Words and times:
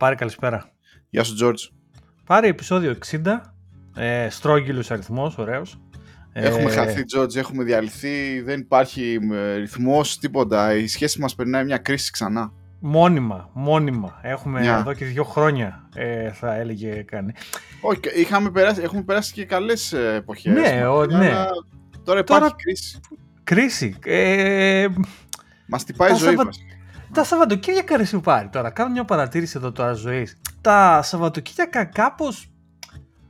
Πάρε 0.00 0.14
καλησπέρα. 0.14 0.70
Γεια 1.10 1.24
σου, 1.24 1.34
Τζόρτζ. 1.34 1.62
Πάρε 2.26 2.46
επεισόδιο 2.48 2.96
60. 3.10 3.40
Ε, 3.96 4.28
στρόγγυλος 4.30 4.90
αριθμός, 4.90 5.38
ωραίος. 5.38 5.80
Έχουμε 6.32 6.70
Ε, 6.70 6.74
χαθεί, 6.74 7.04
Τζόρτζ, 7.04 7.36
έχουμε 7.36 7.64
διαλυθεί, 7.64 8.40
δεν 8.40 8.60
υπάρχει 8.60 9.18
ε, 9.32 9.54
ρυθμός, 9.54 10.18
τίποτα. 10.18 10.74
Η 10.74 10.86
σχέση 10.86 11.20
μας 11.20 11.34
περνάει 11.34 11.64
μια 11.64 11.78
κρίση 11.78 12.10
ξανά. 12.10 12.52
Μόνιμα, 12.80 13.50
μόνιμα. 13.52 14.18
Έχουμε 14.22 14.60
Μια. 14.60 14.76
εδώ 14.78 14.92
και 14.92 15.04
δύο 15.04 15.24
χρόνια, 15.24 15.88
ε, 15.94 16.30
θα 16.32 16.54
έλεγε 16.54 17.02
κάνει. 17.02 17.32
Όχι, 17.80 18.00
είχαμε 18.14 18.50
περάσει, 18.50 18.80
έχουμε 18.82 19.02
περάσει 19.02 19.32
και 19.32 19.44
καλές 19.44 19.92
ε, 19.92 20.14
εποχές. 20.14 20.52
Ναι, 20.54 20.86
ο- 20.86 21.00
αλλά 21.00 21.18
ναι. 21.18 21.32
Τώρα 22.04 22.18
υπάρχει 22.18 22.42
Τώρα- 22.42 22.54
κρίση. 22.62 23.00
Κρίση. 23.44 23.96
Ε, 24.04 24.86
Μας 25.66 25.84
τυπάει 25.84 26.08
η 26.08 26.12
Τα 26.12 26.18
ζωή 26.18 26.28
Σαββα- 26.28 26.44
μας. 26.44 26.58
Τα 27.12 27.24
Σαββατοκύριακα 27.24 27.96
ρε 27.96 28.04
σου 28.04 28.20
πάρει 28.20 28.48
τώρα. 28.48 28.70
Κάνω 28.70 28.90
μια 28.90 29.04
παρατήρηση 29.04 29.54
εδώ 29.56 29.72
τώρα 29.72 29.92
ζωής. 29.92 30.40
Τα 30.60 31.02
Σαββατοκύριακα 31.02 31.84
κάπως 31.84 32.50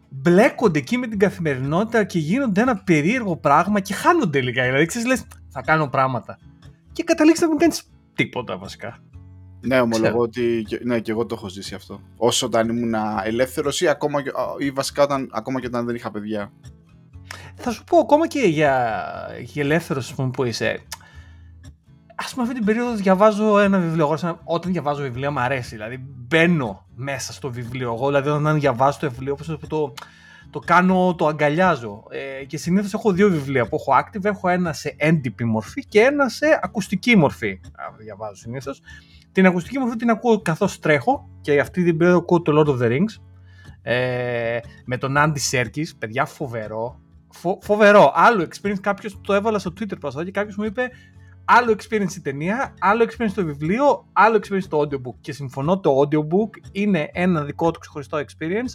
μπλέκονται 0.08 0.78
εκεί 0.78 0.96
με 0.98 1.06
την 1.06 1.18
καθημερινότητα 1.18 2.04
και 2.04 2.18
γίνονται 2.18 2.60
ένα 2.60 2.76
περίεργο 2.76 3.36
πράγμα 3.36 3.80
και 3.80 3.94
χάνονται 3.94 4.40
λίγα. 4.40 4.64
Δηλαδή, 4.64 4.86
ξέρεις, 4.86 5.08
λες, 5.08 5.24
θα 5.48 5.62
κάνω 5.62 5.88
πράγματα. 5.88 6.38
Και 6.92 7.02
καταλήξεις 7.02 7.42
να 7.42 7.48
μην 7.48 7.58
κάνεις 7.58 7.82
τίποτα 8.14 8.58
βασικά. 8.58 8.98
Ναι, 9.60 9.80
ομολογώ 9.80 10.18
ότι 10.18 10.64
και- 10.66 10.80
ναι, 10.84 11.00
και 11.00 11.10
εγώ 11.10 11.26
το 11.26 11.34
έχω 11.34 11.48
ζήσει 11.48 11.74
αυτό. 11.74 12.00
Όσο 12.16 12.46
όταν 12.46 12.68
ήμουν 12.68 12.94
ελεύθερος 13.24 13.80
ή, 13.80 13.88
ακόμα, 13.88 14.22
και- 14.22 14.30
ή 14.58 14.70
βασικά 14.70 15.02
όταν, 15.02 15.30
ακόμα 15.32 15.60
και 15.60 15.66
όταν 15.66 15.86
δεν 15.86 15.94
είχα 15.94 16.10
παιδιά. 16.10 16.52
Θα 17.54 17.70
σου 17.70 17.84
πω 17.84 17.98
ακόμα 17.98 18.26
και 18.26 18.40
για, 18.40 19.02
για 19.42 19.62
ελεύθερος 19.62 20.14
που 20.32 20.44
είσαι. 20.44 20.78
Α 22.26 22.30
πούμε, 22.30 22.42
αυτή 22.42 22.54
την 22.54 22.64
περίοδο 22.64 22.94
διαβάζω 22.94 23.58
ένα 23.58 23.78
βιβλίο. 23.78 24.04
Εγώ, 24.04 24.16
σαν- 24.16 24.40
όταν 24.44 24.72
διαβάζω 24.72 25.02
βιβλία, 25.02 25.30
μου 25.30 25.40
αρέσει. 25.40 25.68
Δηλαδή, 25.74 26.04
μπαίνω 26.28 26.86
μέσα 26.94 27.32
στο 27.32 27.50
βιβλίο. 27.50 27.92
Εγώ, 27.92 28.06
δηλαδή, 28.06 28.28
όταν 28.28 28.58
διαβάζω 28.60 28.98
το 29.00 29.10
βιβλίο, 29.10 29.32
όπως 29.32 29.46
το, 29.46 29.58
το, 29.68 29.94
το 30.50 30.58
κάνω, 30.58 31.14
το 31.14 31.26
αγκαλιάζω. 31.26 32.04
Ε, 32.10 32.44
και 32.44 32.56
συνήθως 32.56 32.94
έχω 32.94 33.12
δύο 33.12 33.30
βιβλία 33.30 33.68
που 33.68 33.76
έχω 33.80 33.92
active. 34.04 34.24
Έχω 34.24 34.48
ένα 34.48 34.72
σε 34.72 34.94
έντυπη 34.98 35.44
μορφή 35.44 35.84
και 35.84 36.00
ένα 36.00 36.28
σε 36.28 36.46
ακουστική 36.62 37.16
μορφή. 37.16 37.60
Α, 37.72 37.84
διαβάζω 37.98 38.34
συνήθως. 38.34 38.80
Την 39.32 39.46
ακουστική 39.46 39.78
μορφή 39.78 39.96
την 39.96 40.10
ακούω 40.10 40.42
καθώς 40.42 40.78
τρέχω 40.78 41.28
και 41.40 41.60
αυτή 41.60 41.84
την 41.84 41.96
περίοδο 41.96 42.18
ακούω 42.18 42.42
το 42.42 42.60
Lord 42.60 42.70
of 42.70 42.82
the 42.82 42.90
Rings. 42.92 43.22
Ε, 43.82 44.58
με 44.84 44.96
τον 44.96 45.14
Andy 45.18 45.50
Serkis, 45.50 45.86
παιδιά 45.98 46.24
φοβερό. 46.24 47.00
Φο, 47.30 47.58
φοβερό. 47.62 48.12
Άλλο 48.14 48.46
experience. 48.48 48.80
Κάποιος 48.80 49.20
το 49.20 49.34
έβαλα 49.34 49.58
στο 49.58 49.72
Twitter 49.80 49.98
πρόσφατα 50.00 50.24
και 50.24 50.30
κάποιος 50.30 50.56
μου 50.56 50.64
είπε 50.64 50.90
άλλο 51.58 51.76
experience 51.78 52.14
η 52.16 52.20
ταινία, 52.20 52.74
άλλο 52.80 53.04
experience 53.04 53.32
το 53.34 53.44
βιβλίο, 53.44 54.06
άλλο 54.12 54.36
experience 54.42 54.64
το 54.68 54.80
audiobook. 54.80 55.14
Και 55.20 55.32
συμφωνώ, 55.32 55.80
το 55.80 56.00
audiobook 56.00 56.68
είναι 56.72 57.10
ένα 57.12 57.44
δικό 57.44 57.70
του 57.70 57.78
ξεχωριστό 57.78 58.18
experience. 58.18 58.72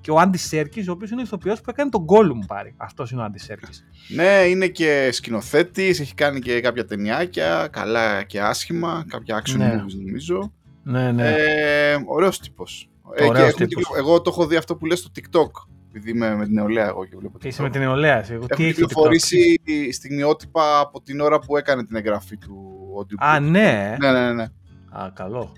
Και 0.00 0.10
ο 0.10 0.16
Andy 0.20 0.50
Serkis, 0.50 0.84
ο 0.88 0.90
οποίος 0.90 1.10
είναι 1.10 1.22
ηθοποιός 1.22 1.60
που 1.60 1.70
έκανε 1.70 1.90
τον 1.90 2.04
Gollum 2.08 2.46
πάρει. 2.46 2.74
Αυτός 2.76 3.10
είναι 3.10 3.22
ο 3.22 3.24
Andy 3.28 3.52
Serkis. 3.52 3.74
Ναι, 4.08 4.42
είναι 4.48 4.66
και 4.68 5.08
σκηνοθέτης, 5.12 6.00
έχει 6.00 6.14
κάνει 6.14 6.40
και 6.40 6.60
κάποια 6.60 6.84
ταινιάκια, 6.84 7.68
καλά 7.72 8.22
και 8.22 8.40
άσχημα, 8.40 9.04
κάποια 9.08 9.42
action 9.44 9.56
Ναι. 9.56 9.74
movies 9.84 9.94
νομίζω. 10.04 10.52
Ναι, 10.82 11.12
ναι. 11.12 11.34
Ε, 11.36 11.96
ωραίος 12.06 12.40
τύπος. 12.40 12.90
Ε, 13.14 13.22
και 13.22 13.28
Ωραίος 13.28 13.48
έχουμε 13.48 13.66
τύπος. 13.66 13.84
κυκλο- 13.84 13.98
εγώ 13.98 14.20
το 14.20 14.30
έχω 14.30 14.46
δει 14.46 14.56
αυτό 14.56 14.76
που 14.76 14.86
λες 14.86 14.98
στο 14.98 15.10
TikTok, 15.14 15.50
επειδή 15.98 16.16
είμαι 16.16 16.34
με 16.36 16.44
την 16.44 16.54
νεολαία 16.54 16.86
εγώ 16.86 17.04
και 17.04 17.16
βλέπω 17.16 17.38
Είσαι 17.42 17.60
TikTok. 17.60 17.64
με 17.64 17.70
την 17.70 17.80
νεολαία. 17.80 18.18
εσύ. 18.18 18.32
Εγώ, 18.32 18.46
τι 18.46 18.52
Έχουν 18.52 18.64
έχει 18.64 18.74
το 18.74 18.80
TikTok? 18.84 18.88
κυκλοφορήσει 18.88 19.60
στιγμιότυπα 19.92 20.78
από 20.80 21.02
την 21.02 21.20
ώρα 21.20 21.38
που 21.38 21.56
έκανε 21.56 21.84
την 21.84 21.96
εγγραφή 21.96 22.36
του 22.36 22.56
audiobook. 23.00 23.26
Α, 23.28 23.40
ναι. 23.40 23.96
Ναι, 24.00 24.10
ναι, 24.12 24.32
ναι. 24.32 24.42
Α, 24.90 25.10
καλό. 25.14 25.52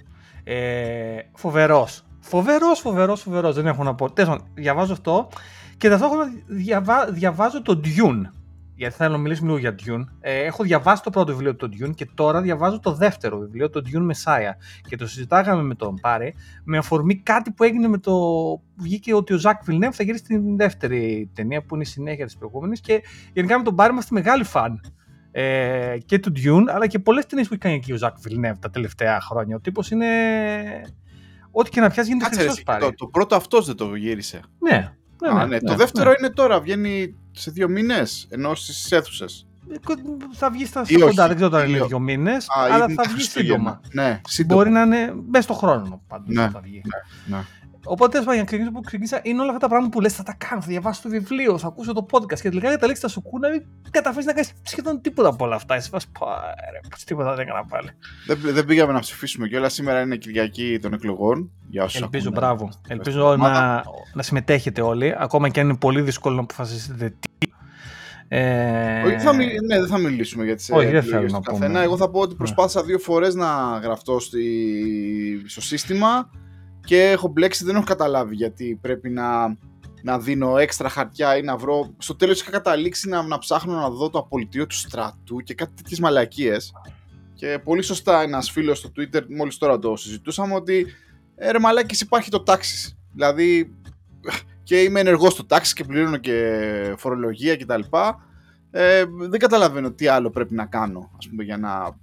Ε, 0.45 1.17
φοβερός. 1.35 2.03
Φοβερός, 2.21 2.81
φοβερός, 2.81 3.21
φοβερός. 3.23 3.55
Δεν 3.55 3.67
έχω 3.67 3.83
να 3.83 3.95
πω. 3.95 4.11
Τέλος 4.13 4.31
πάντων, 4.31 4.47
διαβάζω 4.55 4.93
αυτό 4.93 5.29
και 5.77 5.89
ταυτόχρονα 5.89 6.25
διαβά, 6.47 7.11
διαβάζω 7.13 7.63
το 7.63 7.81
Dune. 7.85 8.31
Γιατί 8.81 8.95
θέλω 8.95 9.13
να 9.13 9.19
μιλήσουμε 9.19 9.47
λίγο 9.47 9.59
για 9.59 9.75
Dune. 9.79 10.05
Ε, 10.21 10.45
έχω 10.45 10.63
διαβάσει 10.63 11.03
το 11.03 11.11
πρώτο 11.11 11.33
βιβλίο 11.33 11.57
του 11.57 11.69
Dune 11.73 11.95
και 11.95 12.09
τώρα 12.15 12.41
διαβάζω 12.41 12.81
το 12.81 12.93
δεύτερο 12.93 13.39
βιβλίο, 13.39 13.71
το 13.71 13.83
Dune 13.85 14.11
Messiah. 14.11 14.53
Και 14.89 14.97
το 14.97 15.07
συζητάγαμε 15.07 15.63
με 15.63 15.75
τον 15.75 15.95
Πάρε 16.01 16.33
με 16.65 16.79
αφορμή 16.79 17.17
κάτι 17.17 17.51
που 17.53 17.65
έγινε 17.65 17.89
με 17.89 17.99
το. 17.99 18.13
Βγήκε 18.77 19.15
ότι 19.15 19.33
ο 19.33 19.39
Ζακ 19.39 19.65
Βιλνεύ 19.65 19.93
θα 19.93 20.03
γυρίσει 20.03 20.23
την 20.23 20.57
δεύτερη 20.57 21.31
ταινία 21.35 21.63
που 21.63 21.75
είναι 21.75 21.85
η 21.85 21.87
συνέχεια 21.87 22.27
της 22.27 22.37
προηγούμενης. 22.37 22.81
Και 22.81 23.03
γενικά 23.33 23.59
με 23.59 23.65
τον 23.65 23.75
Πάρε 23.75 23.93
είμαστε 23.93 24.15
μεγάλοι 24.15 24.45
φαν 24.45 24.81
ε, 25.31 25.97
και 26.05 26.19
του 26.19 26.33
Dune, 26.37 26.65
αλλά 26.75 26.87
και 26.87 26.99
πολλές 26.99 27.27
ταινίες 27.27 27.49
που 27.49 27.55
έχει 27.55 27.63
κάνει 27.63 27.77
εκεί 27.77 27.93
ο 27.93 27.97
Ζακ 27.97 28.17
Βιλνεύ 28.21 28.59
τα 28.59 28.71
τελευταία 28.71 29.21
χρόνια. 29.21 29.57
Ο 29.57 29.61
τύπος 29.61 29.91
είναι... 29.91 30.07
Ό,τι 31.51 31.71
και 31.71 31.81
να 31.81 31.91
πιάσει 31.91 32.09
γίνεται 32.09 32.25
Κάτσε 32.25 32.41
ρε, 32.41 32.49
χρυσός 32.49 32.57
εσύ, 32.57 32.79
πάρει. 32.79 32.85
το, 32.85 32.95
το 32.95 33.07
πρώτο 33.07 33.37
αυτός 33.37 33.67
δεν 33.67 33.77
το 33.77 33.95
γύρισε. 33.95 34.41
Ναι. 34.59 34.93
Ναι, 35.23 35.41
Α, 35.41 35.47
ναι. 35.47 35.61
Το 35.61 35.75
δεύτερο 35.75 36.13
είναι 36.19 36.31
τώρα, 36.31 36.61
βγαίνει 36.61 37.15
σε 37.33 37.51
δύο 37.51 37.69
μήνες, 37.69 38.27
ενώ 38.31 38.55
στις 38.55 38.93
αίθουσες. 38.93 39.45
Θα 40.33 40.51
βγει 40.51 40.67
στα 40.67 40.83
Ή 40.87 40.95
όχι, 40.95 41.05
κοντά, 41.05 41.27
δεν 41.27 41.37
ξέρω 41.37 41.51
τώρα 41.51 41.65
ή 41.65 41.67
είναι 41.69 41.79
όχι. 41.79 41.89
δύο 41.89 41.99
μήνες, 41.99 42.45
Α, 42.49 42.53
αλλά 42.63 42.77
είναι 42.85 42.95
θα 42.95 42.95
τα 42.95 43.03
βγει 43.03 43.13
Χριστούγεννα. 43.13 43.57
σύντομα. 43.57 43.81
Ναι, 43.93 44.21
σύντομα. 44.29 44.55
Μπορεί 44.63 44.71
να 44.75 44.83
είναι 44.83 45.15
μέσα 45.31 45.43
στο 45.43 45.53
χρόνο 45.55 46.03
πάντως 46.09 46.35
Ναι, 46.35 46.49
θα 46.51 46.61
βγει. 46.61 46.83
ναι. 47.27 47.45
Οπότε 47.85 48.11
τέλος 48.11 48.27
πάντων, 48.27 48.33
για 48.35 48.43
να 48.43 48.45
ξεκινήσω 48.47 48.73
που 48.73 48.81
ξεκίνησα, 48.81 49.21
είναι 49.23 49.41
όλα 49.41 49.49
αυτά 49.49 49.61
τα 49.61 49.69
πράγματα 49.69 49.93
που 49.95 50.01
λες 50.01 50.13
θα 50.15 50.23
τα 50.23 50.35
κάνω, 50.49 50.61
θα 50.61 50.67
διαβάσω 50.69 51.03
το 51.03 51.09
βιβλίο, 51.09 51.59
θα 51.59 51.67
ακούσω 51.67 51.93
το 51.93 52.07
podcast 52.11 52.41
και 52.41 52.49
τελικά 52.49 52.71
καταλήξει 52.71 53.03
τα 53.03 53.09
σου 53.09 53.23
κούνα, 53.23 53.49
μην 53.49 53.63
καταφέρεις 53.91 54.27
να 54.27 54.33
κάνεις 54.33 54.53
σχεδόν 54.63 55.01
τίποτα 55.01 55.29
από 55.29 55.45
όλα 55.45 55.55
αυτά. 55.55 55.75
Εσύ 55.75 55.89
βάζει 55.93 56.07
πάρε, 56.19 56.81
πως 56.91 57.05
τίποτα 57.05 57.35
δεν 57.35 57.47
έκανα 57.47 57.65
πάλι. 57.65 57.91
Δεν, 58.27 58.39
δεν 58.55 58.65
πήγαμε 58.65 58.93
να 58.93 58.99
ψηφίσουμε 59.01 59.49
κιόλας. 59.49 59.73
Σήμερα 59.73 60.01
είναι 60.01 60.17
Κυριακή 60.17 60.79
των 60.83 60.93
εκλογών. 60.93 61.51
Για 61.69 61.85
όσους 61.85 62.01
Ελπίζω, 62.01 62.29
ακούνε. 62.29 62.41
μπράβο. 62.47 62.65
Ευχαριστώ. 62.65 62.93
Ελπίζω 62.95 63.33
Ομάδα. 63.33 63.61
να, 63.61 63.83
να 64.15 64.23
συμμετέχετε 64.23 64.81
όλοι, 64.81 65.15
ακόμα 65.19 65.49
και 65.49 65.61
αν 65.61 65.69
είναι 65.69 65.77
πολύ 65.79 66.01
δύσκολο 66.01 66.35
να 66.35 66.41
αποφασίσετε 66.41 67.15
τι. 67.21 67.49
Ε, 68.33 69.03
Όχι, 69.03 69.19
θα 69.19 69.35
μιλ- 69.35 69.61
ναι, 69.67 69.79
δεν 69.79 69.87
θα 69.89 69.99
μιλήσουμε 69.99 70.45
για 70.45 70.57
τις 70.57 70.71
Όχι, 70.71 70.87
δεν 70.87 70.95
επιλογές 70.95 71.11
θέλω 71.11 71.27
του 71.27 71.33
να 71.33 71.41
καθένα. 71.41 71.67
πούμε. 71.67 71.83
Εγώ 71.85 71.97
θα 71.97 72.11
πω 72.11 72.21
ότι 72.21 72.35
προσπάθησα 72.35 72.83
δύο 72.85 72.99
φορές 72.99 73.35
να 73.35 73.79
γραφτώ 73.83 74.21
στη... 74.21 74.45
στο 75.47 75.61
σύστημα 75.61 76.31
και 76.91 77.11
έχω 77.11 77.29
μπλέξει, 77.29 77.65
δεν 77.65 77.75
έχω 77.75 77.85
καταλάβει 77.85 78.35
γιατί 78.35 78.79
πρέπει 78.81 79.11
να, 79.11 79.57
να 80.03 80.19
δίνω 80.19 80.59
έξτρα 80.59 80.89
χαρτιά 80.89 81.37
ή 81.37 81.43
να 81.43 81.57
βρω. 81.57 81.95
Στο 81.99 82.17
τέλος 82.17 82.41
είχα 82.41 82.51
καταλήξει 82.51 83.09
να, 83.09 83.23
να 83.23 83.39
ψάχνω 83.39 83.75
να 83.75 83.91
δω 83.91 84.11
το 84.11 84.19
απολυτήριο 84.19 84.67
του 84.67 84.75
στρατού 84.75 85.41
και 85.41 85.55
κάτι 85.55 85.73
τέτοιες 85.75 86.01
μαλακίες. 86.01 86.73
Και 87.35 87.61
πολύ 87.65 87.83
σωστά 87.83 88.23
ένας 88.23 88.51
φίλος 88.51 88.79
στο 88.79 88.91
Twitter, 88.97 89.21
μόλις 89.37 89.59
τώρα 89.59 89.79
το 89.79 89.97
συζητούσαμε, 89.97 90.55
ότι 90.55 90.87
ε, 91.35 91.51
ρε 91.51 91.59
μαλάκες 91.59 92.01
υπάρχει 92.01 92.31
το 92.31 92.43
τάξη. 92.43 92.99
Δηλαδή 93.13 93.77
και 94.63 94.83
είμαι 94.83 95.01
ενεργός 95.01 95.33
στο 95.33 95.45
τάξη 95.45 95.75
και 95.75 95.85
πληρώνω 95.85 96.17
και 96.17 96.95
φορολογία 96.97 97.57
κτλ. 97.57 97.81
Ε, 98.71 99.05
δεν 99.19 99.39
καταλαβαίνω 99.39 99.93
τι 99.93 100.07
άλλο 100.07 100.31
πρέπει 100.31 100.55
να 100.55 100.67
κάνω, 100.67 101.11
ας 101.19 101.29
πούμε, 101.29 101.43
για 101.43 101.57
να... 101.57 101.99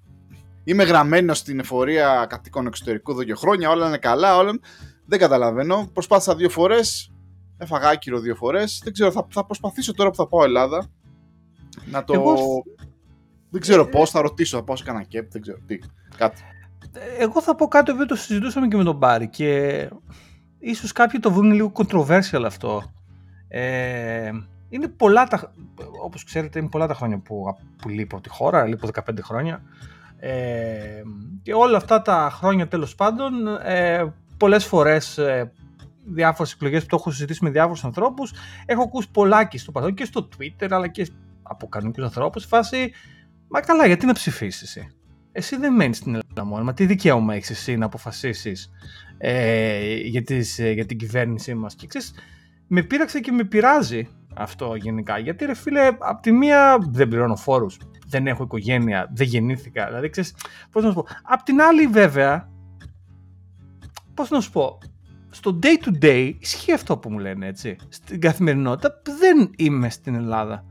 Είμαι 0.70 0.84
γραμμένο 0.84 1.34
στην 1.34 1.60
εφορία 1.60 2.26
κατοίκων 2.30 2.68
εξωτερικού 2.68 3.12
εδώ 3.12 3.24
και 3.24 3.34
χρόνια, 3.34 3.70
όλα 3.70 3.88
είναι 3.88 3.98
καλά, 3.98 4.38
όλα... 4.38 4.60
Δεν 5.06 5.20
καταλαβαίνω. 5.20 5.90
Προσπάθησα 5.94 6.36
δύο 6.36 6.50
φορές, 6.50 7.12
έφαγα 7.58 7.90
άκυρο 7.90 8.20
δύο 8.20 8.36
φορές. 8.36 8.82
Δεν 8.84 8.94
ξέρω, 8.94 9.12
θα, 9.12 9.28
θα 9.30 9.46
προσπαθήσω 9.46 9.94
τώρα 9.94 10.10
που 10.10 10.16
θα 10.16 10.28
πάω 10.28 10.44
Ελλάδα 10.44 10.86
να 11.86 12.04
το... 12.04 12.14
Εγώ- 12.14 12.64
Δεν 13.50 13.62
ξέρω 13.62 13.82
Ε, 13.82 13.86
πώς, 13.86 14.10
θα 14.10 14.22
ρωτήσω, 14.22 14.58
θα 14.58 14.64
πάω 14.64 14.76
σε 14.76 14.84
κανένα 14.84 15.04
κέπ, 15.06 15.32
δεν 15.32 15.42
ξέρω 15.42 15.58
τι. 15.68 15.80
Κάτι. 16.18 16.42
Εγώ 17.20 17.42
θα 17.42 17.56
πω 17.56 17.68
κάτι 17.68 17.94
που 17.94 18.06
το 18.06 18.16
συζητούσαμε 18.16 18.68
και 18.68 18.78
με 18.78 18.84
τον 18.84 18.96
Μπάρι 18.96 19.30
και 19.30 19.90
ίσως 20.60 20.92
κάποιοι 20.92 21.20
το 21.20 21.32
βρουν 21.32 21.52
λίγο 21.52 21.72
controversial 21.74 22.44
αυτό. 22.46 22.84
Ε, 23.48 24.32
είναι 24.70 24.88
πολλά 24.88 25.24
τα, 25.24 25.54
όπως 26.04 26.24
ξέρετε, 26.24 26.60
είναι 26.60 26.70
πολλά 26.70 26.88
τα 26.88 26.94
χρόνια 26.94 27.18
που, 27.18 27.58
που 27.82 27.90
λείπω 27.90 28.16
από 28.16 28.24
τη 28.24 28.30
χώρα, 28.30 28.66
λείπω 28.66 28.88
15 28.94 29.02
χρόνια. 29.22 29.62
Ε, 30.20 31.02
και 31.44 31.54
όλα 31.54 31.78
αυτά 31.78 32.02
τα 32.02 32.30
χρόνια 32.34 32.68
τέλος 32.68 32.96
πάντων, 32.96 33.48
ε, 33.64 34.14
πολλές 34.38 34.66
φορές 34.66 35.18
ε, 35.18 35.52
διάφορες 36.06 36.54
εκλογές 36.54 36.82
που 36.82 36.88
το 36.88 36.96
έχω 37.00 37.12
συζητήσει 37.12 37.44
με 37.44 37.50
διάφορους 37.50 37.84
ανθρώπους, 37.84 38.34
έχω 38.66 38.82
ακούσει 38.84 39.12
πολλάκι 39.12 39.58
στο 39.58 39.72
παρελθόν 39.72 39.98
και 39.98 40.06
στο 40.06 40.28
Twitter 40.38 40.68
αλλά 40.70 40.88
και 40.88 41.08
από 41.44 41.68
κανονικούς 41.68 42.04
ανθρώπους, 42.04 42.42
σε 42.42 42.48
φάση, 42.48 42.92
μα 43.48 43.60
καλά 43.60 43.86
γιατί 43.86 44.06
να 44.06 44.14
ψηφίσεις 44.14 44.62
εσύ; 44.62 44.92
Εσύ 45.32 45.58
δεν 45.58 45.74
μένεις 45.74 45.98
στην 45.98 46.12
Ελλάδα 46.14 46.44
μόνο, 46.44 46.64
μα 46.64 46.74
τι 46.74 46.86
δικαίωμα 46.86 47.34
έχεις 47.36 47.50
εσύ 47.50 47.78
να 47.78 47.86
αποφασίσεις 47.86 48.70
ε, 49.18 49.96
για, 49.96 50.24
τις, 50.24 50.60
ε, 50.60 50.72
για 50.72 50.86
την 50.86 50.98
κυβέρνησή 50.98 51.54
μας; 51.54 51.76
Και 51.76 51.88
ξέρεις, 51.88 52.14
με 52.68 52.84
πείραξε 52.84 53.20
και 53.20 53.32
με 53.32 53.44
πειράζει 53.44 54.08
αυτό 54.38 54.76
γενικά. 54.76 55.18
Γιατί 55.18 55.46
ρε 55.46 55.56
φίλε, 55.56 55.88
απ' 56.00 56.22
τη 56.22 56.32
μία 56.32 56.78
δεν 56.90 57.08
πληρώνω 57.08 57.36
φόρους, 57.36 57.78
δεν 58.08 58.28
έχω 58.28 58.44
οικογένεια, 58.44 59.10
δεν 59.14 59.28
γεννήθηκα. 59.28 59.86
Δηλαδή, 59.86 60.10
ξέρεις, 60.10 60.36
πώς 60.72 60.84
να 60.84 60.90
σου 60.90 60.96
πω. 60.96 61.06
Απ' 61.24 61.44
την 61.44 61.62
άλλη 61.62 61.88
βέβαια, 61.88 62.50
πώς 64.14 64.30
να 64.30 64.42
σου 64.42 64.52
πω, 64.52 64.78
στο 65.30 65.60
day 65.64 65.86
to 65.86 66.04
day 66.04 66.34
ισχύει 66.40 66.74
αυτό 66.74 66.98
που 66.98 67.12
μου 67.12 67.20
λένε 67.20 67.48
έτσι. 67.48 67.76
Στην 67.90 68.22
καθημερινότητα 68.22 69.02
δεν 69.20 69.52
είμαι 69.58 69.90
στην 69.90 70.16
Ελλάδα. 70.16 70.66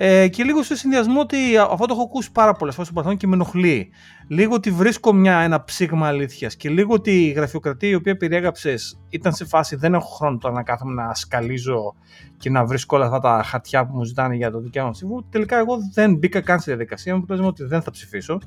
Ε, 0.00 0.28
και 0.28 0.44
λίγο 0.44 0.62
σε 0.62 0.76
συνδυασμό 0.76 1.20
ότι 1.20 1.56
αυτό 1.56 1.86
το 1.86 1.94
έχω 1.94 2.02
ακούσει 2.02 2.32
πάρα 2.32 2.52
πολλές 2.52 2.74
φορές 2.74 2.90
στο 2.90 3.00
παρελθόν 3.00 3.20
και 3.20 3.26
με 3.26 3.34
ενοχλεί. 3.34 3.90
Λίγο 4.28 4.54
ότι 4.54 4.70
βρίσκω 4.70 5.12
μια, 5.12 5.38
ένα 5.38 5.64
ψήγμα 5.64 6.06
αλήθειας 6.06 6.56
και 6.56 6.68
λίγο 6.68 6.94
ότι 6.94 7.26
η 7.26 7.30
γραφειοκρατία 7.30 7.88
η 7.88 7.94
οποία 7.94 8.16
περιέγραψες 8.16 9.00
ήταν 9.08 9.32
σε 9.32 9.44
φάση 9.44 9.76
δεν 9.76 9.94
έχω 9.94 10.08
χρόνο 10.08 10.38
τώρα 10.38 10.54
να 10.54 10.62
κάθομαι 10.62 11.02
να 11.02 11.14
σκαλίζω 11.14 11.94
και 12.36 12.50
να 12.50 12.64
βρίσκω 12.64 12.96
όλα 12.96 13.06
αυτά 13.06 13.18
τα 13.18 13.42
χαρτιά 13.42 13.86
που 13.86 13.96
μου 13.96 14.04
ζητάνε 14.04 14.36
για 14.36 14.50
το 14.50 14.60
δικαίωμα 14.60 14.90
ψήφου. 14.90 15.28
Τελικά 15.28 15.58
εγώ 15.58 15.76
δεν 15.94 16.16
μπήκα 16.16 16.40
καν 16.40 16.60
στη 16.60 16.70
διαδικασία 16.70 17.12
μου, 17.12 17.18
αποτέλεσμα 17.18 17.48
ότι 17.48 17.64
δεν 17.64 17.82
θα 17.82 17.90
ψηφίσω. 17.90 18.38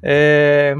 Ε, 0.00 0.74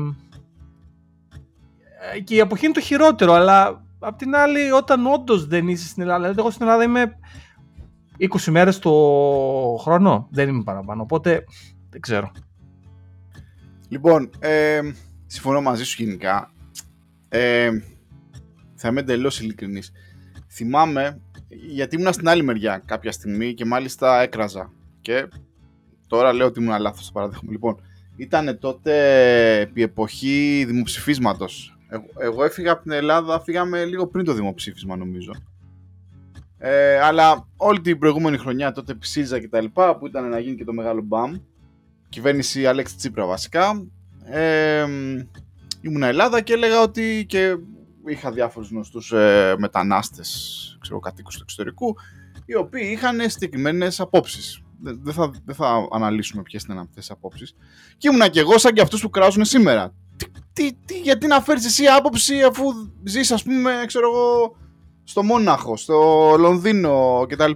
και 2.25 2.35
η 2.35 2.41
αποχή 2.41 2.65
είναι 2.65 2.75
το 2.75 2.81
χειρότερο, 2.81 3.33
αλλά 3.33 3.85
απ' 3.99 4.17
την 4.17 4.35
άλλη, 4.35 4.71
όταν 4.71 5.07
όντως 5.07 5.47
δεν 5.47 5.69
είσαι 5.69 5.87
στην 5.87 6.03
Ελλάδα, 6.03 6.21
δηλαδή 6.21 6.41
εγώ 6.41 6.51
στην 6.51 6.67
Ελλάδα 6.67 6.83
είμαι 6.83 7.15
20 8.21 8.51
μέρες 8.51 8.79
το 8.79 8.91
χρόνο, 9.81 10.29
δεν 10.31 10.49
είμαι 10.49 10.63
παραπάνω, 10.63 11.03
οπότε 11.03 11.45
δεν 11.91 12.01
ξέρω. 12.01 12.31
Λοιπόν, 13.89 14.31
ε, 14.39 14.81
συμφωνώ 15.27 15.61
μαζί 15.61 15.85
σου 15.85 16.03
γενικά. 16.03 16.53
Ε, 17.29 17.71
θα 18.75 18.89
είμαι 18.89 19.01
εντελώς 19.01 19.41
ειλικρινής. 19.41 19.93
Θυμάμαι, 20.51 21.21
γιατί 21.49 21.97
ήμουν 21.97 22.13
στην 22.13 22.29
άλλη 22.29 22.43
μεριά 22.43 22.83
κάποια 22.85 23.13
στιγμή 23.13 23.55
και 23.55 23.65
μάλιστα 23.65 24.21
έκραζα. 24.21 24.73
Και 25.01 25.29
τώρα 26.07 26.33
λέω 26.33 26.47
ότι 26.47 26.63
ήμουν 26.63 26.81
λάθος, 26.81 27.07
το 27.07 27.13
παράδειγμα. 27.13 27.51
Λοιπόν, 27.51 27.81
ήταν 28.17 28.59
τότε 28.59 29.61
επί 29.61 29.83
εποχή 29.83 30.65
δημοψηφίσματος. 30.67 31.79
Εγώ, 31.89 32.05
εγώ 32.19 32.45
έφυγα 32.45 32.73
από 32.73 32.83
την 32.83 32.93
Ελλάδα, 32.93 33.41
φύγαμε 33.41 33.85
λίγο 33.85 34.07
πριν 34.07 34.25
το 34.25 34.33
δημοψήφισμα 34.33 34.97
νομίζω. 34.97 35.33
Ε, 36.63 36.99
αλλά 36.99 37.49
όλη 37.57 37.81
την 37.81 37.99
προηγούμενη 37.99 38.39
χρονιά 38.39 38.73
τότε 38.73 38.95
ψήζα 38.95 39.41
και 39.41 39.49
τα 39.49 39.61
λοιπά 39.61 39.97
που 39.97 40.07
ήταν 40.07 40.29
να 40.29 40.39
γίνει 40.39 40.57
και 40.57 40.65
το 40.65 40.73
μεγάλο 40.73 41.01
μπαμ 41.01 41.37
κυβέρνηση 42.09 42.67
Αλέξη 42.67 42.97
Τσίπρα 42.97 43.27
βασικά 43.27 43.87
ε, 44.25 44.87
ήμουν 45.81 46.03
Ελλάδα 46.03 46.41
και 46.41 46.53
έλεγα 46.53 46.83
ότι 46.83 47.25
και 47.29 47.57
είχα 48.07 48.33
διάφορους 48.33 48.71
γνωστούς 48.71 49.13
ε, 49.13 49.55
μετανάστες 49.59 50.79
ξέρω, 50.81 50.99
κατοίκους 50.99 51.35
του 51.35 51.41
εξωτερικού 51.43 51.95
οι 52.45 52.55
οποίοι 52.55 52.89
είχαν 52.93 53.31
συγκεκριμένες 53.31 54.01
απόψεις 54.01 54.63
δεν 54.83 55.13
θα, 55.13 55.31
δεν 55.45 55.55
θα 55.55 55.89
αναλύσουμε 55.91 56.43
ποιες 56.43 56.63
ήταν 56.63 56.79
αυτές 56.79 56.95
τις 56.95 57.11
απόψεις. 57.11 57.55
Και 57.97 58.09
ήμουνα 58.09 58.29
και 58.29 58.41
εγώ 58.41 58.59
σαν 58.59 58.73
και 58.73 58.81
αυτούς 58.81 59.01
που 59.01 59.11
κράζουν 59.11 59.45
σήμερα. 59.45 59.95
Τι, 60.17 60.27
τι, 60.53 60.73
τι, 60.85 61.01
γιατί 61.01 61.27
να 61.27 61.41
φέρεις 61.41 61.65
εσύ 61.65 61.87
άποψη 61.87 62.43
αφού 62.43 62.65
ζεις, 63.05 63.31
ας 63.31 63.43
πούμε, 63.43 63.73
ξέρω 63.87 64.07
εγώ, 64.11 64.57
στο 65.11 65.23
Μόναχο, 65.23 65.77
στο 65.77 66.35
Λονδίνο 66.39 67.25
κτλ. 67.29 67.51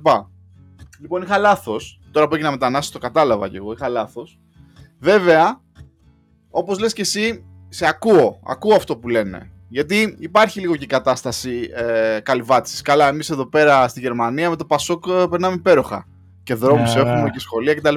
Λοιπόν, 1.01 1.23
είχα 1.23 1.39
λάθος. 1.39 2.01
Τώρα 2.11 2.29
που 2.29 2.35
έγινα 2.35 2.51
μετανάστης, 2.51 2.93
το 2.93 2.99
κατάλαβα 2.99 3.49
κι 3.49 3.57
εγώ. 3.57 3.73
Είχα 3.73 3.89
λάθος. 3.89 4.39
Βέβαια, 4.99 5.61
όπως 6.51 6.79
λες 6.79 6.93
και 6.93 7.01
εσύ, 7.01 7.45
σε 7.69 7.87
ακούω. 7.87 8.41
Ακούω 8.47 8.75
αυτό 8.75 8.97
που 8.97 9.09
λένε. 9.09 9.51
Γιατί 9.69 10.17
υπάρχει 10.19 10.61
λίγο 10.61 10.77
και 10.77 10.85
η 10.85 10.87
κατάσταση 10.87 11.71
ε, 11.75 12.21
καλυβάτηση. 12.21 12.83
Καλά, 12.83 13.09
εμείς 13.09 13.31
εδώ 13.31 13.47
πέρα 13.47 13.89
στη 13.89 14.01
Γερμανία 14.01 14.51
με 14.51 14.57
το 14.57 14.65
Πασόκ 14.65 15.05
ε, 15.07 15.27
περνάμε 15.31 15.55
υπέροχα. 15.55 16.07
Και 16.43 16.55
δρόμους 16.55 16.91
yeah. 16.91 16.95
Ναι, 16.95 17.01
έχουμε 17.01 17.23
ναι. 17.23 17.31
και 17.31 17.41
σχολεία 17.41 17.75
κτλ. 17.75 17.95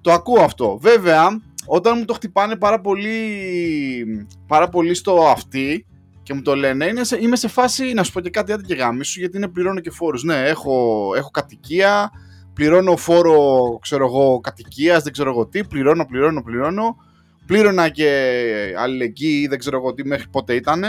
Το 0.00 0.12
ακούω 0.12 0.42
αυτό. 0.42 0.78
Βέβαια, 0.80 1.40
όταν 1.66 1.98
μου 1.98 2.04
το 2.04 2.14
χτυπάνε 2.14 2.56
πάρα 2.56 2.80
πολύ, 2.80 4.26
πάρα 4.46 4.68
πολύ 4.68 4.94
στο 4.94 5.26
αυτή, 5.28 5.86
και 6.30 6.36
μου 6.36 6.42
το 6.42 6.54
λένε, 6.54 6.86
είναι 6.86 7.04
σε, 7.04 7.18
είμαι 7.20 7.36
σε 7.36 7.48
φάση 7.48 7.92
να 7.92 8.02
σου 8.02 8.12
πω 8.12 8.20
και 8.20 8.30
κάτι 8.30 8.52
άντε 8.52 8.62
και 8.62 8.74
γάμισου 8.74 9.20
γιατί 9.20 9.36
είναι 9.36 9.48
πληρώνω 9.48 9.80
και 9.80 9.90
φόρους. 9.90 10.22
Ναι, 10.22 10.48
έχω, 10.48 11.12
έχω 11.16 11.30
κατοικία, 11.30 12.10
πληρώνω 12.52 12.96
φόρο, 12.96 13.78
ξέρω 13.82 14.04
εγώ, 14.06 14.40
κατοικίας, 14.40 15.02
δεν 15.02 15.12
ξέρω 15.12 15.30
εγώ 15.30 15.46
τι, 15.46 15.64
πληρώνω, 15.64 16.04
πληρώνω, 16.04 16.42
πληρώνω. 16.42 16.96
Πλήρωνα 17.46 17.88
και 17.88 18.74
αλληλεγγύη, 18.78 19.46
δεν 19.46 19.58
ξέρω 19.58 19.76
εγώ 19.76 19.94
τι 19.94 20.06
μέχρι 20.06 20.28
πότε 20.28 20.54
ήταν. 20.54 20.84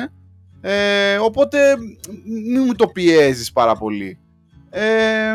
Ε, 0.61 1.17
οπότε 1.17 1.75
μην 2.45 2.63
μου 2.65 2.73
το 2.75 2.87
πιέζεις 2.87 3.51
πάρα 3.51 3.75
πολύ. 3.75 4.19
Ε, 4.69 5.33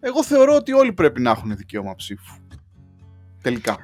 εγώ 0.00 0.24
θεωρώ 0.24 0.54
ότι 0.54 0.72
όλοι 0.72 0.92
πρέπει 0.92 1.20
να 1.20 1.30
έχουν 1.30 1.56
δικαίωμα 1.56 1.94
ψήφου. 1.94 2.34
Τελικά. 3.42 3.76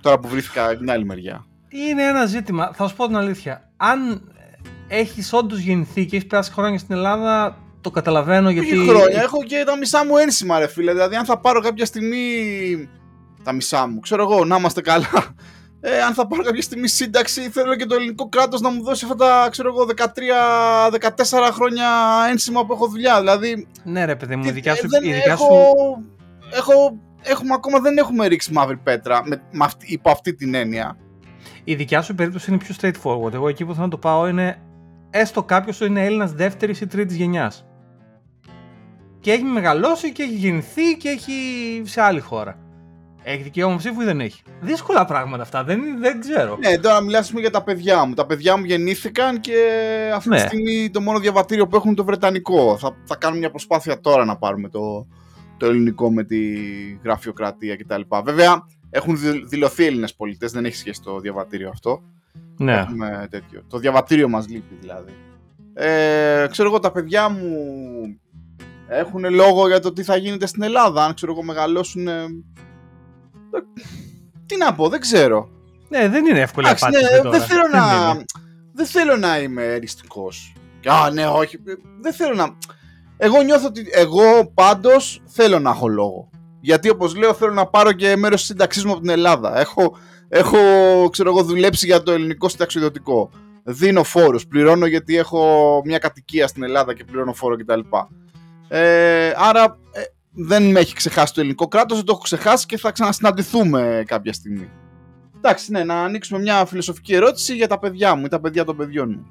Τώρα 0.00 0.18
που 0.18 0.28
βρήθηκα 0.28 0.76
την 0.76 0.90
άλλη 0.90 1.04
μεριά. 1.04 1.46
Είναι 1.68 2.02
ένα 2.02 2.26
ζήτημα. 2.26 2.70
Θα 2.74 2.88
σου 2.88 2.96
πω 2.96 3.06
την 3.06 3.16
αλήθεια. 3.16 3.70
Αν 3.76 4.30
έχει 4.88 5.36
όντως 5.36 5.58
γεννηθεί 5.58 6.06
και 6.06 6.16
έχεις 6.16 6.28
περάσει 6.28 6.52
χρόνια 6.52 6.78
στην 6.78 6.94
Ελλάδα, 6.94 7.58
το 7.80 7.90
καταλαβαίνω 7.90 8.50
γιατί. 8.50 8.68
Έχει 8.68 8.88
χρόνια. 8.88 9.22
Έχω 9.22 9.42
και 9.42 9.62
τα 9.66 9.76
μισά 9.76 10.04
μου 10.04 10.16
ένσημα, 10.16 10.58
ρε 10.58 10.66
φίλε. 10.66 10.92
Δηλαδή, 10.92 11.14
αν 11.14 11.24
θα 11.24 11.38
πάρω 11.38 11.60
κάποια 11.60 11.84
στιγμή. 11.84 12.88
Τα 13.42 13.52
μισά 13.52 13.86
μου, 13.86 14.00
ξέρω 14.00 14.22
εγώ, 14.22 14.44
να 14.44 14.56
είμαστε 14.56 14.80
καλά. 14.80 15.34
Ε, 15.80 16.02
αν 16.02 16.14
θα 16.14 16.26
πάρω 16.26 16.42
κάποια 16.42 16.62
στιγμή 16.62 16.88
σύνταξη, 16.88 17.40
θέλω 17.40 17.76
και 17.76 17.86
το 17.86 17.94
ελληνικό 17.94 18.28
κράτος 18.28 18.60
να 18.60 18.70
μου 18.70 18.82
δώσει 18.82 19.04
αυτά 19.04 19.16
τα 19.16 19.48
ξέρω 19.50 19.68
εγώ, 19.68 19.86
13-14 20.96 21.50
χρόνια 21.52 21.88
ένσημα 22.30 22.66
που 22.66 22.72
έχω 22.72 22.88
δουλειά. 22.88 23.18
Δηλαδή. 23.18 23.66
Ναι, 23.84 24.04
ρε 24.04 24.16
παιδί 24.16 24.36
μου, 24.36 24.44
η 24.44 24.50
δικιά 24.50 24.74
σου. 24.74 24.88
Δεν 24.88 25.12
έχω, 25.26 25.44
σου... 25.44 26.04
έχω, 26.56 26.98
έχουμε 27.22 27.54
ακόμα 27.54 27.80
δεν 27.80 27.96
έχουμε 27.96 28.26
ρίξει 28.26 28.52
μαύρη 28.52 28.76
πέτρα 28.76 29.22
με, 29.24 29.42
με 29.50 29.64
αυτή, 29.64 29.86
υπό 29.88 30.10
αυτή 30.10 30.34
την 30.34 30.54
έννοια. 30.54 30.96
Η 31.64 31.74
δικιά 31.74 32.02
σου 32.02 32.14
περίπτωση 32.14 32.50
είναι 32.50 32.58
πιο 32.58 32.74
straightforward. 32.80 33.32
Εγώ 33.32 33.48
εκεί 33.48 33.64
που 33.64 33.72
θέλω 33.72 33.84
να 33.84 33.90
το 33.90 33.98
πάω 33.98 34.28
είναι 34.28 34.58
έστω 35.10 35.42
κάποιος 35.42 35.80
είναι 35.80 36.04
Έλληνας 36.04 36.32
δεύτερης 36.32 36.80
ή 36.80 36.86
τρίτης 36.86 37.16
γενιάς. 37.16 37.66
Και 39.20 39.32
έχει 39.32 39.42
μεγαλώσει 39.42 40.12
και 40.12 40.22
έχει 40.22 40.34
γεννηθεί 40.34 40.96
και 40.96 41.08
έχει 41.08 41.32
σε 41.84 42.00
άλλη 42.00 42.20
χώρα. 42.20 42.58
Έχει 43.22 43.42
δικαίωμα 43.42 43.76
ψήφου 43.76 44.00
ή 44.00 44.04
δεν 44.04 44.20
έχει; 44.20 44.42
Δύσκολα 44.60 45.04
πράγματα 45.04 45.42
αυτά, 45.42 45.64
δεν, 45.64 45.80
δεν 45.98 46.20
ξέρω. 46.20 46.56
Ναι, 46.56 46.78
τώρα 46.78 47.00
μιλάσουμε 47.00 47.40
για 47.40 47.50
τα 47.50 47.62
παιδιά 47.62 48.04
μου. 48.04 48.14
Τα 48.14 48.26
παιδιά 48.26 48.56
μου 48.56 48.64
γεννήθηκαν 48.64 49.40
και 49.40 49.54
αυτή 50.14 50.28
ναι. 50.28 50.36
τη 50.36 50.46
στιγμή 50.46 50.90
το 50.90 51.00
μόνο 51.00 51.18
διαβατήριο 51.18 51.66
που 51.66 51.76
έχουν 51.76 51.88
είναι 51.88 51.96
το 51.96 52.04
βρετανικό. 52.04 52.78
Θα, 52.78 52.96
θα 53.04 53.16
κάνουμε 53.16 53.40
μια 53.40 53.50
προσπάθεια 53.50 54.00
τώρα 54.00 54.24
να 54.24 54.36
πάρουμε 54.36 54.68
το, 54.68 55.06
το 55.56 55.66
ελληνικό 55.66 56.12
με 56.12 56.24
τη 56.24 56.38
γραφειοκρατία 57.02 57.76
κτλ. 57.76 58.00
Βέβαια, 58.24 58.66
έχουν 58.90 59.18
δηλωθεί 59.48 59.84
Έλληνες 59.84 60.14
πολιτέ, 60.14 60.46
δεν 60.46 60.64
έχει 60.64 60.76
σχέση 60.76 61.00
το 61.02 61.20
διαβατήριο 61.20 61.68
αυτό. 61.68 62.02
Ναι. 62.58 62.74
Έχουμε 62.74 63.26
τέτοιο. 63.30 63.62
Το 63.68 63.78
διαβατήριο 63.78 64.28
μας 64.28 64.48
λείπει 64.48 64.76
δηλαδή. 64.80 65.12
Ε, 65.74 66.46
ξέρω 66.50 66.68
εγώ 66.68 66.78
τα 66.78 66.92
παιδιά 66.92 67.28
μου 67.28 67.50
έχουν 68.88 69.34
λόγο 69.34 69.66
για 69.66 69.80
το 69.80 69.92
τι 69.92 70.02
θα 70.02 70.16
γίνεται 70.16 70.46
στην 70.46 70.62
Ελλάδα. 70.62 71.04
Αν 71.04 71.14
ξέρω 71.14 71.32
εγώ 71.32 71.42
μεγαλώσουν... 71.42 72.08
Τι 74.46 74.56
να 74.56 74.74
πω, 74.74 74.88
δεν 74.88 75.00
ξέρω. 75.00 75.48
Ναι, 75.88 76.08
δεν 76.08 76.26
είναι 76.26 76.40
εύκολη 76.40 76.68
απάντηση 76.68 77.02
ναι, 77.02 77.30
δεν, 77.30 77.40
θέλω 77.40 77.62
να, 77.72 78.14
δεν 78.72 78.86
θέλω 78.86 79.16
να 79.16 79.38
είμαι 79.38 79.64
εριστικός. 79.64 80.54
Α, 80.86 81.10
ναι, 81.10 81.26
όχι. 81.26 81.58
Δεν 82.00 82.12
θέλω 82.12 82.34
να... 82.34 82.56
Εγώ 83.16 83.42
νιώθω 83.42 83.66
ότι 83.66 83.86
εγώ 83.90 84.50
πάντως 84.54 85.22
θέλω 85.26 85.58
να 85.58 85.70
έχω 85.70 85.88
λόγο. 85.88 86.30
Γιατί 86.60 86.88
όπως 86.88 87.16
λέω 87.16 87.34
θέλω 87.34 87.52
να 87.52 87.66
πάρω 87.66 87.92
και 87.92 88.16
μέρος 88.16 88.38
της 88.38 88.46
σύνταξής 88.46 88.84
μου 88.84 88.92
από 88.92 89.00
την 89.00 89.10
Ελλάδα. 89.10 89.58
Έχω 89.58 89.96
έχω 90.28 90.58
ξέρω 91.10 91.30
εγώ, 91.30 91.42
δουλέψει 91.42 91.86
για 91.86 92.02
το 92.02 92.12
ελληνικό 92.12 92.48
συνταξιδιωτικό. 92.48 93.30
Δίνω 93.62 94.04
φόρους, 94.04 94.46
πληρώνω 94.46 94.86
γιατί 94.86 95.16
έχω 95.16 95.82
μια 95.84 95.98
κατοικία 95.98 96.46
στην 96.46 96.62
Ελλάδα 96.62 96.94
και 96.94 97.04
πληρώνω 97.04 97.32
φόρο 97.32 97.56
κτλ. 97.56 97.80
Ε, 98.68 99.32
άρα 99.36 99.78
ε, 99.92 100.00
δεν 100.32 100.70
με 100.70 100.80
έχει 100.80 100.94
ξεχάσει 100.94 101.34
το 101.34 101.40
ελληνικό 101.40 101.68
κράτος, 101.68 101.96
δεν 101.96 102.06
το 102.06 102.12
έχω 102.12 102.22
ξεχάσει 102.22 102.66
και 102.66 102.78
θα 102.78 102.90
ξανασυναντηθούμε 102.90 104.02
κάποια 104.06 104.32
στιγμή. 104.32 104.70
Εντάξει, 105.36 105.70
ναι, 105.70 105.84
να 105.84 106.02
ανοίξουμε 106.02 106.40
μια 106.40 106.64
φιλοσοφική 106.64 107.14
ερώτηση 107.14 107.54
για 107.54 107.68
τα 107.68 107.78
παιδιά 107.78 108.14
μου 108.14 108.24
ή 108.24 108.28
τα 108.28 108.40
παιδιά 108.40 108.64
των 108.64 108.76
παιδιών 108.76 109.08
μου. 109.10 109.26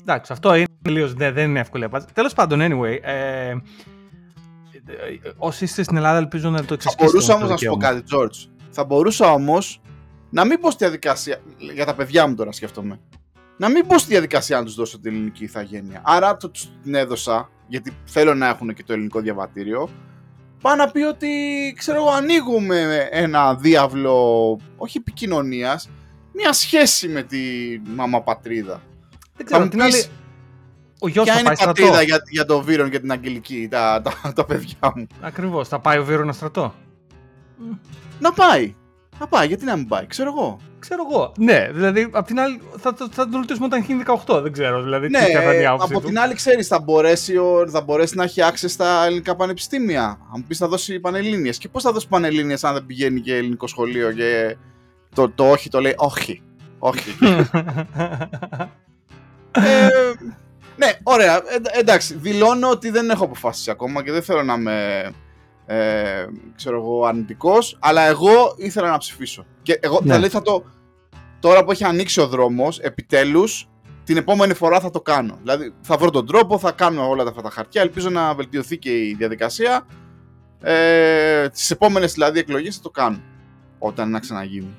Εντάξει, 0.00 0.32
αυτό 0.32 0.54
είναι 0.54 0.66
τελείω 0.82 1.08
δεν, 1.08 1.34
δεν 1.34 1.48
είναι 1.48 1.60
εύκολη 1.60 1.84
απάντηση. 1.84 2.12
Τέλος 2.14 2.32
πάντων, 2.32 2.60
anyway. 2.62 2.98
Ε, 3.02 3.54
όσοι 5.36 5.64
είστε 5.64 5.82
στην 5.82 5.96
Ελλάδα, 5.96 6.18
ελπίζω 6.18 6.50
να 6.50 6.64
το 6.64 6.74
εξασκήσετε. 6.74 7.04
Θα 7.04 7.10
μπορούσα 7.10 7.34
όμως 7.34 7.48
να 7.48 7.56
σου 7.56 7.68
πω 7.68 7.76
κάτι, 7.76 8.02
George. 8.12 8.48
Θα 8.70 8.84
μπορούσα 8.84 9.32
όμως 9.32 9.80
να 10.30 10.44
μην 10.44 10.60
πω 10.60 10.70
στη 10.70 10.84
διαδικασία. 10.84 11.40
Για 11.56 11.84
τα 11.84 11.94
παιδιά 11.94 12.26
μου 12.26 12.34
τώρα 12.34 12.52
σκέφτομαι. 12.52 13.00
Να 13.56 13.68
μην 13.68 13.86
πω 13.86 13.98
στη 13.98 14.08
διαδικασία 14.08 14.58
να 14.58 14.64
τους 14.64 14.74
δώσω 14.74 15.00
την 15.00 15.14
ελληνική 15.14 15.44
ηθαγένεια. 15.44 16.02
Άρα 16.04 16.36
το 16.36 16.50
την 16.82 16.94
έδωσα, 16.94 17.50
γιατί 17.66 17.92
θέλω 18.04 18.34
να 18.34 18.48
έχουν 18.48 18.74
και 18.74 18.82
το 18.82 18.92
ελληνικό 18.92 19.20
διαβατήριο. 19.20 19.88
Πάω 20.60 20.74
να 20.74 20.90
πει 20.90 21.02
ότι 21.02 21.28
ξέρω 21.76 21.98
εγώ, 21.98 22.10
ανοίγουμε 22.10 23.08
ένα 23.10 23.54
διάβλο, 23.54 24.58
όχι 24.76 24.98
επικοινωνίας, 24.98 25.88
μια 26.32 26.52
σχέση 26.52 27.08
με 27.08 27.22
τη 27.22 27.38
μαμά 27.84 28.22
πατρίδα. 28.22 28.82
Δεν 29.36 29.46
ξέρω, 29.46 29.68
την 29.68 29.82
άλλη. 29.82 30.04
Ο 31.00 31.08
γιος 31.08 31.24
Ποια 31.24 31.38
είναι 31.40 31.52
η 31.52 31.64
πατρίδα 31.64 32.02
για, 32.02 32.22
για 32.30 32.44
τον 32.44 32.62
Βύρον 32.62 32.90
και 32.90 33.00
την 33.00 33.12
Αγγελική, 33.12 33.68
τα, 33.70 34.02
τα, 34.02 34.32
τα 34.32 34.44
παιδιά 34.44 34.92
μου; 34.94 35.06
Ακριβώς. 35.20 35.68
Θα 35.68 35.80
πάει 35.80 35.98
ο 35.98 36.04
Βύρον 36.04 36.32
στρατό. 36.32 36.74
Να 38.18 38.32
πάει. 38.32 38.74
Θα 39.18 39.26
πάει, 39.26 39.46
γιατί 39.46 39.64
να 39.64 39.76
μην 39.76 39.88
πάει, 39.88 40.06
ξέρω 40.06 40.32
εγώ. 40.36 40.58
Ξέρω 40.78 41.02
εγώ. 41.10 41.32
Ναι, 41.38 41.68
δηλαδή 41.72 42.08
απ' 42.12 42.26
την 42.26 42.40
άλλη 42.40 42.60
θα, 42.78 42.94
θα, 42.96 43.08
θα 43.10 43.28
τον 43.28 43.40
ρωτήσουμε 43.40 43.66
όταν 43.66 43.82
γίνει 43.82 44.02
18. 44.26 44.42
Δεν 44.42 44.52
ξέρω. 44.52 44.82
Δηλαδή, 44.82 45.08
ναι, 45.08 45.24
τι 45.24 45.32
θα 45.32 45.42
είναι 45.42 45.62
η 45.62 45.66
άποψή 45.66 45.92
από 45.92 46.00
του. 46.00 46.06
την 46.06 46.18
άλλη, 46.18 46.34
ξέρεις, 46.34 46.66
θα, 46.66 46.80
μπορέσει 46.80 47.36
ο- 47.36 47.68
θα 47.70 47.80
μπορέσει 47.80 48.16
να 48.16 48.22
έχει 48.24 48.40
access 48.44 48.68
στα 48.68 49.04
ελληνικά 49.04 49.36
πανεπιστήμια. 49.36 50.02
Αν 50.04 50.16
μου 50.36 50.44
πεις, 50.48 50.58
θα 50.58 50.68
δώσει 50.68 51.00
πανελλήνιες. 51.00 51.58
Και 51.58 51.68
πώς 51.68 51.82
θα 51.82 51.92
δώσει 51.92 52.08
πανελλήνιες 52.08 52.64
αν 52.64 52.74
δεν 52.74 52.86
πηγαίνει 52.86 53.20
και 53.20 53.36
ελληνικό 53.36 53.66
σχολείο 53.66 54.12
και 54.12 54.56
το, 55.14 55.28
το 55.30 55.50
όχι 55.50 55.68
το 55.68 55.80
λέει 55.80 55.94
όχι. 55.96 56.42
Όχι. 56.78 57.10
ε, 59.52 59.88
ναι, 60.76 60.90
ωραία. 61.02 61.36
Ε, 61.36 61.78
εντάξει, 61.78 62.14
δηλώνω 62.14 62.70
ότι 62.70 62.90
δεν 62.90 63.10
έχω 63.10 63.24
αποφασίσει 63.24 63.70
ακόμα 63.70 64.02
και 64.04 64.12
δεν 64.12 64.22
θέλω 64.22 64.42
να 64.42 64.54
είμαι 64.54 65.10
ε, 65.70 66.24
ξέρω 66.56 66.76
εγώ, 66.76 67.04
αρνητικός, 67.04 67.76
αλλά 67.80 68.02
εγώ 68.02 68.54
ήθελα 68.56 68.90
να 68.90 68.98
ψηφίσω. 68.98 69.44
Και 69.62 69.78
εγώ 69.82 69.98
Ναι. 70.02 70.04
δηλαδή 70.14 70.28
θα 70.28 70.42
το. 70.42 70.64
Τώρα 71.40 71.64
που 71.64 71.70
έχει 71.70 71.84
ανοίξει 71.84 72.20
ο 72.20 72.26
δρόμος, 72.26 72.78
επιτέλους, 72.78 73.68
την 74.04 74.16
επόμενη 74.16 74.54
φορά 74.54 74.80
θα 74.80 74.90
το 74.90 75.00
κάνω. 75.00 75.36
Δηλαδή 75.42 75.74
θα 75.80 75.96
βρω 75.96 76.10
τον 76.10 76.26
τρόπο, 76.26 76.58
θα 76.58 76.70
κάνω 76.72 77.08
όλα 77.08 77.22
αυτά 77.22 77.42
τα 77.42 77.50
χαρτιά. 77.50 77.82
Ελπίζω 77.82 78.10
να 78.10 78.34
βελτιωθεί 78.34 78.78
και 78.78 78.90
η 78.90 79.14
διαδικασία. 79.18 79.86
Ε, 80.62 81.48
τις 81.48 81.70
επόμενες 81.70 82.12
δηλαδή 82.12 82.38
εκλογές 82.38 82.76
θα 82.76 82.82
το 82.82 82.90
κάνω. 82.90 83.18
Όταν 83.78 84.10
να 84.10 84.18
ξαναγίνει. 84.20 84.74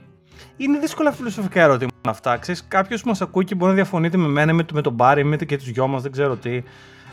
Είναι 0.57 0.79
δύσκολα 0.79 1.11
φιλοσοφικά 1.11 1.61
ερωτήματα 1.61 2.09
αυτά. 2.09 2.37
Ξέρεις, 2.37 2.63
κάποιος 2.67 3.01
που 3.01 3.07
μας 3.07 3.21
ακούει 3.21 3.43
και 3.43 3.55
μπορεί 3.55 3.69
να 3.69 3.75
διαφωνείτε 3.75 4.17
με 4.17 4.27
μένα, 4.27 4.53
με, 4.53 4.63
το- 4.63 4.73
με 4.73 4.81
τον 4.81 4.93
Μπάρι, 4.93 5.23
με 5.23 5.37
το- 5.37 5.45
και 5.45 5.57
τους 5.57 5.71
δυο 5.71 5.87
μας, 5.87 6.01
δεν 6.01 6.11
ξέρω 6.11 6.35
τι. 6.35 6.63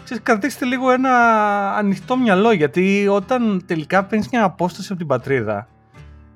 Ξέρεις, 0.06 0.22
κρατήστε 0.22 0.64
λίγο 0.64 0.90
ένα 0.90 1.10
ανοιχτό 1.76 2.16
μυαλό, 2.16 2.52
γιατί 2.52 3.08
όταν 3.08 3.62
τελικά 3.66 4.04
παίρνεις 4.04 4.28
μια 4.28 4.44
απόσταση 4.44 4.86
από 4.88 4.98
την 4.98 5.06
πατρίδα, 5.06 5.68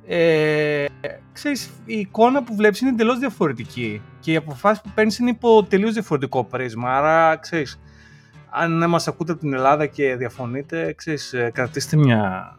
ε, 0.06 0.84
ξέρεις, 1.32 1.70
η 1.84 1.98
εικόνα 1.98 2.42
που 2.42 2.54
βλέπεις 2.54 2.80
είναι 2.80 2.90
εντελώς 2.90 3.18
διαφορετική 3.18 4.02
και 4.20 4.32
οι 4.32 4.36
αποφάσεις 4.36 4.82
που 4.82 4.90
παίρνεις 4.94 5.18
είναι 5.18 5.30
υπό 5.30 5.64
τελείως 5.64 5.92
διαφορετικό 5.92 6.44
πρίσμα. 6.44 6.96
Άρα, 6.96 7.36
ξέρεις, 7.36 7.80
αν 8.50 8.88
μας 8.88 9.08
ακούτε 9.08 9.32
από 9.32 9.40
την 9.40 9.52
Ελλάδα 9.54 9.86
και 9.86 10.16
διαφωνείτε, 10.16 10.92
ξέρεις, 10.96 11.32
ε, 11.32 11.50
κρατήστε 11.54 11.96
μια... 11.96 12.52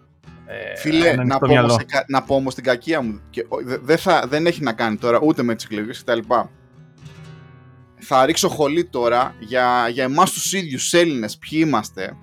ε, 0.46 0.76
Φίλε, 0.78 1.06
ένα 1.08 1.16
να 1.16 1.22
ανοιχτό 1.22 1.40
πω, 1.40 1.48
μυαλό. 1.48 1.72
όμως, 1.72 1.86
κα- 1.86 2.06
να 2.08 2.22
πω 2.24 2.36
όμως 2.36 2.56
την 2.56 2.64
κακία 2.64 3.02
μου. 3.02 3.22
Και, 3.30 3.46
ο- 3.48 3.62
δε- 3.66 3.78
δεν, 3.82 3.98
θα, 3.98 4.24
δεν 4.28 4.46
έχει 4.46 4.64
να 4.64 4.74
κάνει 4.74 4.96
τώρα 4.96 5.20
ούτε 5.22 5.44
με 5.44 5.56
τις 5.56 5.66
εκλογές 5.66 6.04
κτλ. 6.04 6.20
Θα 8.04 8.26
ρίξω 8.26 8.50
χολή 8.50 8.86
τώρα 8.86 9.36
για, 9.40 9.90
για 9.90 10.04
εμάς 10.04 10.32
τους 10.32 10.54
ίδιους 10.54 10.94
Έλληνες 10.94 11.38
ποιοι 11.38 11.60
είμαστε 11.66 12.18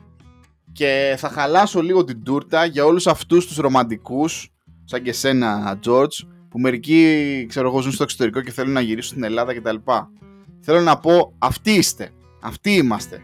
και 0.73 1.15
θα 1.19 1.29
χαλάσω 1.29 1.83
λίγο 1.83 2.05
την 2.05 2.23
τούρτα 2.23 2.65
για 2.65 2.85
όλους 2.85 3.07
αυτούς 3.07 3.47
τους 3.47 3.57
ρομαντικούς 3.57 4.53
σαν 4.85 5.03
και 5.03 5.13
σένα 5.13 5.79
George 5.87 6.27
που 6.51 6.61
μερικοί 6.61 7.47
ξέρω 7.49 7.69
εγώ 7.69 7.81
ζουν 7.81 7.93
στο 7.93 8.03
εξωτερικό 8.03 8.41
και 8.41 8.51
θέλουν 8.51 8.73
να 8.73 8.81
γυρίσουν 8.81 9.11
στην 9.11 9.23
Ελλάδα 9.25 9.55
κτλ. 9.55 9.77
Θέλω 10.61 10.81
να 10.81 10.99
πω 10.99 11.35
αυτοί 11.39 11.71
είστε, 11.71 12.11
αυτοί 12.41 12.71
είμαστε 12.75 13.23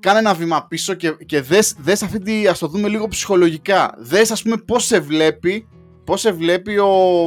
κάνε 0.00 0.18
ένα 0.18 0.34
βήμα 0.34 0.66
πίσω 0.66 0.94
και, 0.94 1.10
και 1.26 1.40
δες, 1.40 1.74
δες 1.78 2.02
αυτή 2.02 2.18
τη, 2.18 2.46
ας 2.46 2.58
το 2.58 2.66
δούμε 2.66 2.88
λίγο 2.88 3.08
ψυχολογικά. 3.08 3.94
Δες 3.98 4.30
ας 4.30 4.42
πούμε 4.42 4.56
πώς 4.56 4.84
σε 4.84 5.00
βλέπει, 5.00 5.68
πώς 6.04 6.20
σε 6.20 6.32
βλέπει 6.32 6.78
ο, 6.78 7.24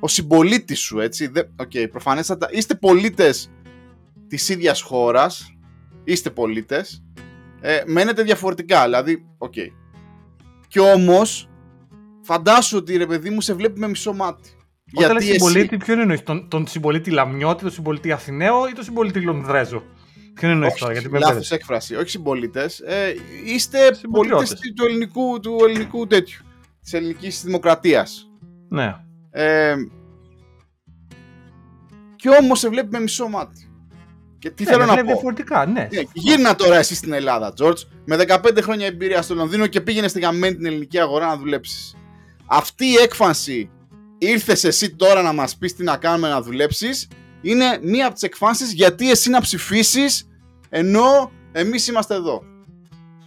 ο 0.00 0.08
συμπολίτης 0.08 0.80
σου, 0.80 1.00
έτσι. 1.00 1.26
Δε, 1.26 1.42
okay, 1.56 1.90
προφανέστατα, 1.90 2.48
είστε 2.50 2.74
πολίτες 2.74 3.50
της 4.28 4.48
ίδιας 4.48 4.80
χώρας, 4.80 5.56
είστε 6.04 6.30
πολίτες, 6.30 7.04
ε, 7.60 7.82
μένετε 7.86 8.22
διαφορετικά, 8.22 8.82
δηλαδή, 8.84 9.26
οκ. 9.38 9.54
Κι 10.68 10.78
όμως, 10.80 11.48
φαντάσου 12.22 12.76
ότι 12.76 12.96
ρε 12.96 13.06
παιδί 13.06 13.30
μου 13.30 13.40
σε 13.40 13.54
βλέπει 13.54 13.78
με 13.80 13.88
μισό 13.88 14.12
μάτι. 14.12 14.50
Όταν 14.94 15.12
λες 15.12 15.24
συμπολίτη, 15.24 15.76
ποιον 15.76 15.98
εννοείς, 15.98 16.22
τον, 16.22 16.48
τον 16.48 16.66
συμπολίτη 16.66 17.10
Λαμιώτη, 17.10 17.62
τον 17.62 17.70
συμπολίτη 17.70 18.12
Αθηναίο 18.12 18.68
ή 18.68 18.72
τον 18.72 18.84
συμπολίτη 18.84 19.20
Λονδρέζο; 19.20 19.82
Ποιον 20.34 20.50
εννοείς 20.50 20.74
τώρα, 20.74 20.92
γιατί 20.92 21.08
με 21.08 21.18
λάθος 21.18 21.28
μπέρδεψες. 21.34 21.58
έκφραση, 21.58 21.94
όχι 21.96 22.10
συμπολίτες. 22.10 22.80
Ε, 22.80 23.14
είστε 23.44 23.94
Συμπατριώτες. 23.94 24.48
πολίτες 24.48 24.72
του 24.76 24.84
ελληνικού, 24.84 25.40
του 25.40 25.56
ελληνικού 25.68 26.06
τέτοιου. 26.06 26.44
Της 26.82 26.92
ελληνικής 26.92 27.42
δημοκρατίας. 27.44 28.30
Ναι. 28.68 28.94
Ε, 29.30 29.74
και 32.16 32.28
όμως 32.28 32.58
σε 32.58 32.68
βλέπει 32.68 32.88
με 32.90 33.00
μισό 33.00 33.28
μάτι. 33.28 33.67
Και 34.38 34.50
τι 34.50 34.64
Ναι, 34.64 34.70
θέλω 34.70 34.80
με 34.80 34.86
να 34.86 34.92
βλέπει 34.92 35.06
πω. 35.06 35.12
διαφορετικά, 35.12 35.66
ναι. 35.66 35.88
Ναι, 35.92 36.00
γύρνα 36.12 36.54
τώρα 36.54 36.76
εσύ 36.76 36.94
στην 36.94 37.12
Ελλάδα, 37.12 37.52
George, 37.60 37.76
με 38.04 38.16
15 38.28 38.58
χρόνια 38.62 38.86
εμπειρία 38.86 39.22
στο 39.22 39.34
Λονδίνο 39.34 39.66
και 39.66 39.80
πήγαινες 39.80 40.10
στη 40.10 40.20
γαμμένη 40.20 40.56
την 40.56 40.66
ελληνική 40.66 40.98
αγορά 41.00 41.26
να 41.26 41.36
δουλέψεις. 41.36 41.96
Αυτή 42.46 42.84
η 42.86 42.94
έκφανση 43.02 43.70
ήρθες 44.18 44.64
εσύ 44.64 44.94
τώρα 44.96 45.22
να 45.22 45.32
μας 45.32 45.56
πεις 45.56 45.74
τι 45.74 45.84
να 45.84 45.96
κάνουμε 45.96 46.28
να 46.28 46.42
δουλέψεις. 46.42 47.08
Είναι 47.42 47.78
μία 47.82 48.04
από 48.04 48.14
τις 48.14 48.22
εκφάνσεις 48.22 48.72
γιατί 48.72 49.10
εσύ 49.10 49.30
να 49.30 49.40
ψηφίσεις 49.40 50.28
ενώ 50.68 51.30
εμείς 51.52 51.86
είμαστε 51.88 52.14
εδώ. 52.14 52.42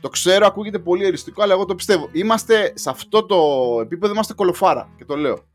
Το 0.01 0.09
ξέρω, 0.09 0.45
ακούγεται 0.45 0.79
πολύ 0.79 1.05
εριστικό, 1.05 1.41
αλλά 1.43 1.53
εγώ 1.53 1.65
το 1.65 1.75
πιστεύω. 1.75 2.09
Είμαστε 2.11 2.73
σε 2.75 2.89
αυτό 2.89 3.25
το 3.25 3.37
επίπεδο, 3.81 4.13
είμαστε 4.13 4.33
κολοφάρα 4.33 4.89
και 4.97 5.05
το 5.05 5.15
λέω. 5.15 5.45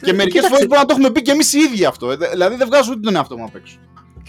Και 0.00 0.12
μερικές 0.12 0.26
κοίταξε, 0.26 0.48
φορές 0.48 0.66
μπορεί 0.66 0.80
να 0.80 0.86
το 0.86 0.92
έχουμε 0.94 1.10
πει 1.10 1.22
και 1.22 1.30
εμείς 1.30 1.52
οι 1.52 1.58
ίδιοι 1.58 1.84
αυτό. 1.84 2.10
ε, 2.10 2.16
Δηλαδή 2.16 2.56
δεν 2.56 2.66
βγάζω 2.66 2.90
ούτε 2.92 3.00
τον 3.00 3.16
εαυτό 3.16 3.36
μου 3.36 3.44
απ' 3.44 3.54
έξω. 3.56 3.76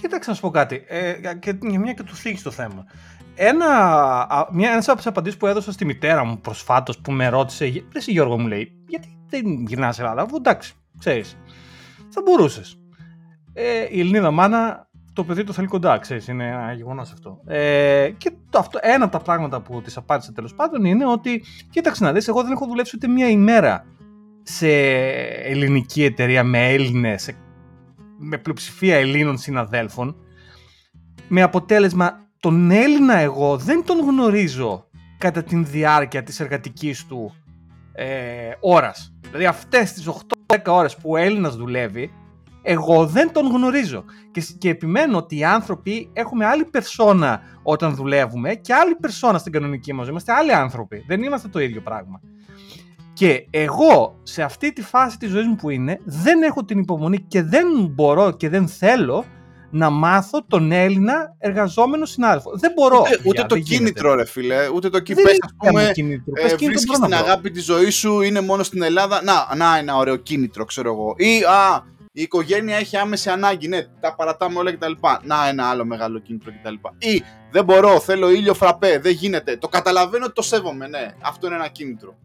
Κοίταξε 0.02 0.30
να 0.30 0.36
σου 0.36 0.42
πω 0.42 0.50
κάτι. 0.50 0.84
Ε, 0.88 1.14
και 1.40 1.58
για 1.62 1.80
μια 1.80 1.94
και 1.94 2.04
του 2.04 2.16
θίγει 2.16 2.42
το 2.42 2.52
θέμα. 2.52 2.86
Ένα, 3.36 3.68
α, 4.30 4.48
μια, 4.52 4.72
ένας 4.72 4.88
από 4.88 4.98
τις 4.98 5.08
απαντήσεις 5.08 5.40
που 5.40 5.48
έδωσα 5.48 5.72
στη 5.72 5.86
μητέρα 5.86 6.24
μου 6.24 6.40
προσφάτως 6.40 6.98
που 6.98 7.12
με 7.12 7.28
ρώτησε, 7.28 7.66
«Ρε 7.66 7.82
εσύ 7.94 8.12
Γιώργο 8.12 8.40
μου 8.40 8.48
λέει, 8.48 8.72
γιατί 8.88 9.18
δεν 9.30 9.66
γυρνάς 9.68 9.96
σε 9.96 10.02
Ελλάδα, 10.02 10.22
αφού 10.22 10.36
εντάξει, 10.36 10.74
ξέρεις. 11.00 11.38
Θα 12.10 12.22
μπορούσες. 12.26 12.80
Ε, 13.54 13.88
η 13.90 14.00
Ελληνίδα 14.00 14.32
μάνα 14.32 14.88
το 15.14 15.24
παιδί 15.24 15.44
το 15.44 15.54
θέλει 15.54 15.68
κοντά, 15.68 15.98
ξέρεις, 15.98 16.28
είναι 16.28 16.48
ένα 16.48 16.74
γεγονός 16.74 17.12
αυτό. 17.12 17.42
Ε, 17.46 18.10
και 18.18 18.32
το, 18.50 18.60
αυτό, 18.60 18.80
ένα 18.82 19.04
από 19.04 19.18
τα 19.18 19.24
πράγματα 19.24 19.62
που 19.62 19.82
της 19.82 19.98
απάντησα 19.98 20.32
τέλος 20.32 20.56
πάντων 20.56 20.86
είναι 20.86 21.06
ότι, 21.06 21.44
κοίταξε 21.70 22.04
να 22.04 22.12
δεις, 22.12 22.28
εγώ 22.28 22.44
δεν 22.44 22.52
έχω 22.52 22.66
δουλέψει 22.66 22.96
ούτε 22.96 23.08
μία 23.08 23.30
ημέρα 23.30 23.86
σε 24.44 24.68
ελληνική 25.44 26.04
εταιρεία 26.04 26.44
με 26.44 26.74
Έλληνες, 26.74 27.28
με 28.18 28.38
πλειοψηφία 28.38 28.96
Ελλήνων 28.96 29.38
συναδέλφων, 29.38 30.16
με 31.28 31.42
αποτέλεσμα 31.42 32.20
τον 32.40 32.72
Έλληνα 32.72 33.18
εγώ 33.18 33.58
δεν 33.58 33.84
τον 33.86 34.00
γνωρίζω 34.00 34.88
κατά 35.18 35.44
την 35.44 35.66
διάρκεια 35.66 36.24
της 36.24 36.40
εργατικής 36.40 37.06
του 37.06 37.34
ε, 37.94 38.52
ώρας. 38.60 39.14
Δηλαδή 39.22 39.46
αυτές 39.46 39.94
τις 39.94 40.10
8-10 40.48 40.58
ώρες 40.66 40.96
που 40.96 41.10
ο 41.12 41.18
Έλληνας 41.18 41.56
δουλεύει, 41.56 42.12
εγώ 42.62 43.06
δεν 43.06 43.32
τον 43.32 43.48
γνωρίζω. 43.48 44.04
Και, 44.32 44.42
σ- 44.42 44.58
και 44.58 44.70
επιμένω 44.70 45.18
ότι 45.18 45.38
οι 45.38 45.44
άνθρωποι 45.44 46.10
έχουμε 46.14 46.46
άλλη 46.46 46.66
περσόνα 46.66 47.42
όταν 47.64 47.96
δουλεύουμε 47.96 48.56
και 48.56 48.74
άλλη 48.74 48.96
περσόνα 48.96 49.38
στην 49.38 49.52
κανονική 49.52 49.94
μας. 49.94 50.02
ζωή. 50.02 50.10
Είμαστε 50.12 50.34
άλλοι 50.34 50.54
άνθρωποι. 50.54 51.04
Δεν 51.08 51.24
είμαστε 51.24 51.48
το 51.48 51.60
ίδιο 51.60 51.82
πράγμα. 51.82 52.22
Και 53.16 53.48
εγώ 53.50 54.20
σε 54.24 54.44
αυτή 54.44 54.74
τη 54.74 54.82
φάση 54.82 55.18
της 55.18 55.30
ζωής 55.30 55.48
μου 55.48 55.56
που 55.56 55.70
είναι 55.70 56.00
δεν 56.06 56.42
έχω 56.42 56.66
την 56.66 56.80
υπομονή 56.80 57.20
και 57.28 57.44
δεν 57.44 57.68
μπορώ 57.92 58.32
και 58.32 58.50
δεν 58.50 58.68
θέλω 58.68 59.26
να 59.70 59.90
μάθω 59.90 60.46
τον 60.48 60.72
Έλληνα 60.72 61.36
εργαζόμενο 61.38 62.06
συνάδελφο. 62.06 62.52
Δεν 62.54 62.72
μπορώ. 62.76 63.00
Ούτε, 63.00 63.10
ούτε 63.14 63.22
παιδιά, 63.24 63.46
το 63.46 63.56
δεν 63.56 63.64
γίνεται. 63.64 63.84
κίνητρο, 63.84 64.16
ρε 64.16 64.26
φίλε. 64.26 64.68
Ούτε 64.68 64.90
το 64.90 64.98
Δεν 64.98 65.04
κίνητρο. 65.04 65.24
Πες, 65.24 65.34
είναι 65.34 65.46
ας 65.46 65.54
πούμε, 65.58 65.80
θέμα 65.82 65.92
κίνητρο. 65.92 66.34
Πες 66.34 66.44
ε, 66.44 66.48
κίνητρο 66.48 66.68
βρίσκεις 66.68 66.86
μπορώ 66.86 67.00
να 67.00 67.08
την 67.08 67.18
βρω. 67.18 67.26
αγάπη 67.26 67.52
της 67.52 67.64
ζωής 67.64 67.96
σου, 67.96 68.22
είναι 68.22 68.42
μόνο 68.42 68.64
στην 68.64 68.84
Ελλάδα. 68.84 69.22
Να, 69.24 69.56
να, 69.56 69.78
ένα 69.78 69.96
ωραίο 69.96 70.16
κίνητρο, 70.16 70.66
ξέρω 70.66 70.92
εγώ. 70.92 71.14
Ή, 71.18 71.44
α, 71.44 71.84
η 72.12 72.22
οικογένεια 72.22 72.76
έχει 72.78 72.98
άμεση 72.98 73.30
ανάγκη, 73.30 73.68
ναι, 73.68 73.82
τα 74.00 74.16
παρατάμε 74.16 74.60
όλα 74.60 74.74
κτλ. 74.74 74.92
Να, 75.24 75.48
ένα 75.48 75.70
άλλο 75.70 75.86
μεγάλο 75.86 76.20
κίνητρο 76.20 76.52
κτλ. 76.52 76.74
Ή, 76.98 77.24
δεν 77.52 77.64
μπορώ, 77.64 78.00
θέλω 78.00 78.30
ήλιο 78.30 78.54
φραπέ, 78.54 79.00
δεν 79.00 79.12
γίνεται. 79.14 79.58
Το 79.58 79.68
καταλαβαίνω 79.68 80.26
ότι 80.26 80.34
το 80.34 80.42
σέβομαι, 80.42 80.88
ναι, 80.88 81.14
αυτό 81.22 81.48
είναι 81.48 81.56
ένα 81.56 81.68
κίνητρο. 81.68 82.18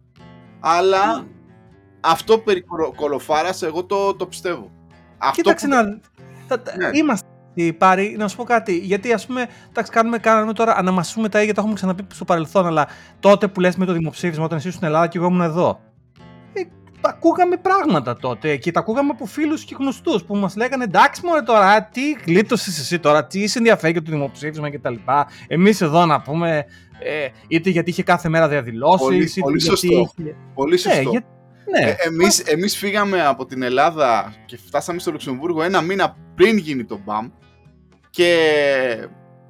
Αλλά 0.61 1.27
αυτό 2.01 2.39
περί 2.39 2.63
κολο- 2.63 2.93
κολοφάρας, 2.97 3.63
εγώ 3.63 3.85
το, 3.85 4.15
το 4.15 4.27
πιστεύω. 4.27 4.71
Αυτό 5.19 5.43
Κοίταξε 5.43 5.67
που- 5.67 5.73
να. 5.75 5.83
τα- 6.49 6.61
τα- 6.63 6.77
Ναι. 6.77 6.91
Είμαστε 6.99 7.27
πάρει, 7.79 8.15
να 8.19 8.29
σου 8.29 8.37
πω 8.37 8.45
κάτι. 8.45 8.77
Γιατί 8.79 9.13
ας 9.13 9.27
πούμε, 9.27 9.47
εντάξει, 9.69 9.93
κάνουμε, 9.93 10.19
κάνουμε 10.19 10.53
τώρα, 10.53 10.77
αναμασούμε 10.77 11.29
τα 11.29 11.41
ίδια, 11.41 11.55
το 11.55 11.61
έχουμε 11.61 11.75
ξαναπεί 11.75 12.07
στο 12.13 12.25
παρελθόν, 12.25 12.67
αλλά 12.67 12.87
τότε 13.21 13.49
που 13.49 13.61
λες 13.61 13.77
με 13.77 13.85
το 13.85 13.93
δημοψήφισμα, 13.93 14.45
όταν 14.45 14.59
εσύ 14.59 14.71
στην 14.71 14.87
Ελλάδα 14.87 15.07
και 15.07 15.19
εγώ 15.19 15.27
ήμουν 15.27 15.41
εδώ. 15.41 15.81
Ε, 17.07 17.09
ακούγαμε 17.09 17.57
πράγματα 17.57 18.17
τότε 18.17 18.57
και 18.57 18.71
τα 18.71 18.81
ακούγαμε 18.81 19.11
από 19.13 19.27
φίλους 19.27 19.65
και 19.65 19.75
γνωστούς 19.79 20.25
που 20.25 20.37
μας 20.37 20.57
λέγανε 20.57 20.85
εντάξει, 20.85 21.21
μωρέ 21.27 21.43
τώρα, 21.43 21.67
α, 21.67 21.85
τι 21.85 22.01
γλίτωσες 22.27 22.79
εσύ 22.79 22.99
τώρα, 22.99 23.27
τι 23.27 23.47
σε 23.47 23.59
ενδιαφέρει 23.59 23.93
για 23.93 24.03
το 24.03 24.11
δημοψήφισμα 24.11 24.71
κτλ. 24.71 24.95
Εμείς 25.49 25.81
εδώ 25.81 26.07
να 26.07 26.21
πούμε, 26.21 26.65
ε, 27.03 27.29
είτε 27.49 27.71
γιατί 27.71 27.91
είχε 27.91 28.03
κάθε 28.03 28.29
μέρα 28.29 28.49
διαδηλώσεις, 28.49 29.01
Πολύ- 29.07 29.23
είτε 29.25 29.41
πολύ 29.41 29.57
γιατί. 29.59 29.77
σωστό. 29.79 30.11
είχε- 30.19 30.37
Πολύ 30.55 30.71
Ναι, 30.73 30.79
σωστό. 30.79 31.11
για- 31.11 31.25
ναι. 31.81 31.89
Ε, 31.91 31.95
εμείς, 32.07 32.39
εμείς 32.39 32.77
φύγαμε 32.77 33.27
από 33.27 33.47
την 33.47 33.63
Ελλάδα 33.63 34.35
και 34.47 34.57
φτάσαμε 34.67 34.99
στο 35.01 35.11
Λουξεμβούργο 35.11 35.63
ένα 35.63 35.81
μήνα 35.81 36.17
πριν 36.35 36.57
γίνει 36.57 36.85
το 36.85 37.01
μπαμ 37.05 37.29
και 38.11 38.37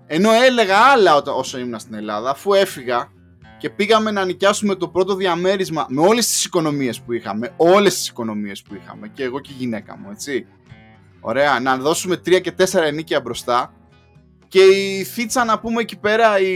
ενώ 0.06 0.30
έλεγα 0.32 0.76
άλλα 0.76 1.16
όταν- 1.16 1.34
όσο 1.36 1.58
ήμουν 1.58 1.78
στην 1.78 1.94
Ελλάδα, 1.94 2.30
αφού 2.30 2.52
έφυγα 2.52 3.08
και 3.60 3.70
πήγαμε 3.70 4.10
να 4.10 4.24
νοικιάσουμε 4.24 4.74
το 4.74 4.88
πρώτο 4.88 5.14
διαμέρισμα 5.14 5.86
με 5.88 6.00
όλες 6.00 6.26
τις 6.26 6.44
οικονομίες 6.44 7.00
που 7.00 7.12
είχαμε, 7.12 7.52
όλες 7.56 7.94
τις 7.94 8.08
οικονομίες 8.08 8.62
που 8.62 8.74
είχαμε 8.74 9.08
και 9.08 9.22
εγώ 9.22 9.40
και 9.40 9.50
η 9.52 9.56
γυναίκα 9.58 9.96
μου, 9.98 10.08
έτσι. 10.12 10.46
Ωραία, 11.20 11.60
να 11.60 11.76
δώσουμε 11.76 12.16
τρία 12.16 12.38
και 12.40 12.52
τέσσερα 12.52 12.86
ενίκια 12.86 13.20
μπροστά 13.20 13.72
και 14.48 14.60
η 14.62 15.04
Θίτσα 15.04 15.44
να 15.44 15.58
πούμε 15.58 15.80
εκεί 15.80 15.98
πέρα 15.98 16.40
η 16.40 16.54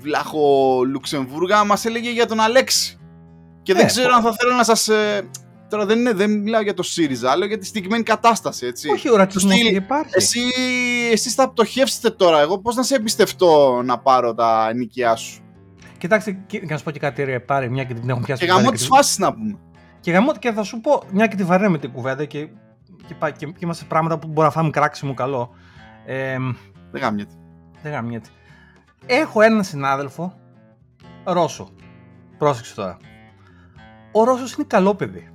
Βλάχο 0.00 0.80
Λουξεμβούργα 0.84 1.64
μας 1.64 1.84
έλεγε 1.84 2.10
για 2.10 2.26
τον 2.26 2.40
Αλέξη. 2.40 2.98
Και 3.62 3.74
δεν 3.74 3.82
Ε, 3.82 3.86
ξέρω 3.86 4.14
αν 4.14 4.22
θα 4.22 4.32
θέλω 4.38 4.54
να 4.54 4.64
σας... 4.64 4.88
ε, 4.88 5.28
Τώρα 5.68 5.86
δεν, 5.86 5.98
είναι, 5.98 6.12
δεν 6.12 6.30
μιλάω 6.30 6.62
για 6.62 6.74
το 6.74 6.82
ΣΥΡΙΖΑ, 6.82 7.36
λέω 7.36 7.48
για 7.48 7.58
τη 7.58 7.66
συγκεκριμένη 7.66 8.02
κατάσταση, 8.02 8.66
έτσι. 8.66 8.90
Όχι, 8.90 9.10
ο 9.10 9.16
ρατσισμός 9.16 9.54
στυλ, 9.54 9.74
υπάρχει. 9.74 10.12
Εσύ, 10.16 10.40
εσείς 11.12 11.34
θα 11.34 11.50
πτωχεύσετε 11.50 12.10
τώρα. 12.10 12.40
Εγώ 12.40 12.58
πώς 12.58 12.74
να 12.74 12.82
σε 12.82 12.94
εμπιστευτώ 12.94 13.82
να 13.84 13.98
πάρω 13.98 14.34
τα 14.34 14.68
ενοικιά 14.70 15.16
σου; 15.16 15.43
Κοιτάξτε, 16.04 16.32
και- 16.46 16.58
και 16.58 16.66
να 16.70 16.76
σου 16.76 16.84
πω 16.84 16.90
και 16.90 16.98
κάτι, 16.98 17.22
ρε, 17.24 17.40
πάρε 17.40 17.68
μια 17.68 17.84
και 17.84 17.94
την 17.94 18.08
έχουν 18.10 18.22
πιάσει. 18.22 18.40
Και 18.40 18.46
την 18.46 18.54
γαμώ 18.54 18.64
βαρύ 18.66 18.76
τις 18.76 18.86
και 18.86 18.90
τη- 18.90 18.96
φάσεις 18.96 19.18
να 19.18 19.32
πούμε. 19.34 19.58
Και 20.00 20.10
γαμώ 20.10 20.32
και 20.34 20.52
θα 20.52 20.62
σου 20.62 20.80
πω, 20.80 21.02
μια 21.10 21.26
και 21.26 21.36
τη 21.36 21.44
βαρύνουμε 21.44 21.78
την 21.78 21.92
κουβέντα 21.92 22.24
και, 22.24 22.48
και, 23.06 23.14
πά- 23.14 23.36
και, 23.36 23.46
και 23.46 23.58
είμαστε 23.60 23.82
σε 23.82 23.88
πράγματα 23.88 24.18
που 24.18 24.26
μπορεί 24.26 24.46
να 24.46 24.52
φάμε 24.52 24.70
κράξιμο 24.70 25.14
καλό. 25.14 25.50
Ε, 26.06 26.36
Δεν 26.90 27.02
γαμιέται. 27.02 27.34
δεν 27.82 27.92
γαμιέται. 27.92 28.28
Έχω 29.06 29.40
έναν 29.42 29.64
συνάδελφο, 29.64 30.34
Ρώσο. 31.24 31.68
Πρόσεξε 32.38 32.74
τώρα. 32.74 32.96
Ο 34.12 34.24
Ρώσος 34.24 34.52
είναι 34.54 34.66
καλό 34.68 34.94
παιδί. 34.94 35.28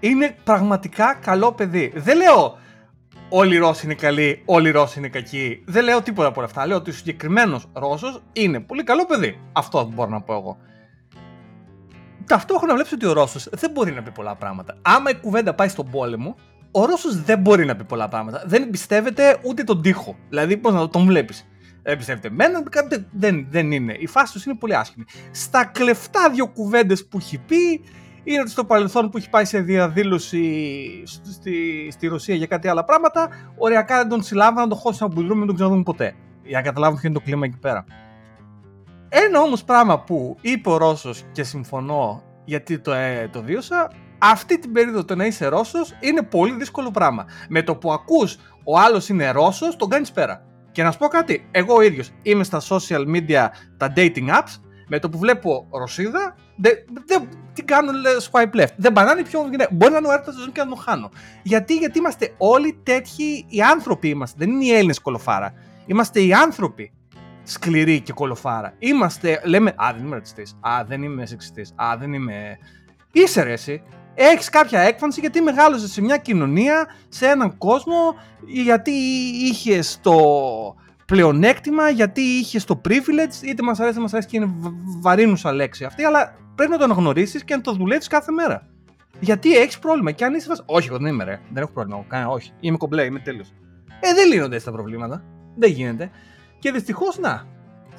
Είναι 0.00 0.36
πραγματικά 0.44 1.14
καλό 1.14 1.52
παιδί. 1.52 1.92
Δεν 1.96 2.16
λέω 2.16 2.58
όλοι 3.28 3.54
οι 3.54 3.58
Ρώσοι 3.58 3.84
είναι 3.84 3.94
καλοί, 3.94 4.42
όλοι 4.44 4.68
οι 4.68 4.70
Ρώσοι 4.70 4.98
είναι 4.98 5.08
κακοί. 5.08 5.62
Δεν 5.66 5.84
λέω 5.84 6.02
τίποτα 6.02 6.28
από 6.28 6.36
όλα 6.40 6.48
αυτά. 6.48 6.66
Λέω 6.66 6.76
ότι 6.76 6.90
ο 6.90 6.92
συγκεκριμένος 6.92 7.66
Ρώσος 7.72 8.22
είναι 8.32 8.60
πολύ 8.60 8.82
καλό 8.82 9.06
παιδί. 9.06 9.40
Αυτό 9.52 9.90
μπορώ 9.94 10.10
να 10.10 10.20
πω 10.20 10.34
εγώ. 10.34 10.56
Ταυτόχρονα 12.26 12.74
βλέπεις 12.74 12.92
ότι 12.92 13.06
ο 13.06 13.12
Ρώσος 13.12 13.48
δεν 13.52 13.70
μπορεί 13.70 13.92
να 13.92 14.02
πει 14.02 14.10
πολλά 14.10 14.34
πράγματα. 14.34 14.78
Άμα 14.82 15.10
η 15.10 15.14
κουβέντα 15.16 15.54
πάει 15.54 15.68
στον 15.68 15.90
πόλεμο, 15.90 16.36
ο 16.70 16.84
Ρώσος 16.84 17.22
δεν 17.22 17.38
μπορεί 17.38 17.64
να 17.64 17.76
πει 17.76 17.84
πολλά 17.84 18.08
πράγματα. 18.08 18.42
Δεν 18.46 18.62
εμπιστεύεται 18.62 19.36
ούτε 19.42 19.64
τον 19.64 19.82
τοίχο. 19.82 20.16
Δηλαδή, 20.28 20.56
πώς 20.56 20.72
να 20.72 20.78
το- 20.78 20.88
τον 20.88 21.06
βλέπεις. 21.06 21.46
Δεν 21.82 21.92
εμπιστεύεται 21.94 22.28
εμένα, 22.28 22.62
κάτι- 22.70 23.06
δεν, 23.12 23.46
δεν 23.50 23.72
είναι. 23.72 23.96
Η 23.98 24.06
φάση 24.06 24.32
τους 24.32 24.44
είναι 24.44 24.54
πολύ 24.54 24.76
άσχημη. 24.76 25.04
Στα 25.30 25.64
κλεφτά 25.64 26.30
δύο 26.30 26.46
κουβέντες 26.48 27.06
που 27.06 27.18
έχει 27.18 27.38
πει, 27.38 27.84
είναι 28.28 28.40
ότι 28.40 28.50
στο 28.50 28.64
παρελθόν 28.64 29.10
που 29.10 29.16
έχει 29.16 29.30
πάει 29.30 29.44
σε 29.44 29.60
διαδήλωση 29.60 30.42
στη, 31.06 31.32
στη, 31.32 31.88
στη 31.90 32.06
Ρωσία 32.06 32.34
για 32.34 32.46
κάτι 32.46 32.68
άλλα 32.68 32.84
πράγματα, 32.84 33.28
οριακά 33.56 33.96
δεν 33.96 34.08
τον 34.08 34.22
συλλάβαν 34.22 34.54
να 34.54 34.68
τον 34.68 34.78
χώσουν 34.78 35.08
να 35.08 35.14
μπουλρούμε, 35.14 35.38
δεν 35.38 35.46
τον 35.46 35.54
ξαναδούν 35.54 35.82
ποτέ. 35.82 36.14
Για 36.42 36.58
να 36.58 36.64
καταλάβουν 36.64 36.98
ποιο 37.00 37.08
είναι 37.08 37.18
το 37.18 37.24
κλίμα 37.24 37.46
εκεί 37.46 37.58
πέρα. 37.58 37.84
Ένα 39.08 39.40
όμως 39.40 39.64
πράγμα 39.64 40.00
που 40.00 40.36
είπε 40.40 40.70
ο 40.70 40.76
Ρώσος 40.76 41.24
και 41.32 41.42
συμφωνώ 41.42 42.22
γιατί 42.44 42.78
το, 42.78 42.92
ε, 42.92 43.28
το 43.32 43.42
βίωσα, 43.42 43.90
αυτή 44.18 44.58
την 44.58 44.72
περίοδο 44.72 45.04
το 45.04 45.14
να 45.14 45.26
είσαι 45.26 45.46
Ρώσος 45.46 45.96
είναι 46.00 46.22
πολύ 46.22 46.52
δύσκολο 46.52 46.90
πράγμα. 46.90 47.24
Με 47.48 47.62
το 47.62 47.76
που 47.76 47.92
ακούς 47.92 48.36
ο 48.64 48.78
άλλος 48.78 49.08
είναι 49.08 49.30
Ρώσος, 49.30 49.76
τον 49.76 49.88
κάνεις 49.88 50.12
πέρα. 50.12 50.46
Και 50.72 50.82
να 50.82 50.90
σου 50.90 50.98
πω 50.98 51.06
κάτι, 51.06 51.48
εγώ 51.50 51.74
ο 51.74 51.80
ίδιος 51.80 52.10
είμαι 52.22 52.44
στα 52.44 52.60
social 52.68 53.04
media, 53.14 53.46
τα 53.76 53.92
dating 53.96 54.28
apps, 54.28 54.60
με 54.86 54.98
το 54.98 55.08
που 55.08 55.18
βλέπω 55.18 55.66
Ρωσίδα, 55.70 56.36
δεν 56.56 56.74
δε, 57.06 57.16
τι 57.52 57.62
κάνω 57.62 57.92
λέ, 57.92 58.10
swipe 58.30 58.60
left. 58.60 58.74
Δεν 58.76 58.92
πανάνε 58.92 59.22
πιο 59.22 59.48
γυναίκα. 59.50 59.68
Μπορεί 59.72 59.92
να 59.92 59.98
είναι 59.98 60.08
ο 60.08 60.12
έρωτας 60.12 60.34
της 60.34 60.42
ζωής 60.42 60.54
και 60.54 60.60
να 60.60 60.68
τον 60.68 60.78
χάνω. 60.78 61.10
Γιατί, 61.42 61.76
γιατί 61.76 61.98
είμαστε 61.98 62.34
όλοι 62.38 62.80
τέτοιοι, 62.82 63.46
οι 63.48 63.62
άνθρωποι 63.62 64.08
είμαστε, 64.08 64.36
δεν 64.38 64.50
είναι 64.50 64.64
οι 64.64 64.72
Έλληνες 64.72 65.00
κολοφάρα. 65.00 65.52
Είμαστε 65.86 66.20
οι 66.20 66.32
άνθρωποι 66.32 66.92
σκληροί 67.42 68.00
και 68.00 68.12
κολοφάρα. 68.12 68.74
Είμαστε, 68.78 69.40
λέμε, 69.44 69.74
Α, 69.76 69.92
δεν 69.94 70.04
είμαι 70.04 70.14
ρατσιστής. 70.14 70.56
Α, 70.60 70.84
δεν 70.86 71.02
είμαι 71.02 71.26
σεξιστής. 71.26 71.72
Α, 71.76 71.96
δεν 71.98 72.12
είμαι. 72.12 72.58
Είσαι 73.12 73.42
ρε, 73.42 73.52
εσύ. 73.52 73.82
Έχεις 74.14 74.48
κάποια 74.48 74.80
έκφανση 74.80 75.20
γιατί 75.20 75.40
μεγάλωσες 75.40 75.90
σε 75.90 76.00
μια 76.00 76.16
κοινωνία, 76.16 76.86
σε 77.08 77.26
έναν 77.26 77.58
κόσμο, 77.58 78.14
γιατί 78.46 78.90
είχες 79.50 79.98
το 80.02 80.16
πλεονέκτημα, 81.06 81.88
γιατί 81.88 82.20
είχε 82.20 82.60
το 82.66 82.80
privilege, 82.88 83.42
είτε 83.44 83.62
μας 83.62 83.78
αρέσει, 83.80 83.92
είτε 83.94 84.02
μας 84.02 84.12
αρέσει 84.12 84.28
και 84.28 84.36
είναι 84.36 84.46
β- 84.58 85.00
βαρύνουσα 85.00 85.52
λέξη 85.52 85.84
αυτή, 85.84 86.04
αλλά 86.04 86.34
πρέπει 86.54 86.70
να 86.70 86.78
το 86.78 86.84
αναγνωρίσει 86.84 87.44
και 87.44 87.54
να 87.54 87.60
το 87.60 87.72
δουλεύει 87.72 88.06
κάθε 88.06 88.32
μέρα. 88.32 88.66
Γιατί 89.20 89.56
έχεις 89.56 89.78
πρόβλημα. 89.78 90.10
Και 90.10 90.24
αν 90.24 90.34
είσαι. 90.34 90.46
βas- 90.48 90.62
Όχι, 90.66 90.88
εγώ 90.88 90.98
δεν 90.98 91.06
είμαι 91.12 91.24
ρε. 91.24 91.40
Δεν 91.52 91.62
έχω 91.62 91.72
πρόβλημα. 91.72 91.96
Εγώ, 91.98 92.06
κανένα- 92.08 92.30
όχι. 92.30 92.52
Είμαι 92.60 92.76
κομπλέ, 92.76 93.04
είμαι 93.04 93.18
τέλειος. 93.18 93.52
Ε, 94.00 94.14
δεν 94.14 94.28
λύνονται 94.28 94.54
έτσι 94.54 94.66
τα 94.66 94.72
προβλήματα. 94.72 95.22
Δεν 95.56 95.70
γίνεται. 95.70 96.10
Και 96.58 96.70
δυστυχώς, 96.72 97.18
να. 97.18 97.46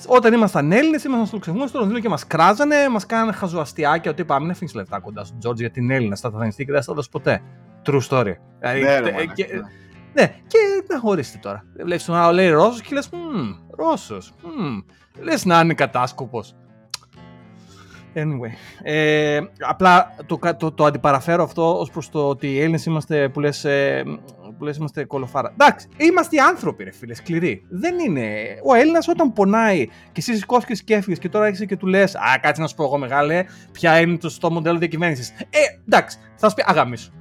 Όταν 0.08 0.34
ήμασταν 0.34 0.72
Έλληνες, 0.72 1.04
ήμασταν 1.04 1.26
στο 1.28 1.36
Λουξεμβούργο, 1.36 1.68
στο 1.70 1.80
Λονδίνο 1.80 2.00
και 2.00 2.10
μας 2.10 2.28
κράζανε, 2.28 2.90
μας 2.90 3.06
κάνανε 3.06 3.32
χαζοαστιάκια 3.32 4.12
ότι 4.12 4.22
είπαμε: 4.22 4.42
Μην 4.42 4.52
αφήνεις 4.52 4.74
λεφτά 4.74 5.00
κοντά 5.00 5.24
στον 5.24 5.40
Τζόρτζ 5.40 5.60
γιατί 5.60 5.80
είναι 5.80 5.96
Έλληνας, 5.96 6.20
θα 6.20 6.32
τα 6.32 6.38
δανειστεί 6.38 6.66
και 6.66 6.72
δεν 6.72 6.82
θα 6.82 6.88
τα 6.88 6.94
δώσει 6.94 7.10
ποτέ. 7.10 7.42
True 7.86 8.00
story. 8.10 8.34
Δηλαδή, 8.60 8.82
Ναι, 8.82 9.00
ρε, 9.00 9.10
ε, 9.10 9.12
μαλάκα, 9.12 9.34
και, 9.34 9.46
ναι. 10.14 10.22
ναι, 10.22 10.36
και 10.48 10.58
να 10.88 11.00
χωρίστε 11.00 11.38
τώρα. 11.42 11.66
Βλέπεις 11.84 12.06
τον 12.06 12.16
άλλο 12.16 12.32
λέει 12.34 12.50
Ρώσος 12.50 12.82
και 12.82 12.96
λες: 12.96 13.10
Ρώσος. 13.78 14.34
Λες 15.20 15.46
να 15.46 15.60
είναι 15.60 15.74
κατάσκοπος. 15.74 16.56
Anyway. 18.14 18.52
Ε, 18.84 19.40
απλά 19.60 20.16
το, 20.26 20.38
κα- 20.38 20.56
το, 20.56 20.72
το 20.72 20.86
αντιπαραφέρω 20.86 21.44
αυτό 21.44 21.80
ως 21.80 21.90
προς 21.92 22.10
το 22.10 22.28
ότι 22.28 22.48
οι 22.48 22.60
Έλληνες 22.60 22.86
είμαστε 22.86 23.30
που 23.30 23.40
λες, 23.40 23.66
ε, 23.66 24.04
που 24.58 24.64
λες 24.64 24.78
είμαστε 24.78 25.04
κολοφάρα. 25.04 25.52
Εντάξει, 25.52 25.88
είμαστε 25.98 26.36
οι 26.36 26.40
άνθρωποι, 26.40 26.84
ρε 26.84 26.92
φίλε, 26.92 27.14
σκληροί. 27.14 27.66
Δεν 27.70 28.00
είναι. 28.00 28.34
Ο 28.66 28.74
Έλληνας 28.74 29.08
όταν 29.08 29.34
πονάει 29.34 29.86
και 29.86 29.92
εσύ 30.16 30.36
σηκώθηκες 30.36 30.84
και 30.84 30.94
έφυγες 30.94 31.20
και 31.20 31.30
τώρα 31.30 31.46
έρχεσαι 31.46 31.66
και 31.66 31.78
του 31.78 31.88
λες: 31.88 32.16
Α, 32.16 32.40
κάτσε 32.42 32.62
να 32.62 32.68
σου 32.68 32.76
πω 32.76 32.84
εγώ 32.84 32.98
μεγάλε, 32.98 33.44
ποια 33.72 34.00
είναι 34.00 34.18
το 34.18 34.30
σωστό 34.30 34.52
μοντέλο 34.52 34.78
διακυβέρνησης. 34.78 35.30
Ε, 35.30 35.60
εντάξει, 35.86 36.18
θα 36.36 36.50
σου 36.50 36.56
πει 36.56 36.64
αγαμίσου. 36.66 37.12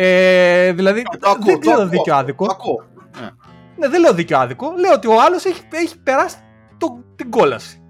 Ε, 0.00 0.72
δηλαδή, 0.72 1.02
Το 1.02 1.28
ακούω, 1.28 1.44
δεν 1.44 1.60
το 1.60 1.68
λέω 1.70 1.74
ακούω, 1.74 1.88
δίκιο 1.88 2.12
το 2.12 2.18
άδικο. 2.18 2.46
ακούω. 2.50 2.84
Ναι. 3.20 3.28
Ναι, 3.76 3.88
δεν 3.88 4.00
λέω 4.00 4.14
δίκιο 4.14 4.38
άδικο. 4.38 4.72
Λέω 4.78 4.92
ότι 4.92 5.06
ο 5.06 5.20
άλλος 5.20 5.44
έχει, 5.44 5.62
έχει 5.70 5.98
περάσει 6.02 6.36
το, 6.78 7.04
την 7.16 7.30
κόλαση. 7.30 7.82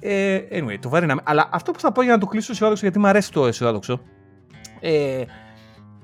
Ε, 0.00 0.40
anyway, 0.50 0.76
το 0.80 0.88
βαρύναμε. 0.88 1.20
Αλλά 1.24 1.48
αυτό 1.52 1.72
που 1.72 1.80
θα 1.80 1.92
πω 1.92 2.02
για 2.02 2.12
να 2.12 2.18
το 2.18 2.26
κλείσω 2.26 2.52
αισιόδοξο, 2.52 2.82
γιατί 2.82 2.98
μου 2.98 3.06
αρέσει 3.06 3.32
το 3.32 3.46
αισιόδοξο. 3.46 4.00
Ε, 4.80 5.22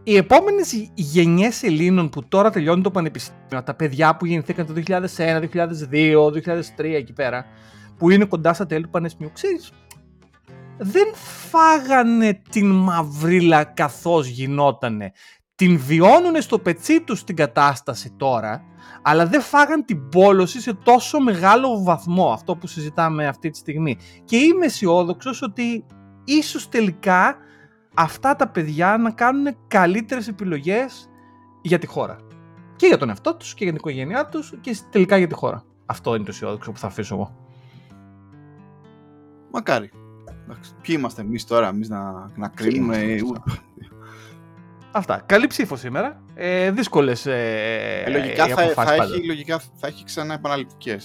οι 0.03 0.17
επόμενες 0.17 0.91
γενιές 0.95 1.63
Ελλήνων 1.63 2.09
που 2.09 2.29
τώρα 2.29 2.51
τελειώνουν 2.51 2.83
το 2.83 2.91
πανεπιστήμιο, 2.91 3.63
τα 3.65 3.75
παιδιά 3.75 4.17
που 4.17 4.27
γεννηθήκαν 4.27 4.67
το 4.67 4.73
2001, 4.73 5.41
2002, 5.41 6.31
2003 6.31 6.95
εκεί 6.95 7.13
πέρα, 7.13 7.47
που 7.99 8.11
είναι 8.11 8.25
κοντά 8.25 8.53
στα 8.53 8.67
τέλη 8.67 8.83
του 8.83 8.91
πανεπιστημίου, 8.91 9.33
ξέρεις, 9.35 9.73
δεν 10.83 11.15
φάγανε 11.51 12.43
την 12.51 12.71
μαυρίλα 12.71 13.65
καθώς 13.65 14.27
γινότανε. 14.27 15.13
Την 15.55 15.79
βιώνουν 15.79 16.43
στο 16.43 16.59
πετσί 16.59 17.01
τους 17.01 17.25
την 17.25 17.37
κατάσταση 17.37 18.15
τώρα, 18.17 18.63
αλλά 19.03 19.27
δεν 19.27 19.41
φάγαν 19.41 19.85
την 19.85 20.09
πόλωση 20.09 20.61
σε 20.61 20.75
τόσο 20.75 21.21
μεγάλο 21.21 21.83
βαθμό, 21.83 22.33
αυτό 22.33 22.57
που 22.57 22.67
συζητάμε 22.67 23.27
αυτή 23.27 23.51
τη 23.51 23.59
στιγμή. 23.59 23.99
Και 24.25 24.37
είμαι 24.37 24.67
αισιόδοξος 24.67 25.43
ότι 25.43 25.85
ίσως 26.25 26.69
τελικά 26.69 27.37
αυτά 27.95 28.37
τα 28.37 28.49
παιδιά 28.49 28.97
να 28.97 29.11
κάνουν 29.11 29.57
καλύτερες 29.67 30.29
επιλογές 30.29 31.09
για 31.63 31.79
τη 31.79 31.87
χώρα. 31.87 32.17
Και 32.77 32.87
για 32.87 32.99
τον 32.99 33.09
εαυτό 33.09 33.37
τους 33.37 33.55
και 33.55 33.65
για 33.65 33.73
την 33.73 33.81
οικογένειά 33.81 34.29
τους 34.29 34.55
και 34.61 34.77
τελικά 34.91 35.17
για 35.17 35.27
τη 35.27 35.35
χώρα. 35.35 35.65
Αυτό 35.87 36.15
είναι 36.15 36.25
το 36.25 36.31
αισιόδοξο 36.31 36.73
που 36.73 36.79
θα 36.79 36.87
αφήσω 36.87 37.15
εγώ. 37.15 37.35
Μακάρι. 39.53 39.91
Εντάξει, 40.51 40.71
Ποιοι 40.83 40.95
είμαστε 40.99 41.23
εμείς 41.23 41.45
τώρα, 41.47 41.69
εμείς 41.69 41.89
να, 41.89 42.31
να 42.37 42.49
κρίνουμε. 42.49 42.97
είμαστε 42.97 43.25
ου- 43.27 43.43
Αυτά. 44.93 45.23
Καλή 45.27 45.47
ψήφο 45.47 45.77
σήμερα. 45.77 46.23
Ε, 46.35 46.71
δύσκολες 46.71 47.27
ε, 47.27 48.03
Ε, 48.07 48.11
λογικά 48.11 48.47
οι 48.47 48.51
θα, 48.51 48.63
αποφάσεις 48.63 48.75
θα, 48.93 48.97
πάντα. 48.97 49.15
έχει, 49.15 49.27
λογικά 49.27 49.59
θα 49.75 49.87
έχει 49.87 50.05
ξανά 50.05 50.35
επαναληπτικέ. 50.35 50.97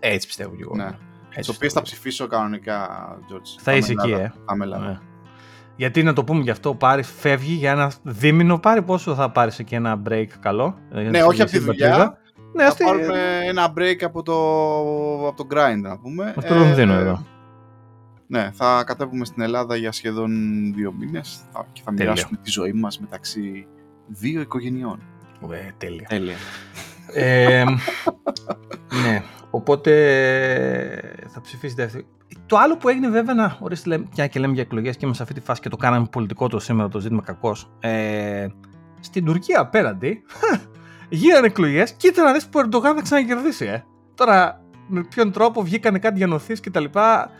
Έτσι 0.00 0.26
πιστεύω 0.26 0.54
κι 0.56 0.62
εγώ. 0.62 0.74
Ναι. 0.76 0.84
Έτσι 0.84 0.96
Τις 1.28 1.48
οποίες 1.48 1.58
πιστεύω. 1.58 1.74
θα 1.74 1.82
ψηφίσω 1.82 2.26
κανονικά, 2.26 2.88
George. 3.32 3.58
Θα 3.60 3.74
είσαι 3.74 3.92
εκεί, 3.92 4.10
ε. 4.12 4.32
Θα 4.46 4.54
είμαι 4.54 4.64
Ελλάδα. 4.64 4.86
Ναι. 4.86 4.98
Γιατί 5.76 6.02
να 6.02 6.12
το 6.12 6.24
πούμε 6.24 6.42
γι' 6.42 6.50
αυτό, 6.50 6.68
ο 6.68 6.74
Πάρη 6.74 7.02
φεύγει 7.02 7.52
για 7.54 7.70
ένα 7.70 7.92
δίμηνο. 8.02 8.58
Πάρει 8.58 8.82
πόσο 8.82 9.14
θα 9.14 9.30
πάρει 9.30 9.50
εκεί 9.58 9.74
ένα 9.74 10.02
break 10.08 10.26
καλό. 10.40 10.78
Ναι, 11.10 11.22
όχι 11.22 11.42
από 11.42 11.50
τη 11.50 11.58
δουλειά. 11.58 12.18
Ναι, 12.54 12.62
Θα 12.62 12.68
αυτή. 12.68 12.84
πάρουμε 12.84 13.40
ένα 13.46 13.72
break 13.78 14.02
από 14.04 14.22
το, 14.22 14.34
από 15.28 15.34
το 15.36 15.46
grind, 15.50 15.80
να 15.80 15.98
πούμε. 15.98 16.32
Από 16.36 16.46
το 16.48 16.54
Λονδίνο 16.54 16.92
εδώ. 16.92 17.26
Ναι, 18.26 18.50
θα 18.54 18.84
κατέβουμε 18.86 19.24
στην 19.24 19.42
Ελλάδα 19.42 19.76
για 19.76 19.92
σχεδόν 19.92 20.30
δύο 20.74 20.92
μήνες 20.92 21.40
θα- 21.52 21.66
και 21.72 21.80
θα 21.84 21.90
Τέλεια. 21.94 22.12
μοιράσουμε 22.12 22.38
τη 22.42 22.50
ζωή 22.50 22.72
μας 22.72 23.00
μεταξύ 23.00 23.66
δύο 24.06 24.40
οικογενειών. 24.40 25.02
Ε, 25.50 25.70
τέλεια. 25.78 26.06
Τέλεια. 26.08 26.34
Ε, 27.12 27.64
ναι, 29.02 29.22
οπότε 29.50 29.92
θα 31.28 31.40
ψηφίσει 31.40 31.74
δεύτερη. 31.74 32.06
Το 32.46 32.56
άλλο 32.58 32.76
που 32.76 32.88
έγινε 32.88 33.08
βέβαια 33.08 33.34
να 33.34 33.56
ορίστε 33.60 33.88
λέμε, 33.88 34.06
πια 34.14 34.26
και 34.26 34.40
λέμε 34.40 34.52
για 34.52 34.62
εκλογές 34.62 34.96
και 34.96 35.04
είμαστε 35.04 35.24
σε 35.24 35.30
αυτή 35.30 35.40
τη 35.40 35.46
φάση 35.46 35.60
και 35.60 35.68
το 35.68 35.76
κάναμε 35.76 36.06
πολιτικό 36.10 36.48
το 36.48 36.58
σήμερα 36.58 36.88
το 36.88 37.00
ζήτημα 37.00 37.22
κακός. 37.22 37.70
Ε, 37.80 38.46
στην 39.00 39.24
Τουρκία 39.24 39.60
απέναντι 39.60 40.22
γίνανε 41.08 41.46
εκλογές. 41.46 41.92
Κοίτα 41.92 42.22
να 42.24 42.32
δεις 42.32 42.44
που 42.44 42.50
ο 42.54 42.60
Ερντογάν 42.60 42.94
θα 42.96 43.02
ξανακερδίσει. 43.02 43.64
Ε. 43.64 43.84
Τώρα 44.14 44.62
με 44.88 45.04
ποιον 45.04 45.32
τρόπο 45.32 45.62
βγήκανε 45.62 45.98
κάτι 45.98 46.16
για 46.16 46.26
νοθείς 46.26 46.60
και 46.60 46.70
τα 46.70 46.80
λοιπά. 46.80 47.30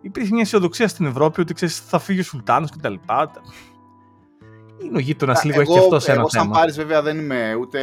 Υπήρχε 0.00 0.28
μια 0.32 0.42
αισιοδοξία 0.42 0.88
στην 0.88 1.06
Ευρώπη 1.06 1.40
ότι 1.40 1.54
ξέρεις, 1.54 1.78
θα 1.78 1.98
φύγει 1.98 2.20
ο 2.20 2.22
Σουλτάνος 2.22 2.70
κτλ. 2.70 2.94
Είναι 4.82 4.96
ο 4.96 5.00
γείτονας 5.00 5.44
λίγο, 5.44 5.60
έχει 5.60 5.78
αυτός 5.78 6.06
ένα 6.08 6.18
εγώ, 6.18 6.30
θέμα. 6.30 6.44
σαν 6.44 6.52
Πάρης 6.52 6.76
βέβαια 6.76 7.02
δεν 7.02 7.18
είμαι 7.18 7.54
ούτε 7.54 7.80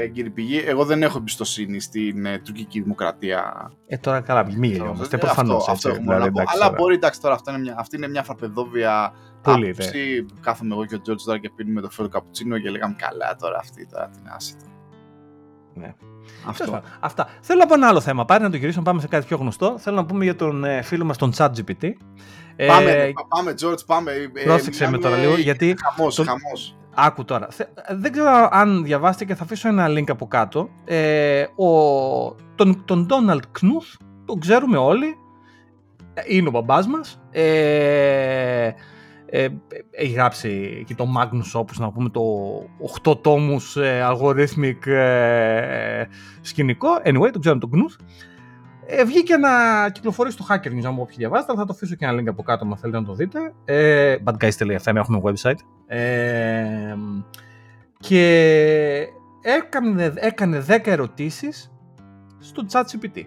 έγκυρη 0.00 0.30
πηγή. 0.30 0.62
Εγώ 0.66 0.84
δεν 0.84 1.02
έχω 1.02 1.18
εμπιστοσύνη 1.18 1.80
στην 1.80 2.26
ε, 2.26 2.38
τουρκική 2.38 2.80
δημοκρατία. 2.80 3.70
Ε, 3.86 3.96
τώρα 3.96 4.20
καλά, 4.20 4.44
μη 4.56 4.68
γελιόμαστε. 4.68 5.16
Ε, 5.16 5.18
Προφανώς. 5.18 5.58
αυτό, 5.68 5.72
αυτό 5.72 5.88
έχω 5.88 6.00
μόνο 6.02 6.18
να 6.18 6.30
πω. 6.30 6.42
Αλλά 6.46 6.70
μπορεί, 6.70 6.94
εντάξει, 6.94 7.20
τώρα 7.20 7.34
αυτό 7.34 7.50
είναι 7.50 7.60
μια, 7.60 7.74
αυτή 7.78 7.96
είναι 7.96 8.08
μια 8.08 8.22
φαρπεδόβια 8.22 9.12
Πολύ, 9.42 9.64
ναι. 9.64 9.70
άποψη. 9.70 10.26
Κάθομαι 10.40 10.74
εγώ 10.74 10.84
και 10.84 10.94
ο 10.94 11.00
Τζόρτζ 11.00 11.24
τώρα 11.24 11.38
και 11.38 11.50
πίνουμε 11.56 11.80
το 11.80 11.90
φέρο 11.90 12.08
καπουτσίνο 12.08 12.58
και 12.58 12.70
λέγαμε 12.70 12.94
καλά 12.98 13.36
τώρα 13.36 13.58
αυτή, 13.58 13.86
τώρα 13.86 14.08
την 14.08 14.22
άσυτα. 14.36 14.66
Ναι. 15.74 15.94
Αυτό. 16.46 16.64
Τέλος 16.64 16.80
πάντων, 16.80 16.96
Αυτά. 17.00 17.28
Θέλω 17.40 17.58
να 17.58 17.66
πω 17.66 17.74
ένα 17.74 17.88
άλλο 17.88 18.00
θέμα. 18.00 18.24
Πάρε 18.24 18.44
να 18.44 18.50
το 18.50 18.56
γυρίσουμε, 18.56 18.84
πάμε 18.84 19.00
σε 19.00 19.06
κάτι 19.08 19.26
πιο 19.26 19.36
γνωστό. 19.36 19.74
Θέλω 19.78 19.96
να 19.96 20.04
πούμε 20.04 20.24
για 20.24 20.36
τον 20.36 20.64
ε, 20.64 20.82
φίλο 20.82 21.04
μας 21.04 21.16
τον 21.16 21.32
ChatGPT. 21.36 21.90
Πάμε, 22.66 22.90
Ε, 22.90 22.94
ρε, 23.04 23.10
πάμε, 23.28 23.54
George, 23.62 23.86
πάμε. 23.86 24.12
Ε, 24.12 24.42
πρόσεξε 24.44 24.84
με 24.84 24.90
μιλάμε- 24.90 25.10
τώρα 25.10 25.16
λίγο, 25.26 25.36
γιατί 25.42 25.76
Χαμός, 25.96 26.14
τον- 26.14 26.26
χαμός. 26.26 26.76
Άκου 26.94 27.24
τώρα. 27.24 27.46
Θε- 27.50 27.68
Δεν 27.90 28.12
ξέρω 28.12 28.48
αν 28.50 28.84
διαβάσετε 28.84 29.24
και 29.24 29.34
θα 29.34 29.42
αφήσω 29.44 29.68
ένα 29.68 29.86
link 29.88 30.10
από 30.10 30.26
κάτω. 30.26 30.68
Ε, 30.84 31.42
ο, 31.56 31.68
τον, 32.54 32.82
τον 32.84 33.06
Donald 33.10 33.40
Knuth, 33.60 34.00
τον 34.24 34.40
ξέρουμε 34.40 34.76
όλοι. 34.76 35.16
Ε, 36.14 36.22
Είναι 36.26 36.48
ο 36.48 36.50
μπαμπάς 36.50 36.86
μας. 36.86 37.20
Ε, 37.30 38.70
ε, 39.30 39.48
έχει 39.90 40.12
γράψει 40.12 40.84
και 40.86 40.94
το 40.94 41.06
Magnus 41.18 41.60
Opus, 41.60 41.76
να 41.76 41.92
πούμε 41.92 42.08
το 42.08 42.22
8 43.04 43.22
τόμους 43.22 43.76
ε, 43.76 44.02
algorithmic 44.04 44.86
ε, 44.86 46.04
σκηνικό. 46.40 46.88
Anyway, 47.04 47.30
τον 47.32 47.40
ξέρουμε 47.40 47.60
τον 47.60 47.70
Knuth. 47.72 48.04
Ε, 48.86 49.04
βγήκε 49.04 49.36
να 49.36 49.50
κυκλοφορήσει 49.90 50.36
στο 50.36 50.46
Hacker 50.48 50.68
News, 50.68 50.84
αν 50.86 50.92
μου 50.94 51.02
όποιοι 51.02 51.16
διαβάζετε, 51.18 51.52
αλλά 51.52 51.60
θα 51.60 51.66
το 51.66 51.72
αφήσω 51.72 51.94
και 51.94 52.04
ένα 52.04 52.20
link 52.20 52.26
από 52.26 52.42
κάτω, 52.42 52.64
αν 52.64 52.76
θέλετε 52.76 53.00
να 53.00 53.04
το 53.04 53.14
δείτε. 53.14 53.52
Ε, 53.64 54.16
badguys.fm, 54.24 54.94
έχουμε 54.94 55.20
website. 55.24 55.58
Ε, 55.86 56.94
και 57.98 59.08
έκανε, 59.42 60.12
έκανε 60.16 60.64
10 60.68 60.78
ερωτήσεις 60.84 61.72
στο 62.38 62.64
ChatGPT. 62.72 63.22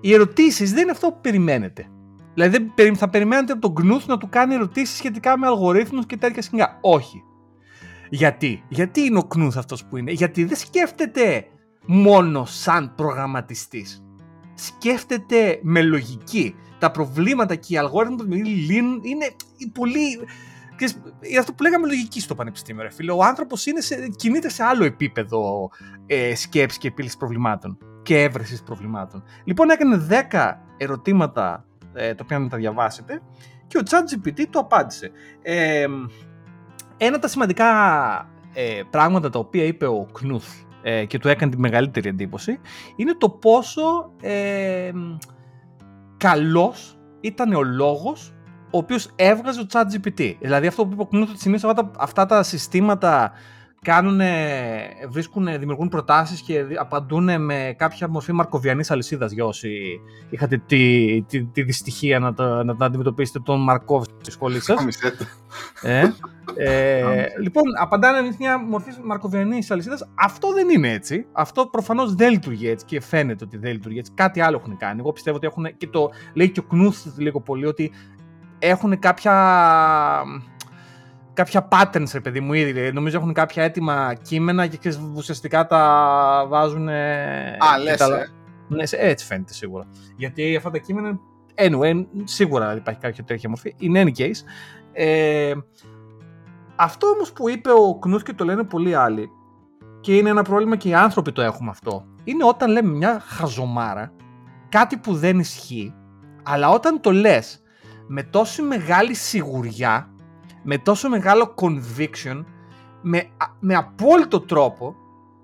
Οι 0.00 0.14
ερωτήσεις 0.14 0.72
δεν 0.72 0.82
είναι 0.82 0.90
αυτό 0.90 1.08
που 1.08 1.20
περιμένετε. 1.20 1.86
Δηλαδή 2.34 2.56
δεν 2.56 2.72
περι- 2.74 2.96
θα 2.96 3.08
περιμένετε 3.08 3.52
από 3.52 3.72
τον 3.72 3.84
Knuth 3.92 4.04
να 4.06 4.18
του 4.18 4.28
κάνει 4.28 4.54
ερωτήσεις 4.54 4.96
σχετικά 4.96 5.38
με 5.38 5.46
αλγορίθμους 5.46 6.06
και 6.06 6.16
τέτοια 6.16 6.42
σκηνικά. 6.42 6.78
Όχι. 6.80 7.24
Γιατί; 8.10 8.64
Γιατί 8.68 9.00
είναι 9.00 9.18
ο 9.18 9.26
Knuth 9.36 9.56
αυτός 9.56 9.84
που 9.84 9.96
είναι; 9.96 10.12
Γιατί 10.12 10.44
δεν 10.44 10.56
σκέφτεται 10.56 11.44
μόνο 11.86 12.44
σαν 12.44 12.92
προγραμματιστής. 12.96 14.04
Σκέφτεται 14.54 15.58
με 15.62 15.82
λογική. 15.82 16.54
Τα 16.78 16.90
προβλήματα 16.90 17.54
και 17.54 17.74
οι 17.74 17.76
αλγόριθμοι 17.76 18.16
που 18.16 18.24
λύνουν 18.66 19.00
είναι 19.04 19.26
πολύ 19.72 20.18
ξέρεις, 20.76 21.02
είναι 21.20 21.38
αυτό 21.38 21.52
που 21.52 21.62
λέγαμε 21.62 21.86
λογική 21.86 22.20
στο 22.20 22.34
πανεπιστήμιο, 22.34 22.82
ρε 22.82 22.90
φίλε. 22.90 23.12
Ο 23.12 23.22
άνθρωπος 23.24 23.64
κινείται 24.16 24.48
σε 24.48 24.62
άλλο 24.62 24.84
επίπεδο 24.84 25.70
ε, 26.06 26.34
σκέψης 26.34 26.78
και 26.78 26.88
επίλυσης 26.88 27.16
προβλημάτων 27.16 27.78
και 28.02 28.22
έβρεσης 28.22 28.62
προβλημάτων. 28.62 29.22
Λοιπόν, 29.44 29.70
έκανε 29.70 30.06
10 30.30 30.52
ερωτήματα 30.76 31.64
ε, 31.94 32.14
τα 32.14 32.20
οποία 32.24 32.38
να 32.38 32.48
τα 32.48 32.56
διαβάσετε 32.56 33.20
και 33.66 33.78
ο 33.78 33.80
ChatGPT 33.90 34.44
το 34.50 34.58
απάντησε. 34.58 35.10
Ε, 35.42 35.86
ένα 36.96 37.12
από 37.12 37.18
τα 37.20 37.28
σημαντικά 37.28 37.66
ε, 38.54 38.80
πράγματα 38.90 39.30
τα 39.30 39.38
οποία 39.38 39.64
είπε 39.64 39.86
ο 39.86 40.06
Knuth 40.20 40.64
ε, 40.82 41.04
και 41.04 41.18
του 41.18 41.28
έκανε 41.28 41.50
τη 41.50 41.58
μεγαλύτερη 41.58 42.08
εντύπωση 42.08 42.60
είναι 42.96 43.14
το 43.14 43.28
πόσο 43.28 44.12
ε, 44.22 44.90
καλός 46.16 46.98
ήταν 47.20 47.52
ο 47.54 47.62
λόγος 47.62 48.34
ο 48.72 48.78
οποίος 48.78 49.10
έβγαζε 49.16 49.60
ο 49.60 49.66
ChatGPT. 49.72 50.34
Δηλαδή 50.40 50.66
αυτό 50.66 50.86
που 50.86 50.92
είπε 50.92 51.02
ο 51.02 51.08
Knuth 51.12 51.28
ότι 51.30 51.38
συνήθως 51.40 51.70
αυτά, 51.70 51.84
τα- 51.90 51.90
αυτά 52.02 52.26
τα 52.26 52.42
συστήματα 52.42 53.32
κάνουν, 53.84 54.20
βρίσκουν, 55.08 55.58
δημιουργούν 55.58 55.88
προτάσεις 55.88 56.40
και 56.40 56.62
δι- 56.64 56.78
απαντούν 56.78 57.44
με 57.44 57.74
κάποια 57.78 58.08
μορφή 58.08 58.32
μαρκοβιανής 58.32 58.90
αλυσίδας 58.90 59.32
για 59.32 59.44
όσοι 59.44 60.00
είχατε 60.30 60.62
τη, 60.66 61.22
τη, 61.22 61.44
τη 61.44 61.62
δυστυχία 61.62 62.18
να, 62.18 62.34
τα, 62.34 62.64
να, 62.64 62.74
να 62.74 62.86
αντιμετωπίσετε 62.86 63.38
τον 63.38 63.62
Μαρκόβ 63.62 64.04
στη 64.20 64.30
σχολής 64.30 64.64
σας. 64.64 64.76
Κάμισε 64.76 65.10
το. 65.10 65.24
Ε, 65.82 66.14
ε, 66.56 67.24
λοιπόν, 67.42 67.62
απαντάνε 67.80 68.20
με 68.20 68.34
μια 68.38 68.58
μορφή 68.58 68.90
μαρκοβιανής 69.04 69.70
αλυσίδας. 69.70 70.08
Αυτό 70.14 70.52
δεν 70.52 70.68
είναι 70.68 70.92
έτσι. 70.92 71.26
Αυτό 71.32 71.66
προφανώς 71.66 72.14
δεν 72.14 72.30
λειτουργεί 72.30 72.68
έτσι 72.68 72.84
και 72.86 73.00
φαίνεται 73.00 73.44
ότι 73.44 73.56
δεν 73.58 73.72
λειτουργεί 73.72 73.98
έτσι. 73.98 74.12
Κάτι 74.14 74.40
άλλο 74.40 74.56
έχουν 74.56 74.76
κάνει. 74.76 75.00
Εγώ 75.00 75.12
πιστεύω 75.12 75.36
ότι 75.36 75.46
έχουν. 75.46 75.76
και 75.76 75.86
το 75.86 76.10
λέει 76.34 76.50
και 76.50 76.60
ο 76.60 76.62
Κνούθ 76.62 77.06
λίγο 77.16 77.40
πολύ 77.40 77.66
ότι 77.66 77.92
έχουν 78.58 78.98
κάποια. 78.98 79.32
Κάποια 81.32 81.68
patterns, 81.72 82.10
ρε 82.12 82.20
παιδί 82.20 82.40
μου, 82.40 82.52
ήδη. 82.52 82.72
Δηλαδή, 82.72 82.92
Νομίζω 82.92 83.18
έχουν 83.18 83.32
κάποια 83.32 83.62
έτοιμα 83.64 84.14
κείμενα 84.22 84.66
και 84.66 84.76
ξέρεις, 84.76 85.00
ουσιαστικά 85.14 85.66
τα 85.66 86.44
βάζουν. 86.48 86.88
Α, 86.88 87.78
λες, 87.82 87.96
τα... 87.96 88.04
ε. 88.20 88.26
Ναι, 88.68 88.86
σε- 88.86 88.96
έτσι 88.96 89.26
φαίνεται 89.26 89.52
σίγουρα. 89.52 89.86
Γιατί 90.16 90.56
αυτά 90.56 90.70
τα 90.70 90.78
κείμενα. 90.78 91.18
Anyway, 91.54 92.04
σίγουρα 92.24 92.76
υπάρχει 92.76 93.00
κάποια 93.00 93.24
τέτοια 93.24 93.48
μορφή. 93.48 93.74
In 93.80 93.96
any 94.04 94.10
case, 94.18 94.40
ε, 94.92 95.52
αυτό 96.76 97.06
όμως 97.06 97.32
που 97.32 97.48
είπε 97.48 97.70
ο 97.70 97.98
Κνούθ 97.98 98.22
και 98.22 98.32
το 98.32 98.44
λένε 98.44 98.64
πολλοί 98.64 98.94
άλλοι 98.94 99.28
και 100.00 100.16
είναι 100.16 100.28
ένα 100.28 100.42
πρόβλημα 100.42 100.76
και 100.76 100.88
οι 100.88 100.94
άνθρωποι 100.94 101.32
το 101.32 101.42
έχουμε 101.42 101.70
αυτό 101.70 102.04
είναι 102.24 102.44
όταν 102.44 102.70
λέμε 102.70 102.92
μια 102.96 103.20
χαζομάρα 103.26 104.12
κάτι 104.68 104.96
που 104.96 105.14
δεν 105.14 105.38
ισχύει 105.38 105.94
αλλά 106.42 106.68
όταν 106.70 107.00
το 107.00 107.12
λες 107.12 107.62
με 108.06 108.22
τόσο 108.22 108.64
μεγάλη 108.64 109.14
σιγουριά 109.14 110.09
με 110.62 110.78
τόσο 110.78 111.08
μεγάλο 111.08 111.54
conviction 111.56 112.44
με, 113.02 113.18
α- 113.18 113.54
με 113.60 113.74
απόλυτο 113.74 114.40
τρόπο 114.40 114.94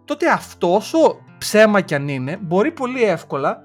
τότε 0.05 0.31
αυτό 0.31 0.75
όσο 0.75 1.21
ψέμα 1.39 1.81
κι 1.81 1.95
αν 1.95 2.09
είναι 2.09 2.39
μπορεί 2.43 2.73
πολύ 2.73 3.03
εύκολα 3.03 3.63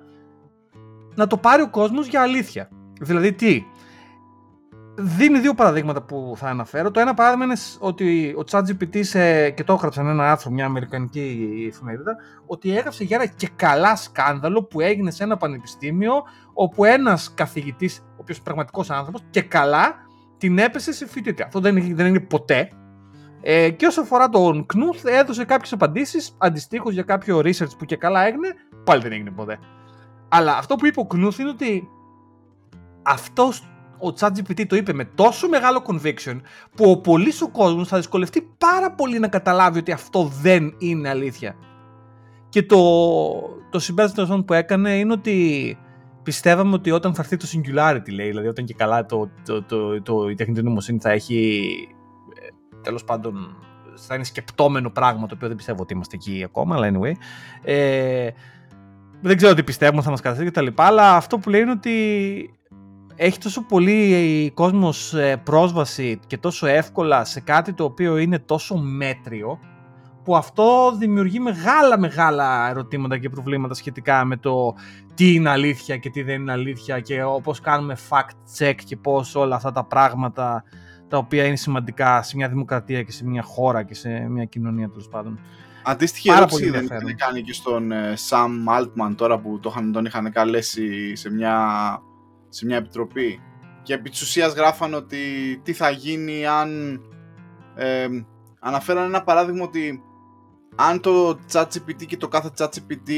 να 1.15 1.27
το 1.27 1.37
πάρει 1.37 1.61
ο 1.61 1.69
κόσμος 1.69 2.07
για 2.07 2.21
αλήθεια. 2.21 2.69
Δηλαδή 3.01 3.33
τι, 3.33 3.65
δίνει 4.95 5.39
δύο 5.39 5.53
παραδείγματα 5.53 6.01
που 6.01 6.33
θα 6.37 6.47
αναφέρω. 6.47 6.91
Το 6.91 6.99
ένα 6.99 7.13
παράδειγμα 7.13 7.45
είναι 7.45 7.55
σ- 7.55 7.77
ότι 7.83 8.35
ο 8.37 8.43
ChatGPT 8.51 9.03
σε, 9.03 9.49
και 9.49 9.63
το 9.63 9.73
έγραψαν 9.73 10.07
ένα 10.07 10.31
άρθρο, 10.31 10.51
μια 10.51 10.65
αμερικανική 10.65 11.65
εφημερίδα, 11.69 12.15
ότι 12.45 12.77
έγραψε 12.77 13.03
για 13.03 13.17
ένα 13.21 13.25
και 13.25 13.49
καλά 13.55 13.95
σκάνδαλο 13.95 14.63
που 14.63 14.81
έγινε 14.81 15.11
σε 15.11 15.23
ένα 15.23 15.37
πανεπιστήμιο, 15.37 16.13
όπου 16.53 16.83
ένας 16.85 17.33
καθηγητής, 17.33 17.99
ο 17.99 18.15
οποίος 18.17 18.37
είναι 18.37 18.45
πραγματικός 18.45 18.89
άνθρωπος, 18.89 19.21
και 19.29 19.41
καλά 19.41 19.95
την 20.41 20.57
έπεσε 20.57 20.93
σε 20.93 21.07
φοιτήτρια. 21.07 21.45
Αυτό 21.45 21.59
δεν, 21.59 21.77
είναι- 21.77 21.95
δεν 21.95 22.05
είναι 22.05 22.19
ποτέ. 22.19 22.69
Ε, 23.41 23.69
και 23.69 23.85
όσο 23.85 24.01
αφορά 24.01 24.29
τον 24.29 24.65
Knuth, 24.73 25.05
έδωσε 25.09 25.45
κάποιες 25.45 25.73
απαντήσεις 25.73 26.35
αντιστοίχως 26.37 26.93
για 26.93 27.03
κάποιο 27.03 27.37
research 27.39 27.77
που 27.77 27.85
και 27.85 27.95
καλά 27.95 28.25
έγινε, 28.25 28.47
πάλι 28.83 29.01
δεν 29.01 29.11
έγινε 29.11 29.31
ποτέ. 29.31 29.59
Αλλά 30.29 30.57
αυτό 30.57 30.75
που 30.75 30.85
είπε 30.85 30.99
ο 30.99 31.07
Knuth 31.13 31.39
είναι 31.39 31.49
ότι 31.49 31.87
αυτός 33.03 33.59
ο 33.99 34.13
ChatGPT 34.19 34.65
το 34.67 34.75
είπε 34.75 34.93
με 34.93 35.05
τόσο 35.05 35.47
μεγάλο 35.49 35.81
conviction 35.87 36.39
που 36.75 36.91
ο 36.91 36.97
πολύς 36.97 37.41
ο 37.41 37.49
κόσμος 37.49 37.87
θα 37.87 37.97
δυσκολευτεί 37.97 38.53
πάρα 38.57 38.91
πολύ 38.91 39.19
να 39.19 39.27
καταλάβει 39.27 39.79
ότι 39.79 39.91
αυτό 39.91 40.23
δεν 40.41 40.73
είναι 40.77 41.09
αλήθεια. 41.09 41.55
Και 42.49 42.63
το, 42.63 42.77
το 43.69 43.79
συμπέρασμα 43.79 44.15
τέλος 44.15 44.29
πάντων 44.29 44.45
που 44.45 44.53
έκανε 44.53 44.97
είναι 44.97 45.13
ότι 45.13 45.77
πιστεύαμε 46.23 46.73
ότι 46.73 46.91
όταν 46.91 47.13
θα 47.13 47.21
έρθει 47.21 47.37
το 47.37 47.47
singularity 47.53 48.11
λέει, 48.13 48.27
δηλαδή 48.27 48.47
όταν 48.47 48.65
και 48.65 48.73
καλά 48.73 49.05
το, 49.05 49.29
το, 49.45 49.63
το, 49.63 50.01
το, 50.01 50.29
η 50.29 50.35
τεχνητή 50.35 50.63
νοημοσύνη 50.63 50.99
θα 50.99 51.09
έχει 51.09 51.63
ε, 52.41 52.47
τέλος 52.81 53.03
πάντων 53.03 53.55
θα 53.95 54.15
είναι 54.15 54.23
σκεπτόμενο 54.23 54.89
πράγμα 54.89 55.27
το 55.27 55.33
οποίο 55.35 55.47
δεν 55.47 55.57
πιστεύω 55.57 55.81
ότι 55.81 55.93
είμαστε 55.93 56.15
εκεί 56.15 56.43
ακόμα, 56.43 56.75
αλλά 56.75 56.91
anyway. 56.93 57.13
Ε, 57.63 58.29
δεν 59.21 59.37
ξέρω 59.37 59.53
τι 59.53 59.63
πιστεύουμε, 59.63 60.01
θα 60.01 60.09
μας 60.09 60.21
καταστήσει 60.21 60.49
και 60.49 60.55
τα 60.55 60.61
λοιπά, 60.61 60.83
αλλά 60.83 61.15
αυτό 61.15 61.37
που 61.37 61.49
λέει 61.49 61.61
είναι 61.61 61.71
ότι 61.71 61.93
έχει 63.15 63.37
τόσο 63.37 63.65
πολύ 63.65 64.51
κόσμος 64.53 65.13
ε, 65.13 65.37
πρόσβαση 65.37 66.19
και 66.27 66.37
τόσο 66.37 66.67
εύκολα 66.67 67.25
σε 67.25 67.39
κάτι 67.39 67.73
το 67.73 67.83
οποίο 67.83 68.17
είναι 68.17 68.39
τόσο 68.39 68.77
μέτριο 68.77 69.59
που 70.23 70.35
αυτό 70.35 70.95
δημιουργεί 70.97 71.39
μεγάλα 71.39 71.99
μεγάλα 71.99 72.69
ερωτήματα 72.69 73.17
και 73.17 73.29
προβλήματα 73.29 73.73
σχετικά 73.73 74.25
με 74.25 74.37
το 74.37 74.75
τι 75.13 75.33
είναι 75.33 75.49
αλήθεια 75.49 75.97
και 75.97 76.09
τι 76.09 76.23
δεν 76.23 76.41
είναι 76.41 76.51
αλήθεια 76.51 76.99
και 76.99 77.21
πώς 77.43 77.59
κάνουμε 77.59 77.97
fact 78.09 78.59
check 78.59 78.75
και 78.85 78.97
πώς 78.97 79.35
όλα 79.35 79.55
αυτά 79.55 79.71
τα 79.71 79.85
πράγματα 79.85 80.63
τα 81.07 81.17
οποία 81.17 81.45
είναι 81.45 81.55
σημαντικά 81.55 82.21
σε 82.21 82.35
μια 82.35 82.49
δημοκρατία 82.49 83.03
και 83.03 83.11
σε 83.11 83.25
μια 83.25 83.41
χώρα 83.41 83.83
και 83.83 83.93
σε 83.95 84.09
μια 84.09 84.45
κοινωνία 84.45 84.89
τέλος 84.89 85.07
πάντων. 85.07 85.39
Αντίστοιχη 85.83 86.27
Πάρα 86.27 86.39
ερώτηση 86.39 86.59
πολύ 86.59 86.71
δεν 86.71 86.81
ενδιαφέρον. 86.81 87.09
είχαν 87.09 87.27
κάνει 87.27 87.41
και 87.41 87.53
στον 87.53 87.91
ε, 87.91 88.13
Sam 88.29 88.79
Altman 88.79 89.15
τώρα 89.15 89.39
που 89.39 89.59
το 89.59 89.69
είχαν, 89.69 89.91
τον 89.91 90.05
είχαν 90.05 90.31
καλέσει 90.31 91.15
σε 91.15 91.31
μια, 91.31 91.57
σε 92.49 92.65
μια 92.65 92.77
επιτροπή 92.77 93.39
και 93.83 93.93
επί 93.93 94.09
της 94.09 94.21
ουσίας 94.21 94.53
γράφαν 94.53 94.93
ότι 94.93 95.17
τι 95.63 95.73
θα 95.73 95.89
γίνει 95.89 96.45
αν 96.45 97.01
ε, 97.75 98.07
αναφέραν 98.59 99.03
ένα 99.03 99.23
παράδειγμα 99.23 99.63
ότι 99.63 100.03
αν 100.75 101.01
το 101.01 101.39
ChatGPT 101.51 102.05
και 102.05 102.17
το 102.17 102.27
κάθε 102.27 102.49
ChatGPT 102.57 103.11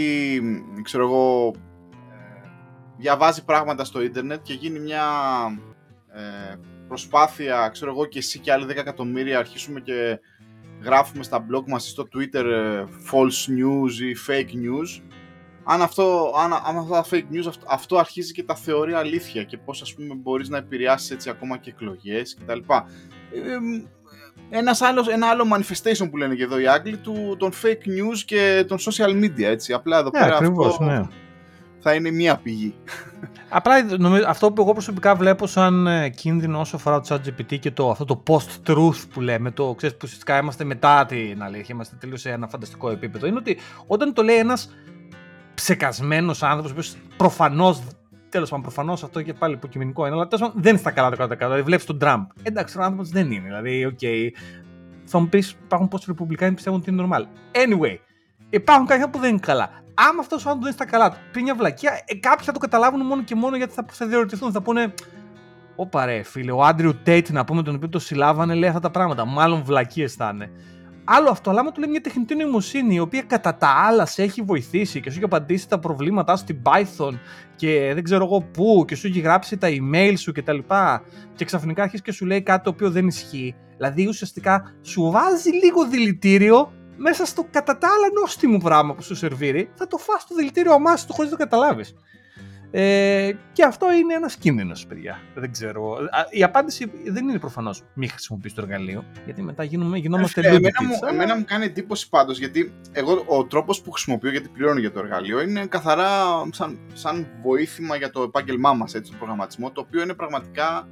ξέρω 0.82 1.04
εγώ 1.04 1.54
ε, 2.12 2.50
διαβάζει 2.98 3.46
πράγματα 3.46 3.84
στο 3.84 4.02
ίντερνετ 4.02 4.42
και 4.42 4.54
γίνει 4.54 4.80
μια 4.80 5.06
ε, 6.13 6.56
προσπάθεια, 6.88 7.70
ξέρω 7.72 7.92
εγώ 7.92 8.06
και 8.06 8.18
εσύ 8.18 8.39
και 8.39 8.52
άλλοι 8.52 8.66
10 8.70 8.76
εκατομμύρια 8.76 9.39
αρχίσουμε 9.39 9.80
και 9.80 10.20
γράφουμε 10.82 11.24
στα 11.24 11.46
blog 11.50 11.63
μας 11.68 11.88
ή 11.88 11.89
στο 11.89 12.08
Twitter 12.16 12.46
ε, 12.46 12.84
false 13.12 13.50
news 13.50 13.92
ή 13.92 14.16
fake 14.28 14.54
news 14.66 15.02
αν, 15.63 15.82
αυτό, 15.82 16.34
αν, 16.38 16.54
αν 16.54 16.78
αυτά 16.78 17.02
τα 17.02 17.06
fake 17.12 17.36
news 17.36 17.46
αυτό, 17.48 17.66
αυτό, 17.70 17.98
αρχίζει 17.98 18.34
και 18.34 18.44
τα 18.44 18.56
θεωρεί 18.56 18.94
αλήθεια 18.94 19.44
και 19.44 19.58
πώς 19.58 19.82
ας 19.82 19.94
πούμε 19.94 20.13
μπορείς 20.13 20.50
να 20.50 20.58
επηρεάσεις 20.58 21.12
έτσι 21.12 21.30
ακόμα 21.30 21.58
και 21.58 21.70
εκλογές 21.70 22.36
κτλ. 22.36 22.60
Ε, 22.60 23.58
ένας 24.56 24.82
άλλος, 24.82 25.08
ένα 25.08 25.28
άλλο 25.28 25.44
manifestation 25.56 26.10
που 26.10 26.18
λένε 26.18 26.36
και 26.36 26.44
εδώ 26.44 26.60
οι 26.60 26.68
Άγγλοι 26.68 26.98
του, 26.98 27.36
των 27.39 27.52
fake 27.52 27.88
news 27.88 28.18
και 28.26 28.66
των 28.68 28.78
social 28.78 29.24
media 29.24 29.44
έτσι. 29.44 29.74
Απλά 29.74 29.98
εδώ 29.98 30.10
ναι, 30.13 30.20
πέρα 30.20 30.36
ακριβώς, 30.36 30.68
αυτό 30.68 30.84
ναι. 30.84 31.08
θα 31.80 31.94
είναι 31.94 32.12
μία 32.12 32.38
πηγή. 32.38 32.76
Απλά 33.50 33.84
νομίζω, 33.84 34.24
αυτό 34.28 34.52
που 34.52 34.62
εγώ 34.62 34.72
προσωπικά 34.72 35.16
βλέπω 35.16 35.48
σαν 35.48 35.88
ε, 35.88 36.10
κίνδυνο 36.10 36.60
όσο 36.60 36.76
αφορά 36.76 37.02
το 37.02 37.16
ChatGPT 37.16 37.60
και 37.60 37.72
το, 37.72 37.89
αυτό 37.89 38.06
το 38.06 38.24
post-truth 38.28 39.08
που 39.13 39.22
λέμε, 39.22 39.52
το 39.52 39.74
ξέρεις 39.78 39.96
που 39.96 40.02
ουσιαστικά 40.04 40.38
είμαστε 40.38 40.63
μετά 40.63 41.06
την 41.06 41.44
αλήθεια, 41.44 41.68
είμαστε 41.70 41.96
τελείως 42.00 42.22
σε 42.22 42.30
ένα 42.32 42.48
φανταστικό 42.48 42.89
επίπεδο, 42.89 43.28
είναι 43.28 43.38
ότι 43.38 43.58
όταν 43.88 44.13
το 44.13 44.22
λέει 44.22 44.38
ένας 44.38 44.70
ψεκασμένος 45.54 46.44
άνθρωπος, 46.44 46.96
προφανώς 47.18 47.82
Τέλος 48.34 48.50
πάντων, 48.50 48.65
προφανώς 48.65 49.04
αυτό 49.04 49.22
και 49.22 49.34
πάλι 49.34 49.54
υποκειμενικό 49.54 50.06
είναι, 50.06 50.15
αλλά 50.15 50.28
τέλος 50.28 50.48
πάντων 50.48 50.62
δεν 50.62 50.72
είναι 50.72 50.80
στα 50.80 50.91
καλά 50.91 51.10
το 51.10 51.17
κάτω 51.17 51.36
Δηλαδή, 51.36 51.62
βλέπεις 51.62 51.86
τον 51.86 52.00
Τραμπ. 52.00 52.26
Εντάξει, 52.43 52.78
ο 52.78 52.82
άνθρωπος 52.82 53.10
δεν 53.10 53.32
είναι. 53.32 53.43
Δηλαδή, 53.48 53.86
οκ. 53.86 53.98
Okay. 54.02 54.30
Θα 55.06 55.19
μου 55.19 55.30
πεις, 55.30 55.58
υπάρχουν 55.63 55.88
πόσοι 55.88 56.06
Ρεπουμπλικάνοι 56.08 56.54
πιστεύουν 56.54 56.80
ότι 56.80 56.89
είναι 56.89 57.08
normal. 57.08 57.22
Anyway, 57.52 57.98
υπάρχουν 58.50 58.86
κάποια 58.86 59.10
που 59.10 59.19
δεν 59.19 59.30
είναι 59.30 59.39
καλά. 59.39 59.69
Άμα 59.93 60.19
αυτός 60.19 60.46
ο 60.46 60.50
άνθρωπος 60.50 60.60
δεν 60.60 60.62
είναι 60.62 60.72
στα 60.72 60.86
καλά 60.86 61.10
του, 61.10 61.17
πει 61.32 61.41
μια 61.41 61.56
βλακία, 61.56 61.91
ε, 62.06 62.15
κάποιοι 62.15 62.46
θα 62.46 62.52
το 62.52 62.60
καταλάβουν 62.60 63.06
μόνο 63.06 63.24
και 63.24 63.36
μόνο 63.36 63.56
γιατί 63.56 63.74
θα, 63.74 63.86
θα 63.91 64.08
διερωτηθούν. 64.08 64.52
Θα 64.52 64.62
πούνε, 64.62 64.93
Ωπα 65.76 66.06
ρε 66.06 66.22
φίλε, 66.24 66.52
ο 66.52 66.63
Άντριου 66.63 66.96
Τέιτ 67.04 67.30
να 67.30 67.46
πούμε 67.46 67.63
τον 67.63 67.76
οποίο 67.76 67.89
το 67.89 68.00
συλλάβανε 68.00 68.54
λέει 68.54 68.69
αυτά 68.69 68.82
τα 68.82 68.91
πράγματα. 68.91 69.26
Μάλλον 69.26 69.63
βλακίες 69.63 70.13
θα 70.13 70.32
είναι. 70.34 70.52
Άλλο 71.06 71.30
αυτό, 71.30 71.50
αλλά 71.50 71.60
άμα 71.60 71.72
του 71.72 71.80
λέει 71.80 71.89
μια 71.89 72.02
τεχνητή 72.02 72.36
νοημοσύνη 72.36 72.96
η 72.96 73.00
οποία 73.00 73.22
κατά 73.22 73.56
τα 73.56 73.68
άλλα 73.68 74.06
σε 74.06 74.24
έχει 74.24 74.42
βοηθήσει 74.42 75.02
και 75.02 75.10
σου 75.10 75.16
έχει 75.16 75.26
απαντήσει 75.26 75.68
τα 75.68 75.80
προβλήματά 75.80 76.36
στην 76.36 76.62
Python 76.63 77.13
και 77.56 77.92
δεν 77.94 78.04
ξέρω 78.04 78.24
εγώ 78.26 78.42
πού 78.42 78.86
και 78.88 78.96
σου 78.96 79.08
έχει 79.08 79.20
γράψει 79.20 79.58
τα 79.58 79.68
email 79.72 80.13
σου 80.18 80.32
κτλ. 80.32 80.58
Και, 80.58 81.00
και 81.36 81.46
ξαφνικά 81.46 81.84
αρχίζει 81.84 82.02
και 82.02 82.12
σου 82.12 82.26
λέει 82.26 82.42
κάτι 82.42 82.63
το 82.63 82.70
οποίο 82.70 82.92
δεν 82.92 83.08
ισχύει. 83.08 83.56
Δηλαδή 83.78 84.08
ουσιαστικά 84.08 84.74
σου 84.82 85.12
βάζει 85.12 85.50
λίγο 85.50 85.88
δηλητήριο 85.88 86.72
μέσα 86.98 87.26
στο 87.26 87.48
κατά 87.52 87.78
τα 87.78 87.88
άλλα 87.88 88.22
νόστιμο 88.22 88.58
πράγμα 88.58 88.94
που 88.94 89.04
σου 89.04 89.16
σερβίρει. 89.16 89.70
Θα 89.76 89.88
το 89.88 89.98
φας 89.98 90.26
το 90.28 90.36
δηλητήριο 90.36 90.74
αμάσου 90.74 91.08
του 91.08 91.13
χωρίς 91.13 91.32
να 91.32 91.38
το 91.38 91.44
καταλάβεις. 91.44 91.94
Ε, 92.76 93.32
και 93.52 93.64
αυτό 93.64 93.94
είναι 93.94 94.14
ένας 94.14 94.36
κίνδυνος, 94.36 94.86
παιδιά. 94.86 95.20
Δεν 95.36 95.52
ξέρω. 95.52 95.98
Η 96.30 96.44
απάντηση 96.44 96.92
δεν 97.06 97.28
είναι 97.30 97.40
προφανώς 97.40 97.84
μη 97.94 98.08
χρησιμοποιήσει 98.08 98.56
το 98.56 98.62
εργαλείο, 98.62 99.06
γιατί 99.26 99.42
μετά 99.42 99.64
γίνουμε, 99.64 99.98
γινόμαστε 99.98 100.42
λίγο. 100.42 100.56
Εμένα, 100.56 100.84
μου, 100.84 101.00
εμένα 101.10 101.38
μου 101.38 101.44
κάνει 101.48 101.66
εντύπωση 101.66 102.10
πάντως, 102.10 102.40
γιατί 102.40 102.74
εγώ 102.92 103.24
ο 103.28 103.46
τρόπος 103.46 103.82
που 103.82 103.92
χρησιμοποιώ, 103.92 104.30
γιατί 104.30 104.50
πληρώνω 104.50 104.80
για 104.80 104.92
το 104.92 105.00
εργαλείο, 105.00 105.42
είναι 105.42 105.66
καθαρά 105.66 106.10
σαν, 106.52 106.80
σαν 106.94 107.28
βοήθημα 107.42 107.96
για 107.96 108.10
το 108.10 108.22
επάγγελμά 108.22 108.74
μας, 108.74 108.92
τον 108.92 109.18
προγραμματισμό, 109.18 109.72
το 109.72 109.82
οποίο 109.82 110.02
είναι 110.02 110.14
πραγματικά 110.14 110.88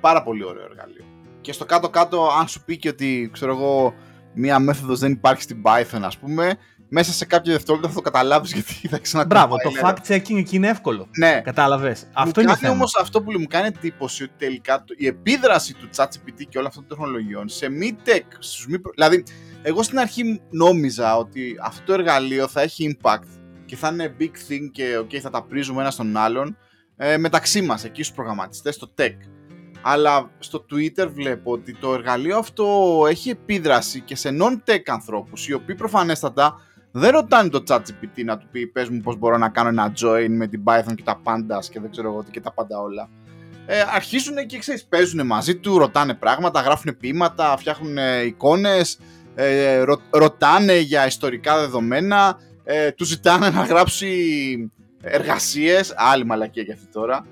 πάρα 0.00 0.22
πολύ 0.22 0.44
ωραίο 0.44 0.64
εργαλείο. 0.64 1.04
Και 1.40 1.52
στο 1.52 1.64
κάτω-κάτω, 1.64 2.28
αν 2.40 2.48
σου 2.48 2.64
πει 2.64 2.76
και 2.76 2.88
ότι, 2.88 3.30
ξέρω 3.32 3.52
εγώ, 3.52 3.94
μία 4.34 4.58
μέθοδος 4.58 4.98
δεν 4.98 5.12
υπάρχει 5.12 5.42
στην 5.42 5.62
Python, 5.64 6.00
ας 6.02 6.18
πούμε, 6.18 6.56
μέσα 6.88 7.12
σε 7.12 7.24
κάποια 7.24 7.52
δευτερόλεπτα 7.52 7.88
θα 7.88 7.94
το 7.94 8.00
καταλάβεις 8.00 8.52
γιατί 8.52 8.74
θα 8.92 8.98
ξαναπεί. 8.98 9.28
Μπράβο, 9.28 9.56
το 9.56 9.70
fact-checking 9.82 10.36
εκεί 10.36 10.56
είναι 10.56 10.68
εύκολο. 10.68 11.08
Ναι. 11.18 11.40
Κατάλαβες. 11.40 12.06
Αυτό 12.12 12.40
είναι 12.40 12.68
όμως 12.68 12.96
αυτό 13.00 13.22
που 13.22 13.32
μου 13.38 13.46
κάνει 13.46 13.66
εντύπωση 13.66 14.22
ότι 14.22 14.32
τελικά 14.38 14.84
η 14.96 15.06
επίδραση 15.06 15.74
του 15.74 15.88
ChatGPT 15.96 16.44
και 16.48 16.58
όλων 16.58 16.66
αυτών 16.66 16.86
των 16.86 16.98
τεχνολογιών 16.98 17.48
σε 17.48 17.68
μη 17.68 17.96
tech, 18.04 18.24
στους 18.38 18.66
μη... 18.66 18.76
δηλαδή 18.94 19.24
εγώ 19.62 19.82
στην 19.82 19.98
αρχή 19.98 20.40
νόμιζα 20.50 21.16
ότι 21.16 21.56
αυτό 21.62 21.82
το 21.84 21.92
εργαλείο 21.92 22.48
θα 22.48 22.60
έχει 22.60 22.96
impact 23.02 23.28
και 23.64 23.76
θα 23.76 23.88
είναι 23.88 24.16
big 24.20 24.52
thing 24.52 24.70
και 24.72 24.98
okay, 24.98 25.16
θα 25.16 25.30
τα 25.30 25.42
πρίζουμε 25.42 25.80
ένα 25.80 25.90
στον 25.90 26.16
άλλον 26.16 26.56
ε, 26.96 27.16
μεταξύ 27.16 27.62
μας 27.62 27.84
εκεί 27.84 28.02
στους 28.02 28.16
προγραμματιστές, 28.16 28.74
στο 28.74 28.94
tech. 28.98 29.14
Αλλά 29.82 30.30
στο 30.38 30.66
Twitter 30.70 31.08
βλέπω 31.08 31.52
ότι 31.52 31.74
το 31.74 31.94
εργαλείο 31.94 32.38
αυτό 32.38 33.04
έχει 33.08 33.30
επίδραση 33.30 34.00
και 34.00 34.16
σε 34.16 34.36
non-tech 34.40 34.82
ανθρώπους 34.86 35.48
οι 35.48 35.52
οποίοι 35.52 35.74
προφανέστατα 35.74 36.60
δεν 36.98 37.10
ρωτάνε 37.10 37.48
το 37.48 37.62
chat 37.68 37.78
GPT 37.78 38.24
να 38.24 38.38
του 38.38 38.46
πει 38.50 38.66
πες 38.66 38.88
μου 38.88 39.00
πώς 39.00 39.16
μπορώ 39.16 39.38
να 39.38 39.48
κάνω 39.48 39.68
ένα 39.68 39.92
join 40.00 40.26
με 40.28 40.46
την 40.46 40.62
Python 40.64 40.94
και 40.94 41.02
τα 41.02 41.20
pandas 41.24 41.64
και 41.70 41.80
δεν 41.80 41.90
ξέρω 41.90 42.08
εγώ 42.08 42.22
τι 42.22 42.30
και 42.30 42.40
τα 42.40 42.52
πάντα 42.52 42.80
όλα. 42.80 43.08
Ε, 43.66 43.84
αρχίζουν 43.94 44.46
και 44.46 44.58
ξέρεις, 44.58 44.84
παίζουν 44.84 45.26
μαζί 45.26 45.56
του, 45.56 45.78
ρωτάνε 45.78 46.14
πράγματα, 46.14 46.60
γράφουν 46.60 46.96
ποίηματα, 46.96 47.56
φτιάχνουν 47.56 47.96
εικόνες, 48.26 48.98
ε, 49.34 49.78
ρω, 49.78 50.00
ρωτάνε 50.10 50.78
για 50.78 51.06
ιστορικά 51.06 51.58
δεδομένα, 51.58 52.38
ε, 52.64 52.90
του 52.90 53.04
ζητάνε 53.04 53.50
να 53.50 53.62
γράψει 53.62 54.70
εργασίες, 55.00 55.94
άλλη 55.96 56.24
μαλακία 56.24 56.62
για 56.62 56.74
αυτή 56.74 56.86
τώρα. 56.86 57.26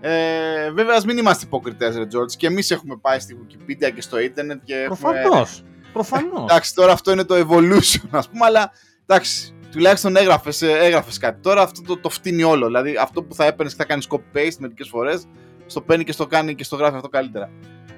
Ε, 0.00 0.70
βέβαια, 0.70 0.96
ας 0.96 1.04
μην 1.04 1.18
είμαστε 1.18 1.44
υποκριτές, 1.46 1.96
ρε 1.96 2.04
George, 2.04 2.32
και 2.36 2.46
εμείς 2.46 2.70
έχουμε 2.70 2.96
πάει 2.96 3.18
στη 3.18 3.36
Wikipedia 3.42 3.92
και 3.94 4.00
στο 4.00 4.20
ίντερνετ 4.20 4.60
και 4.64 4.84
Προφανώς. 4.86 5.24
έχουμε... 5.24 5.70
Προφανώς. 5.92 6.42
Εντάξει, 6.42 6.74
τώρα 6.74 6.92
αυτό 6.92 7.12
είναι 7.12 7.24
το 7.24 7.34
evolution, 7.34 8.08
ας 8.10 8.28
πούμε, 8.28 8.44
αλλά 8.44 8.72
εντάξει, 9.06 9.54
τουλάχιστον 9.70 10.16
έγραφες 10.16 10.62
έγραφες 10.62 11.18
κάτι. 11.18 11.40
Τώρα 11.40 11.62
αυτό 11.62 11.82
το, 11.82 11.96
το 11.96 12.08
φτύνει 12.08 12.42
όλο. 12.42 12.66
Δηλαδή 12.66 12.96
αυτό 13.00 13.22
που 13.22 13.34
θα 13.34 13.44
έπαιρνες 13.44 13.74
και 13.74 13.82
θα 13.82 13.88
κάνεις 13.88 14.06
copy-paste 14.10 14.56
μερικές 14.58 14.88
φορές, 14.88 15.26
στο 15.66 15.80
παίρνει 15.80 16.04
και 16.04 16.12
στο 16.12 16.26
κάνει 16.26 16.54
και 16.54 16.64
στο 16.64 16.76
γράφει 16.76 16.96
αυτό 16.96 17.08
καλύτερα. 17.08 17.50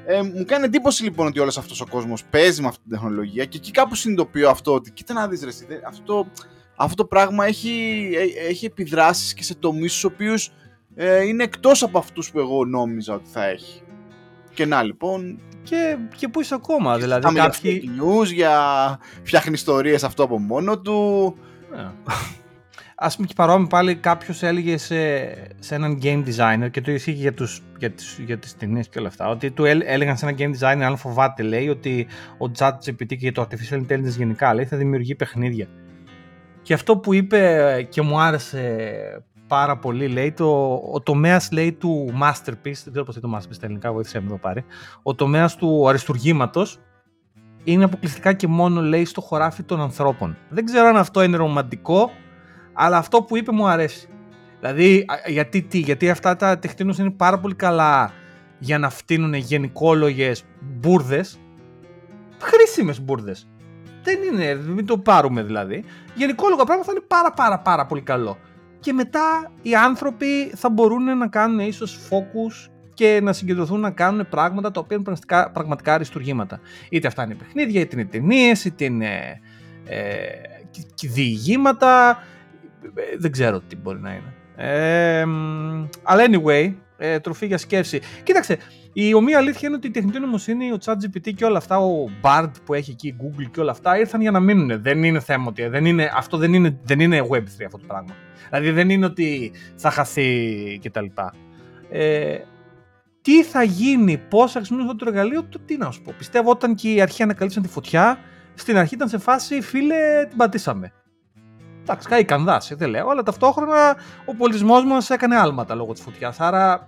Ε, 0.06 0.22
μου 0.22 0.44
κάνει 0.46 0.64
εντύπωση 0.64 1.02
λοιπόν 1.02 1.26
ότι 1.26 1.40
όλος 1.40 1.58
αυτός 1.58 1.80
ο 1.80 1.86
κόσμος 1.86 2.24
παίζει 2.24 2.60
με 2.62 2.68
αυτή 2.68 2.82
την 2.82 2.90
τεχνολογία 2.90 3.44
και 3.44 3.56
εκεί 3.56 3.70
κάπου 3.70 3.94
συνειδητοποιώ 3.94 4.50
αυτό 4.50 4.74
ότι 4.74 4.90
κοίτα 4.90 5.14
να 5.14 5.28
δεις, 5.28 5.42
ρε, 5.42 5.80
αυτό, 5.86 6.26
αυτό 6.76 6.94
το 6.94 7.04
πράγμα 7.04 7.46
έχει, 7.46 7.70
ε, 8.14 8.48
έχει 8.48 8.66
επιδράσεις 8.66 9.34
και 9.34 9.42
σε 9.42 9.54
τομείς 9.54 9.90
στους 9.90 10.04
οποίους 10.04 10.52
ε, 10.94 11.22
είναι 11.22 11.44
εκτός 11.44 11.82
από 11.82 11.98
αυτούς 11.98 12.30
που 12.30 12.38
εγώ 12.38 12.64
νόμιζα 12.64 13.14
ότι 13.14 13.28
θα 13.28 13.44
έχει. 13.44 13.82
Και 14.54 14.66
να 14.66 14.82
λοιπόν, 14.82 15.40
και, 15.68 15.96
και 16.16 16.28
πού 16.28 16.40
είσαι 16.40 16.54
ακόμα. 16.54 16.94
Και 16.94 17.00
δηλαδή, 17.00 17.34
κάποιοι... 17.34 17.80
για 17.82 18.04
news, 18.04 18.26
για 18.26 18.98
φτιάχνει 19.22 19.52
ιστορίες 19.52 20.04
αυτό 20.04 20.22
από 20.22 20.38
μόνο 20.38 20.78
του. 20.78 21.36
Yeah. 21.74 22.12
Ας 23.00 23.16
πούμε 23.16 23.26
και 23.26 23.34
παρόμοιο 23.36 23.66
πάλι 23.66 23.94
κάποιος 23.94 24.42
έλεγε 24.42 24.76
σε, 24.76 25.28
σε 25.58 25.74
έναν 25.74 25.98
game 26.02 26.24
designer 26.24 26.70
και 26.70 26.80
το 26.80 26.90
ισχύει 26.90 27.12
για, 27.12 27.34
τους, 27.34 27.62
για, 27.78 27.90
τις, 27.90 28.20
για 28.26 28.38
τις 28.38 28.56
ταινίες 28.56 28.88
και 28.88 28.98
όλα 28.98 29.08
αυτά 29.08 29.28
ότι 29.28 29.50
του 29.50 29.64
έλεγαν 29.64 30.16
σε 30.16 30.26
έναν 30.26 30.36
game 30.38 30.60
designer 30.60 30.82
αν 30.82 30.96
φοβάται 30.96 31.42
λέει 31.42 31.68
ότι 31.68 32.06
ο 32.38 32.50
chat 32.58 32.70
GPT 32.70 33.16
και 33.16 33.32
το 33.32 33.48
artificial 33.50 33.86
intelligence 33.86 34.16
γενικά 34.16 34.54
λέει 34.54 34.64
θα 34.64 34.76
δημιουργεί 34.76 35.14
παιχνίδια 35.14 35.68
και 36.62 36.74
αυτό 36.74 36.96
που 36.96 37.14
είπε 37.14 37.86
και 37.90 38.02
μου 38.02 38.20
άρεσε 38.20 38.88
πάρα 39.48 39.76
πολύ. 39.76 40.08
Λέει 40.08 40.32
το, 40.32 40.80
ο 40.92 41.00
τομέας 41.00 41.50
λέει 41.52 41.72
του 41.72 42.12
Masterpiece, 42.22 42.52
δεν 42.62 42.90
ξέρω 42.90 43.04
πώς 43.04 43.16
είναι 43.16 43.28
το 43.28 43.36
Masterpiece 43.36 43.54
στα 43.54 43.64
ελληνικά, 43.64 43.92
βοήθησε 43.92 44.20
με 44.20 44.26
εδώ 44.26 44.38
πάρει. 44.38 44.64
Ο 45.02 45.14
τομέας 45.14 45.56
του 45.56 45.88
αριστουργήματος 45.88 46.78
είναι 47.64 47.84
αποκλειστικά 47.84 48.32
και 48.32 48.46
μόνο 48.46 48.80
λέει 48.80 49.04
στο 49.04 49.20
χωράφι 49.20 49.62
των 49.62 49.80
ανθρώπων. 49.80 50.36
Δεν 50.48 50.64
ξέρω 50.64 50.86
αν 50.88 50.96
αυτό 50.96 51.22
είναι 51.22 51.36
ρομαντικό, 51.36 52.10
αλλά 52.72 52.96
αυτό 52.96 53.22
που 53.22 53.36
είπε 53.36 53.52
μου 53.52 53.68
αρέσει. 53.68 54.08
Δηλαδή, 54.60 55.04
γιατί 55.26 55.62
τι, 55.62 55.78
γιατί 55.78 56.10
αυτά 56.10 56.36
τα 56.36 56.58
τεχνίνου 56.58 56.94
είναι 56.98 57.10
πάρα 57.10 57.38
πολύ 57.38 57.54
καλά 57.54 58.12
για 58.58 58.78
να 58.78 58.90
φτύνουν 58.90 59.34
γενικόλογες 59.34 60.44
μπουρδες. 60.60 61.38
Χρήσιμες 62.38 63.00
μπουρδες. 63.00 63.48
Δεν 64.02 64.18
είναι, 64.22 64.54
μην 64.54 64.86
το 64.86 64.98
πάρουμε 64.98 65.42
δηλαδή. 65.42 65.84
Γενικόλογα 66.14 66.64
πράγματα 66.64 66.86
θα 66.86 66.92
είναι 66.96 67.04
πάρα 67.08 67.32
πάρα 67.32 67.58
πάρα 67.58 67.86
πολύ 67.86 68.00
καλό 68.00 68.36
και 68.80 68.92
μετά 68.92 69.52
οι 69.62 69.74
άνθρωποι 69.74 70.52
θα 70.54 70.70
μπορούν 70.70 71.18
να 71.18 71.28
κάνουν 71.28 71.58
ίσως 71.58 71.98
focus 72.10 72.70
και 72.94 73.20
να 73.22 73.32
συγκεντρωθούν 73.32 73.80
να 73.80 73.90
κάνουν 73.90 74.28
πράγματα 74.28 74.70
τα 74.70 74.80
οποία 74.80 74.96
είναι 74.96 75.04
πραγματικά, 75.04 75.50
πραγματικά 75.50 75.94
αριστουργήματα. 75.94 76.60
Είτε 76.90 77.06
αυτά 77.06 77.24
είναι 77.24 77.34
παιχνίδια, 77.34 77.80
είτε 77.80 78.00
είναι 78.00 78.08
ταινίες, 78.08 78.64
είτε 78.64 78.84
είναι 78.84 79.40
ε, 79.84 80.26
διηγήματα, 81.02 82.22
ε, 82.94 83.16
δεν 83.18 83.32
ξέρω 83.32 83.60
τι 83.60 83.76
μπορεί 83.76 84.00
να 84.00 84.10
είναι. 84.10 84.34
Ε, 84.56 85.24
αλλά 86.02 86.24
anyway, 86.30 86.74
ε, 86.98 87.20
τροφή 87.20 87.46
για 87.46 87.58
σκέψη. 87.58 88.00
Κοίταξε, 88.22 88.58
η 88.92 89.14
ομοία 89.14 89.38
αλήθεια 89.38 89.68
είναι 89.68 89.76
ότι 89.76 89.86
η 89.86 89.90
τεχνητή 89.90 90.18
νοημοσύνη, 90.20 90.72
ο 90.72 90.78
ChatGPT 90.84 91.34
και 91.34 91.44
όλα 91.44 91.58
αυτά, 91.58 91.78
ο 91.78 92.04
Bard 92.22 92.50
που 92.64 92.74
έχει 92.74 92.90
εκεί, 92.90 93.16
Google 93.20 93.46
και 93.52 93.60
όλα 93.60 93.70
αυτά, 93.70 93.98
ήρθαν 93.98 94.20
για 94.20 94.30
να 94.30 94.40
μείνουν. 94.40 94.82
Δεν 94.82 95.02
είναι 95.02 95.20
θέμα 95.20 95.44
ότι 95.48 95.66
δεν 95.66 95.84
είναι, 95.84 96.10
αυτό 96.14 96.36
δεν 96.36 96.54
είναι, 96.54 96.78
δεν 96.82 97.00
είναι 97.00 97.20
Web3 97.30 97.64
αυτό 97.66 97.78
το 97.78 97.84
πράγμα. 97.86 98.14
Δηλαδή 98.48 98.70
δεν 98.70 98.90
είναι 98.90 99.06
ότι 99.06 99.52
θα 99.76 99.90
χαθεί 99.90 100.80
κτλ. 100.82 101.06
Ε, 101.90 102.38
τι 103.22 103.44
θα 103.44 103.62
γίνει, 103.62 104.18
πώς 104.18 104.52
θα 104.52 104.58
χρησιμοποιήσουμε 104.58 104.92
αυτό 104.92 105.04
το 105.04 105.10
εργαλείο, 105.10 105.44
το 105.44 105.58
τι 105.64 105.76
να 105.76 105.90
σου 105.90 106.02
πω. 106.02 106.14
Πιστεύω 106.18 106.50
όταν 106.50 106.74
και 106.74 106.92
οι 106.92 107.00
αρχαίοι 107.00 107.22
ανακαλύψαν 107.22 107.62
τη 107.62 107.68
φωτιά, 107.68 108.18
στην 108.54 108.76
αρχή 108.76 108.94
ήταν 108.94 109.08
σε 109.08 109.18
φάση, 109.18 109.60
φίλε, 109.60 110.26
την 110.28 110.36
πατήσαμε. 110.36 110.92
Εντάξει, 111.88 112.08
καεί 112.08 112.24
κανδάση, 112.24 112.74
δεν 112.74 112.90
λέω, 112.90 113.08
αλλά 113.08 113.22
ταυτόχρονα 113.22 113.96
ο 114.24 114.34
πολιτισμός 114.34 114.84
μας 114.84 115.10
έκανε 115.10 115.36
άλματα 115.36 115.74
λόγω 115.74 115.92
της 115.92 116.02
φωτιάς. 116.02 116.40
Άρα 116.40 116.86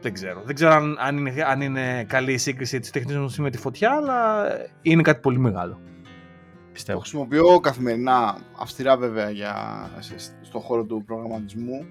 δεν 0.00 0.12
ξέρω. 0.12 0.42
Δεν 0.44 0.54
ξέρω 0.54 0.72
αν, 0.72 0.96
αν, 1.00 1.16
είναι, 1.16 1.42
αν 1.46 1.60
είναι 1.60 2.04
καλή 2.04 2.32
η 2.32 2.38
σύγκριση 2.38 2.78
της 2.78 2.90
τεχνητή 2.90 3.40
με 3.40 3.50
τη 3.50 3.58
φωτιά, 3.58 3.92
αλλά 3.92 4.46
είναι 4.82 5.02
κάτι 5.02 5.20
πολύ 5.20 5.38
μεγάλο. 5.38 5.80
Πιστεύω. 6.72 6.98
Το 6.98 7.04
χρησιμοποιώ 7.04 7.60
καθημερινά, 7.60 8.38
αυστηρά 8.60 8.96
βέβαια, 8.96 9.30
για, 9.30 9.54
στον 10.42 10.60
χώρο 10.60 10.84
του 10.84 11.02
προγραμματισμού. 11.06 11.86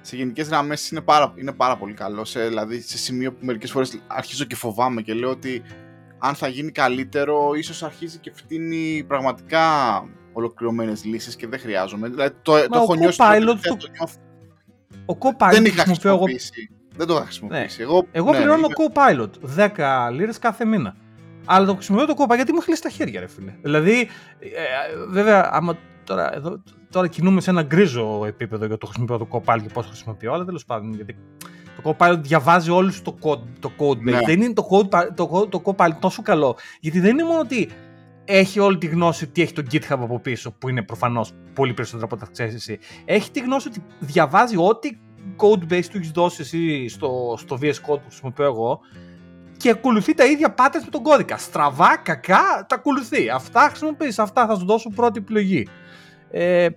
Σε 0.00 0.16
γενικές 0.16 0.48
γραμμές 0.48 0.90
είναι 0.90 1.00
πάρα, 1.00 1.32
είναι 1.36 1.52
πάρα 1.52 1.76
πολύ 1.76 1.94
καλό. 1.94 2.24
Σε, 2.24 2.46
δηλαδή, 2.46 2.80
σε 2.80 2.98
σημείο 2.98 3.32
που 3.32 3.44
μερικές 3.44 3.70
φορές 3.70 4.00
αρχίζω 4.06 4.44
και 4.44 4.56
φοβάμαι 4.56 5.02
και 5.02 5.14
λέω 5.14 5.30
ότι 5.30 5.62
αν 6.18 6.34
θα 6.34 6.48
γίνει 6.48 6.70
καλύτερο, 6.70 7.52
ίσως 7.54 7.82
αρχίζει 7.82 8.18
και 8.18 8.32
φτύνει 8.34 9.04
πραγματικά 9.08 9.64
ολοκληρωμένες 10.36 11.04
λύσεις 11.04 11.36
και 11.36 11.46
δεν 11.46 11.58
χρειάζομαι. 11.58 12.08
Δηλαδή, 12.08 12.34
το, 12.42 12.52
το 12.68 12.78
έχω 12.78 12.94
νιώσει. 12.94 13.18
Pilot, 13.22 13.56
το, 13.62 13.76
το, 13.76 14.08
Ο 15.06 15.18
Copilot 15.20 15.50
δεν 15.50 15.64
είχα 15.64 15.82
χρησιμοποιήσει. 15.82 16.70
Δεν 16.96 17.06
το 17.06 17.14
είχα 17.14 17.22
χρησιμοποιήσει. 17.22 17.78
Ναι. 17.78 17.84
Εγώ, 17.84 18.06
εγώ 18.12 18.30
ναι, 18.30 18.36
πληρώνω 18.36 18.66
ναι, 18.66 18.74
Copilot 18.76 20.08
10 20.08 20.12
λίρες 20.12 20.38
κάθε 20.38 20.64
μήνα. 20.64 20.96
Αλλά 21.44 21.66
το 21.66 21.74
χρησιμοποιώ 21.74 22.06
το 22.06 22.14
κόπα 22.14 22.34
γιατί 22.34 22.52
μου 22.52 22.60
χλέσει 22.60 22.82
τα 22.82 22.88
χέρια, 22.88 23.20
ρε 23.20 23.26
φίλε. 23.26 23.54
Δηλαδή, 23.62 24.08
ε, 24.38 24.48
βέβαια, 25.08 25.48
άμα 25.52 25.76
τώρα, 26.04 26.34
εδώ, 26.34 26.62
τώρα 26.90 27.08
κινούμε 27.08 27.40
σε 27.40 27.50
ένα 27.50 27.62
γκρίζο 27.62 28.24
επίπεδο 28.26 28.66
για 28.66 28.78
το 28.78 28.86
χρησιμοποιώ 28.86 29.18
το 29.18 29.28
Copilot 29.30 29.60
και 29.62 29.72
πώς 29.72 29.84
το 29.84 29.90
χρησιμοποιώ, 29.90 30.32
αλλά 30.32 30.44
τέλος 30.44 30.64
πάντων. 30.64 30.94
Γιατί 30.94 31.16
το 31.82 31.96
Copilot 31.98 32.18
διαβάζει 32.20 32.70
όλους 32.70 33.02
το 33.02 33.18
code, 33.22 33.42
το 33.60 33.70
code 33.78 33.90
base. 33.90 34.02
Ναι. 34.02 34.20
Δεν 34.26 34.40
είναι 34.42 34.52
το, 34.52 34.68
code, 34.70 35.14
το, 35.14 35.46
το 35.48 35.62
Copilot 35.64 35.96
τόσο 36.00 36.22
καλό. 36.22 36.56
Γιατί 36.80 37.00
δεν 37.00 37.10
είναι 37.10 37.24
μόνο 37.24 37.40
ότι 37.40 37.70
έχει 38.26 38.58
όλη 38.58 38.78
τη 38.78 38.86
γνώση 38.86 39.26
τι 39.26 39.42
έχει 39.42 39.52
το 39.52 39.62
GitHub 39.72 39.80
από 39.88 40.18
πίσω, 40.18 40.52
που 40.58 40.68
είναι 40.68 40.82
προφανώς 40.82 41.32
πολύ 41.54 41.74
περισσότερο 41.74 42.08
από 42.12 42.16
ό,τι 42.22 42.32
ξέρεις 42.32 42.54
εσύ. 42.54 42.78
Έχει 43.04 43.30
τη 43.30 43.40
γνώση 43.40 43.68
ότι 43.68 43.82
διαβάζει 43.98 44.56
ό,τι 44.56 44.90
code 45.36 45.72
base 45.72 45.84
του 45.90 45.96
έχεις 45.96 46.10
δώσει 46.10 46.42
εσύ 46.42 46.88
στο, 46.88 47.34
στο 47.38 47.58
VS 47.62 47.66
Code 47.66 48.00
που 48.00 48.06
χρησιμοποιώ 48.06 48.44
εγώ 48.44 48.80
και 49.56 49.70
ακολουθεί 49.70 50.14
τα 50.14 50.24
ίδια 50.24 50.54
patterns 50.58 50.84
με 50.84 50.90
τον 50.90 51.02
κώδικα. 51.02 51.36
Στραβά, 51.36 51.96
κακά, 51.96 52.66
τα 52.68 52.74
ακολουθεί. 52.74 53.28
Αυτά 53.28 53.60
χρησιμοποιείς, 53.60 54.18
αυτά 54.18 54.46
θα 54.46 54.56
σου 54.56 54.64
δώσω 54.64 54.90
πρώτη 54.90 55.18
επιλογή. 55.18 55.68
Ε, 56.30 56.68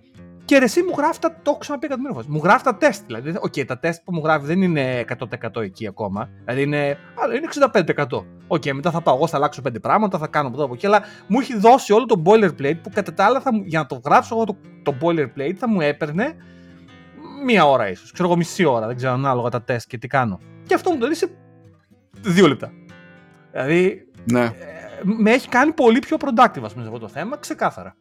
και 0.49 0.55
εσύ 0.55 0.81
μου 0.81 0.93
γράφει 0.97 1.19
τα. 1.19 1.29
Το 1.29 1.49
έχω 1.49 1.57
ξαναπεί 1.57 1.85
εκατομμύρια 1.85 2.15
φορές. 2.15 2.29
Μου 2.35 2.41
γράφει 2.43 2.63
τα 2.63 2.75
τεστ. 2.75 3.05
Δηλαδή, 3.05 3.29
οκ, 3.29 3.53
okay, 3.55 3.65
τα 3.65 3.79
τεστ 3.79 4.01
που 4.03 4.13
μου 4.13 4.21
γράφει 4.23 4.45
δεν 4.45 4.61
είναι 4.61 5.05
100% 5.53 5.61
εκεί 5.61 5.87
ακόμα. 5.87 6.29
Δηλαδή 6.45 6.61
είναι, 6.61 6.97
είναι 7.35 7.47
65%. 7.95 8.23
Οκ, 8.47 8.61
okay, 8.61 8.71
μετά 8.71 8.91
θα 8.91 9.01
πάω 9.01 9.15
εγώ, 9.15 9.27
θα 9.27 9.37
αλλάξω 9.37 9.61
πέντε 9.61 9.79
πράγματα, 9.79 10.17
θα 10.17 10.27
κάνω 10.27 10.47
από 10.47 10.55
εδώ 10.55 10.65
από 10.65 10.73
εκεί. 10.73 10.85
Αλλά 10.85 11.01
μου 11.27 11.39
έχει 11.39 11.57
δώσει 11.57 11.93
όλο 11.93 12.05
το 12.05 12.21
boilerplate 12.25 12.77
που 12.83 12.89
κατά 12.93 13.13
τα 13.13 13.25
άλλα 13.25 13.39
θα, 13.39 13.51
για 13.65 13.79
να 13.79 13.85
το 13.85 14.01
γράψω 14.05 14.35
εγώ 14.35 14.43
το, 14.43 14.57
το 14.83 14.95
boilerplate 15.01 15.53
θα 15.57 15.67
μου 15.67 15.81
έπαιρνε 15.81 16.35
μία 17.45 17.65
ώρα 17.65 17.89
ίσως. 17.89 18.11
Ξέρω 18.11 18.27
εγώ 18.27 18.37
μισή 18.37 18.65
ώρα. 18.65 18.87
Δεν 18.87 18.95
ξέρω 18.95 19.13
ανάλογα 19.13 19.49
τα 19.49 19.61
τεστ 19.61 19.87
και 19.89 19.97
τι 19.97 20.07
κάνω. 20.07 20.39
Και 20.63 20.73
αυτό 20.73 20.91
μου 20.91 20.97
το 20.97 21.07
δίνει 21.07 21.15
σε 21.15 21.29
δύο 22.21 22.47
λεπτά. 22.47 22.71
Δηλαδή, 23.51 24.07
ναι. 24.31 24.43
ε, 24.43 24.51
με 25.03 25.31
έχει 25.31 25.49
κάνει 25.49 25.71
πολύ 25.71 25.99
πιο 25.99 26.17
productive, 26.19 26.63
ας 26.63 26.73
πούμε, 26.73 26.85
αυτό 26.85 26.99
το 26.99 27.07
θέμα, 27.07 27.37
ξεκάθαρα. 27.37 27.95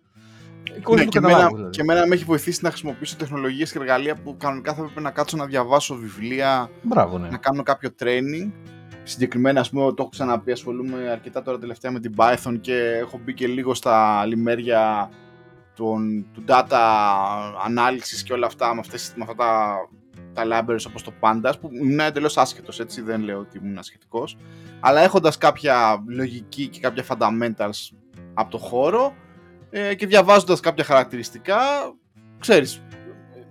Ναι, 0.94 1.05
και, 1.05 1.18
εμένα, 1.18 1.47
δηλαδή. 1.49 1.71
και 1.71 1.81
εμένα 1.81 2.07
με 2.07 2.14
έχει 2.14 2.25
βοηθήσει 2.25 2.61
να 2.62 2.68
χρησιμοποιήσω 2.68 3.16
τεχνολογίες 3.16 3.73
και 3.73 3.79
εργαλεία 3.79 4.14
που 4.14 4.37
κανονικά 4.37 4.75
θα 4.75 4.81
έπρεπε 4.83 5.01
να 5.01 5.11
κάτσω 5.11 5.37
να 5.37 5.47
διαβάσω 5.47 5.94
βιβλία, 5.94 6.71
Μπράβο, 6.83 7.18
ναι. 7.18 7.29
να 7.29 7.37
κάνω 7.37 7.62
κάποιο 7.62 7.90
training. 8.03 8.53
Συγκεκριμένα, 9.03 9.61
ας 9.61 9.71
πούμε, 9.71 9.83
το 9.85 9.94
έχω 9.99 10.09
ξαναπεί, 10.09 10.53
ασχολούμαι 10.53 11.09
αρκετά 11.11 11.42
τώρα 11.42 11.59
τελευταία 11.59 11.90
με 11.90 12.01
την 12.01 12.14
Python 12.16 12.59
και 12.61 12.99
έχω 13.01 13.21
μπει 13.25 13.35
και 13.35 13.47
λίγο 13.47 13.75
στα 13.75 14.27
λιμέρια 14.27 15.11
του 15.75 16.44
data 16.47 16.81
analysis 17.68 18.23
και 18.25 18.33
όλα 18.33 18.47
αυτά 18.47 18.75
με, 18.75 18.81
αυτές, 18.81 19.12
με 19.16 19.25
αυτά 19.29 19.35
τα 19.35 19.77
τα 20.33 20.44
libraries 20.44 20.85
όπως 20.88 21.03
το 21.03 21.12
Pandas 21.21 21.53
που 21.61 21.71
ήμουν 21.73 22.01
εντελώς 22.01 22.37
άσχετος 22.37 22.81
έτσι 22.81 23.01
δεν 23.03 23.23
λέω 23.23 23.38
ότι 23.38 23.59
ήμουν 23.59 23.79
ασχετικός 23.79 24.37
αλλά 24.81 25.01
έχοντας 25.01 25.38
κάποια 25.38 26.05
λογική 26.07 26.68
και 26.68 26.81
κάποια 26.81 27.05
fundamentals 27.09 27.97
από 28.35 28.51
το 28.51 28.59
χώρο 28.59 29.14
ε, 29.70 29.94
και 29.94 30.07
διαβάζοντας 30.07 30.61
κάποια 30.61 30.85
χαρακτηριστικά 30.85 31.59
ξέρεις 32.38 32.83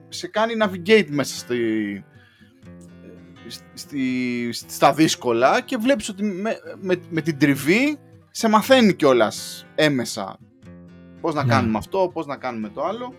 σε 0.09 0.27
κάνει 0.27 0.53
navigate 0.63 1.07
μέσα 1.09 1.35
στη, 1.37 2.03
στη, 3.73 4.49
στα 4.51 4.93
δύσκολα 4.93 5.61
και 5.61 5.77
βλέπεις 5.77 6.09
ότι 6.09 6.23
με, 6.23 6.99
με, 7.09 7.21
την 7.21 7.37
τριβή 7.37 7.97
σε 8.31 8.49
μαθαίνει 8.49 8.93
κιόλας 8.93 9.65
έμεσα 9.75 10.39
πώς 11.21 11.33
να 11.33 11.43
ναι. 11.43 11.53
κάνουμε 11.53 11.77
αυτό, 11.77 12.09
πώς 12.13 12.25
να 12.25 12.37
κάνουμε 12.37 12.69
το 12.69 12.83
άλλο 12.83 13.13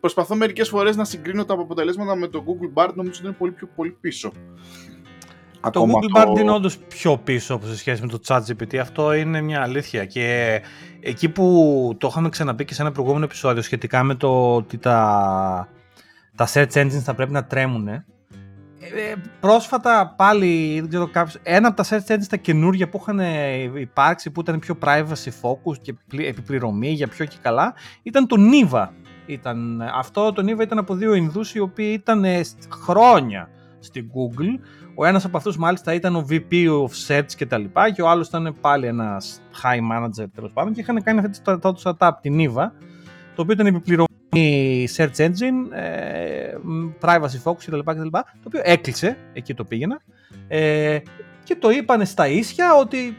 Προσπαθώ 0.00 0.34
μερικές 0.34 0.68
φορές 0.68 0.96
να 0.96 1.04
συγκρίνω 1.04 1.44
τα 1.44 1.54
αποτελέσματα 1.54 2.16
με 2.16 2.28
το 2.28 2.44
Google 2.46 2.82
Bard, 2.82 2.90
νομίζω 2.94 3.18
ότι 3.18 3.26
είναι 3.26 3.36
πολύ 3.38 3.52
πιο 3.52 3.68
πολύ 3.76 3.96
πίσω. 4.00 4.32
Το 5.72 5.86
Google 5.86 6.20
Bard 6.20 6.38
είναι 6.38 6.50
όντως 6.50 6.78
πιο 6.78 7.18
πίσω 7.18 7.60
σε 7.64 7.76
σχέση 7.76 8.02
με 8.02 8.08
το 8.08 8.18
ChatGPT. 8.26 8.76
Αυτό 8.76 9.12
είναι 9.12 9.40
μια 9.40 9.62
αλήθεια. 9.62 10.04
Και 10.04 10.60
εκεί 11.06 11.28
που 11.28 11.96
το 11.98 12.06
είχαμε 12.10 12.28
ξαναπεί 12.28 12.64
και 12.64 12.74
σε 12.74 12.82
ένα 12.82 12.92
προηγούμενο 12.92 13.24
επεισόδιο 13.24 13.62
σχετικά 13.62 14.02
με 14.02 14.14
το 14.14 14.54
ότι 14.54 14.78
τα, 14.78 15.68
τα 16.36 16.48
search 16.52 16.72
engines 16.72 17.00
θα 17.04 17.14
πρέπει 17.14 17.32
να 17.32 17.44
τρέμουν. 17.44 17.88
Ε, 17.88 18.02
πρόσφατα 19.40 20.14
πάλι, 20.16 20.80
δεν 20.80 20.88
ξέρω 20.88 21.06
κάποιος, 21.06 21.38
ένα 21.42 21.68
από 21.68 21.76
τα 21.76 21.84
search 21.84 22.12
engines 22.12 22.26
τα 22.28 22.36
καινούργια 22.36 22.88
που 22.88 22.98
είχαν 23.00 23.20
υπάρξει 23.74 24.30
που 24.30 24.40
ήταν 24.40 24.58
πιο 24.58 24.78
privacy 24.82 25.30
focus 25.42 25.76
και 25.80 25.94
επιπληρωμή 26.10 26.88
για 26.88 27.08
πιο 27.08 27.24
και 27.24 27.36
καλά 27.42 27.74
ήταν 28.02 28.26
το 28.26 28.36
Niva 28.38 28.88
ήταν 29.26 29.82
αυτό. 29.82 30.32
Το 30.32 30.42
Niva 30.42 30.60
ήταν 30.60 30.78
από 30.78 30.94
δύο 30.94 31.14
Ινδούς 31.14 31.54
οι 31.54 31.58
οποίοι 31.58 31.90
ήταν 32.00 32.24
χρόνια 32.84 33.48
στην 33.78 34.10
Google. 34.14 34.60
Ο 34.98 35.04
ένας 35.04 35.24
από 35.24 35.36
αυτούς 35.36 35.56
μάλιστα 35.56 35.94
ήταν 35.94 36.16
ο 36.16 36.26
VP 36.30 36.52
of 36.52 36.88
Search 37.08 37.32
και 37.36 37.46
τα 37.46 37.58
λοιπά 37.58 37.90
και 37.90 38.02
ο 38.02 38.08
άλλος 38.08 38.28
ήταν 38.28 38.56
πάλι 38.60 38.86
ένας 38.86 39.40
high 39.62 39.92
manager 39.92 40.26
τέλος 40.34 40.52
πάντων 40.52 40.72
και 40.72 40.80
είχαν 40.80 41.02
κάνει 41.02 41.18
αυτή 41.18 41.40
το 41.40 41.74
startup 41.82 42.10
την 42.20 42.38
Niva 42.38 42.70
το 43.34 43.42
οποίο 43.42 43.52
ήταν 43.52 43.66
επιπληρωμένη 43.66 44.88
search 44.96 45.16
engine, 45.16 45.72
ε, 45.72 46.54
privacy 47.00 47.42
focus 47.44 47.64
κτλ. 47.66 47.78
Το 47.78 48.46
οποίο 48.46 48.60
έκλεισε, 48.62 49.16
εκεί 49.32 49.54
το 49.54 49.64
πήγαινα. 49.64 50.00
Ε, 50.48 50.98
και 51.44 51.56
το 51.56 51.70
είπανε 51.70 52.04
στα 52.04 52.28
ίσια 52.28 52.74
ότι 52.74 53.16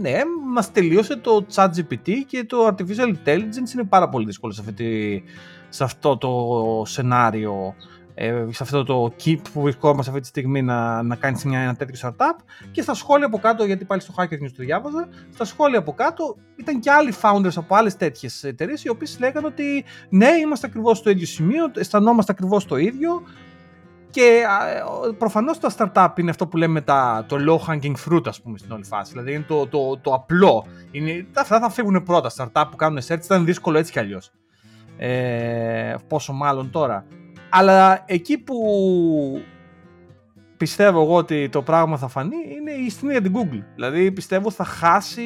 ναι, 0.00 0.20
μας 0.52 0.72
τελείωσε 0.72 1.16
το 1.16 1.46
chat 1.54 1.68
GPT 1.76 2.10
και 2.26 2.44
το 2.44 2.66
artificial 2.66 3.14
intelligence 3.14 3.74
είναι 3.74 3.84
πάρα 3.88 4.08
πολύ 4.08 4.26
δύσκολο 4.26 4.52
σε, 4.52 4.62
αυτή, 4.68 5.22
σε 5.68 5.84
αυτό 5.84 6.16
το 6.16 6.82
σενάριο, 6.86 7.74
ε, 8.18 8.44
σε 8.50 8.62
αυτό 8.62 8.84
το 8.84 9.14
keep 9.24 9.38
που 9.52 9.60
βρισκόμαστε 9.60 10.10
αυτή 10.10 10.22
τη 10.22 10.28
στιγμή 10.28 10.62
να, 10.62 11.02
να 11.02 11.16
κάνεις 11.16 11.44
μια, 11.44 11.60
ένα 11.60 11.74
τέτοιο 11.74 12.00
startup 12.02 12.36
και 12.70 12.82
στα 12.82 12.94
σχόλια 12.94 13.26
από 13.26 13.38
κάτω, 13.38 13.64
γιατί 13.64 13.84
πάλι 13.84 14.00
στο 14.00 14.14
Hacker 14.16 14.34
News 14.34 14.52
το 14.56 14.62
διάβαζα, 14.62 15.08
στα 15.34 15.44
σχόλια 15.44 15.78
από 15.78 15.92
κάτω 15.92 16.36
ήταν 16.56 16.80
και 16.80 16.90
άλλοι 16.90 17.14
founders 17.22 17.56
από 17.56 17.74
άλλες 17.74 17.96
τέτοιες 17.96 18.44
εταιρείες 18.44 18.84
οι 18.84 18.88
οποίες 18.88 19.18
λέγανε 19.20 19.46
ότι 19.46 19.84
ναι, 20.08 20.28
είμαστε 20.28 20.66
ακριβώς 20.66 20.98
στο 20.98 21.10
ίδιο 21.10 21.26
σημείο, 21.26 21.70
αισθανόμαστε 21.74 22.32
ακριβώς 22.32 22.64
το 22.64 22.76
ίδιο, 22.76 23.22
και 24.10 24.42
προφανώς 25.18 25.58
τα 25.58 25.72
startup 25.76 26.18
είναι 26.18 26.30
αυτό 26.30 26.46
που 26.46 26.56
λέμε 26.56 26.80
τα, 26.80 27.24
το 27.28 27.36
low 27.48 27.70
hanging 27.70 27.94
fruit, 28.08 28.26
ας 28.26 28.40
πούμε, 28.40 28.58
στην 28.58 28.72
όλη 28.72 28.84
φάση. 28.84 29.12
Δηλαδή 29.12 29.32
είναι 29.32 29.44
το, 29.48 29.66
το, 29.66 29.98
το 29.98 30.12
απλό. 30.14 30.66
Είναι, 30.90 31.26
αυτά 31.36 31.60
θα 31.60 31.70
φύγουν 31.70 32.02
πρώτα. 32.02 32.30
Startup 32.36 32.64
που 32.70 32.76
κάνουν 32.76 32.98
search 33.08 33.24
ήταν 33.24 33.44
δύσκολο 33.44 33.78
έτσι 33.78 33.92
κι 33.92 33.98
αλλιώς. 33.98 34.32
Ε, 34.96 35.94
πόσο 36.08 36.32
μάλλον 36.32 36.70
τώρα. 36.70 37.06
Αλλά 37.50 38.02
εκεί 38.06 38.38
που 38.38 38.56
πιστεύω 40.56 41.02
εγώ 41.02 41.14
ότι 41.14 41.48
το 41.48 41.62
πράγμα 41.62 41.96
θα 41.96 42.08
φανεί 42.08 42.36
είναι 42.56 42.70
η 42.70 42.90
στιγμή 42.90 43.12
για 43.12 43.22
την 43.22 43.32
Google. 43.36 43.62
Δηλαδή 43.74 44.12
πιστεύω 44.12 44.50
θα 44.50 44.64
χάσει 44.64 45.22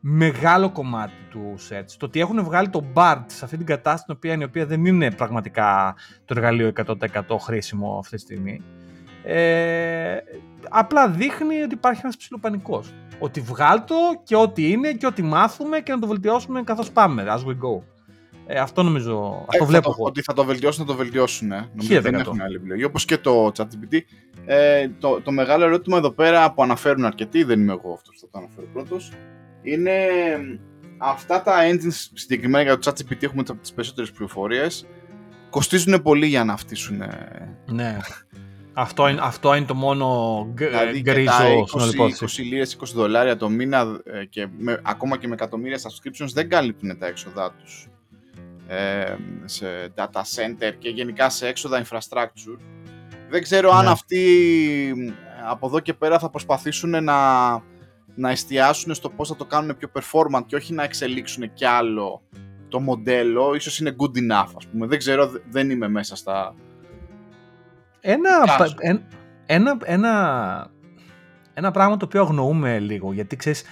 μεγάλο 0.00 0.70
κομμάτι 0.70 1.12
του 1.30 1.54
search. 1.68 1.94
Το 1.98 2.06
ότι 2.06 2.20
έχουν 2.20 2.44
βγάλει 2.44 2.68
το 2.68 2.84
BART 2.94 3.24
σε 3.26 3.44
αυτή 3.44 3.56
την 3.56 3.66
κατάσταση, 3.66 4.04
η 4.08 4.12
οποία, 4.12 4.36
η 4.40 4.44
οποία 4.44 4.66
δεν 4.66 4.84
είναι 4.84 5.10
πραγματικά 5.10 5.96
το 6.24 6.34
εργαλείο 6.36 6.72
100% 6.86 6.94
χρήσιμο 7.40 7.98
αυτή 7.98 8.16
τη 8.16 8.22
στιγμή, 8.22 8.62
ε, 9.24 10.16
απλά 10.68 11.08
δείχνει 11.08 11.62
ότι 11.62 11.74
υπάρχει 11.74 12.00
ένας 12.02 12.16
ψηλοπανικός. 12.16 12.92
Ότι 13.18 13.40
βγάλτο 13.40 13.96
και 14.24 14.36
ό,τι 14.36 14.70
είναι 14.70 14.92
και 14.92 15.06
ό,τι 15.06 15.22
μάθουμε 15.22 15.80
και 15.80 15.92
να 15.92 15.98
το 15.98 16.06
βελτιώσουμε 16.06 16.62
καθώς 16.62 16.90
πάμε, 16.90 17.24
as 17.28 17.48
we 17.48 17.52
go. 17.52 17.97
Ε, 18.50 18.58
αυτό 18.58 18.82
νομίζω, 18.82 19.44
αυτό 19.48 19.64
ε, 19.64 19.66
βλέπω 19.66 19.90
εγώ. 19.90 20.04
Ότι 20.04 20.22
θα 20.22 20.32
το 20.32 20.44
βελτιώσουν, 20.44 20.86
θα 20.86 20.92
το 20.92 20.98
βελτιώσουν. 20.98 21.52
Ε. 21.52 21.68
Νομίζω 21.74 22.00
δεν 22.00 22.14
έχουν 22.14 22.40
άλλη 22.40 22.54
επιλογή. 22.54 22.84
Όπως 22.84 23.04
και 23.04 23.18
το 23.18 23.52
ChatGPT. 23.56 23.98
Ε, 24.46 24.88
το, 24.98 25.20
το 25.20 25.30
μεγάλο 25.30 25.64
ερώτημα 25.64 25.98
εδώ 25.98 26.10
πέρα 26.10 26.52
που 26.52 26.62
αναφέρουν 26.62 27.04
αρκετοί, 27.04 27.42
δεν 27.42 27.60
είμαι 27.60 27.72
εγώ 27.72 27.92
αυτός 27.92 28.14
που 28.14 28.20
θα 28.20 28.28
το 28.30 28.38
αναφέρω 28.38 28.66
πρώτος, 28.72 29.12
είναι 29.62 29.92
αυτά 30.98 31.42
τα 31.42 31.54
engines 31.70 32.08
συγκεκριμένα 32.12 32.62
για 32.64 32.78
το 32.78 32.90
ChatGPT 32.90 33.22
έχουμε 33.22 33.42
τις 33.42 33.72
περισσότερες 33.72 34.10
πληροφορίες 34.10 34.86
κοστίζουν 35.50 36.02
πολύ 36.02 36.26
για 36.26 36.44
να 36.44 36.56
φτύσουν 36.56 37.02
ναι 37.72 37.98
αυτό 38.72 39.08
είναι, 39.08 39.20
αυτό 39.22 39.54
είναι 39.54 39.66
το 39.66 39.74
μόνο 39.74 40.48
δηλαδή 40.54 41.00
γκρίζο 41.00 41.66
στην 41.66 42.00
20, 42.00 42.42
20 42.42 42.44
λίρες, 42.50 42.76
20 42.80 42.84
δολάρια 42.94 43.36
το 43.36 43.48
μήνα 43.48 44.00
ε, 44.04 44.24
και 44.24 44.48
με, 44.58 44.80
ακόμα 44.82 45.18
και 45.18 45.28
με 45.28 45.34
εκατομμύρια 45.34 45.78
subscriptions 45.78 46.28
δεν 46.32 46.48
καλύπτουν 46.48 46.98
τα 46.98 47.06
έξοδά 47.06 47.52
τους 47.52 47.82
ε, 47.84 47.90
σε 49.44 49.66
data 49.96 50.20
center 50.34 50.72
και 50.78 50.88
γενικά 50.88 51.28
σε 51.30 51.46
έξοδα 51.46 51.84
infrastructure. 51.84 52.58
Δεν 53.30 53.42
ξέρω 53.42 53.70
αν 53.70 53.84
Ναι. 53.84 53.90
αυτοί 53.90 54.24
ε, 55.08 55.12
από 55.48 55.66
εδώ 55.66 55.80
και 55.80 55.94
πέρα 55.94 56.18
θα 56.18 56.30
προσπαθήσουν 56.30 57.04
να, 57.04 57.50
να 58.14 58.30
εστιάσουν 58.30 58.94
στο 58.94 59.10
πώς 59.10 59.28
θα 59.28 59.36
το 59.36 59.44
κάνουν 59.44 59.76
πιο 59.76 59.90
performant 59.92 60.42
και 60.46 60.56
όχι 60.56 60.72
να 60.74 60.82
εξελίξουν 60.82 61.52
κι 61.52 61.64
άλλο 61.64 62.22
το 62.68 62.80
μοντέλο. 62.80 63.54
Ίσως 63.54 63.78
είναι 63.80 63.94
good 63.98 64.16
enough, 64.18 64.50
ας 64.56 64.66
πούμε. 64.66 64.86
Δεν 64.86 64.98
ξέρω, 64.98 65.26
δε- 65.28 65.38
δεν 65.50 65.70
είμαι 65.70 65.88
μέσα 65.88 66.16
στα... 66.16 66.54
Ένα, 68.00 68.30
Κάζο. 68.44 68.74
πα- 68.74 68.80
εν- 68.80 69.02
ένα, 69.46 69.76
ένα, 69.84 70.70
ένα 71.54 71.70
πράγμα 71.70 71.96
το 71.96 72.04
οποίο 72.04 72.20
αγνοούμε 72.22 72.78
λίγο, 72.78 73.12
γιατί 73.12 73.36
ξέρεις, 73.36 73.64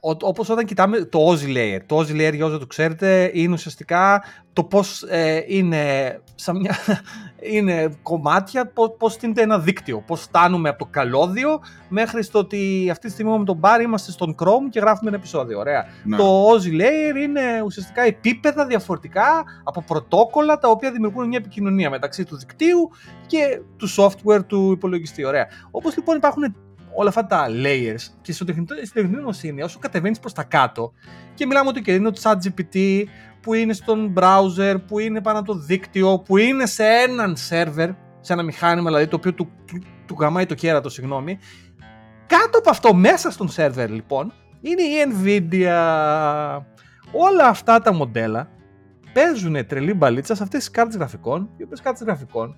ο- 0.00 0.16
όπως 0.28 0.48
όταν 0.50 0.64
κοιτάμε 0.64 0.98
το 1.04 1.18
Aussie 1.30 1.56
Layer, 1.56 1.78
το 1.86 1.98
Aussie 1.98 2.12
Layer 2.28 2.34
για 2.34 2.46
όσο 2.46 2.58
το 2.58 2.66
ξέρετε 2.66 3.30
είναι 3.34 3.52
ουσιαστικά 3.52 4.22
το 4.52 4.64
πώς 4.64 5.02
ε, 5.02 5.44
είναι, 5.46 5.80
σαν 6.34 6.56
μια, 6.56 6.76
είναι 7.54 7.94
κομμάτια, 8.02 8.66
πώς, 8.66 8.94
πώς 8.98 9.12
στείνεται 9.12 9.42
ένα 9.42 9.58
δίκτυο, 9.58 10.02
πώς 10.06 10.20
φτάνουμε 10.20 10.68
από 10.68 10.78
το 10.78 10.88
καλώδιο 10.90 11.60
μέχρι 11.88 12.22
στο 12.22 12.38
ότι 12.38 12.88
αυτή 12.90 13.06
τη 13.06 13.12
στιγμή 13.12 13.38
με 13.38 13.44
τον 13.44 13.56
Μπάρ 13.56 13.80
είμαστε 13.80 14.10
στον 14.10 14.34
Chrome 14.38 14.68
και 14.70 14.80
γράφουμε 14.80 15.08
ένα 15.08 15.18
επεισόδιο, 15.18 15.58
ωραία. 15.58 15.84
Ναι. 16.04 16.16
Το 16.16 16.48
Aussie 16.50 16.80
Layer 16.80 17.16
είναι 17.22 17.40
ουσιαστικά 17.64 18.02
επίπεδα 18.02 18.66
διαφορετικά 18.66 19.44
από 19.64 19.82
πρωτόκολλα 19.82 20.58
τα 20.58 20.68
οποία 20.68 20.92
δημιουργούν 20.92 21.28
μια 21.28 21.38
επικοινωνία 21.38 21.90
μεταξύ 21.90 22.24
του 22.24 22.36
δικτύου 22.38 22.90
και 23.26 23.60
του 23.76 23.88
software 23.96 24.44
του 24.46 24.72
υπολογιστή. 24.72 25.24
Ωραία. 25.24 25.46
Όπως 25.70 25.96
λοιπόν 25.96 26.16
υπάρχουν 26.16 26.54
όλα 26.98 27.08
αυτά 27.08 27.26
τα 27.26 27.46
layers 27.48 28.14
και 28.20 28.32
στο 28.32 28.44
τεχνητό- 28.44 28.74
στην 28.74 28.92
τεχνητή 28.92 29.16
νοημοσύνη, 29.16 29.62
όσο 29.62 29.78
κατεβαίνεις 29.78 30.18
προς 30.18 30.32
τα 30.32 30.42
κάτω 30.42 30.92
και 31.34 31.46
μιλάμε 31.46 31.68
ότι 31.68 31.80
και 31.80 31.94
είναι 31.94 32.10
το 32.10 32.20
ChatGPT 32.24 33.04
που 33.40 33.54
είναι 33.54 33.72
στον 33.72 34.14
browser, 34.16 34.76
που 34.86 34.98
είναι 34.98 35.20
πάνω 35.20 35.38
από 35.38 35.52
το 35.52 35.58
δίκτυο, 35.58 36.18
που 36.18 36.36
είναι 36.36 36.66
σε 36.66 36.84
έναν 36.84 37.36
server, 37.48 37.94
σε 38.20 38.32
ένα 38.32 38.42
μηχάνημα 38.42 38.86
δηλαδή 38.86 39.06
το 39.06 39.16
οποίο 39.16 39.34
του, 39.34 39.48
του, 39.66 39.78
του 40.06 40.16
γαμάει 40.20 40.46
το 40.46 40.54
κέρατος, 40.54 40.92
συγγνώμη. 40.92 41.38
Κάτω 42.26 42.58
από 42.58 42.70
αυτό, 42.70 42.94
μέσα 42.94 43.30
στον 43.30 43.48
server 43.56 43.86
λοιπόν, 43.88 44.32
είναι 44.60 44.82
η 44.82 44.94
Nvidia. 45.12 46.60
Όλα 47.12 47.46
αυτά 47.48 47.80
τα 47.80 47.92
μοντέλα 47.92 48.48
παίζουν 49.12 49.66
τρελή 49.66 49.94
μπαλίτσα 49.94 50.34
σε 50.34 50.42
αυτές 50.42 50.58
τις 50.58 50.70
κάρτες 50.70 50.96
γραφικών, 50.96 51.50
οι 51.56 51.62
οποίες 51.62 51.80
κάρτες 51.80 52.02
γραφικών 52.06 52.56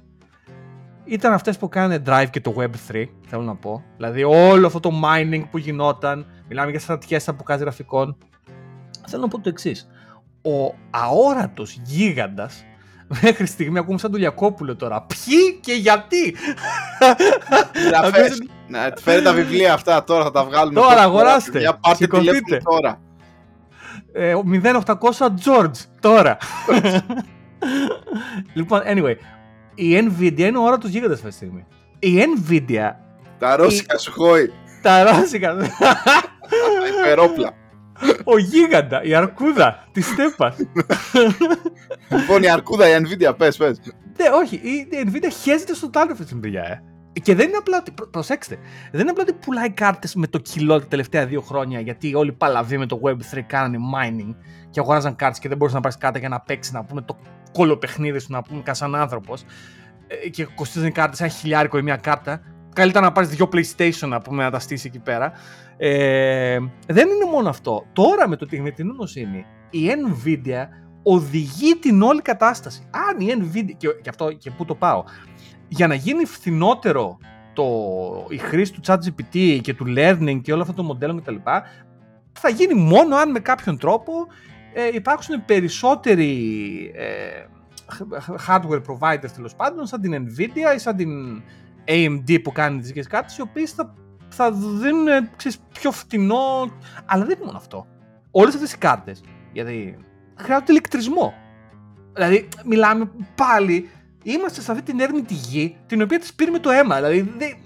ήταν 1.10 1.32
αυτές 1.32 1.58
που 1.58 1.68
κάνανε 1.68 2.02
drive 2.06 2.30
και 2.30 2.40
το 2.40 2.54
Web3, 2.58 3.04
θέλω 3.26 3.42
να 3.42 3.54
πω. 3.54 3.82
Δηλαδή 3.96 4.24
όλο 4.24 4.66
αυτό 4.66 4.80
το 4.80 4.90
mining 5.04 5.42
που 5.50 5.58
γινόταν, 5.58 6.26
μιλάμε 6.48 6.70
για 6.70 6.80
στρατιές 6.80 7.28
από 7.28 7.42
κάρτες 7.42 7.64
γραφικών. 7.64 8.16
Θέλω 9.06 9.22
να 9.22 9.28
πω 9.28 9.40
το 9.40 9.48
εξής. 9.48 9.88
Ο 10.42 10.74
αόρατος 10.90 11.80
γίγαντας, 11.82 12.64
μέχρι 13.22 13.46
στιγμή 13.46 13.78
ακούμε 13.78 13.98
σαν 13.98 14.10
τον 14.10 14.20
Λιακόπουλο 14.20 14.76
τώρα, 14.76 15.02
ποιοι 15.02 15.58
και 15.60 15.72
γιατί; 15.72 16.36
Γραφές. 17.88 18.42
Να 18.68 18.92
φέρει 19.00 19.22
τα 19.22 19.32
βιβλία 19.32 19.72
αυτά 19.72 20.04
τώρα, 20.04 20.24
θα 20.24 20.30
τα 20.30 20.44
βγάλουμε. 20.44 20.80
Τώρα, 20.80 21.02
αγοράστε. 21.02 21.58
Για 21.58 21.74
πάρτε 21.74 22.04
Σηκωθείτε. 22.04 22.38
τηλέφωνο 22.40 22.78
τώρα. 22.80 23.00
Ε, 24.12 24.34
0800 24.84 24.94
George, 25.44 25.84
τώρα. 26.00 26.36
λοιπόν, 28.54 28.80
anyway, 28.86 29.14
η 29.74 29.96
Nvidia 29.98 30.38
είναι 30.38 30.58
ο 30.58 30.62
όρατος 30.62 30.90
γίγαντας 30.90 31.16
αυτή 31.16 31.28
τη 31.30 31.34
στιγμή. 31.34 31.66
Η 31.98 32.18
Nvidia, 32.18 32.90
Τα 33.38 33.56
ρώσικα 33.56 33.98
σου 33.98 34.12
χόη. 34.12 34.52
τα 34.82 35.02
ρώσικα, 35.02 35.56
Τα 35.56 35.96
υπερόπλα. 36.98 37.50
ο 38.24 38.38
γίγαντα, 38.38 39.02
η 39.02 39.14
αρκούδα 39.14 39.84
της 39.92 40.06
στέπας. 40.06 40.56
Λοιπόν, 42.08 42.42
η 42.42 42.50
αρκούδα, 42.50 42.88
η 42.88 43.00
Nvidia, 43.02 43.32
πες, 43.36 43.56
πες. 43.56 43.80
Ναι, 44.18 44.28
όχι, 44.34 44.54
η 44.56 44.88
η 44.90 45.10
Nvidia 45.12 45.28
χέζεται 45.42 45.74
στο 45.74 45.90
τάλο 45.90 46.10
αυτή 46.12 46.22
τη 46.24 46.28
στιγμή, 46.28 46.56
ε. 46.56 46.82
Και 47.22 47.34
δεν 47.34 47.48
είναι 47.48 47.56
απλά 47.56 47.78
ότι. 47.78 47.90
προ- 47.90 48.08
Προσέξτε, 48.10 48.58
δεν 48.92 49.00
είναι 49.00 49.10
απλά 49.10 49.22
ότι 49.22 49.32
πουλάει 49.32 49.70
κάρτες 49.70 50.14
με 50.14 50.26
το 50.26 50.38
κιλό 50.38 50.80
τα 50.80 50.86
τελευταία 50.86 51.26
δύο 51.26 51.40
χρόνια 51.40 51.80
γιατί 51.80 52.14
όλοι 52.14 52.28
οι 52.28 52.32
παλαβοί 52.32 52.78
με 52.78 52.86
το 52.86 53.00
Web3 53.02 53.40
κάνανε 53.46 53.78
mining 53.94 54.34
και 54.70 54.80
αγοράζαν 54.80 55.16
κάρτες 55.16 55.38
και 55.38 55.48
δεν 55.48 55.56
μπορούσες 55.56 55.76
να 55.76 55.82
πάρεις 55.82 55.98
κάρτα 55.98 56.18
για 56.18 56.28
να 56.28 56.40
παίξεις, 56.40 56.72
να 56.72 56.84
πούμε 56.84 57.02
το 57.02 57.16
κολοπαιχνίδι 57.52 58.18
σου, 58.18 58.32
να 58.32 58.42
πούμε 58.42 58.62
σαν 58.70 58.94
άνθρωπος. 58.94 59.44
Και 60.30 60.44
κοστίζουν 60.44 60.88
οι 60.88 60.92
κάρτες 60.92 61.20
ένα 61.20 61.28
χιλιάρικο 61.28 61.78
η 61.78 61.82
μία 61.82 61.96
κάρτα. 61.96 62.40
Καλύτερα 62.74 63.04
να 63.04 63.12
πάρεις 63.12 63.28
δύο 63.30 63.48
PlayStation 63.52 64.08
να 64.08 64.20
πούμε 64.20 64.42
να 64.42 64.50
τα 64.50 64.58
στήσεις 64.58 64.84
εκεί 64.84 64.98
πέρα. 64.98 65.32
Ε, 65.76 66.58
δεν 66.86 67.08
είναι 67.08 67.24
μόνο 67.32 67.48
αυτό. 67.48 67.86
Τώρα 67.92 68.28
με 68.28 68.36
το 68.36 68.46
τεχνητή 68.46 68.84
νοημοσύνη 68.84 69.44
η 69.70 69.80
Nvidia 70.08 70.64
οδηγεί 71.02 71.76
την 71.76 72.02
όλη 72.02 72.22
κατάσταση. 72.22 72.82
Αν 72.90 73.20
η 73.20 73.34
Nvidia, 73.38 73.74
και, 73.76 73.88
και 74.02 74.08
αυτό 74.08 74.32
και 74.32 74.50
πού 74.50 74.64
το 74.64 74.74
πάω, 74.74 75.04
για 75.72 75.86
να 75.86 75.94
γίνει 75.94 76.24
φθηνότερο 76.24 77.18
το, 77.52 77.66
η 78.28 78.36
χρήση 78.36 78.72
του 78.72 78.80
ChatGPT 78.86 79.58
και 79.62 79.74
του 79.74 79.84
learning 79.96 80.40
και 80.42 80.52
όλο 80.52 80.62
αυτό 80.62 80.74
το 80.74 80.82
μοντέλο 80.82 81.14
κτλ. 81.14 81.36
θα 82.32 82.48
γίνει 82.48 82.74
μόνο 82.74 83.16
αν 83.16 83.30
με 83.30 83.38
κάποιον 83.38 83.78
τρόπο 83.78 84.12
ε, 84.74 84.90
υπάρξουν 84.92 85.44
περισσότεροι 85.44 86.92
ε, 86.94 87.44
hardware 88.46 88.82
providers 88.86 89.30
τέλος 89.34 89.54
πάντων 89.54 89.86
σαν 89.86 90.00
την 90.00 90.26
Nvidia 90.26 90.74
ή 90.74 90.78
σαν 90.78 90.96
την 90.96 91.42
AMD 91.86 92.42
που 92.42 92.52
κάνει 92.52 92.78
τις 92.78 92.86
δικές 92.86 93.06
κάρτες 93.06 93.36
οι 93.36 93.40
οποίες 93.40 93.70
θα, 93.70 93.94
θα 94.28 94.52
δίνουν 94.52 95.08
ε, 95.08 95.30
ξέρεις, 95.36 95.58
πιο 95.72 95.90
φτηνό 95.90 96.70
αλλά 97.04 97.24
δεν 97.24 97.36
είναι 97.36 97.44
μόνο 97.44 97.58
αυτό 97.58 97.86
όλες 98.30 98.54
αυτές 98.54 98.72
οι 98.72 98.78
κάρτες 98.78 99.22
γιατί 99.52 99.98
χρειάζονται 100.36 100.72
ηλεκτρισμό 100.72 101.34
δηλαδή 102.12 102.48
μιλάμε 102.64 103.10
πάλι 103.34 103.88
είμαστε 104.22 104.60
σε 104.60 104.70
αυτή 104.72 104.84
την 104.84 105.00
έρμητη 105.00 105.34
γη 105.34 105.76
την 105.86 106.02
οποία 106.02 106.18
της 106.18 106.34
πήρε 106.34 106.50
με 106.50 106.58
το 106.58 106.70
αίμα. 106.70 106.94
Δηλαδή 106.96 107.20
δεν- 107.38 107.56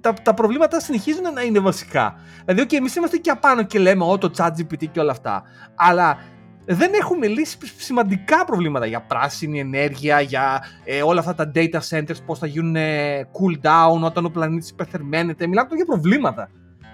τα, 0.00 0.12
τα 0.12 0.34
προβλήματα 0.34 0.80
συνεχίζουν 0.80 1.22
να 1.34 1.42
είναι 1.42 1.58
βασικά. 1.58 2.14
Δηλαδή, 2.44 2.66
και 2.66 2.76
εμείς 2.76 2.94
είμαστε 2.94 3.16
και 3.16 3.30
απάνω 3.30 3.62
και 3.62 3.78
λέμε 3.78 4.04
ό, 4.04 4.18
το 4.18 4.30
chat 4.36 4.48
GPT 4.58 4.84
και 4.92 5.00
όλα 5.00 5.10
αυτά. 5.10 5.42
Αλλά 5.74 6.18
δεν 6.64 6.90
έχουμε 6.94 7.26
λύσει 7.26 7.58
σημαντικά 7.76 8.44
προβλήματα 8.44 8.86
για 8.86 9.00
πράσινη 9.00 9.60
ενέργεια, 9.60 10.20
για 10.20 10.62
ε, 10.84 11.02
όλα 11.02 11.20
αυτά 11.20 11.34
τα 11.34 11.50
data 11.54 11.78
centers, 11.90 12.24
πώς 12.26 12.38
θα 12.38 12.46
γίνουν 12.46 12.76
ε, 12.76 13.20
cool 13.22 13.66
down 13.66 14.00
όταν 14.04 14.24
ο 14.24 14.28
πλανήτης 14.28 14.70
υπερθερμαίνεται. 14.70 15.46
Μιλάμε 15.46 15.68
τώρα 15.68 15.82
για 15.84 15.92
προβλήματα. 15.94 16.50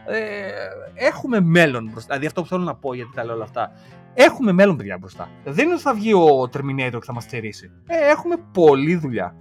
Ε, 0.09 0.18
έχουμε 0.95 1.41
μέλλον 1.41 1.84
μπροστά. 1.93 2.07
Δηλαδή 2.09 2.26
αυτό 2.26 2.43
που 2.43 2.49
θέλω 2.49 2.62
να 2.62 2.74
πω 2.74 2.95
γιατί 2.95 3.11
τα 3.14 3.24
λέω 3.24 3.34
όλα 3.34 3.45
αυτά. 3.45 3.72
Έχουμε 4.19 4.53
μέλλον, 4.53 4.77
παιδιά, 4.77 4.99
μπροστά. 4.99 5.29
Δεν 5.45 5.64
είναι 5.64 5.75
ότι 5.75 5.83
θα 5.83 5.95
βγει 5.95 6.12
ο 6.14 6.43
Terminator 6.53 6.91
και 6.91 7.05
θα 7.05 7.12
μας 7.12 7.23
στερήσει. 7.23 7.71
Ε, 7.87 8.11
έχουμε 8.11 8.37
πολλή 8.53 8.97
δουλειά. 8.97 9.35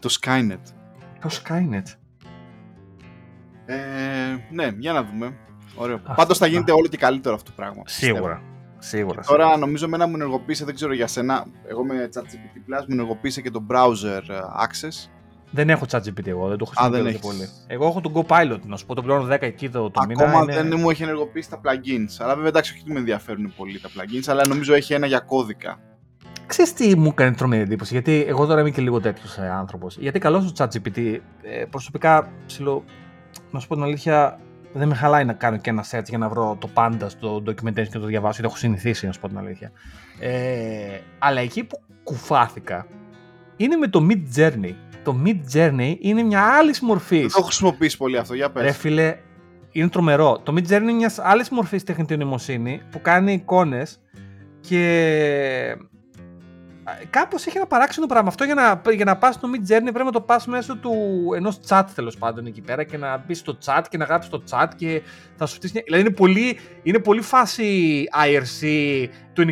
Το 0.00 0.16
Skynet. 0.20 0.62
Το 1.20 1.28
Skynet. 1.32 1.82
Ε, 3.66 3.76
ναι, 4.50 4.68
για 4.78 4.92
να 4.92 5.04
δούμε. 5.04 5.36
Ωραίο. 5.76 5.94
Αυτό, 5.96 6.12
Πάντως 6.16 6.38
θα 6.38 6.46
ναι. 6.46 6.52
γίνεται 6.52 6.72
όλο 6.72 6.86
και 6.86 6.96
καλύτερο 6.96 7.34
αυτό 7.34 7.50
το 7.50 7.56
πράγμα. 7.56 7.82
πιστεύω. 7.82 8.14
Σίγουρα. 8.14 8.42
Σίγουρα. 8.78 9.22
Τώρα 9.22 9.56
νομίζω 9.56 9.84
εμένα 9.84 10.06
μου 10.06 10.14
ενεργοποίησε, 10.14 10.64
δεν 10.64 10.74
ξέρω 10.74 10.94
για 10.94 11.06
σένα, 11.06 11.46
εγώ 11.68 11.84
με 11.84 12.08
ChatGPT 12.14 12.56
Plus 12.56 12.80
μου 12.80 12.94
ενεργοποίησε 12.94 13.40
και 13.40 13.50
το 13.50 13.66
browser 13.70 14.22
ε, 14.28 14.38
access. 14.64 15.10
Δεν 15.50 15.70
έχω 15.70 15.84
ChatGPT 15.90 16.26
εγώ, 16.26 16.48
δεν 16.48 16.56
το 16.58 16.64
δεν 16.64 16.74
χρησιμοποιώ 16.90 17.06
έχεις. 17.08 17.20
πολύ. 17.20 17.48
Εγώ 17.66 17.86
έχω 17.86 18.00
τον 18.00 18.12
Copilot, 18.14 18.58
να 18.66 18.76
σου 18.76 18.86
πω, 18.86 18.94
το 18.94 19.02
πληρώνω 19.02 19.34
10 19.34 19.36
εκεί 19.42 19.68
το, 19.70 19.90
το 19.90 20.00
μήνα. 20.08 20.24
Ακόμα 20.24 20.42
είναι- 20.42 20.62
δεν 20.68 20.80
μου 20.80 20.90
έχει 20.90 21.02
ενεργοποιήσει 21.02 21.50
τα 21.50 21.60
plugins. 21.64 22.16
Αλλά 22.18 22.32
βέβαια 22.34 22.48
εντάξει, 22.48 22.72
όχι 22.72 22.80
ότι 22.82 22.92
με 22.92 22.98
ενδιαφέρουν 22.98 23.52
πολύ 23.56 23.80
τα 23.80 23.88
plugins, 23.88 24.24
αλλά 24.26 24.46
νομίζω 24.48 24.74
έχει 24.74 24.94
ένα 24.94 25.06
για 25.06 25.18
κώδικα. 25.18 25.78
Ξέρεις 26.46 26.72
τι 26.72 26.96
μου 26.98 27.08
έκανε 27.08 27.36
τρομερή 27.36 27.62
εντύπωση, 27.62 27.92
γιατί 27.92 28.24
εγώ 28.28 28.46
τώρα 28.46 28.60
είμαι 28.60 28.70
και 28.70 28.80
λίγο 28.82 29.00
τέτοιος 29.00 29.36
ε, 29.38 29.48
άνθρωπος. 29.50 29.96
Γιατί 29.98 30.18
καλό 30.18 30.40
στο 30.40 30.64
ChatGPT, 30.64 31.18
ε, 31.42 31.64
προσωπικά 31.70 32.28
ψηλό, 32.46 32.84
να 33.50 33.60
σου 33.60 33.66
πω 33.68 33.74
την 33.74 33.82
αλήθεια, 33.84 34.38
δεν 34.72 34.88
με 34.88 34.94
χαλάει 34.94 35.24
να 35.24 35.32
κάνω 35.32 35.56
και 35.56 35.70
ένα 35.70 35.84
search 35.90 36.04
για 36.08 36.18
να 36.18 36.28
βρω 36.28 36.56
το 36.60 36.66
πάντα 36.68 37.08
στο 37.08 37.36
documentation 37.46 37.74
και 37.74 37.90
να 37.94 38.00
το 38.00 38.06
διαβάσω, 38.06 38.32
γιατί 38.40 38.46
έχω 38.46 38.56
συνηθίσει 38.56 39.06
να 39.06 39.12
σου 39.12 39.20
πω 39.20 39.28
την 39.28 39.38
αλήθεια. 39.38 39.72
Ε, 40.20 40.98
αλλά 41.18 41.40
εκεί 41.40 41.64
που 41.64 41.80
κουφάθηκα 42.04 42.86
είναι 43.56 43.76
με 43.76 43.88
το 43.88 44.06
Mid 44.10 44.38
Journey. 44.38 44.74
Το 45.04 45.16
Mid 45.24 45.38
Journey 45.54 45.96
είναι 45.98 46.22
μια 46.22 46.42
άλλη 46.42 46.74
μορφή. 46.82 47.18
Δεν 47.20 47.28
το 47.28 47.34
έχω 47.36 47.46
χρησιμοποιήσει 47.46 47.96
πολύ 47.96 48.18
αυτό, 48.18 48.34
για 48.34 48.50
πες. 48.50 48.62
Ρε 48.62 48.72
φίλε, 48.72 49.16
είναι 49.72 49.88
τρομερό. 49.88 50.40
Το 50.42 50.54
Mid 50.56 50.72
Journey 50.72 50.82
είναι 50.82 50.92
μιας 50.92 51.18
άλλης 51.18 51.48
μορφής 51.48 51.84
τεχνητή 51.84 52.16
νοημοσύνη 52.16 52.82
που 52.90 53.00
κάνει 53.00 53.32
εικόνες 53.32 54.00
και. 54.60 55.76
Κάπως 57.10 57.46
έχει 57.46 57.56
ένα 57.56 57.66
παράξενο 57.66 58.06
πράγμα. 58.06 58.28
Αυτό 58.28 58.44
για 58.44 58.54
να, 58.54 58.82
για 58.92 59.04
να 59.04 59.16
πας 59.16 59.34
στο 59.34 59.48
Mid 59.52 59.60
Journey 59.72 59.82
πρέπει 59.82 60.04
να 60.04 60.10
το 60.12 60.20
πας 60.20 60.46
μέσω 60.46 60.76
του 60.76 60.92
ενός 61.36 61.60
chat 61.68 61.82
τέλος 61.94 62.16
πάντων 62.16 62.46
εκεί 62.46 62.60
πέρα 62.60 62.84
και 62.84 62.96
να 62.96 63.16
μπεις 63.26 63.38
στο 63.38 63.58
chat 63.64 63.82
και 63.90 63.96
να 63.96 64.04
γράψεις 64.04 64.32
στο 64.34 64.42
chat 64.56 64.66
και 64.76 65.02
θα 65.36 65.46
σου 65.46 65.54
φτύσει. 65.54 65.72
μια- 65.74 65.82
Δηλαδή 65.86 66.02
είναι 66.06 66.14
πολύ, 66.14 66.58
είναι 66.82 66.98
πολύ 66.98 67.20
φάση 67.20 68.04
IRC 68.26 68.66
του 69.32 69.42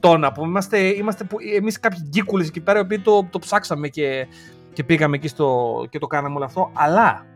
98 0.00 0.16
να 0.18 0.32
πούμε. 0.32 0.46
Είμαστε, 0.48 0.78
είμαστε 0.78 1.24
που- 1.24 1.36
εμείς 1.56 1.80
κάποιοι 1.80 1.98
γκίκουλες 2.08 2.48
εκεί 2.48 2.60
πέρα 2.60 2.78
οι 2.78 2.82
οποίοι 2.82 2.98
το, 2.98 3.24
το 3.30 3.38
ψάξαμε 3.38 3.88
και, 3.88 4.26
και 4.72 4.84
πήγαμε 4.84 5.16
εκεί 5.16 5.28
στο, 5.28 5.70
και 5.90 5.98
το 5.98 6.06
κάναμε 6.06 6.34
όλο 6.34 6.44
αυτό. 6.44 6.70
Αλλά 6.74 7.26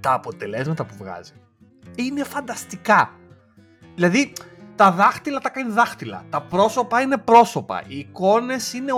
τα 0.00 0.12
αποτελέσματα 0.12 0.84
που 0.84 0.94
βγάζει 0.98 1.32
είναι 1.94 2.24
φανταστικά. 2.24 3.10
Δηλαδή, 3.94 4.32
Τα 4.76 4.92
δάχτυλα 4.92 5.40
τα 5.40 5.48
κάνει 5.48 5.70
δάχτυλα. 5.72 6.24
Τα 6.30 6.40
πρόσωπα 6.42 7.00
είναι 7.00 7.16
πρόσωπα. 7.16 7.82
Οι 7.86 7.98
εικόνες 7.98 8.72
είναι 8.72 8.92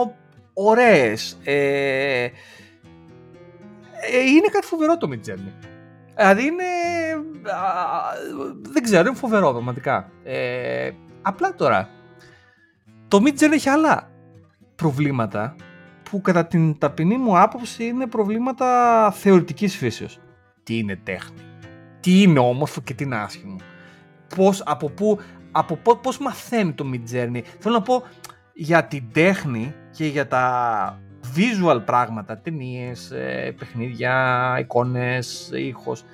ωραίες. 0.53 1.39
Ε, 1.45 2.25
ε, 4.13 4.21
είναι 4.21 4.49
κάτι 4.53 4.67
φοβερό 4.67 4.97
το 4.97 5.09
Midjourney. 5.13 5.53
Δηλαδή 6.17 6.45
είναι... 6.47 6.65
δεν 8.63 8.83
ξέρω, 8.83 9.09
είναι 9.09 9.17
φοβερό 9.17 9.53
πραγματικά. 9.53 10.11
Ε, 10.25 10.91
απλά 11.23 11.55
τώρα, 11.55 11.89
το 13.09 13.23
Midjourney 13.25 13.53
έχει 13.53 13.69
άλλα 13.69 14.11
προβλήματα 14.75 15.57
που 16.11 16.21
κατά 16.21 16.47
την 16.47 16.79
ταπεινή 16.79 17.17
μου 17.17 17.39
άποψη 17.39 17.85
είναι 17.85 18.07
προβλήματα 18.07 19.11
θεωρητικής 19.11 19.77
φύσεως. 19.77 20.19
Τι 20.63 20.79
είναι 20.79 20.97
τέχνη, 20.97 21.41
τι 22.01 22.23
είναι 22.23 22.39
όμορφο 22.39 22.81
και 22.81 22.95
τι 22.95 23.05
είναι 23.05 23.17
άσχημο. 23.17 23.57
Πώς, 24.37 24.63
από 24.67 24.89
πού, 24.91 25.21
από 25.57 25.97
πώς 25.97 26.19
μαθαίνει 26.19 26.73
το 26.73 26.85
Midjourney. 26.93 27.41
Θέλω 27.59 27.75
να 27.75 27.83
πω 27.83 28.03
για 28.53 28.85
την 28.85 29.05
τέχνη 29.13 29.75
και 29.91 30.07
για 30.07 30.27
τα 30.27 31.01
visual 31.37 31.83
πράγματα, 31.85 32.39
ταινίες, 32.39 33.11
ε, 33.11 33.55
παιχνίδια, 33.59 34.57
εικόνες, 34.61 35.51
ήχος. 35.53 36.05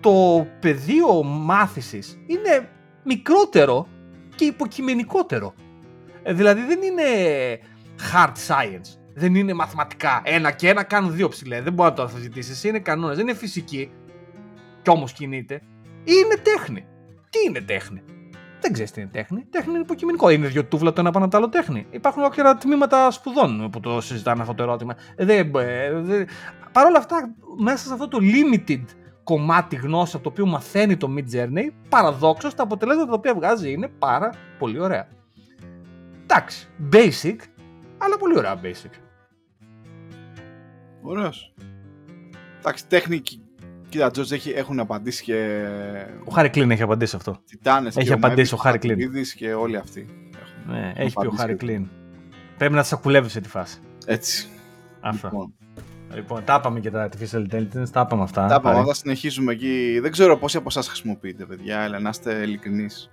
Το 0.00 0.46
πεδίο 0.60 1.22
μάθησης 1.22 2.18
είναι 2.26 2.68
μικρότερο 3.04 3.88
και 4.34 4.44
υποκειμενικότερο. 4.44 5.54
Ε, 6.22 6.32
δηλαδή 6.32 6.64
δεν 6.64 6.82
είναι 6.82 7.02
hard 8.12 8.32
science. 8.48 8.98
Δεν 9.14 9.34
είναι 9.34 9.54
μαθηματικά. 9.54 10.20
Ένα 10.24 10.50
και 10.50 10.68
ένα 10.68 10.82
κάνουν 10.82 11.14
δύο 11.14 11.28
ψηλέ. 11.28 11.60
Δεν 11.62 11.72
μπορεί 11.72 11.88
να 11.88 11.94
το 11.94 12.02
αφιζητήσει. 12.02 12.68
Είναι 12.68 12.78
κανόνα. 12.78 13.14
Δεν 13.14 13.28
είναι 13.28 13.36
φυσική. 13.36 13.90
Κι 14.82 14.90
όμως 14.90 15.12
κινείται. 15.12 15.62
Είναι 16.04 16.36
τέχνη. 16.42 16.84
Τι 17.30 17.38
είναι 17.48 17.60
τέχνη; 17.60 18.02
Δεν 18.60 18.72
ξέρεις 18.72 18.90
τι 18.90 19.00
είναι 19.00 19.10
τέχνη. 19.12 19.46
Τέχνη 19.50 19.72
είναι 19.72 19.80
υποκειμενικό. 19.80 20.30
Είναι 20.30 20.46
δύο 20.46 20.64
τούβλα 20.64 20.92
το 20.92 21.00
ένα 21.00 21.10
πάνω 21.10 21.24
από 21.24 21.34
το 21.34 21.38
άλλο 21.40 21.48
τέχνη. 21.48 21.86
Υπάρχουν 21.90 22.24
όποια 22.24 22.56
τμήματα 22.56 23.10
σπουδών 23.10 23.70
που 23.70 23.80
το 23.80 24.00
συζητάνε 24.00 24.40
αυτό 24.40 24.54
το 24.54 24.62
ερώτημα. 24.62 24.96
Ε, 25.16 25.24
δεν, 25.24 25.52
ε, 25.54 25.92
δεν... 25.92 26.26
Παρ' 26.72 26.86
όλα 26.86 26.98
αυτά, 26.98 27.34
μέσα 27.58 27.86
σε 27.86 27.92
αυτό 27.92 28.08
το 28.08 28.18
limited 28.20 28.84
κομμάτι 29.24 29.76
γνώσης 29.76 30.14
από 30.14 30.22
το 30.22 30.28
οποίο 30.28 30.46
μαθαίνει 30.46 30.96
το 30.96 31.14
Mid 31.16 31.34
Journey, 31.34 31.70
παραδόξως 31.88 32.54
τα 32.54 32.62
αποτελέσματα 32.62 33.08
τα 33.08 33.14
οποία 33.14 33.34
βγάζει 33.34 33.72
είναι 33.72 33.88
πάρα 33.88 34.32
πολύ 34.58 34.80
ωραία. 34.80 35.08
Εντάξει, 36.22 36.68
basic, 36.92 37.36
αλλά 37.98 38.16
πολύ 38.18 38.38
ωραία 38.38 38.60
basic. 38.62 38.90
Ωραίος. 41.02 41.54
Εντάξει, 42.58 42.86
τέχνη 42.86 43.22
Κοίτα, 43.90 44.10
Τζορτζ 44.10 44.32
έχουν 44.54 44.80
απαντήσει 44.80 45.22
και. 45.22 45.64
Ο 46.24 46.32
Χάρη 46.32 46.50
Κλίν 46.50 46.70
έχει 46.70 46.82
απαντήσει 46.82 47.16
αυτό. 47.16 47.42
Τιτάνες 47.46 47.96
έχει 47.96 48.12
απαντήσει 48.12 48.54
ο 48.54 48.56
Χάρη 48.56 48.78
Κλίν. 48.78 48.98
και 49.36 49.52
όλοι 49.52 49.76
αυτοί. 49.76 50.06
Ναι, 50.66 50.92
έχει 50.96 51.12
πει 51.20 51.26
ο 51.26 51.30
Χάρη 51.30 51.54
Κλίν. 51.54 51.88
Πρέπει 52.58 52.74
να 52.74 52.82
σακουλεύει 52.82 53.28
σε 53.28 53.40
τη 53.40 53.48
φάση. 53.48 53.78
Έτσι. 54.06 54.48
Αυτό. 55.00 55.28
Λοιπόν. 55.28 55.54
λοιπόν, 56.14 56.44
τα 56.44 56.56
είπαμε 56.58 56.80
και 56.80 56.90
τα 56.90 57.08
artificial 57.08 57.46
intelligence, 57.52 57.88
τα 57.92 58.00
είπαμε 58.06 58.22
αυτά. 58.22 58.46
Τα 58.46 58.56
είπαμε, 58.58 58.84
θα 58.84 58.94
συνεχίζουμε 58.94 59.52
εκεί. 59.52 59.98
Δεν 60.02 60.10
ξέρω 60.10 60.36
πόσοι 60.36 60.56
από 60.56 60.66
εσάς 60.68 60.88
χρησιμοποιείτε, 60.88 61.44
παιδιά, 61.44 61.82
αλλά 61.82 61.98
να 61.98 62.08
είστε 62.08 62.42
ειλικρινείς. 62.42 63.10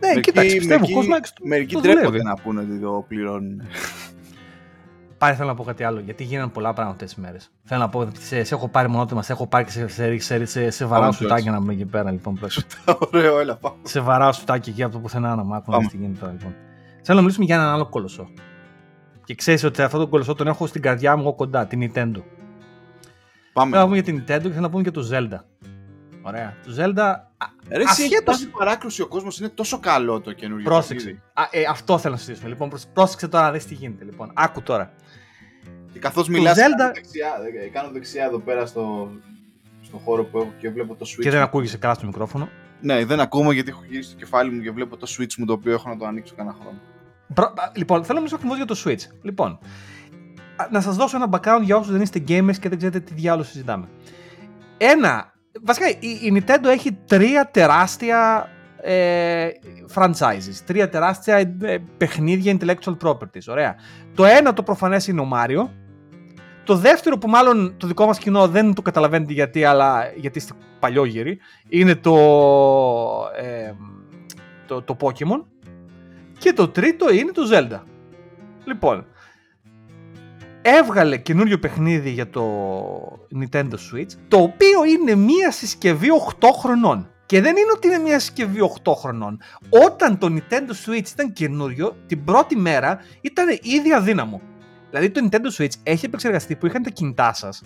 Ναι, 0.00 0.08
μερικοί, 0.08 0.30
κοίταξε, 0.30 0.56
πιστεύω, 0.56 0.86
μερικοί, 1.02 1.30
μερικοί 1.42 1.76
τρέπονται 1.76 2.22
να 2.22 2.34
πούνε 2.34 2.60
ότι 2.60 2.78
το 2.78 3.04
πληρώνουν. 3.08 3.62
Πάλι 5.18 5.36
θέλω 5.36 5.48
να 5.48 5.54
πω 5.54 5.64
κάτι 5.64 5.84
άλλο, 5.84 6.00
γιατί 6.00 6.24
γίνανε 6.24 6.48
πολλά 6.48 6.72
πράγματα 6.72 6.92
αυτέ 6.92 7.04
τις 7.04 7.14
μέρες. 7.14 7.50
Θέλω 7.64 7.80
να 7.80 7.88
πω, 7.88 8.08
σε, 8.18 8.44
σε 8.44 8.54
έχω 8.54 8.68
πάρει 8.68 8.88
μονότιμα, 8.88 9.22
σε 9.22 9.32
έχω 9.32 9.46
πάρει 9.46 9.64
και 9.64 9.70
σε, 9.70 9.88
σε, 9.88 10.18
σε, 10.18 10.44
σε, 10.44 10.70
σε 10.70 10.84
βαράω 10.84 11.12
σουτάκια 11.12 11.50
να 11.50 11.56
είμαι 11.56 11.72
εκεί 11.72 11.84
πέρα. 11.84 12.10
Λοιπόν, 12.10 12.38
Ωραίο, 13.12 13.38
έλα 13.38 13.56
πάμε. 13.56 13.76
Σε 13.82 14.00
βαράω 14.00 14.32
σουτάκια 14.32 14.72
εκεί 14.72 14.82
από 14.82 14.92
το 14.92 14.98
πουθενά 14.98 15.34
να 15.34 15.44
μ' 15.44 15.54
άκουγα 15.54 15.78
τι 15.78 15.96
γίνεται 15.96 16.18
τώρα. 16.20 16.32
Λοιπόν. 16.32 16.54
Θέλω 17.02 17.16
να 17.16 17.20
μιλήσουμε 17.20 17.44
για 17.44 17.54
έναν 17.54 17.68
άλλο 17.68 17.86
κολοσσό. 17.86 18.28
Και 19.24 19.34
ξέρεις 19.34 19.64
ότι 19.64 19.82
αυτό 19.82 19.98
το 19.98 20.06
κολοσσό 20.06 20.34
τον 20.34 20.46
έχω 20.46 20.66
στην 20.66 20.82
καρδιά 20.82 21.16
μου 21.16 21.22
εγώ 21.22 21.34
κοντά, 21.34 21.66
την 21.66 21.80
Nintendo. 21.80 22.22
Πάμε. 23.52 23.70
Θέλω 23.70 23.82
να 23.82 23.84
πούμε 23.84 23.94
για 23.94 24.02
την 24.02 24.18
Nintendo 24.18 24.42
και 24.42 24.48
θέλω 24.48 24.60
να 24.60 24.70
πούμε 24.70 24.82
για 24.82 24.92
το 24.92 25.08
Zelda. 25.12 25.68
Ωραία. 26.22 26.54
Το 26.64 26.72
Zelda. 26.78 27.14
Ρε, 27.68 27.82
ασχέτως... 27.86 28.36
έχει 28.36 28.50
παράκρουση 28.50 29.02
ο 29.02 29.06
κόσμος, 29.06 29.38
είναι 29.38 29.48
τόσο 29.48 29.78
καλό 29.78 30.20
το 30.20 30.32
καινούργιο. 30.32 30.70
Πρόσεξε. 30.70 31.22
Α, 31.32 31.42
ε, 31.50 31.64
αυτό 31.70 31.98
θέλω 31.98 32.12
να 32.12 32.18
συζητήσουμε. 32.18 32.48
Λοιπόν, 32.48 32.70
πρόσεξε 32.92 33.28
τώρα, 33.28 33.52
δεις 33.52 33.66
τι 33.66 33.74
γίνεται. 33.74 34.04
Λοιπόν, 34.04 34.30
άκου 34.34 34.62
τώρα. 34.62 34.92
Και 35.94 36.00
καθώς 36.00 36.28
μιλάς, 36.28 36.56
Zelda... 36.56 36.78
κάνω, 36.78 36.92
δεξιά, 36.94 37.30
κάνω 37.72 37.90
δεξιά 37.92 38.24
εδώ 38.24 38.38
πέρα 38.38 38.66
στο, 38.66 39.10
στο 39.82 39.96
χώρο 39.96 40.24
που 40.24 40.38
έχω 40.38 40.52
και 40.58 40.70
βλέπω 40.70 40.94
το 40.94 41.06
Switch. 41.08 41.22
Και 41.22 41.30
δεν 41.30 41.40
ακούγεσαι 41.40 41.78
καλά 41.78 41.94
στο 41.94 42.06
μικρόφωνο. 42.06 42.48
Ναι, 42.80 43.04
δεν 43.04 43.20
ακούμε 43.20 43.54
γιατί 43.54 43.70
έχω 43.70 43.82
γυρίσει 43.88 44.10
το 44.10 44.16
κεφάλι 44.16 44.50
μου 44.50 44.62
και 44.62 44.70
βλέπω 44.70 44.96
το 44.96 45.06
Switch 45.18 45.34
μου 45.38 45.44
το 45.44 45.52
οποίο 45.52 45.72
έχω 45.72 45.88
να 45.88 45.96
το 45.96 46.06
ανοίξω 46.06 46.34
κανένα 46.36 46.56
χρόνο. 46.60 46.78
Λοιπόν, 47.74 48.04
θέλω 48.04 48.14
να 48.14 48.18
μιλήσω 48.18 48.34
ακριβώς 48.34 48.56
για 48.56 48.66
το 48.66 48.82
Switch. 48.84 49.16
Λοιπόν, 49.22 49.58
να 50.70 50.80
σας 50.80 50.96
δώσω 50.96 51.16
ένα 51.16 51.28
background 51.30 51.62
για 51.62 51.76
όσους 51.76 51.92
δεν 51.92 52.00
είστε 52.00 52.18
gamers 52.28 52.56
και 52.60 52.68
δεν 52.68 52.78
ξέρετε 52.78 53.00
τι 53.00 53.14
διάλογο 53.14 53.44
συζητάμε. 53.44 53.88
Ένα. 54.76 55.32
Βασικά, 55.62 55.88
η, 55.88 56.32
Nintendo 56.32 56.64
έχει 56.64 56.92
τρία 56.92 57.50
τεράστια 57.50 58.48
ε, 58.80 59.48
franchises. 59.94 60.56
Τρία 60.66 60.88
τεράστια 60.88 61.36
ε, 61.36 61.78
παιχνίδια 61.96 62.56
intellectual 62.58 62.96
properties. 63.02 63.46
Ωραία. 63.48 63.74
Το 64.14 64.24
ένα 64.24 64.52
το 64.52 64.62
προφανές 64.62 65.06
είναι 65.06 65.20
ο 65.20 65.28
Mario. 65.32 65.68
Το 66.64 66.76
δεύτερο 66.76 67.18
που 67.18 67.28
μάλλον 67.28 67.74
το 67.76 67.86
δικό 67.86 68.06
μας 68.06 68.18
κοινό 68.18 68.48
δεν 68.48 68.74
το 68.74 68.82
καταλαβαίνετε 68.82 69.32
γιατί, 69.32 69.64
αλλά 69.64 70.12
γιατί 70.16 70.38
είστε 70.38 70.52
παλιόγεροι, 70.78 71.38
είναι 71.68 71.94
το, 71.94 72.16
ε, 73.36 73.72
το, 74.66 74.82
το 74.82 74.96
Pokemon. 75.00 75.44
Και 76.38 76.52
το 76.52 76.68
τρίτο 76.68 77.12
είναι 77.12 77.32
το 77.32 77.42
Zelda. 77.52 77.80
Λοιπόν, 78.64 79.06
έβγαλε 80.62 81.16
καινούριο 81.16 81.58
παιχνίδι 81.58 82.10
για 82.10 82.30
το 82.30 82.44
Nintendo 83.40 83.72
Switch, 83.72 84.10
το 84.28 84.36
οποίο 84.36 84.84
είναι 84.84 85.14
μία 85.14 85.50
συσκευή 85.50 86.08
8 86.40 86.48
χρονών. 86.60 87.08
Και 87.26 87.40
δεν 87.40 87.56
είναι 87.56 87.72
ότι 87.76 87.86
είναι 87.86 87.98
μια 87.98 88.18
συσκευή 88.18 88.58
8 88.84 88.92
χρονών. 88.94 89.40
Όταν 89.68 90.18
το 90.18 90.26
Nintendo 90.30 90.70
Switch 90.86 91.10
ήταν 91.12 91.32
καινούριο, 91.32 91.96
την 92.06 92.24
πρώτη 92.24 92.56
μέρα 92.56 92.98
ήταν 93.20 93.58
ήδη 93.62 93.92
αδύναμο. 93.92 94.40
Δηλαδή 94.94 95.10
το 95.10 95.28
Nintendo 95.30 95.60
Switch 95.60 95.72
έχει 95.82 96.06
επεξεργαστεί 96.06 96.56
που 96.56 96.66
είχαν 96.66 96.82
τα 96.82 96.90
κινητά 96.90 97.32
σας. 97.32 97.62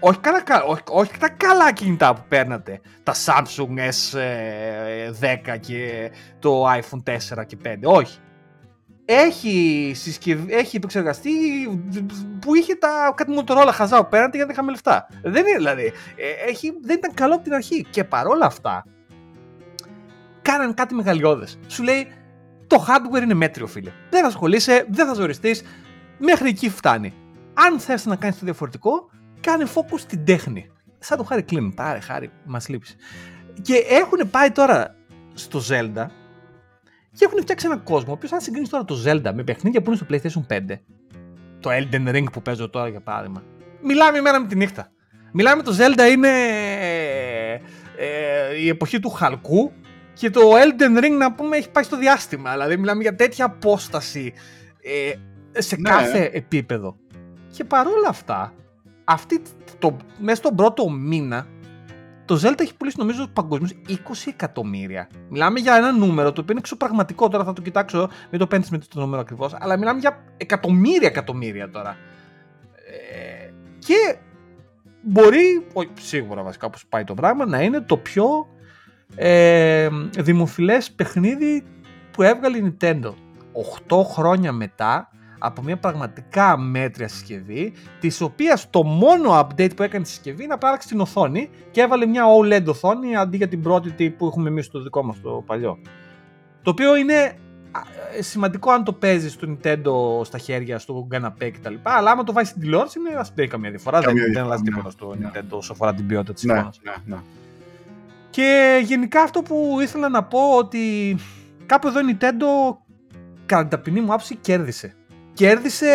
Όχι, 0.00 0.18
όχι, 0.66 0.82
όχι 0.88 1.18
τα 1.18 1.28
καλά 1.28 1.72
κινητά 1.72 2.14
που 2.14 2.22
παίρνατε. 2.28 2.80
Τα 3.02 3.14
Samsung 3.14 3.78
S10 3.78 5.58
και 5.60 6.10
το 6.38 6.70
iPhone 6.70 7.02
4 7.04 7.46
και 7.46 7.56
5. 7.64 7.76
Όχι. 7.82 8.18
Έχει, 9.04 9.92
συσκευ... 9.94 10.48
έχει 10.48 10.76
επεξεργαστεί 10.76 11.30
που 12.38 12.54
είχε 12.54 12.74
τα 12.74 13.12
κάτι 13.16 13.32
Motorola 13.38 13.70
χαζά 13.72 14.02
που 14.02 14.08
παίρνατε 14.08 14.36
γιατί 14.36 14.38
δεν 14.38 14.50
είχαμε 14.50 14.70
λεφτά. 14.70 15.06
Δεν 15.22 15.46
είναι 15.46 15.56
δηλαδή. 15.56 15.92
Ε, 16.16 16.50
έχει, 16.50 16.72
δεν 16.82 16.96
ήταν 16.96 17.14
καλό 17.14 17.34
από 17.34 17.42
την 17.42 17.54
αρχή. 17.54 17.86
Και 17.90 18.04
παρόλα 18.04 18.46
αυτά, 18.46 18.84
κάναν 20.42 20.74
κάτι 20.74 20.94
μεγαλειώδες. 20.94 21.58
Σου 21.66 21.82
λέει 21.82 22.06
το 22.66 22.86
hardware 22.88 23.22
είναι 23.22 23.34
μέτριο, 23.34 23.66
φίλε. 23.66 23.90
Δεν 24.10 24.20
θα 24.20 24.26
ασχολείσαι, 24.26 24.86
δεν 24.88 25.06
θα 25.06 25.14
ζοριστείς. 25.14 25.62
Μέχρι 26.24 26.48
εκεί 26.48 26.70
φτάνει. 26.70 27.14
Αν 27.54 27.80
θες 27.80 28.06
να 28.06 28.16
κάνεις 28.16 28.38
το 28.38 28.44
διαφορετικό, 28.44 29.10
κάνε 29.40 29.66
focus 29.74 29.98
στην 29.98 30.24
τέχνη. 30.24 30.70
Σαν 30.98 31.18
το 31.18 31.24
Χάρη 31.24 31.42
Κλίν. 31.42 31.74
Πάρε, 31.74 32.00
Χάρη, 32.00 32.30
μας 32.44 32.68
λείπει. 32.68 32.86
Και 33.62 33.74
έχουν 33.88 34.30
πάει 34.30 34.50
τώρα 34.50 34.96
στο 35.34 35.58
Zelda 35.68 36.06
και 37.12 37.24
έχουν 37.24 37.40
φτιάξει 37.40 37.66
έναν 37.66 37.82
κόσμο, 37.82 38.10
ο 38.10 38.12
οποίος 38.12 38.32
αν 38.32 38.40
συγκρίνεις 38.40 38.68
τώρα 38.68 38.84
το 38.84 39.02
Zelda 39.06 39.32
με 39.34 39.44
παιχνίδια 39.44 39.82
που 39.82 39.90
είναι 39.90 39.96
στο 39.96 40.06
PlayStation 40.10 40.56
5, 40.56 40.78
το 41.60 41.70
Elden 41.70 42.14
Ring 42.14 42.24
που 42.32 42.42
παίζω 42.42 42.70
τώρα 42.70 42.88
για 42.88 43.00
παράδειγμα, 43.00 43.42
μιλάμε 43.82 44.18
η 44.18 44.20
μέρα 44.20 44.40
με 44.40 44.46
τη 44.46 44.56
νύχτα. 44.56 44.90
Μιλάμε 45.32 45.62
το 45.62 45.76
Zelda 45.78 46.10
είναι 46.10 46.30
ε, 47.96 48.56
η 48.60 48.68
εποχή 48.68 49.00
του 49.00 49.10
χαλκού 49.10 49.72
και 50.12 50.30
το 50.30 50.40
Elden 50.40 51.04
Ring 51.04 51.16
να 51.18 51.32
πούμε 51.32 51.56
έχει 51.56 51.70
πάει 51.70 51.84
στο 51.84 51.98
διάστημα. 51.98 52.52
Δηλαδή 52.52 52.76
μιλάμε 52.76 53.02
για 53.02 53.14
τέτοια 53.14 53.44
απόσταση 53.44 54.32
ε, 54.82 55.12
σε 55.52 55.76
ναι. 55.76 55.90
κάθε 55.90 56.30
επίπεδο. 56.32 56.96
Και 57.52 57.64
παρόλα 57.64 58.08
αυτά, 58.08 58.52
αυτή, 59.04 59.42
το, 59.78 59.96
μέσα 60.18 60.36
στον 60.36 60.54
πρώτο 60.54 60.90
μήνα, 60.90 61.46
το 62.24 62.40
Zelda 62.42 62.60
έχει 62.60 62.76
πουλήσει 62.76 62.98
νομίζω 62.98 63.28
παγκοσμίως 63.32 63.74
20 63.88 63.94
εκατομμύρια. 64.28 65.08
Μιλάμε 65.28 65.60
για 65.60 65.76
ένα 65.76 65.92
νούμερο 65.92 66.32
το 66.32 66.40
οποίο 66.40 66.52
είναι 66.52 66.60
εξωπραγματικό. 66.60 67.28
Τώρα 67.28 67.44
θα 67.44 67.52
το 67.52 67.62
κοιτάξω, 67.62 68.08
μην 68.30 68.40
το 68.40 68.46
παίρνει 68.46 68.66
με 68.70 68.78
το 68.78 69.00
νούμερο 69.00 69.20
ακριβώς, 69.20 69.54
αλλά 69.58 69.78
μιλάμε 69.78 70.00
για 70.00 70.24
εκατομμύρια 70.36 71.08
εκατομμύρια 71.08 71.70
τώρα. 71.70 71.96
Ε, 72.74 73.50
και 73.78 74.16
μπορεί, 75.02 75.66
όχι, 75.72 75.88
σίγουρα 76.00 76.42
βασικά 76.42 76.66
όπως 76.66 76.86
πάει 76.86 77.04
το 77.04 77.14
πράγμα, 77.14 77.46
να 77.46 77.62
είναι 77.62 77.80
το 77.80 77.96
πιο 77.96 78.46
ε, 79.14 79.88
δημοφιλές 80.18 80.92
παιχνίδι 80.92 81.64
που 82.10 82.22
έβγαλε 82.22 82.56
η 82.56 82.76
Nintendo. 82.80 83.14
8 83.88 84.02
χρόνια 84.04 84.52
μετά 84.52 85.08
από 85.42 85.62
μια 85.62 85.76
πραγματικά 85.76 86.58
μέτρια 86.58 87.08
συσκευή, 87.08 87.72
της 88.00 88.20
οποίας 88.20 88.70
το 88.70 88.82
μόνο 88.82 89.38
update 89.38 89.76
που 89.76 89.82
έκανε 89.82 90.04
η 90.04 90.08
συσκευή 90.08 90.44
είναι 90.44 90.56
να 90.60 90.68
άλλαξε 90.68 90.88
την 90.88 91.00
οθόνη 91.00 91.50
και 91.70 91.80
έβαλε 91.80 92.06
μια 92.06 92.24
OLED 92.40 92.64
οθόνη 92.66 93.16
αντί 93.16 93.36
για 93.36 93.48
την 93.48 93.62
πρώτη 93.62 94.10
που 94.10 94.26
έχουμε 94.26 94.48
εμείς 94.48 94.64
στο 94.64 94.82
δικό 94.82 95.02
μας 95.04 95.20
το 95.20 95.42
παλιό. 95.46 95.78
Το 96.62 96.70
οποίο 96.70 96.96
είναι 96.96 97.36
ε, 98.16 98.22
σημαντικό 98.22 98.70
αν 98.70 98.84
το 98.84 98.92
παίζεις 98.92 99.32
στο 99.32 99.48
Nintendo 99.48 100.24
στα 100.24 100.38
χέρια, 100.38 100.78
στο 100.78 101.06
καναπέ 101.08 101.50
κτλ. 101.50 101.74
Αλλά 101.82 102.10
άμα 102.10 102.24
το 102.24 102.32
βάζεις 102.32 102.48
στην 102.48 102.60
τηλεόραση, 102.60 102.98
είναι, 102.98 103.10
δεν 103.10 103.32
έχει 103.36 103.48
καμία 103.48 103.70
διαφορά. 103.70 104.00
δεν, 104.00 104.14
δεν 104.32 104.42
αλλάζει 104.42 104.62
τίποτα 104.62 104.90
στο 104.90 105.14
ναι. 105.18 105.30
Nintendo 105.34 105.50
όσο 105.50 105.72
αφορά 105.72 105.94
την 105.94 106.06
ποιότητα 106.06 106.32
της 106.32 106.44
ναι, 106.44 106.52
εικόνας. 106.52 106.80
ναι, 106.82 107.14
ναι. 107.14 107.22
Και 108.30 108.80
γενικά 108.84 109.22
αυτό 109.22 109.42
που 109.42 109.78
ήθελα 109.80 110.08
να 110.08 110.24
πω 110.24 110.56
ότι 110.58 111.16
κάπου 111.66 111.88
εδώ 111.88 112.00
η 112.00 112.02
Nintendo 112.10 112.76
κατά 113.46 113.60
την 113.60 113.70
ταπεινή 113.70 114.00
μου 114.00 114.12
άποψη 114.12 114.36
κέρδισε. 114.36 114.96
Κέρδισε 115.32 115.86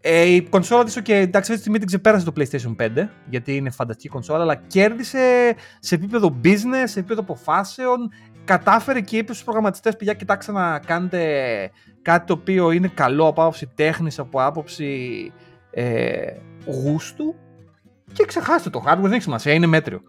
ε, 0.00 0.24
η 0.24 0.42
κονσόλα 0.42 0.84
της, 0.84 0.98
okay, 0.98 1.10
εντάξει, 1.10 1.38
αυτή 1.38 1.54
τη 1.54 1.58
στιγμή 1.58 1.78
την 1.78 1.86
ξεπέρασε 1.86 2.24
το 2.24 2.32
PlayStation 2.36 2.76
5, 2.86 3.08
γιατί 3.28 3.56
είναι 3.56 3.70
φανταστική 3.70 4.08
κονσόλα, 4.08 4.42
αλλά 4.42 4.54
κέρδισε 4.54 5.54
σε 5.78 5.94
επίπεδο 5.94 6.40
business, 6.44 6.84
σε 6.84 6.98
επίπεδο 6.98 7.20
αποφάσεων, 7.20 8.12
κατάφερε 8.44 9.00
και 9.00 9.16
είπε 9.16 9.32
στους 9.32 9.44
προγραμματιστές, 9.44 9.96
παιδιά, 9.96 10.14
κοιτάξτε 10.14 10.52
να 10.52 10.78
κάνετε 10.78 11.20
κάτι 12.02 12.26
το 12.26 12.32
οποίο 12.32 12.70
είναι 12.70 12.88
καλό 12.88 13.26
από 13.26 13.42
άποψη 13.42 13.70
τέχνης, 13.74 14.18
από 14.18 14.42
άποψη 14.42 15.32
ε, 15.70 16.32
γούστου 16.66 17.34
και 18.12 18.24
ξεχάστε 18.24 18.70
το 18.70 18.84
hardware, 18.86 19.02
δεν 19.02 19.12
έχει 19.12 19.22
σημασία, 19.22 19.52
είναι 19.52 19.66
μέτριο 19.66 20.02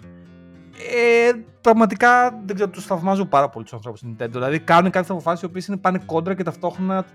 ε, 0.90 1.32
πραγματικά 1.62 2.42
δεν 2.46 2.56
ξέρω, 2.56 2.70
τους 2.70 2.86
θαυμάζω 2.86 3.26
πάρα 3.26 3.50
πολύ 3.50 3.64
τους 3.64 3.74
ανθρώπους 3.74 4.00
στην 4.00 4.16
Nintendo. 4.16 4.30
Δηλαδή 4.30 4.60
κάνουν 4.60 4.92
κάποιες 4.92 5.12
αποφάσεις 5.12 5.42
οι 5.42 5.46
οποίες 5.46 5.70
πάνε 5.82 6.02
κόντρα 6.06 6.36
και 6.36 6.44
ταυτόχρονα 6.44 7.06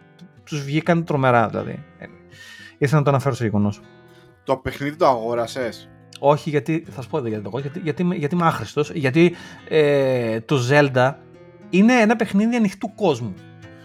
τους 0.47 0.64
βγήκαν 0.64 1.05
τρομερά. 1.05 1.49
Δηλαδή. 1.49 1.84
Ε, 1.99 2.07
ήθελα 2.78 2.99
να 2.99 3.05
το 3.05 3.11
αναφέρω 3.11 3.34
σε 3.34 3.44
γεγονός. 3.44 3.80
Το 4.44 4.57
παιχνίδι 4.57 4.97
το 4.97 5.07
αγόρασες; 5.07 5.88
Όχι, 6.18 6.51
γιατί. 6.51 6.86
Θα 6.90 7.03
σου 7.03 7.09
πω 7.09 7.26
γιατί 7.26 7.51
το 7.51 7.59
γιατί, 7.59 7.78
γιατί, 7.78 8.03
γιατί 8.03 8.34
είμαι 8.34 8.47
άχρηστος. 8.47 8.90
Γιατί 8.90 9.34
ε, 9.68 10.40
το 10.40 10.57
Zelda 10.70 11.14
είναι 11.70 12.01
ένα 12.01 12.16
παιχνίδι 12.16 12.57
ανοιχτού 12.57 12.94
κόσμου. 12.94 13.34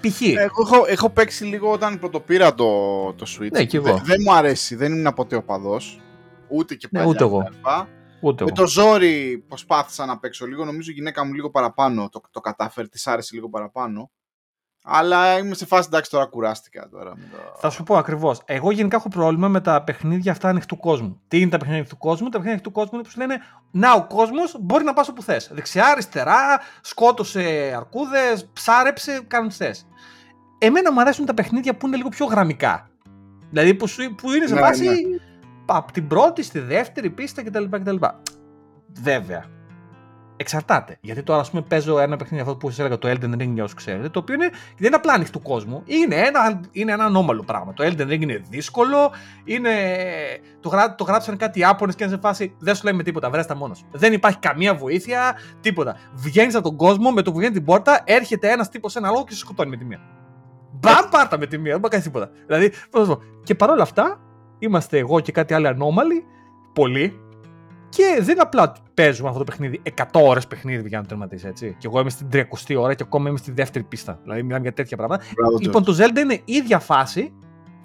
Π.χ. 0.01 0.22
Εγώ 0.22 0.41
έχω, 0.41 0.86
έχω 0.88 1.09
παίξει 1.09 1.43
λίγο 1.43 1.72
όταν 1.72 1.99
πρωτοπήρα 1.99 2.53
το, 2.53 2.66
το 3.14 3.26
Switch. 3.38 3.51
Ναι, 3.51 3.66
και 3.66 3.78
εγώ. 3.78 4.01
Δεν, 4.03 4.18
μου 4.26 4.34
αρέσει, 4.34 4.76
δεν 4.76 4.93
ήμουν 4.93 5.14
ποτέ 5.14 5.36
οπαδό. 5.36 5.78
Ούτε 6.47 6.76
και 6.76 6.88
παλιά. 6.88 7.05
Ναι, 7.07 7.14
ούτε 7.14 7.24
εγώ. 7.24 7.49
Ούτε 8.22 8.43
με 8.43 8.51
το 8.51 8.68
ζόρι 8.68 9.43
προσπάθησα 9.47 10.05
να 10.05 10.20
παίξω 10.20 10.45
λίγο. 10.45 10.66
Νομίζω 10.66 10.91
η 10.91 10.93
γυναίκα 10.93 11.26
μου 11.26 11.34
λίγο 11.34 11.49
παραπάνω 11.49 12.09
το, 12.09 12.22
το 12.32 12.39
κατάφερε. 12.39 12.88
Της 12.88 13.07
άρεσε 13.07 13.36
λίγο 13.36 13.49
παραπάνω. 13.49 14.12
Αλλά 14.84 15.38
είμαι 15.38 15.55
σε 15.55 15.65
φάση 15.65 15.88
εντάξει 15.88 16.11
τώρα 16.11 16.25
κουράστηκα. 16.25 16.89
Τώρα 16.89 17.09
το... 17.09 17.38
Θα 17.59 17.69
σου 17.69 17.84
πω 17.84 17.97
ακριβώς. 17.97 18.41
Εγώ 18.45 18.71
γενικά 18.71 18.97
έχω 18.97 19.09
πρόβλημα 19.09 19.47
με 19.47 19.61
τα 19.61 19.84
παιχνίδια 19.84 20.32
αυτά 20.32 20.49
ανοιχτού 20.49 20.77
κόσμου. 20.77 21.21
Τι 21.27 21.39
είναι 21.39 21.49
τα 21.49 21.57
παιχνίδια 21.57 21.79
ανοιχτού 21.79 21.97
κόσμου, 21.97 22.25
τα 22.25 22.38
παιχνίδια 22.38 22.51
ανοιχτού 22.51 22.71
κόσμου 22.71 22.91
είναι 22.93 23.03
που 23.03 23.09
σου 23.09 23.19
λένε 23.19 23.38
Να, 23.71 23.93
ο 23.93 24.07
κόσμος 24.07 24.55
μπορεί 24.59 24.84
να 24.84 24.93
πας 24.93 25.07
όπου 25.07 25.21
θες. 25.21 25.49
Δεξιά, 25.53 25.86
αριστερά, 25.86 26.59
σκότωσε 26.82 27.73
αρκούδες, 27.75 28.49
ψάρεψε, 28.53 29.21
κάνουν 29.27 29.51
θες. 29.51 29.88
Εμένα 30.57 30.91
μου 30.91 31.01
αρέσουν 31.01 31.25
τα 31.25 31.34
παιχνίδια 31.34 31.75
που 31.75 31.88
είναι 31.88 31.95
λίγο 31.95 32.09
πιο 32.09 32.25
γραμμικά. 32.25 32.89
Δηλαδή 33.49 33.73
που, 33.73 33.88
που 34.17 34.32
είναι 34.32 34.47
σε 34.47 34.53
ναι, 34.53 34.59
φάση. 34.59 34.86
Ναι 34.86 35.29
από 35.65 35.91
την 35.91 36.07
πρώτη 36.07 36.43
στη 36.43 36.59
δεύτερη 36.59 37.09
πίστα 37.09 37.43
κτλ. 37.43 37.63
κτλ. 37.69 37.95
Βέβαια. 39.01 39.45
Εξαρτάται. 40.42 40.98
Γιατί 41.02 41.24
τώρα, 41.24 41.39
ας 41.39 41.50
πούμε, 41.50 41.62
παίζω 41.62 42.00
ένα 42.00 42.16
παιχνίδι 42.16 42.44
αυτό 42.44 42.56
που 42.56 42.70
σας 42.70 42.80
έλεγα, 42.80 42.98
το 42.98 43.10
Elden 43.10 43.42
Ring, 43.42 43.52
για 43.54 43.64
όσους 43.64 43.74
ξέρετε, 43.76 44.10
το 44.10 44.20
οποίο 44.20 44.36
είναι, 44.36 44.50
δεν 44.50 44.88
είναι 44.88 44.96
απλά 44.96 45.14
ανοιχτού 45.14 45.42
κόσμου. 45.42 45.84
Είναι 45.86 46.16
ένα, 46.16 46.62
είναι 46.72 46.92
ένα 46.92 47.04
ανώμαλο 47.04 47.44
πράγμα. 47.44 47.74
Το 47.74 47.84
Elden 47.84 48.08
Ring 48.08 48.22
είναι 48.22 48.42
δύσκολο, 48.50 49.12
είναι, 49.44 49.72
το, 50.60 50.70
γρά, 50.70 50.96
το 50.96 51.04
γράψαν 51.04 51.38
κάτι 51.38 51.60
Ιάπωνες 51.60 51.96
και 51.96 52.04
είναι 52.04 52.14
σε 52.14 52.20
φάση 52.20 52.56
δεν 52.60 52.76
σου 52.76 52.84
λέμε 52.84 53.04
τίποτα, 53.04 53.30
βρέστα 53.30 53.56
μόνος. 53.56 53.84
Δεν 53.92 54.14
υπάρχει 54.14 54.39
καμία 54.39 54.76
βοήθεια, 54.76 55.36
τίποτα. 55.62 55.96
Βγαίνεις 56.14 56.56
από 56.56 56.64
τον 56.64 56.78
κόσμο, 56.78 57.12
με 57.12 57.22
το 57.22 57.32
που 57.32 57.38
βγαίνει 57.38 57.54
την 57.54 57.66
πόρτα, 57.66 58.02
έρχεται 58.04 58.52
ένας 58.52 58.70
τύπος 58.70 58.92
σε 58.92 58.98
ένα 58.98 59.10
λόγο 59.10 59.24
και 59.24 59.32
σε 59.34 59.38
σκοτώνει 59.38 59.70
με 59.70 59.78
τη 59.78 59.86
μία. 59.86 60.00
Μπαμ, 60.72 61.10
πάρτα 61.10 61.38
με 61.38 61.46
τη 61.46 61.58
μία, 61.58 61.72
δεν 61.72 61.80
μπορεί 61.80 61.96
να 61.96 62.00
κάνεις 62.00 62.06
τίποτα. 62.06 62.30
Δηλαδή, 62.46 62.74
και 63.44 63.56
παρόλα 63.56 63.84
αυτά, 63.84 64.20
είμαστε 64.60 64.98
εγώ 64.98 65.20
και 65.20 65.32
κάτι 65.32 65.54
άλλο 65.54 65.68
ανώμαλοι, 65.68 66.26
πολλοί, 66.74 67.20
και 67.92 68.20
δεν 68.22 68.42
απλά 68.42 68.74
παίζουμε 68.94 69.28
αυτό 69.28 69.39
το 69.39 69.46
παιχνίδι 69.46 69.82
100 69.96 70.04
ώρες 70.14 70.48
παιχνίδι 70.48 70.88
για 70.88 70.98
να 70.98 71.04
το 71.04 71.10
τερματίσει, 71.10 71.48
έτσι. 71.48 71.76
Και 71.80 71.88
εγώ 71.88 72.00
είμαι 72.00 72.10
στην 72.10 72.28
30η 72.34 72.76
ώρα 72.78 72.94
και 72.94 73.04
ακόμα 73.04 73.30
είμαι 73.30 73.38
στη 73.38 73.52
δεύτερη 73.52 73.84
πίστα. 73.84 74.20
Δηλαδή, 74.24 74.44
μιλάμε 74.44 74.62
για 74.62 74.74
τέτοια 74.74 74.98
πράγματα. 74.98 75.24
λοιπόν, 75.60 75.84
το 75.84 75.96
Zelda 76.00 76.20
είναι 76.20 76.42
ίδια 76.46 76.80
φάση. 76.80 77.34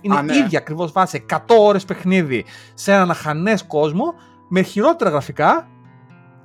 Είναι 0.01 0.17
Α, 0.17 0.23
ναι. 0.23 0.37
ίδια 0.37 0.59
ακριβώς 0.59 0.91
φάση. 0.91 1.27
100 1.31 1.39
ώρες 1.59 1.85
παιχνίδι 1.85 2.45
σε 2.75 2.93
έναν 2.93 3.11
αχανές 3.11 3.65
κόσμο 3.65 4.15
με 4.49 4.63
χειρότερα 4.63 5.11
γραφικά. 5.11 5.69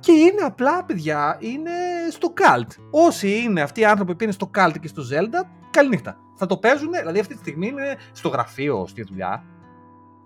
Και 0.00 0.12
είναι 0.12 0.40
απλά, 0.44 0.84
παιδιά, 0.84 1.36
είναι 1.40 1.70
στο 2.10 2.32
Cult. 2.36 2.68
Όσοι 2.90 3.42
είναι 3.42 3.60
αυτοί 3.60 3.80
οι 3.80 3.84
άνθρωποι 3.84 4.14
που 4.14 4.22
είναι 4.22 4.32
στο 4.32 4.50
Cult 4.56 4.74
και 4.80 4.88
στο 4.88 5.02
Zelda, 5.02 5.46
καληνύχτα. 5.70 6.16
Θα 6.36 6.46
το 6.46 6.56
παίζουν, 6.56 6.90
δηλαδή 6.90 7.18
αυτή 7.18 7.34
τη 7.34 7.40
στιγμή 7.40 7.66
είναι 7.66 7.96
στο 8.12 8.28
γραφείο, 8.28 8.86
στη 8.86 9.02
δουλειά 9.02 9.44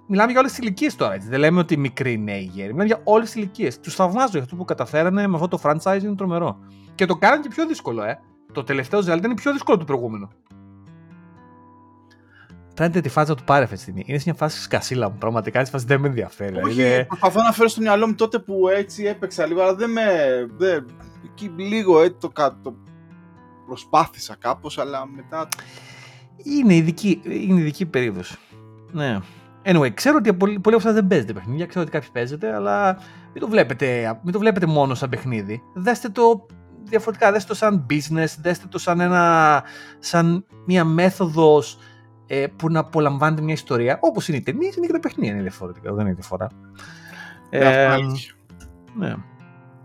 Μιλάμε 0.06 0.30
για 0.30 0.40
όλες 0.40 0.52
τις 0.52 0.60
ηλικίες 0.60 0.96
τώρα. 0.96 1.14
Έτσι. 1.14 1.28
Δεν 1.28 1.38
λέμε 1.38 1.60
ότι 1.60 1.76
μικροί 1.76 2.18
νέοι 2.18 2.50
γέροι. 2.52 2.68
Μιλάμε 2.72 2.84
για 2.84 3.00
όλες 3.04 3.26
τις 3.26 3.34
ηλικίες. 3.34 3.80
Τους 3.80 3.94
θαυμάζω 3.94 4.30
για 4.30 4.40
αυτό 4.40 4.56
που 4.56 4.64
καταφέρανε 4.64 5.26
με 5.26 5.34
αυτό 5.34 5.48
το 5.48 5.60
franchise 5.62 6.02
είναι 6.02 6.14
τρομερό. 6.14 6.58
Και 6.94 7.06
το 7.06 7.16
κάνανε 7.16 7.42
και 7.42 7.48
πιο 7.48 7.66
δύσκολο, 7.66 8.02
ε. 8.02 8.18
Το 8.52 8.64
τελευταίο 8.64 9.00
Zelda 9.00 9.24
είναι 9.24 9.34
πιο 9.34 9.52
δύσκολο 9.52 9.78
του 9.78 9.84
προηγούμενου. 9.84 10.28
Φαίνεται 12.76 13.00
τη 13.00 13.08
φάζα 13.08 13.34
του 13.34 13.44
πάρε 13.44 13.62
αυτή 13.64 13.76
τη 13.76 13.82
στιγμή. 13.82 14.02
Είναι 14.06 14.18
σε 14.18 14.24
μια 14.26 14.34
φάση 14.34 14.60
σκασίλα 14.62 15.10
μου. 15.10 15.16
Πραγματικά 15.18 15.62
τη 15.62 15.70
φάση 15.70 15.86
δεν 15.86 16.00
με 16.00 16.08
ενδιαφέρει. 16.08 16.62
Όχι, 16.62 16.80
είναι... 16.80 17.04
Προσπαθώ 17.04 17.42
να 17.42 17.52
φέρω 17.52 17.68
στο 17.68 17.80
μυαλό 17.80 18.06
μου 18.06 18.14
τότε 18.14 18.38
που 18.38 18.68
έτσι 18.68 19.04
έπαιξα 19.04 19.46
λίγο, 19.46 19.62
αλλά 19.62 19.74
δεν 19.74 19.90
με. 19.90 20.02
Δεν... 20.56 20.86
Εκεί 21.24 21.52
λίγο 21.56 22.00
έτσι 22.00 22.18
το, 22.20 22.32
το 22.62 22.74
προσπάθησα 23.66 24.36
κάπως, 24.38 24.78
αλλά 24.78 25.06
μετά. 25.06 25.48
Είναι 26.42 26.74
ειδική, 26.74 27.20
είναι 27.24 27.60
ειδική 27.60 27.86
περίοδος. 27.86 28.36
Ναι. 28.92 29.18
Anyway, 29.68 29.94
ξέρω 29.94 30.16
ότι 30.16 30.34
πολλοί, 30.34 30.60
πολλοί 30.60 30.76
από 30.76 30.88
εσάς 30.88 30.94
δεν 30.94 31.06
παίζετε 31.06 31.32
παιχνίδια, 31.32 31.66
ξέρω 31.66 31.82
ότι 31.84 31.92
κάποιοι 31.92 32.08
παίζετε, 32.12 32.54
αλλά 32.54 32.98
μην 33.32 33.42
το 33.42 33.48
βλέπετε, 33.48 34.18
μην 34.22 34.32
το 34.32 34.38
βλέπετε 34.38 34.66
μόνο 34.66 34.94
σαν 34.94 35.08
παιχνίδι. 35.08 35.62
Δέστε 35.74 36.08
το 36.08 36.46
διαφορετικά, 36.84 37.32
δέστε 37.32 37.48
το 37.48 37.54
σαν 37.54 37.86
business, 37.90 38.34
δέστε 38.40 38.66
το 38.68 38.78
σαν, 38.78 39.00
ένα, 39.00 39.64
σαν 39.98 40.46
μια 40.66 40.84
μέθοδος 40.84 41.78
ε, 42.26 42.46
που 42.56 42.70
να 42.70 42.80
απολαμβάνετε 42.80 43.42
μια 43.42 43.54
ιστορία. 43.54 43.98
Όπως 44.00 44.28
είναι 44.28 44.36
οι 44.36 44.42
ταινίε, 44.42 44.70
είναι 44.76 44.86
και 44.86 44.92
τα 44.92 45.00
παιχνίδια, 45.00 45.32
είναι 45.32 45.42
διαφορετικά, 45.42 45.92
δεν 45.92 46.06
είναι 46.06 46.14
διαφορά. 46.14 46.48
Ε, 47.50 47.96
ναι. 48.94 49.14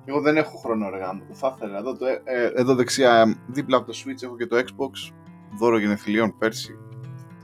Εγώ 0.06 0.22
δεν 0.22 0.38
έχω 0.38 0.58
χρόνο 0.58 0.86
αργά 0.86 1.14
μου, 1.14 1.22
θα 1.32 1.54
ήθελα. 1.56 1.78
Εδώ, 1.78 1.98
το, 1.98 2.06
ε, 2.06 2.22
ε, 2.24 2.52
εδώ 2.56 2.76
δεξιά, 2.76 3.38
δίπλα 3.48 3.78
από 3.78 3.92
το 3.92 3.94
Switch 3.96 4.24
έχω 4.24 4.38
και 4.38 4.48
το 4.48 4.58
Xbox, 4.58 5.14
δώρο 5.60 5.80
γενεθλίων 5.80 6.38
πέρσι. 6.38 6.74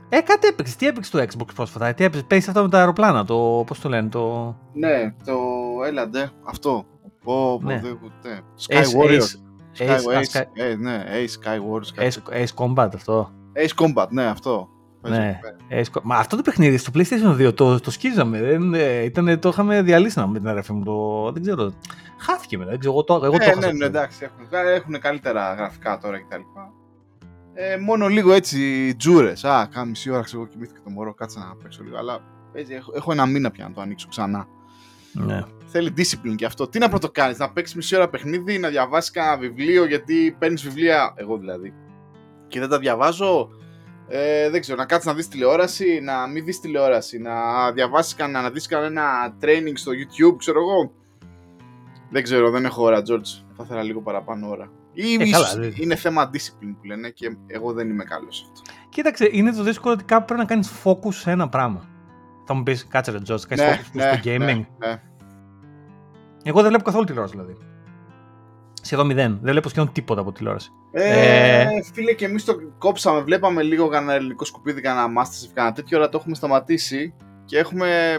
Ε, 0.08 0.20
κάτι 0.20 0.46
έπαιξε. 0.46 0.76
Τι 0.76 0.86
έπαιξε 0.86 1.10
το 1.10 1.18
Xbox 1.18 1.54
πρόσφατα. 1.54 1.94
Τι 1.94 2.04
έπαιξε. 2.04 2.26
Παίζει 2.26 2.48
αυτό 2.48 2.62
με 2.62 2.68
τα 2.68 2.78
αεροπλάνα. 2.78 3.24
Το. 3.24 3.64
Πώς 3.66 3.80
το 3.80 3.88
λένε. 3.88 4.08
Το... 4.08 4.56
Ναι, 4.72 5.14
το. 5.24 5.38
Έλαντε. 5.86 6.30
Αυτό. 6.44 6.86
Πω, 7.24 7.60
ναι. 7.62 7.80
ποτέ. 7.80 8.40
Sky 8.68 8.82
Warriors. 9.00 9.48
Ace, 9.78 10.20
Ace, 10.20 10.42
ε, 10.52 10.74
ναι, 10.74 11.04
Ace 11.04 11.48
Sky 11.48 11.56
Warriors. 11.56 12.08
Ace, 12.08 12.42
Ace 12.42 12.54
Combat 12.54 12.88
αυτό. 12.94 13.30
Ace 13.56 13.84
Combat, 13.84 14.08
ναι, 14.08 14.24
αυτό. 14.24 14.68
Ναι. 15.00 15.40
Ace, 15.70 16.00
μα 16.02 16.16
αυτό 16.16 16.36
το 16.36 16.42
παιχνίδι 16.42 16.76
στο 16.76 16.92
PlayStation 16.94 17.48
2 17.48 17.54
το, 17.54 17.80
το 17.80 17.90
σκίζαμε. 17.90 18.40
Δεν, 18.40 18.74
ε, 18.74 19.02
ήταν, 19.02 19.38
το 19.38 19.48
είχαμε 19.48 19.82
διαλύσει 19.82 20.20
με 20.20 20.38
την 20.38 20.48
αρέφη 20.48 20.72
μου. 20.72 20.84
Το, 20.84 21.30
δεν 21.32 21.42
ξέρω. 21.42 21.72
Χάθηκε 22.18 22.58
μετά. 22.58 22.70
Δεν 22.70 22.78
ξέρω, 22.78 22.94
εγώ 22.94 23.04
το, 23.04 23.20
εγώ 23.24 23.36
ε, 23.40 23.50
το 23.50 23.58
ναι, 23.58 23.72
ναι, 23.72 23.84
εντάξει. 23.84 24.18
Έχουν, 24.24 24.66
έχουν 24.74 25.00
καλύτερα 25.00 25.54
γραφικά 25.54 25.98
τώρα 25.98 26.18
κτλ. 26.18 26.40
Ε, 27.60 27.76
μόνο 27.76 28.08
λίγο 28.08 28.32
έτσι 28.32 28.94
τζούρες. 28.96 29.44
Α, 29.44 29.68
κάνα 29.72 29.86
μισή 29.86 30.10
ώρα 30.10 30.22
ξέρω 30.22 30.46
κοιμήθηκα 30.46 30.80
το 30.84 30.90
μωρό, 30.90 31.14
κάτσε 31.14 31.38
να 31.38 31.56
παίξω 31.62 31.82
λίγο. 31.82 31.96
Αλλά 31.96 32.20
έτσι, 32.52 32.74
έχω, 32.74 32.92
έχω 32.94 33.12
ένα 33.12 33.26
μήνα 33.26 33.50
πια 33.50 33.68
να 33.68 33.74
το 33.74 33.80
ανοίξω 33.80 34.08
ξανά. 34.08 34.46
Ναι. 35.12 35.42
Θέλει 35.66 35.92
discipline 35.96 36.34
και 36.36 36.44
αυτό. 36.44 36.68
Τι 36.68 36.78
να 36.78 36.88
πρώτο 36.88 37.10
κάνει, 37.10 37.34
να 37.38 37.50
παίξεις 37.50 37.76
μισή 37.76 37.96
ώρα 37.96 38.08
παιχνίδι, 38.08 38.58
να 38.58 38.68
διαβάσεις 38.68 39.10
κανένα 39.10 39.36
βιβλίο, 39.36 39.84
γιατί 39.84 40.36
παίρνεις 40.38 40.62
βιβλία, 40.62 41.12
εγώ 41.16 41.38
δηλαδή. 41.38 41.74
Και 42.48 42.60
δεν 42.60 42.68
τα 42.68 42.78
διαβάζω. 42.78 43.48
Ε, 44.08 44.50
δεν 44.50 44.60
ξέρω, 44.60 44.78
να 44.78 44.86
κάτσεις 44.86 45.06
να 45.06 45.14
δεις 45.14 45.28
τηλεόραση, 45.28 46.00
να 46.02 46.26
μην 46.26 46.44
δεις 46.44 46.60
τηλεόραση, 46.60 47.18
να 47.18 47.32
διαβάσεις 47.72 48.14
κανένα, 48.14 48.42
να 48.42 48.50
δεις 48.50 48.66
κανένα 48.66 49.34
training 49.40 49.74
στο 49.74 49.92
YouTube, 49.92 50.36
ξέρω 50.38 50.60
εγώ. 50.60 50.92
Δεν 52.10 52.22
ξέρω, 52.22 52.50
δεν 52.50 52.64
έχω 52.64 52.82
ώρα, 52.82 52.98
George. 52.98 53.44
Θα 53.56 53.62
ήθελα 53.64 53.82
λίγο 53.82 54.00
παραπάνω 54.00 54.48
ώρα. 54.48 54.70
Ή 55.00 55.14
ε, 55.14 55.30
καλά, 55.30 55.48
είναι 55.74 55.94
θέμα 55.94 56.30
discipline 56.32 56.74
που 56.80 56.84
λένε 56.86 57.08
και 57.08 57.36
εγώ 57.46 57.72
δεν 57.72 57.90
είμαι 57.90 58.04
καλός 58.04 58.36
σε 58.36 58.44
αυτό. 58.52 58.72
Κοίταξε, 58.88 59.28
είναι 59.32 59.52
το 59.52 59.62
δύσκολο 59.62 59.94
ότι 59.94 60.04
κάπου 60.04 60.24
πρέπει 60.24 60.40
να 60.40 60.46
κάνεις 60.46 60.70
focus 60.84 61.12
σε 61.12 61.30
ένα 61.30 61.48
πράγμα. 61.48 61.88
Θα 62.46 62.54
μου 62.54 62.62
πεις, 62.62 62.86
κάτσε 62.88 63.10
ρε 63.10 63.20
Τζόρτζ, 63.20 63.44
κάνεις 63.44 63.64
ναι, 63.64 63.80
focus 63.80 63.90
ναι, 63.92 64.02
στο 64.02 64.30
gaming. 64.30 64.38
Ναι, 64.38 64.66
ναι. 64.86 65.02
Εγώ 66.42 66.60
δεν 66.60 66.68
βλέπω 66.68 66.84
καθόλου 66.84 67.04
τηλεόραση 67.04 67.34
δηλαδή. 67.34 67.56
Σχεδόν 68.82 69.06
μηδέν. 69.06 69.38
Δεν 69.42 69.50
βλέπω 69.50 69.68
σχεδόν 69.68 69.92
τίποτα 69.92 70.20
από 70.20 70.32
τηλεόραση. 70.32 70.70
Ε, 70.92 71.60
ε... 71.60 71.66
Φίλε, 71.92 72.12
και 72.12 72.24
εμείς 72.24 72.44
το 72.44 72.54
κόψαμε. 72.78 73.20
Βλέπαμε 73.20 73.62
λίγο 73.62 73.88
κανένα 73.88 74.12
ελληνικό 74.12 74.44
σκουπίδι, 74.44 74.80
κανένα 74.80 75.22
Masterchef, 75.22 75.50
κανένα 75.54 75.74
τέτοιο, 75.74 75.96
αλλά 75.96 76.08
το 76.08 76.18
έχουμε 76.18 76.34
σταματήσει. 76.34 77.14
Και 77.44 77.58
έχουμε. 77.58 78.18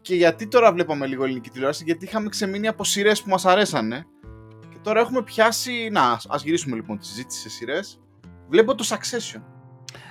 Και 0.00 0.14
γιατί 0.14 0.48
τώρα 0.48 0.72
βλέπαμε 0.72 1.06
λίγο 1.06 1.24
ελληνική 1.24 1.50
τηλεόραση, 1.50 1.84
Γιατί 1.84 2.04
είχαμε 2.04 2.28
ξεμείνει 2.28 2.68
από 2.68 2.84
σειρές 2.84 3.22
που 3.22 3.28
μας 3.28 3.46
αρέσανε. 3.46 4.06
Και 4.80 4.88
τώρα 4.88 5.00
έχουμε 5.00 5.22
πιάσει. 5.22 5.88
Να, 5.92 6.20
ας 6.28 6.42
γυρίσουμε 6.42 6.76
λοιπόν 6.76 6.98
τη 6.98 7.06
συζήτηση 7.06 7.40
σε 7.40 7.48
σειρές. 7.48 8.00
Βλέπω 8.48 8.74
το 8.74 8.84
Succession. 8.88 9.40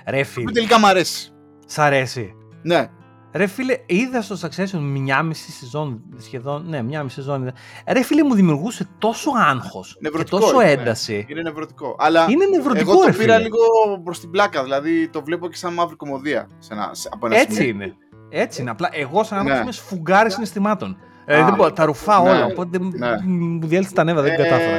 Ρε 0.07 0.24
φίλε. 0.24 0.45
Που 0.45 0.51
τελικά 0.51 0.80
μου 0.80 0.88
αρέσει. 0.88 1.32
Σ' 1.65 1.78
αρέσει. 1.80 2.36
Ναι. 2.61 2.89
Ρε 3.32 3.47
φίλε, 3.47 3.78
είδα 3.86 4.22
στο 4.22 4.36
Succession 4.41 4.80
μια 4.80 5.24
μισή 5.24 5.51
σεζόν 5.51 6.01
σχεδόν. 6.17 6.65
Ναι, 6.70 6.82
μια 6.82 7.03
μισή 7.03 7.15
σεζόν. 7.15 7.51
Ρε 7.88 8.03
φίλε, 8.03 8.24
μου 8.24 8.34
δημιουργούσε 8.34 8.88
τόσο 8.97 9.32
άγχος 9.36 9.97
και 10.01 10.24
τόσο 10.24 10.61
είναι, 10.61 10.72
ένταση. 10.72 11.26
Είναι 11.30 11.41
νευρωτικό. 11.41 11.95
Αλλά 11.99 12.26
είναι 12.30 12.45
νευρωτικό, 12.45 12.91
εγώ 12.91 13.05
το 13.05 13.17
πήρα 13.17 13.38
λίγο 13.38 13.57
προς 14.03 14.20
την 14.20 14.30
πλάκα. 14.30 14.63
Δηλαδή 14.63 15.09
το 15.09 15.24
βλέπω 15.24 15.47
και 15.47 15.55
σαν 15.55 15.74
μαύρη 15.74 15.95
κομμωδία. 15.95 16.47
Σε 16.59 16.74
ένα, 16.74 16.91
από 17.09 17.26
ένα 17.26 17.38
Έτσι 17.38 17.55
σημείο. 17.55 17.70
είναι. 17.70 17.95
Έτσι 18.30 18.61
είναι. 18.61 18.70
Απλά 18.70 18.89
εγώ 18.91 19.24
σαν 19.24 19.38
άνθρωπος 19.38 19.57
ναι. 19.57 19.63
είμαι 19.63 19.72
σφουγγάρι 19.72 20.32
συναισθημάτων. 20.32 20.97
Ε, 21.32 21.43
δεν 21.43 21.53
μπορώ, 21.53 21.71
τα 21.71 21.86
ρουφά 21.86 22.21
ναι. 22.21 22.30
όλα. 22.30 22.45
Οπότε 22.45 22.80
ναι. 22.80 23.17
μου 23.25 23.67
διέλυσε 23.67 23.93
τα 23.93 24.03
νεύρα, 24.03 24.21
δεν 24.21 24.34
ε, 24.34 24.36
κατάφερα. 24.36 24.77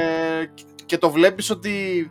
Και 0.86 0.98
το 0.98 1.10
βλέπεις 1.10 1.50
ότι 1.50 2.10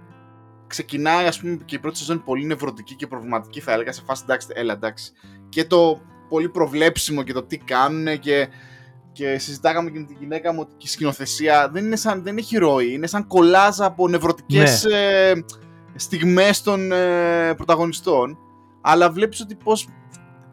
ξεκινάει, 0.68 1.26
ας 1.26 1.40
πούμε, 1.40 1.58
και 1.66 1.76
η 1.76 1.80
πρώτη 1.80 1.98
σεζόν 1.98 2.24
πολύ 2.24 2.46
νευρωτική 2.46 2.96
και 2.96 3.08
προβληματική, 3.08 3.60
θα 3.60 3.72
έλεγα, 3.72 3.92
σε 3.92 4.02
φάση 4.06 4.22
εντάξει, 4.26 4.48
έλα 4.54 4.74
εντάξει. 4.74 5.12
Και 5.50 5.66
το 5.66 6.02
πολύ 6.30 6.50
προβλέψιμο 6.50 7.24
και 7.24 7.34
το 7.34 7.44
τι 7.44 7.58
κάνουν 7.58 8.20
και, 8.20 8.48
και 9.12 9.38
συζητάγαμε 9.38 9.90
και 9.90 10.00
με 10.00 10.06
την 10.06 10.16
γυναίκα 10.20 10.54
μου 10.54 10.60
ότι 10.62 10.74
η 10.78 10.88
σκηνοθεσία 10.88 11.70
δεν, 11.70 11.86
είναι 11.86 11.96
σαν, 11.96 12.24
δεν 12.24 12.38
έχει 12.38 12.58
ροή, 12.58 12.94
είναι 12.94 13.08
σαν 13.08 13.28
κολάζα 13.28 13.86
από 13.86 14.08
νευρωτικές 14.08 14.84
ναι. 14.84 14.98
ε, 14.98 15.34
στιγμές 15.96 16.62
των 16.62 16.92
ε, 16.92 17.54
πρωταγωνιστών 17.54 18.38
αλλά 18.82 19.12
βλέπεις 19.12 19.42
ότι 19.42 19.56
πως 19.56 19.88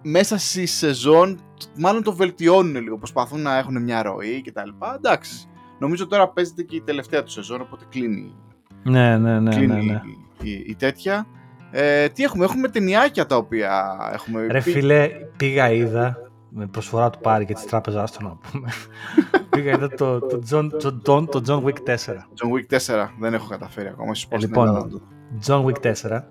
μέσα 0.02 0.38
στη 0.38 0.66
σεζόν 0.66 1.40
μάλλον 1.76 2.02
το 2.02 2.14
βελτιώνουν 2.14 2.82
λίγο, 2.82 2.98
προσπαθούν 2.98 3.42
να 3.42 3.56
έχουν 3.56 3.82
μια 3.82 4.02
ροή 4.02 4.42
και 4.42 4.52
τα 4.52 4.64
λοιπά. 4.64 4.94
Εντάξει, 4.96 5.48
νομίζω 5.78 6.06
τώρα 6.06 6.28
παίζεται 6.28 6.62
και 6.62 6.76
η 6.76 6.80
τελευταία 6.80 7.22
του 7.22 7.30
σεζόν, 7.30 7.60
οπότε 7.60 7.84
κλείνει, 7.88 8.34
ναι, 8.82 9.18
ναι, 9.18 9.40
ναι, 9.40 9.54
κλείνει 9.54 9.66
ναι, 9.66 9.92
ναι. 9.92 10.00
Η, 10.42 10.50
η, 10.50 10.64
η, 10.66 10.74
τέτοια. 10.74 11.26
Ε, 11.70 12.08
τι 12.08 12.22
έχουμε, 12.22 12.44
έχουμε 12.44 12.68
ταινιάκια 12.68 13.26
τα 13.26 13.36
οποία 13.36 13.96
έχουμε 14.12 14.46
Ρε 14.46 14.60
φίλε, 14.60 15.08
πήγα 15.36 15.70
είδα 15.70 16.16
με 16.48 16.66
προσφορά 16.66 17.10
του 17.10 17.18
Πάρη 17.18 17.44
και 17.44 17.54
της 17.54 17.64
τράπεζας 17.64 18.02
άστο 18.02 18.24
να 18.24 18.36
πούμε. 18.36 18.68
πήγα 19.50 19.72
είδα 19.72 19.88
το, 19.88 20.20
το, 20.20 20.42
John, 20.50 20.68
το, 21.02 21.24
το 21.24 21.42
John 21.46 21.64
Wick 21.64 21.90
4. 21.90 21.94
John 21.96 22.50
Wick 22.52 22.78
4, 22.78 23.08
δεν 23.20 23.34
έχω 23.34 23.48
καταφέρει 23.48 23.88
ακόμα. 23.88 24.12
Ε, 24.28 24.36
λοιπόν, 24.38 25.02
John 25.46 25.64
Wick 25.64 25.94
4. 25.94 26.22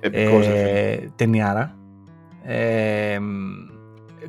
Επικός, 0.00 0.46
ε, 0.46 1.12
ταινιάρα. 1.16 1.75
Ε, 2.46 3.18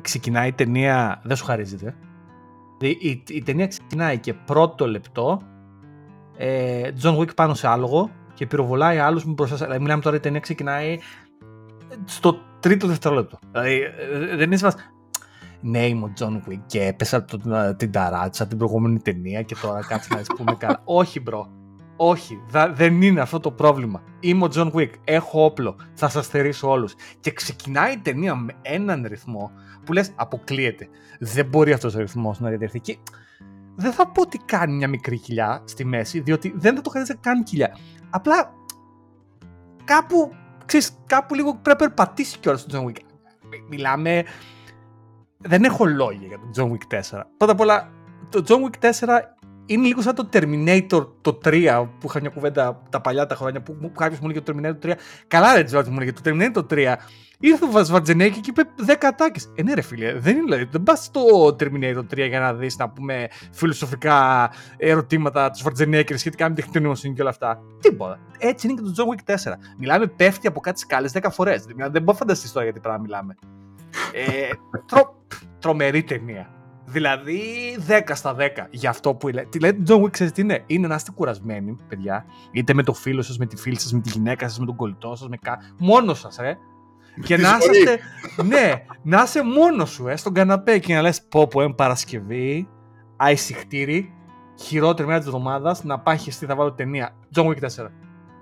ξεκινάει 0.00 0.48
η 0.48 0.52
ταινία, 0.52 1.20
δεν 1.24 1.36
σου 1.36 1.44
χαρίζεται. 1.44 1.94
Η, 2.80 2.88
η, 2.88 3.22
η 3.28 3.42
ταινία 3.42 3.66
ξεκινάει 3.66 4.18
και 4.18 4.34
πρώτο 4.34 4.86
λεπτό 4.86 5.40
ε, 6.36 6.90
John 7.02 7.18
Wick 7.18 7.34
πάνω 7.34 7.54
σε 7.54 7.68
άλογο 7.68 8.10
και 8.34 8.46
πυροβολάει 8.46 8.98
άλλους 8.98 9.24
με 9.26 9.32
μπροστά. 9.32 9.56
Δηλαδή, 9.56 9.80
μιλάμε 9.80 10.02
τώρα 10.02 10.16
η 10.16 10.20
ταινία 10.20 10.40
ξεκινάει 10.40 10.98
στο 12.04 12.38
τρίτο 12.60 12.86
δευτερόλεπτο. 12.86 13.38
Δηλαδή, 13.52 13.80
ε, 14.30 14.36
δεν 14.36 14.52
είσαι 14.52 14.74
ναι, 15.60 15.86
είμαι 15.86 16.04
ο 16.04 16.12
John 16.14 16.44
Wick 16.48 16.60
και 16.66 16.84
έπεσα 16.84 17.24
το, 17.24 17.38
την 17.76 17.92
ταράτσα 17.92 18.46
την 18.46 18.58
προηγούμενη 18.58 19.00
ταινία 19.00 19.42
και 19.42 19.56
τώρα 19.62 19.80
κάτσε 19.86 20.14
να 20.14 20.22
πούμε 20.36 20.54
καλά. 20.58 20.80
Όχι, 21.00 21.20
bro. 21.20 21.50
Όχι, 22.00 22.42
δεν 22.72 23.02
είναι 23.02 23.20
αυτό 23.20 23.40
το 23.40 23.50
πρόβλημα. 23.50 24.02
Είμαι 24.20 24.44
ο 24.44 24.48
John 24.48 24.72
Wick, 24.74 24.90
έχω 25.04 25.44
όπλο, 25.44 25.76
θα 25.94 26.08
σας 26.08 26.26
θερήσω 26.26 26.70
όλους. 26.70 26.94
Και 27.20 27.30
ξεκινάει 27.30 27.92
η 27.92 27.98
ταινία 27.98 28.34
με 28.34 28.52
έναν 28.62 29.04
ρυθμό 29.08 29.50
που 29.84 29.92
λες: 29.92 30.12
Αποκλείεται. 30.16 30.88
Δεν 31.18 31.46
μπορεί 31.46 31.72
αυτός 31.72 31.94
ο 31.94 31.98
ρυθμός 31.98 32.40
να 32.40 32.48
διατηρηθεί. 32.48 32.80
Και 32.80 32.98
δεν 33.74 33.92
θα 33.92 34.08
πω 34.08 34.20
ότι 34.20 34.38
κάνει 34.38 34.74
μια 34.74 34.88
μικρή 34.88 35.18
κοιλιά 35.18 35.62
στη 35.64 35.84
μέση, 35.84 36.20
διότι 36.20 36.54
δεν 36.56 36.74
θα 36.74 36.80
το 36.80 36.90
χρειάζεται 36.90 37.18
καν 37.22 37.42
κοιλιά. 37.42 37.76
Απλά 38.10 38.52
κάπου, 39.84 40.32
ξέρεις, 40.64 40.98
κάπου 41.06 41.34
λίγο 41.34 41.54
πρέπει 41.54 41.68
να 41.68 41.76
περπατήσει 41.76 42.38
κιόλας 42.38 42.66
το 42.66 42.78
John 42.78 42.88
Wick. 42.88 42.96
Μιλάμε... 43.68 44.24
Δεν 45.40 45.64
έχω 45.64 45.84
λόγια 45.84 46.26
για 46.26 46.38
το 46.38 46.50
John 46.56 46.70
Wick 46.70 47.16
4. 47.18 47.22
Πρώτα 47.36 47.52
απ' 47.52 47.60
όλα, 47.60 47.90
το 48.28 48.44
John 48.48 48.64
Wick 48.64 48.90
4 48.90 48.90
είναι 49.68 49.86
λίγο 49.86 50.02
σαν 50.02 50.14
το 50.14 50.28
Terminator 50.32 51.06
το 51.20 51.38
3 51.44 51.86
που 52.00 52.06
είχα 52.08 52.20
μια 52.20 52.30
κουβέντα 52.30 52.82
τα 52.90 53.00
παλιά 53.00 53.26
τα 53.26 53.34
χρόνια 53.34 53.62
που, 53.62 53.76
που 53.76 53.92
κάποιος 53.92 54.20
μου 54.20 54.28
λέει 54.28 54.42
το 54.42 54.52
Terminator 54.52 54.86
3. 54.86 54.92
Καλά, 55.28 55.54
ρε 55.54 55.62
Τζόρτζ 55.62 55.88
μου 55.88 55.98
λέει 55.98 56.12
το 56.12 56.20
Terminator 56.24 56.66
3 56.70 56.94
Ήρθε 57.40 57.64
ο 57.64 57.70
Βαζβατζενέκη 57.70 58.40
και 58.40 58.50
είπε 58.50 58.62
10 58.86 58.94
ατάκε. 59.00 59.40
Ε, 59.54 59.62
ναι, 59.62 59.74
ρε 59.74 59.80
φίλε, 59.80 60.12
δεν 60.12 60.36
είναι 60.36 60.44
δηλαδή. 60.44 60.68
Δεν 60.70 60.82
πας 60.82 61.04
στο 61.04 61.22
Terminator 61.46 62.04
3 62.10 62.28
για 62.28 62.40
να 62.40 62.54
δεις, 62.54 62.76
να 62.76 62.88
πούμε, 62.88 63.28
φιλοσοφικά 63.52 64.50
ερωτήματα 64.76 65.50
τους 65.50 65.62
Βατζενέκη 65.62 66.16
σχετικά 66.16 66.48
με 66.48 66.54
την 66.54 66.72
τεχνητή 66.72 67.12
και 67.12 67.20
όλα 67.20 67.30
αυτά. 67.30 67.62
Τίποτα. 67.80 68.18
Έτσι 68.38 68.68
είναι 68.68 68.80
και 68.80 68.88
το 68.88 68.92
John 68.96 69.14
Wick 69.14 69.34
4. 69.34 69.52
Μιλάμε, 69.78 70.06
πέφτει 70.06 70.46
από 70.46 70.60
κάτι 70.60 70.80
σκάλες 70.80 71.12
10 71.14 71.28
φορές. 71.30 71.64
Δεν 71.64 71.90
μπορώ 71.90 72.02
να 72.04 72.12
φανταστείς 72.12 72.52
τώρα 72.52 72.64
γιατί 72.64 72.80
πράγμα 72.80 73.00
μιλάμε. 73.00 73.34
Ε, 74.12 74.50
τρο, 74.86 75.24
τρομερή 75.58 76.02
ταινία. 76.02 76.57
Δηλαδή 76.90 77.40
10 77.88 78.00
στα 78.12 78.36
10 78.38 78.46
για 78.70 78.90
αυτό 78.90 79.14
που 79.14 79.28
λέει. 79.28 79.46
Τι 79.48 79.60
λέει 79.60 79.82
John 79.88 80.02
Wick, 80.02 80.10
ξέρετε 80.10 80.34
τι 80.34 80.42
είναι; 80.42 80.62
Είναι 80.66 80.86
να 80.86 80.94
είστε 80.94 81.10
κουρασμένοι, 81.14 81.76
παιδιά. 81.88 82.24
Είτε 82.52 82.74
με 82.74 82.82
το 82.82 82.92
φίλο 82.92 83.22
σας, 83.22 83.38
με 83.38 83.46
τη 83.46 83.56
φίλη 83.56 83.80
σας, 83.80 83.92
με 83.92 84.00
τη 84.00 84.10
γυναίκα 84.10 84.48
σας, 84.48 84.58
με 84.58 84.66
τον 84.66 84.76
κολλητό 84.76 85.14
σας, 85.14 85.28
με 85.28 85.36
κα... 85.36 85.58
Μόνο 85.78 86.14
σας, 86.14 86.38
ε 86.38 86.58
και 87.22 87.36
να 87.36 87.58
είσαι, 87.60 87.98
ναι, 88.44 88.84
να 89.02 89.22
είσαι 89.22 89.42
μόνο 89.42 89.84
σου 89.84 90.08
ε, 90.08 90.16
στον 90.16 90.32
καναπέ 90.32 90.78
και 90.78 90.94
να 90.94 91.02
λες 91.02 91.22
πω 91.22 91.46
πω 91.46 91.62
είναι 91.62 91.72
Παρασκευή, 91.72 92.68
αϊσυχτήρι, 93.16 94.12
χειρότερη 94.58 95.08
μέρα 95.08 95.18
της 95.18 95.28
εβδομάδας, 95.28 95.84
να 95.84 95.98
πάει 95.98 96.16
χεστή, 96.16 96.46
θα 96.46 96.54
βάλω 96.54 96.72
ταινία. 96.72 97.14
John 97.34 97.44
Wick 97.44 97.58
4. 97.58 97.86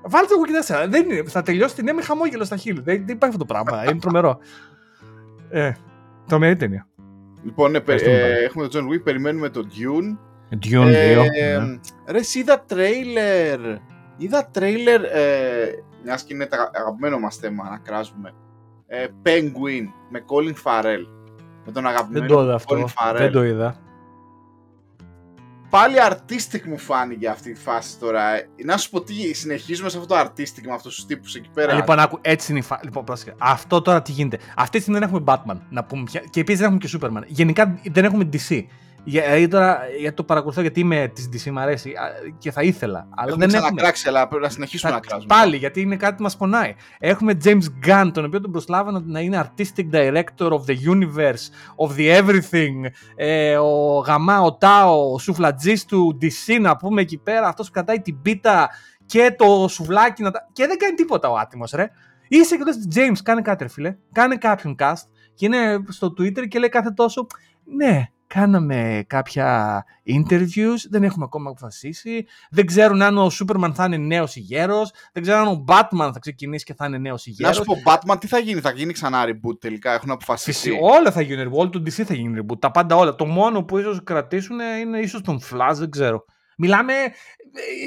Βάλτε 0.09 0.35
John 0.35 0.71
Wick 0.71 0.85
4. 0.85 0.89
Δεν 0.89 1.11
είναι, 1.11 1.29
θα 1.29 1.43
τελειώσει 1.43 1.75
την 1.75 1.95
με 1.95 2.03
χαμόγελο 2.03 2.45
στα 2.45 2.57
χείλη. 2.57 2.81
Δεν, 2.81 3.07
δεν 3.07 3.17
υπάρχει 3.17 3.37
αυτό 3.37 3.39
το 3.39 3.45
πράγμα. 3.45 3.85
είναι 3.85 3.99
τρομερό. 3.99 4.39
Ε, 5.51 5.73
τρομερή 6.27 6.57
ταινία. 6.57 6.87
Λοιπόν, 7.47 7.71
ναι, 7.71 7.79
ε, 7.87 8.45
έχουμε 8.45 8.69
το 8.69 8.79
John 8.79 8.93
Wick, 8.93 9.03
περιμένουμε 9.03 9.49
το 9.49 9.67
Dune. 9.71 10.17
Dune 10.67 10.87
2. 10.87 10.89
Ε, 10.93 11.59
ναι. 11.59 11.79
Ρε, 12.07 12.21
είδα 12.35 12.65
τρέιλερ. 12.67 13.61
Είδα 14.17 14.49
τρέιλερ, 14.53 15.05
ε, 15.05 15.85
μιας 16.05 16.23
και 16.23 16.35
είναι 16.35 16.47
το 16.47 16.57
αγαπημένο 16.73 17.19
μας 17.19 17.37
θέμα 17.37 17.71
να 17.71 17.79
κράζουμε 17.79 18.35
ε, 18.87 19.07
Penguin 19.23 19.85
με 20.11 20.25
Colin 20.27 20.55
Farrell. 20.65 21.07
Με 21.67 21.73
τον 21.73 21.87
αγαπημένο 21.87 22.27
Δεν 22.27 22.37
το 22.37 22.43
είδα 22.43 22.55
αυτό. 22.55 22.87
Δεν 23.17 23.33
το 23.33 23.45
είδα. 23.45 23.77
Πάλι 25.71 25.97
artistic 26.11 26.63
μου 26.65 26.79
φάνηκε 26.79 27.29
αυτή 27.29 27.51
η 27.51 27.55
φάση 27.55 27.99
τώρα. 27.99 28.23
Να 28.65 28.77
σου 28.77 28.91
πω 28.91 29.01
τι 29.03 29.35
συνεχίζουμε 29.35 29.89
σε 29.89 29.99
αυτό 29.99 30.15
το 30.15 30.21
artistic 30.21 30.63
με 30.65 30.73
αυτούς 30.73 30.95
τους 30.95 31.07
τύπους 31.07 31.35
εκεί 31.35 31.49
πέρα. 31.55 31.75
Λοιπόν, 31.75 31.99
άκου, 31.99 32.19
έτσι 32.23 32.51
είναι 32.51 32.61
η 32.61 32.63
φάση. 32.63 32.85
Λοιπόν, 32.85 33.05
αυτό 33.39 33.83
τώρα 33.83 34.03
τι 34.03 34.13
γίνεται. 34.13 34.39
Αυτή 34.57 34.77
τη 34.77 34.83
στιγμή 34.83 34.99
δεν 34.99 35.09
έχουμε 35.09 35.25
Batman 35.27 35.57
να 35.71 35.85
πούμε 35.85 36.03
πια. 36.05 36.23
Και 36.31 36.41
επίσης 36.41 36.61
δεν 36.61 36.69
έχουμε 36.73 36.87
και 36.87 36.99
Superman. 36.99 37.27
Γενικά 37.27 37.81
δεν 37.93 38.05
έχουμε 38.05 38.29
DC. 38.33 38.63
Για, 39.09 39.49
τώρα, 39.49 39.81
για 39.99 40.15
το 40.15 40.25
παρακολουθώ 40.25 40.61
γιατί 40.61 40.81
είμαι 40.81 41.13
της 41.15 41.29
DC, 41.33 41.51
μου 41.51 41.61
αρέσει 41.61 41.93
και 42.39 42.51
θα 42.51 42.63
ήθελα. 42.63 43.09
Αλλά 43.17 43.29
έχουμε 43.29 43.47
δεν 43.47 43.63
έχουμε. 43.63 43.81
κράξει, 43.81 44.09
αλλά 44.09 44.29
πρέπει 44.29 44.43
να 44.45 44.51
συνεχίσουμε 44.51 44.91
θα, 44.91 44.97
να 44.97 45.07
κράζουμε. 45.07 45.35
Πάλι, 45.35 45.57
γιατί 45.57 45.81
είναι 45.81 45.97
κάτι 45.97 46.15
που 46.17 46.23
μας 46.23 46.37
πονάει. 46.37 46.75
Έχουμε 46.99 47.39
James 47.45 47.65
Gunn, 47.87 48.11
τον 48.13 48.25
οποίο 48.25 48.41
τον 48.41 48.51
προσλάβανε 48.51 49.03
να 49.05 49.21
είναι 49.21 49.45
Artistic 49.45 49.91
Director 49.93 50.51
of 50.51 50.61
the 50.67 50.77
Universe, 50.95 51.45
of 51.77 51.97
the 51.97 52.21
Everything, 52.21 52.91
ε, 53.17 53.57
ο 53.57 53.99
Γαμά, 53.99 54.41
ο 54.41 54.55
Τάο, 54.55 55.13
ο 55.13 55.19
σουφλατζής 55.19 55.85
του 55.85 56.19
DC, 56.23 56.61
να 56.61 56.77
πούμε 56.77 57.01
εκεί 57.01 57.19
πέρα, 57.19 57.49
αυτός 57.49 57.67
που 57.67 57.73
κρατάει 57.73 58.01
την 58.01 58.23
πίτα 58.23 58.71
και 59.07 59.35
το 59.39 59.69
σουβλάκι. 59.69 60.23
Να 60.23 60.31
τα... 60.31 60.49
Και 60.53 60.67
δεν 60.67 60.79
κάνει 60.79 60.95
τίποτα 60.95 61.31
ο 61.31 61.37
άτιμος, 61.37 61.71
ρε. 61.71 61.91
Είσαι 62.29 62.57
και 62.57 62.63
λες, 62.65 62.89
James, 62.95 63.21
κάνε 63.23 63.41
κάτι, 63.41 63.63
ρε 63.63 63.71
φίλε. 63.71 63.97
Κάνε 64.13 64.37
κάποιον 64.37 64.75
cast. 64.79 65.09
Και 65.35 65.47
είναι 65.47 65.85
στο 65.89 66.15
Twitter 66.19 66.49
και 66.49 66.59
λέει 66.59 66.69
κάθε 66.69 66.91
τόσο. 66.91 67.27
Ναι, 67.65 68.03
κάναμε 68.27 69.05
κάποια 69.07 69.85
interviews, 70.07 70.77
δεν 70.91 71.03
έχουμε 71.03 71.25
ακόμα 71.25 71.51
αποφασίσει. 71.51 72.27
Δεν 72.51 72.67
ξέρουν 72.67 73.03
αν 73.03 73.19
ο 73.19 73.27
Superman 73.27 73.71
θα 73.75 73.85
είναι 73.85 73.97
νέος 73.97 74.37
ή 74.37 74.41
γέρος. 74.41 74.93
Δεν 75.13 75.23
ξέρουν 75.23 75.41
αν 75.41 75.49
ο 75.49 75.65
Batman 75.69 76.11
θα 76.13 76.19
ξεκινήσει 76.19 76.65
και 76.65 76.75
θα 76.75 76.87
είναι 76.87 76.99
νέος 76.99 77.27
ή 77.27 77.31
γέρος. 77.31 77.59
Να 77.59 77.65
σου 77.65 77.81
πω, 77.83 77.93
Batman 77.93 78.21
τι 78.21 78.27
θα 78.27 78.39
γίνει, 78.39 78.61
θα 78.61 78.71
γίνει 78.71 78.93
ξανά 78.93 79.25
reboot 79.27 79.61
τελικά, 79.61 79.93
έχουν 79.93 80.11
αποφασίσει; 80.11 80.61
Φυσικά, 80.61 80.87
όλα 80.87 81.11
θα 81.11 81.21
γίνουν 81.21 81.49
reboot, 81.49 81.59
όλο 81.59 81.71
το 81.71 81.83
DC 81.85 82.03
θα 82.03 82.15
γίνει 82.15 82.41
reboot, 82.41 82.59
τα 82.59 82.71
πάντα 82.71 82.97
όλα. 82.97 83.15
Το 83.15 83.27
μόνο 83.27 83.63
που 83.63 83.79
ίσως 83.79 84.03
κρατήσουν 84.03 84.59
είναι 84.81 84.99
ίσως 84.99 85.21
τον 85.21 85.41
Flash, 85.51 85.75
δεν 85.75 85.91
ξέρω. 85.91 86.25
Μιλάμε. 86.57 86.95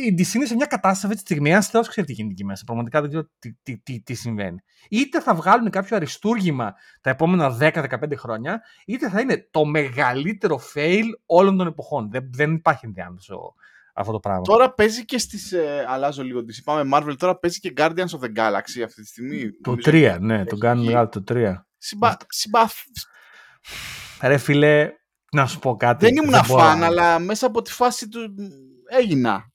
Η 0.06 0.16
DC 0.18 0.34
είναι 0.34 0.46
σε 0.46 0.56
μια 0.56 0.66
κατάσταση 0.66 1.06
αυτή 1.06 1.18
τη 1.18 1.22
στιγμή. 1.22 1.50
Ένας 1.50 1.68
Θεός 1.68 1.88
ξέρει 1.88 2.08
τι 2.08 2.14
γίνεται 2.14 2.34
εκεί 2.34 2.46
μέσα. 2.46 2.64
Πραγματικά 2.66 3.02
δεν 3.02 3.10
ξέρω 3.10 3.30
τι, 3.40 3.54
τι, 3.64 3.78
τι, 3.78 4.02
τι, 4.02 4.14
συμβαίνει. 4.14 4.58
Είτε 4.90 5.22
θα 5.22 5.36
βγάλουν 5.36 5.70
κάποιο 5.70 5.96
αριστούργημα 5.96 6.74
τα 7.02 7.10
επόμενα 7.10 7.58
10-15 7.60 7.90
χρόνια, 8.16 8.62
είτε 8.86 9.10
θα 9.10 9.20
είναι 9.20 9.48
το 9.52 9.66
μεγαλύτερο 9.66 10.62
fail 10.74 11.06
όλων 11.26 11.58
των 11.58 11.68
εποχών. 11.68 12.10
Δεν, 12.12 12.30
δεν 12.34 12.54
υπάρχει 12.54 12.86
ενδιάμεσο 12.86 13.54
αυτό 13.94 14.12
το 14.12 14.20
πράγμα. 14.20 14.42
Τώρα 14.42 14.74
παίζει 14.74 15.06
και 15.06 15.18
στις... 15.18 15.52
Ε, 15.52 15.86
αλλάζω 15.88 16.24
λίγο 16.24 16.44
τις 16.44 16.58
είπαμε 16.58 16.90
Marvel, 16.94 17.16
τώρα 17.18 17.38
παίζει 17.38 17.60
και 17.60 17.74
Guardians 17.78 17.98
of 17.98 18.20
the 18.20 18.36
Galaxy 18.36 18.82
αυτή 18.86 19.02
τη 19.02 19.08
στιγμή. 19.08 19.52
Το 19.52 19.70
Νομίζω 19.70 19.90
3, 19.90 20.14
ότι 20.16 20.26
ναι, 20.26 20.36
έχει 20.36 20.46
τον 20.46 20.60
κάνουν 20.60 20.84
βγει. 20.84 20.88
μεγάλο 20.88 21.10
το 21.10 21.24
3. 21.30 21.54
Συμπα... 21.78 22.12
συμπαθ... 22.28 22.74
Ρε 24.22 24.38
φίλε, 24.38 24.92
να 25.32 25.46
σου 25.46 25.60
πω 25.60 25.76
κάτι. 25.76 26.06
Δεν 26.06 26.16
ήμουν 26.16 26.42
μπορώ, 26.48 26.62
φαν, 26.64 26.80
ρε. 26.80 26.86
αλλά 26.86 27.20
μέσα 27.20 27.46
από 27.48 27.62
τη 27.62 27.72
φάση 27.72 28.08
του 28.10 28.20
έγινα. 28.88 29.52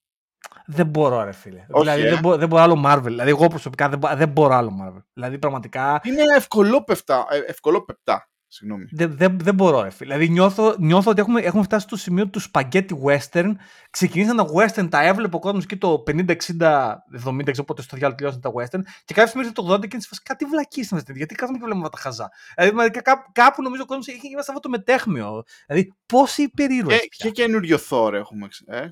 Δεν 0.67 0.87
μπορώ, 0.87 1.23
ρε 1.25 1.33
φίλε. 1.33 1.65
Όχι, 1.71 1.83
δηλαδή, 1.83 2.03
ε. 2.03 2.09
δεν, 2.11 2.19
μπορώ, 2.19 2.37
δεν 2.37 2.49
μπορώ 2.49 2.63
άλλο 2.63 2.83
Marvel. 2.87 3.03
Δηλαδή, 3.03 3.31
εγώ 3.31 3.47
προσωπικά 3.49 3.89
δεν, 3.89 3.99
μπο- 3.99 4.17
δεν 4.17 4.29
μπορώ 4.29 4.55
άλλο 4.55 4.73
Marvel. 4.83 5.03
Δηλαδή, 5.13 5.39
πραγματικά 5.39 6.01
Είναι 6.03 6.23
ευκολόπευτα. 6.37 7.27
ε, 7.31 7.39
ευκολόπεπτα. 7.39 8.29
Συγγνώμη. 8.55 8.85
δεν, 8.91 9.17
δεν, 9.17 9.39
δεν 9.39 9.55
μπορώ, 9.55 9.83
ρε 9.83 9.91
φίλε. 9.91 10.15
Δηλαδή, 10.17 10.33
νιώθω, 10.33 10.75
νιώθω 10.79 11.11
ότι 11.11 11.21
έχουμε, 11.21 11.41
έχουμε 11.41 11.63
φτάσει 11.63 11.85
στο 11.87 11.97
σημείο 11.97 12.29
του 12.29 12.41
spaghetti 12.51 12.91
western. 13.05 13.53
Ξεκινήσαν 13.91 14.37
τα 14.37 14.47
western, 14.57 14.89
τα 14.91 15.03
έβλεπε 15.03 15.37
ο 15.37 15.39
κόσμος 15.39 15.67
και 15.67 15.77
το 15.77 16.03
50, 16.07 16.37
60, 16.59 16.95
70, 17.25 17.43
ξέρω 17.51 17.65
πότε 17.65 17.83
στο 17.83 17.97
διάλογο 17.97 18.17
τελειώσαν 18.19 18.41
τα 18.41 18.51
western. 18.51 18.83
Και 19.05 19.15
κάποια 19.15 19.27
στιγμή 19.27 19.47
ήρθε 19.47 19.63
το 19.63 19.73
80 19.75 19.81
και 19.81 19.89
είναι 19.93 20.01
σε 20.03 20.09
φάση, 20.09 20.23
κάτι 20.25 20.45
βλακή 20.45 20.87
είμαστε. 20.91 21.13
Γιατί 21.13 21.35
κάθομαι 21.35 21.59
και 21.59 21.65
βλέπουμε 21.65 21.87
αυτά 21.87 21.97
τα 21.97 22.03
χαζά. 22.03 22.31
Δηλαδή, 22.57 22.75
μα, 22.77 22.89
κά- 22.89 23.29
κάπου 23.33 23.63
νομίζω 23.63 23.83
ο 23.83 23.87
κόσμος 23.87 24.07
έχει 24.09 24.29
είμαστε 24.33 24.53
αυτό 24.53 24.63
το 24.63 24.69
μετέχμιο. 24.69 25.43
Δηλαδή, 25.67 25.93
πόσοι 26.07 26.43
υπερήρωες. 26.43 27.01
Και, 27.01 27.09
και 27.11 27.31
καινούριο 27.31 27.79
Thor 27.91 28.13
έχουμε. 28.13 28.49
ξε- 28.49 28.69
Ε; 28.69 28.81
Δεν 28.81 28.91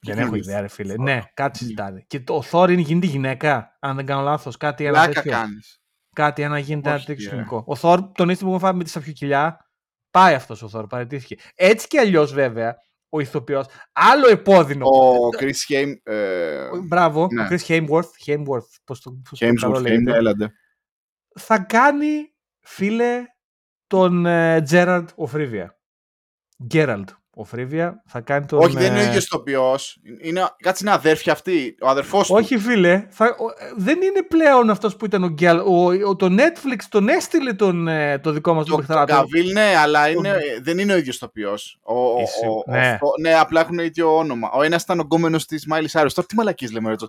Και 0.00 0.10
έχω 0.10 0.20
καινούριο 0.20 0.42
ιδέα, 0.42 0.60
ρε 0.60 0.68
φίλε. 0.68 0.94
Thor. 0.94 0.98
Ναι, 1.02 1.20
κάτι 1.34 1.58
συζητάτε. 1.58 2.04
Και 2.06 2.20
το 2.20 2.42
Thor 2.50 2.68
είναι 2.70 2.80
γίνεται 2.80 3.06
γυναίκα, 3.06 3.76
αν 3.80 3.96
δεν 3.96 4.06
κάνω 4.06 4.22
λάθος. 4.22 4.56
Κάτι 4.56 4.84
ένα 4.84 4.92
Πλάκα 4.92 5.12
τέτοιο. 5.12 5.30
κάνεις. 5.30 5.77
Κάτι 6.18 6.42
ένα 6.42 6.58
γίνεται 6.58 6.88
ένα 6.88 6.96
Όχι, 6.96 7.06
τέτοιο 7.06 7.24
ε. 7.24 7.28
σκηνικό. 7.28 7.64
Ο 7.66 7.72
Thor, 7.80 7.98
τον 8.14 8.28
είστε 8.28 8.44
που 8.44 8.50
έχουμε 8.50 8.66
φάει 8.66 8.76
με 8.76 8.84
τη 8.84 8.90
σαφιοκυλιά, 8.90 9.70
πάει 10.10 10.34
αυτός 10.34 10.62
ο 10.62 10.70
Thor, 10.72 10.88
παραιτήθηκε. 10.88 11.36
Έτσι 11.54 11.86
κι 11.86 11.98
αλλιώς 11.98 12.32
βέβαια, 12.32 12.76
ο 13.08 13.20
ηθοποιός, 13.20 13.66
άλλο 13.92 14.28
επώδυνο. 14.28 14.86
Ο 14.86 15.28
Chris 15.38 15.72
Haim. 15.72 15.92
Ε, 16.02 16.68
Μπράβο, 16.84 17.26
ναι. 17.32 17.42
ο 17.42 17.46
Chris 17.50 17.66
Hemsworth, 17.66 18.10
Hemsworth 18.26 18.70
πώς 18.84 19.00
το, 19.00 19.20
πώς 19.30 19.38
το 19.38 19.54
καλό 19.54 19.76
Hemsworth, 19.76 19.82
λέγεται, 19.82 20.12
Haim, 20.12 20.14
έλατε. 20.14 20.52
θα 21.34 21.58
κάνει, 21.58 22.34
φίλε, 22.60 23.22
τον 23.86 24.26
ε, 24.26 24.62
Gerald 24.70 25.06
of 25.16 25.28
Rivia. 27.54 27.56
Gerald 27.56 27.56
of 27.56 27.58
Rivia 27.88 27.90
θα 28.06 28.20
κάνει 28.20 28.46
τον... 28.46 28.58
Όχι, 28.58 28.76
δεν 28.76 28.86
είναι 28.86 28.98
ο 28.98 29.02
ε, 29.02 29.06
ίδιος 29.06 29.24
ηθοποιός. 29.24 29.98
Είναι, 30.22 30.48
κάτσε 30.62 30.84
είναι 30.84 30.94
αδέρφια 30.94 31.32
αυτή. 31.32 31.74
Ο 31.80 31.88
αδερφός 31.88 32.26
του. 32.26 32.34
Όχι, 32.38 32.58
φίλε. 32.58 33.06
Θα, 33.10 33.24
ο- 33.24 33.64
ε, 33.64 33.72
δεν 33.76 34.02
είναι 34.02 34.22
πλέον 34.28 34.70
αυτός 34.70 34.96
που 34.96 35.04
ήταν 35.04 35.22
ο 35.22 35.28
Γκέλ. 35.28 35.58
Ο, 35.58 35.86
ο- 36.08 36.16
το 36.16 36.26
Netflix 36.30 36.78
τον 36.88 37.08
έστειλε 37.08 37.52
τον, 37.52 37.88
ε, 37.88 38.18
το 38.18 38.30
δικό 38.30 38.54
μας 38.54 38.66
τον 38.66 38.76
Το, 38.76 38.80
το 38.80 38.86
παιχταρά. 38.86 39.04
Καβίλ, 39.20 39.52
ναι, 39.52 39.72
αλλά 39.78 40.08
είναι, 40.08 40.36
δεν 40.62 40.78
είναι 40.78 40.92
ο 40.92 40.96
ίδιος 40.96 41.16
ηθοποιός. 41.16 41.78
Ο, 41.82 41.94
ο, 41.94 42.20
Είσαι- 42.22 42.46
ο, 42.46 42.62
ο- 42.66 42.72
ναι. 42.72 42.98
ο- 43.00 43.20
ναι, 43.20 43.34
απλά 43.34 43.60
έχουν 43.60 43.78
ίδιο 43.78 44.16
όνομα. 44.16 44.50
Ο 44.50 44.62
ένας 44.62 44.82
ήταν 44.82 44.98
ο 44.98 45.02
γκόμενος 45.02 45.46
της 45.46 45.66
Miley 45.72 46.00
Cyrus. 46.00 46.08
Τώρα 46.14 46.26
τι 46.28 46.34
μαλακίες 46.34 46.72
λέμε, 46.72 46.88
Ρέτσο. 46.88 47.08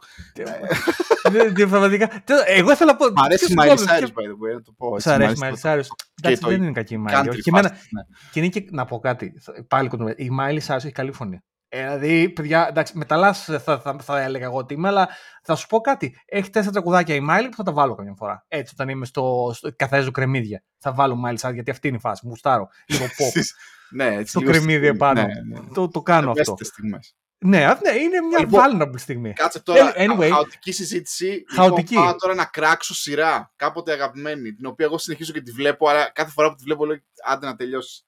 Δεν- 1.24 1.54
δεν- 1.54 1.70
πραγματικά. 1.70 2.22
Τέλος, 2.24 2.44
Εγώ 2.48 2.72
ήθελα 2.72 2.92
να 2.92 2.98
πω. 2.98 3.06
Μ' 3.06 3.24
αρέσει 3.24 3.52
η 3.52 3.54
ποιος 3.54 3.66
Miley 3.66 3.76
κόβει, 3.76 3.88
Cyrus, 3.90 3.98
ποιος- 3.98 4.12
by 4.12 4.22
the 4.30 4.52
way, 4.52 4.54
να 4.56 4.62
το 4.62 4.74
πω. 4.78 5.00
Σ' 5.00 5.06
έτσι, 5.06 5.10
αρέσει 5.12 5.32
η 5.32 5.36
μ' 5.38 5.42
Miley 5.42 5.46
αρέσει 5.64 5.90
το- 5.90 5.96
Cyrus. 5.96 6.06
Εντάξει, 6.24 6.42
το 6.44 6.50
δεν 6.50 6.64
είναι 6.64 6.72
κακή 6.72 6.94
η 6.94 7.04
Miley. 7.08 7.14
country 7.14 7.30
όχι. 7.30 7.42
Και, 7.42 7.50
εμένα, 7.54 7.70
fast, 7.70 7.74
ναι. 7.92 8.02
και 8.32 8.40
είναι 8.40 8.48
και 8.48 8.68
να 8.72 8.86
πω 8.86 9.00
κάτι. 9.00 9.34
θα- 9.42 9.54
Πάλι 9.68 9.88
κοντά. 9.90 10.14
Η 10.24 10.30
Miley 10.40 10.60
Cyrus 10.68 10.76
έχει 10.76 10.92
καλή 10.92 11.12
φωνή. 11.12 11.40
Ε, 11.72 11.82
δηλαδή, 11.82 12.30
παιδιά, 12.30 12.68
εντάξει, 12.70 12.98
μεταλλάς 12.98 13.44
θα, 13.44 13.60
θα, 13.80 13.96
θα 14.02 14.22
έλεγα 14.22 14.46
εγώ 14.46 14.58
ότι 14.58 14.74
είμαι, 14.74 14.88
αλλά 14.88 15.10
θα 15.44 15.56
σου 15.56 15.68
πω 15.68 15.80
κάτι. 15.82 16.18
Έχει 16.26 16.50
τέσσερα 16.50 16.72
τραγουδάκια 16.72 17.16
η 17.16 17.20
Miley 17.30 17.48
που 17.50 17.56
θα 17.56 17.64
τα 17.64 17.72
βάλω 17.72 17.96
καμιά 17.96 18.14
φορά. 18.18 18.46
Έτσι, 18.48 18.74
όταν 18.74 18.90
είμαι 18.90 19.06
στο, 19.06 19.52
στο 19.56 19.70
καθαρίζω 19.76 20.12
κρεμμύδια. 20.12 20.64
Θα 20.80 20.94
βάλω 20.94 21.18
Miley 21.26 21.38
Cyrus 21.48 21.54
γιατί 21.54 21.72
αυτή 21.72 21.88
είναι 21.88 21.98
η 21.98 22.00
φάση. 22.00 22.22
Μου 22.24 22.30
γουστάρω. 22.30 22.70
Λίγο 22.88 23.06
pop. 23.18 23.28
Στις- 23.30 23.56
Ναι, 23.90 24.16
έτσι. 24.16 24.34
Το 24.34 24.40
λίγο 24.40 24.52
κρεμμύδι 24.52 24.78
στιγμή. 24.86 24.96
επάνω. 24.96 25.22
Ναι, 25.22 25.60
ναι. 25.60 25.68
το, 25.74 25.88
το 25.88 26.02
κάνω 26.02 26.30
αυτό. 26.32 26.42
Ευαίσθητες 26.42 26.68
στιγμές. 26.68 27.16
Ναι, 27.46 27.66
α, 27.66 27.80
ναι, 27.84 27.92
είναι 28.00 28.22
μια 28.22 28.40
Λοιπόν, 28.40 28.62
vulnerable 28.82 29.00
στιγμή. 29.00 29.34
Κάτσε 29.34 29.62
τώρα. 29.64 29.94
Anyway. 29.96 30.30
χαοτική 30.32 30.72
συζήτηση. 30.72 31.44
Χαοτική. 31.56 31.94
Λοιπόν, 31.94 32.06
πάω 32.08 32.16
τώρα 32.16 32.34
να 32.36 32.46
κράξω 32.46 32.94
σειρά. 32.96 33.54
Κάποτε 33.56 33.92
αγαπημένη. 33.92 34.54
Την 34.54 34.66
οποία 34.66 34.86
εγώ 34.86 34.98
συνεχίζω 34.98 35.32
και 35.32 35.42
τη 35.42 35.52
βλέπω. 35.52 35.88
Αλλά 35.88 36.12
κάθε 36.12 36.32
φορά 36.32 36.50
που 36.50 36.56
τη 36.56 36.64
βλέπω 36.64 36.86
λέω 36.86 36.98
άντε 37.26 37.46
να 37.46 37.56
τελειώσει. 37.56 38.04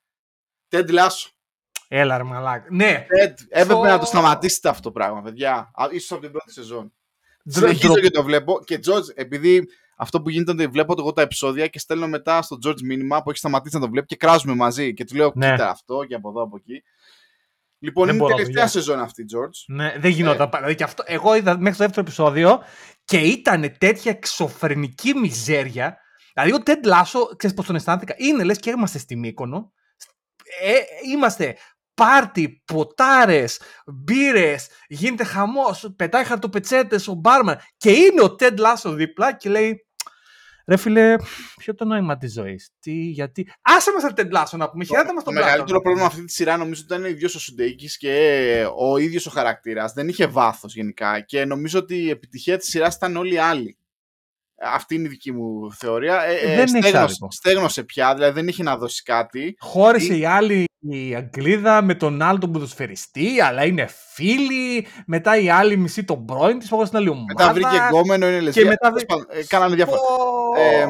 Ted 0.69 0.89
Lasso. 0.89 1.29
Έλα 1.93 2.17
ρε 2.17 2.23
μαλάκα. 2.23 2.65
Ναι. 2.69 3.05
Ted, 3.23 3.33
έπρεπε 3.49 3.73
Φω- 3.73 3.83
να 3.85 3.99
το 3.99 4.05
σταματήσετε 4.05 4.69
αυτό 4.69 4.81
το 4.81 4.91
πράγμα, 4.91 5.21
παιδιά. 5.21 5.71
Α, 5.73 5.87
Ίσως 5.91 6.11
από 6.11 6.21
την 6.21 6.31
πρώτη 6.31 6.51
σεζόν. 6.51 6.93
Ντρο- 7.49 7.67
Συνεχίζω 7.67 7.91
ντρο- 7.93 8.03
και 8.03 8.09
το 8.09 8.23
βλέπω. 8.23 8.59
Και 8.65 8.79
George, 8.85 9.15
επειδή 9.15 9.67
αυτό 9.97 10.21
που 10.21 10.29
γίνεται 10.29 10.51
είναι 10.51 10.63
ότι 10.63 10.71
βλέπω 10.71 10.95
εγώ 10.97 11.13
τα 11.13 11.21
επεισόδια 11.21 11.67
και 11.67 11.79
στέλνω 11.79 12.07
μετά 12.07 12.41
στον 12.41 12.59
George 12.65 12.81
μήνυμα 12.83 13.21
που 13.23 13.29
έχει 13.29 13.39
σταματήσει 13.39 13.75
να 13.75 13.81
το 13.81 13.89
βλέπει 13.89 14.05
και 14.07 14.15
κράζουμε 14.15 14.55
μαζί. 14.55 14.93
Και 14.93 15.05
του 15.05 15.15
λέω: 15.15 15.31
Ναι. 15.35 15.49
Κοίτα 15.51 15.69
αυτό 15.69 16.03
και 16.07 16.15
από 16.15 16.29
εδώ 16.29 16.41
από 16.43 16.55
εκεί. 16.57 16.83
Λοιπόν, 17.79 18.05
Δεν 18.05 18.15
είναι 18.15 18.23
η 18.23 18.27
μπορώ, 18.27 18.37
τελευταία 18.43 18.65
δουλειά. 18.65 18.81
σεζόν 18.81 18.99
αυτή, 18.99 19.25
George. 19.35 19.75
Ναι, 19.75 19.93
δεν 19.99 20.11
γινόταν. 20.11 20.49
Δηλαδή 20.53 20.75
και 20.75 20.83
αυτό, 20.83 21.03
εγώ 21.05 21.35
είδα 21.35 21.57
μέχρι 21.57 21.77
το 21.77 21.83
δεύτερο 21.83 22.01
επεισόδιο 22.01 22.63
και 23.05 23.17
ήταν 23.17 23.75
τέτοια 23.77 24.11
εξωφρενική 24.11 25.13
μιζέρια. 25.13 25.97
Δηλαδή 26.33 26.53
ο 26.53 26.59
Τεντ 26.63 26.85
Λάσο, 26.85 27.25
ξέρεις 27.35 27.55
πώς 27.55 27.65
τον 27.65 27.75
αισθάνθηκα, 27.75 28.13
είναι 28.17 28.43
λες 28.43 28.59
και 28.59 28.69
είμαστε 28.69 28.97
στη 28.97 29.15
Μύκονο. 29.15 29.71
Ε, 30.61 30.73
είμαστε 31.13 31.57
πάρτι, 32.01 32.61
ποτάρες, 32.65 33.59
μπύρες, 33.85 34.67
γίνεται 34.87 35.23
χαμός, 35.23 35.93
πετάει 35.95 36.23
χαρτοπετσέτες 36.23 37.07
ο 37.07 37.13
μπάρμαν 37.13 37.59
και 37.77 37.91
είναι 37.91 38.21
ο 38.21 38.35
Τεντ 38.35 38.59
Λάσο 38.59 38.93
δίπλα 38.93 39.33
και 39.33 39.49
λέει 39.49 39.85
Ρε 40.67 40.77
φίλε, 40.77 41.15
ποιο 41.57 41.75
το 41.75 41.85
νόημα 41.85 42.17
της 42.17 42.33
ζωής, 42.33 42.69
τι, 42.79 42.91
γιατί. 42.91 43.51
Άσε 43.61 43.91
μας 43.91 44.13
Τεντ 44.13 44.31
Λάσο 44.31 44.57
να 44.57 44.69
πούμε, 44.69 44.85
χαιρέτα 44.85 45.13
μα 45.13 45.19
Το 45.19 45.25
τον 45.25 45.33
πλάτο. 45.33 45.47
μεγαλύτερο 45.47 45.81
πρόβλημα 45.81 46.07
αυτή 46.07 46.25
τη 46.25 46.31
σειρά 46.31 46.57
νομίζω 46.57 46.81
ότι 46.83 46.93
ήταν 46.93 47.05
ο 47.05 47.07
ίδιος 47.07 47.35
ο 47.35 47.39
Σουντέικης 47.39 47.97
και 47.97 48.65
ο 48.77 48.97
ίδιος 48.97 49.25
ο 49.25 49.29
χαρακτήρας. 49.29 49.93
Δεν 49.93 50.07
είχε 50.07 50.27
βάθος 50.27 50.73
γενικά 50.75 51.19
και 51.19 51.45
νομίζω 51.45 51.79
ότι 51.79 51.95
η 51.95 52.09
επιτυχία 52.09 52.57
της 52.57 52.69
σειράς 52.69 52.95
ήταν 52.95 53.17
όλοι 53.17 53.33
οι 53.33 53.37
άλλοι. 53.37 53.77
Αυτή 54.73 54.95
είναι 54.95 55.05
η 55.05 55.09
δική 55.09 55.31
μου 55.31 55.73
θεωρία. 55.73 56.21
Ε, 56.23 56.33
ε, 56.35 56.47
Δεν 56.47 56.59
έχει 56.59 56.67
στέγνωσε, 56.69 56.97
άδικο. 56.97 57.31
στέγνωσε 57.31 57.83
πια, 57.83 58.13
δηλαδή 58.13 58.33
δεν 58.33 58.47
είχε 58.47 58.63
να 58.63 58.77
δώσει 58.77 59.03
κάτι. 59.03 59.55
Χώρισε 59.59 60.15
η 60.17 60.25
άλλη 60.25 60.65
η 60.83 61.15
Αγγλίδα 61.15 61.81
με 61.81 61.95
τον 61.95 62.21
άλλο 62.21 62.37
τον 62.37 62.51
ποδοσφαιριστή, 62.51 63.41
αλλά 63.41 63.65
είναι 63.65 63.87
φίλοι. 64.13 64.87
Μετά 65.05 65.37
η 65.37 65.49
άλλη 65.49 65.77
μισή 65.77 66.03
τον 66.03 66.25
πρώην 66.25 66.59
της, 66.59 66.69
που 66.69 66.85
στην 66.85 66.97
άλλη 66.97 67.09
ομάδα. 67.09 67.25
Μετά 67.37 67.53
βρήκε 67.53 67.77
γκόμενο, 67.89 68.27
είναι 68.27 68.39
λεσβία. 68.39 68.65
μετά 68.65 68.77
Τέλος 68.91 68.93
βρή- 68.93 69.05
πάντων, 69.05 69.25
ε, 69.29 69.43
Κάνανε 69.45 69.75
διάφορα. 69.75 69.99
Ω! 69.99 70.59
Ε, 70.61 70.87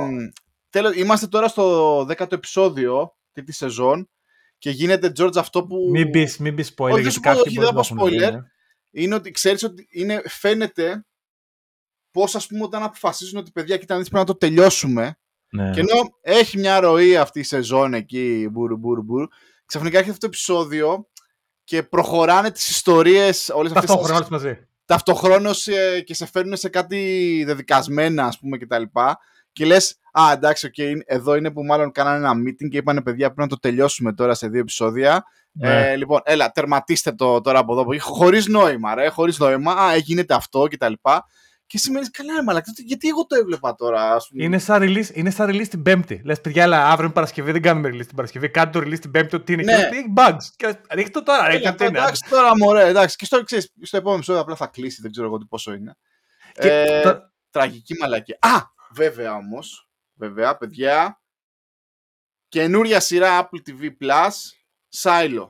τέλος, 0.70 0.96
είμαστε 0.96 1.28
τώρα 1.28 1.48
στο 1.48 2.04
δέκατο 2.06 2.36
επεισόδιο 2.36 3.16
τρίτη 3.34 3.54
σεζόν 3.54 4.10
και 4.58 4.70
γίνεται 4.70 5.12
George 5.20 5.36
αυτό 5.38 5.64
που 5.66 5.76
Μην 5.92 6.10
μπει 6.10 6.34
μην 6.40 6.56
πεις 6.56 6.74
spoiler. 6.78 6.92
Όχι, 6.92 7.02
γιατί 7.02 7.02
δεν 7.04 7.12
σου 7.12 7.20
πω, 7.20 7.28
κάποιοι 7.30 7.44
όχι, 7.46 7.54
μπορεί 7.56 7.66
δεν 7.68 7.76
να 7.76 7.84
θα 7.84 7.90
πω 7.94 8.00
το 8.00 8.06
έχουν 8.06 8.18
δει, 8.18 8.26
spoiler. 8.26 8.32
ναι. 8.32 9.02
είναι 9.04 9.16
ότι 9.16 9.32
ξέρεις 9.32 9.64
ότι 9.64 9.88
είναι, 9.92 10.22
φαίνεται 10.26 11.06
πώς 12.12 12.36
ας 12.36 12.48
πούμε 12.48 12.64
όταν 12.64 12.84
αποφασίζουν 12.84 13.40
ότι 13.40 13.52
παιδιά 13.52 13.78
κοίτα 13.78 13.94
να 13.94 14.00
δεις 14.00 14.10
πρέπει 14.10 14.26
να 14.28 14.32
το 14.34 14.38
τελειώσουμε 14.40 15.16
Ναι. 15.50 15.70
και 15.72 15.80
ενώ 15.80 15.96
έχει 16.22 16.58
μια 16.58 16.80
ροή 16.80 17.18
αυτή 17.18 17.40
η 17.40 17.44
σεζόν 17.44 17.94
εκεί 17.94 18.48
μπουρου 18.52 18.78
μπουρου 18.78 19.02
μπουρου 19.04 19.26
ξαφνικά 19.66 20.00
έχει 20.00 20.08
αυτό 20.10 20.20
το 20.22 20.26
επεισόδιο 20.28 21.08
και 21.64 21.84
προχωράνε 21.84 22.52
τις 22.52 22.70
ιστορίες 22.70 23.50
όλες 23.54 23.72
αυτές 23.72 23.90
Ταυτόχρονα 23.90 24.20
τις- 24.22 24.32
όλες 24.32 24.44
μαζί. 24.44 24.66
ταυτοχρόνως 24.86 25.68
ε, 25.68 26.02
και 26.02 26.14
σε 26.14 26.26
φέρνουν 26.26 26.56
σε 26.58 26.70
κάτι 26.70 27.44
δεδικασμένα 27.46 28.26
ας 28.26 28.40
πούμε 28.40 28.58
και 28.58 28.66
τα 28.68 28.80
λοιπά 28.80 29.20
και 29.52 29.66
λες 29.66 29.96
α 30.12 30.32
εντάξει 30.34 30.66
οκ, 30.66 30.78
είναι- 30.78 31.04
εδώ 31.06 31.36
είναι 31.36 31.52
που 31.52 31.64
μάλλον 31.64 31.92
κάνανε 31.92 32.18
ένα 32.18 32.32
meeting 32.34 32.68
και 32.70 32.78
είπανε 32.78 33.02
παιδιά 33.02 33.26
πρέπει 33.26 33.42
να 33.42 33.48
το 33.48 33.60
τελειώσουμε 33.60 34.14
τώρα 34.14 34.34
σε 34.34 34.48
δύο 34.48 34.60
επεισόδια 34.60 35.24
Ναι. 35.52 35.92
ε, 35.92 35.96
λοιπόν, 35.96 36.20
έλα, 36.24 36.52
τερματίστε 36.52 37.12
το 37.12 37.42
τώρα 37.42 37.60
από 37.60 37.72
εδώ. 37.74 37.82
από 37.82 37.94
εκεί. 37.94 38.02
Χωρίς 38.02 38.48
νόημα, 38.48 38.96
ρε. 38.96 39.08
Χωρίς 39.08 39.40
νόημα. 39.40 39.72
Α, 39.74 39.96
γίνεται 39.96 40.34
αυτό 40.34 40.68
και 40.68 40.78
τα 40.78 40.90
λοιπά. 40.90 41.26
Και 41.72 41.78
σημαίνει 41.78 42.08
καλά, 42.08 42.34
ρε 42.36 42.44
μαλάκα. 42.44 42.66
τότε 42.66 42.82
Γιατί 42.82 43.08
εγώ 43.08 43.26
το 43.26 43.36
έβλεπα 43.36 43.76
τώρα, 43.76 44.14
ας 44.14 44.28
πούμε. 44.28 44.44
Είναι 44.44 44.58
σαν, 44.58 44.82
release, 44.84 45.10
είναι 45.14 45.30
σαν 45.30 45.50
release 45.50 45.68
την 45.68 45.82
Πέμπτη. 45.82 46.22
Λες, 46.26 46.42
παιδιά, 46.42 46.64
αλλά 46.64 46.88
αύριο 46.88 47.04
είναι 47.06 47.14
Παρασκευή, 47.14 47.52
δεν 47.52 47.62
κάνουμε 47.62 47.90
release 47.90 48.06
την 48.08 48.16
Παρασκευή. 48.16 48.50
Κάντε 48.50 48.80
το 48.80 48.86
release 48.88 49.00
την 49.00 49.12
Πέμπτη, 49.12 49.36
ότι 49.36 49.54
είναι. 49.54 49.64
Ναι. 49.64 49.72
Και 49.72 49.78
λες, 49.78 49.92
έχει 49.92 50.14
bugs. 50.16 50.44
Και 50.56 50.76
ρίχτε 50.92 51.12
το 51.12 51.24
τώρα, 51.24 51.48
ρε, 51.48 51.56
Έλα, 51.56 51.70
κάτι 51.70 51.86
είναι. 51.86 51.98
εντάξει, 51.98 52.26
τώρα 52.30 52.58
μωρέ, 52.58 52.88
εντάξει. 52.88 53.16
Και 53.16 53.26
στο, 53.26 53.44
ξέρεις, 53.44 53.74
στο 53.82 53.98
επόμενο 53.98 54.16
επεισόδιο 54.18 54.42
απλά 54.42 54.56
θα 54.56 54.68
κλείσει, 54.68 55.02
δεν 55.02 55.12
ξέρω 55.12 55.28
εγώ 55.28 55.38
τι 55.38 55.46
πόσο 55.46 55.74
είναι. 55.74 55.98
Και 56.54 56.70
ε, 56.70 57.02
το- 57.02 57.20
Τραγική 57.50 57.96
μαλακία. 58.00 58.38
Α, 58.42 58.62
βέβαια 58.94 59.34
όμως. 59.36 59.90
Βέβαια, 60.14 60.58
παιδιά. 60.58 61.22
Καινούρια 62.48 63.00
σειρά 63.00 63.50
Apple 63.50 63.70
TV 63.70 63.84
Plus. 64.02 64.30
Silo. 65.02 65.50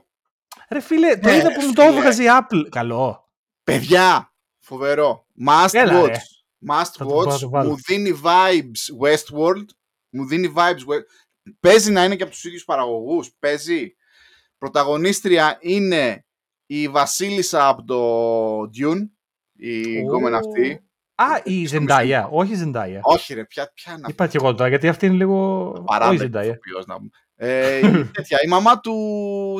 Ρε 0.70 0.80
φίλε, 0.80 1.16
το 1.16 1.28
Ναι, 1.28 1.36
είδα 1.36 1.52
που 1.52 1.66
μου 1.66 1.72
το 1.72 1.82
φίλε. 1.82 1.96
έβγαζε 1.96 2.22
η 2.22 2.26
Apple. 2.40 2.66
Καλό. 2.70 3.30
Παιδιά, 3.64 4.31
φοβερό. 4.72 5.26
Must 5.48 5.68
Έλα, 5.72 6.02
watch. 6.02 6.06
ρε. 6.06 6.16
Must 6.70 6.90
Θα 6.96 7.04
το 7.04 7.06
πάω 7.06 7.24
να 7.24 7.34
watch. 7.34 7.38
το 7.38 7.48
βάλω. 7.48 7.68
Μου 7.68 7.76
δίνει 7.86 8.20
vibes 8.24 9.04
Westworld. 9.06 9.64
Μου 10.10 10.26
δίνει 10.26 10.52
vibes 10.56 10.92
West... 10.92 11.02
Παίζει 11.60 11.90
να 11.92 12.04
είναι 12.04 12.16
και 12.16 12.22
από 12.22 12.32
τους 12.32 12.44
ίδιους 12.44 12.64
παραγωγούς. 12.64 13.30
Παίζει. 13.38 13.94
Πρωταγωνίστρια 14.58 15.58
είναι 15.60 16.24
η 16.66 16.88
Βασίλισσα 16.88 17.68
από 17.68 17.84
το 17.84 18.60
Dune. 18.62 19.08
Η 19.56 19.98
Ω. 19.98 20.02
γκόμενα 20.02 20.36
αυτή. 20.36 20.86
Α, 21.14 21.40
η 21.44 21.66
στο 21.66 21.78
Ζεντάια. 21.78 22.28
Όχι 22.30 22.52
η 22.52 22.54
Ζεντάια. 22.54 23.00
Όχι 23.02 23.34
ρε, 23.34 23.44
ποια, 23.44 23.70
ποια 23.74 23.92
είναι 23.92 24.00
αυτή. 24.00 24.12
Είπα 24.12 24.26
και 24.26 24.36
εγώ 24.36 24.54
τώρα, 24.54 24.68
γιατί 24.68 24.88
αυτή 24.88 25.06
είναι 25.06 25.14
λίγο. 25.14 25.70
Παράντα 25.86 26.12
Όχι 26.14 26.24
η 26.24 26.30
Zendaya. 26.34 26.44
ηθοποιός, 26.44 26.86
να 26.86 26.96
πούμε. 26.96 27.10
Ε, 27.36 27.78
η, 27.78 27.80
τέτοια, 28.16 28.38
η 28.44 28.48
μαμά 28.48 28.80
του. 28.80 28.92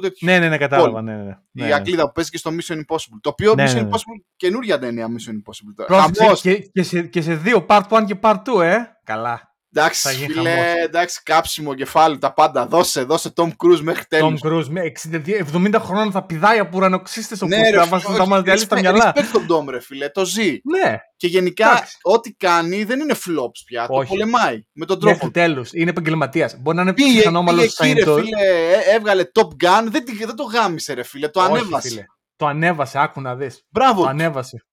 Τέτοιου, 0.02 0.28
Ναι, 0.30 0.38
ναι, 0.38 0.48
ναι, 0.48 0.58
κατάλαβα. 0.58 1.02
Ναι, 1.02 1.12
ναι, 1.16 1.22
ναι. 1.22 1.30
η 1.30 1.36
Ναι, 1.52 1.66
ναι. 1.66 1.72
Αγγλίδα 1.74 2.06
που 2.06 2.12
παίζει 2.12 2.30
και 2.30 2.38
στο 2.38 2.50
Mission 2.50 2.74
Impossible. 2.74 3.18
Το 3.20 3.28
οποίο 3.28 3.54
Ναι, 3.54 3.64
Mission 3.64 3.74
ναι, 3.74 3.80
ναι. 3.80 3.88
Impossible, 3.88 4.22
καινούργια 4.36 4.78
ταινία 4.78 5.06
Mission 5.06 5.32
Impossible. 5.32 5.72
τώρα. 5.76 5.88
Πρόσεξε, 5.88 6.22
Χαμός. 6.22 6.40
και, 6.40 6.54
και, 6.72 6.82
σε, 6.82 7.02
και 7.02 7.22
σε 7.22 7.34
δύο, 7.34 7.66
part 7.68 7.82
1 7.88 8.04
και 8.06 8.16
part 8.22 8.42
2, 8.56 8.62
ε. 8.62 8.76
Καλά. 9.04 9.51
Θα 9.74 9.80
Εντάξει, 9.80 10.14
γίνει 10.14 10.32
φίλε, 10.32 10.50
χαμός. 10.50 10.74
εντάξει, 10.84 11.22
κάψιμο 11.22 11.74
κεφάλι, 11.74 12.18
τα 12.18 12.32
πάντα. 12.32 12.66
Δώσε, 12.66 13.02
δώσε 13.02 13.32
Tom 13.36 13.48
Cruise 13.48 13.80
μέχρι 13.80 14.02
Tom 14.02 14.06
τέλους. 14.08 14.40
Cruise 14.44 14.66
με 14.68 14.82
62 14.82 15.38
70 15.54 15.74
χρόνων 15.78 16.12
θα 16.12 16.24
πηδάει 16.24 16.58
από 16.58 16.76
ουρανοξύστες 16.76 17.36
στο 17.36 17.46
Ναι, 17.46 17.56
ναι, 17.56 17.70
ρε, 17.70 17.76
θα, 17.76 17.82
φίλε, 17.82 17.90
μας, 17.90 18.02
θα 18.02 18.26
μας 18.26 18.28
όχι, 18.38 18.42
διαλύσει 18.42 18.68
τα 18.68 18.76
respect- 18.76 18.80
μυαλά. 18.80 19.12
Respect 19.16 19.28
τον 19.32 19.46
Tom, 19.66 19.68
ρε 19.70 19.80
φίλε, 19.80 20.08
το 20.08 20.24
ζει. 20.24 20.50
Ναι, 20.64 20.96
Και 21.16 21.26
γενικά, 21.26 21.70
Εντάξει. 21.70 21.96
ό,τι 22.02 22.32
κάνει 22.32 22.84
δεν 22.84 23.00
είναι 23.00 23.14
flops 23.26 23.62
πια. 23.66 23.86
Το 23.86 23.94
Όχι. 23.94 24.08
πολεμάει 24.08 24.62
με 24.72 24.86
τον 24.86 24.98
μέχρι 25.02 25.18
τρόπο. 25.18 25.32
τέλους. 25.34 25.70
Είναι 25.72 25.90
επαγγελματίας. 25.90 26.56
Μπορεί 26.60 26.76
να 26.76 26.82
είναι 26.82 26.92
Πήγε, 26.92 27.06
πήγε 27.08 27.18
ψυχανόμαλος 27.18 27.64
εκεί, 27.78 27.92
ρε 27.92 28.02
Scientology. 28.04 28.18
φίλε, 28.22 28.46
ε, 28.46 28.94
έβγαλε 28.94 29.24
Top 29.40 29.48
Gun, 29.64 29.86
δεν, 29.90 30.04
τη- 30.04 30.24
δεν 30.24 30.36
το 30.36 30.42
γάμισε, 30.42 30.92
ρε 30.92 31.02
φίλε, 31.02 31.28
το 31.28 31.40
Όχι, 31.40 31.50
ανέβασε. 31.50 31.88
φίλε. 31.88 32.04
Το 32.36 32.46
ανέβασε, 32.46 32.98
άκου 32.98 33.20
να 33.20 33.34
δεις. 33.36 33.62
Μπράβο, 33.68 33.94
Το 34.00 34.02
του, 34.02 34.08
ανέβασε. 34.08 34.64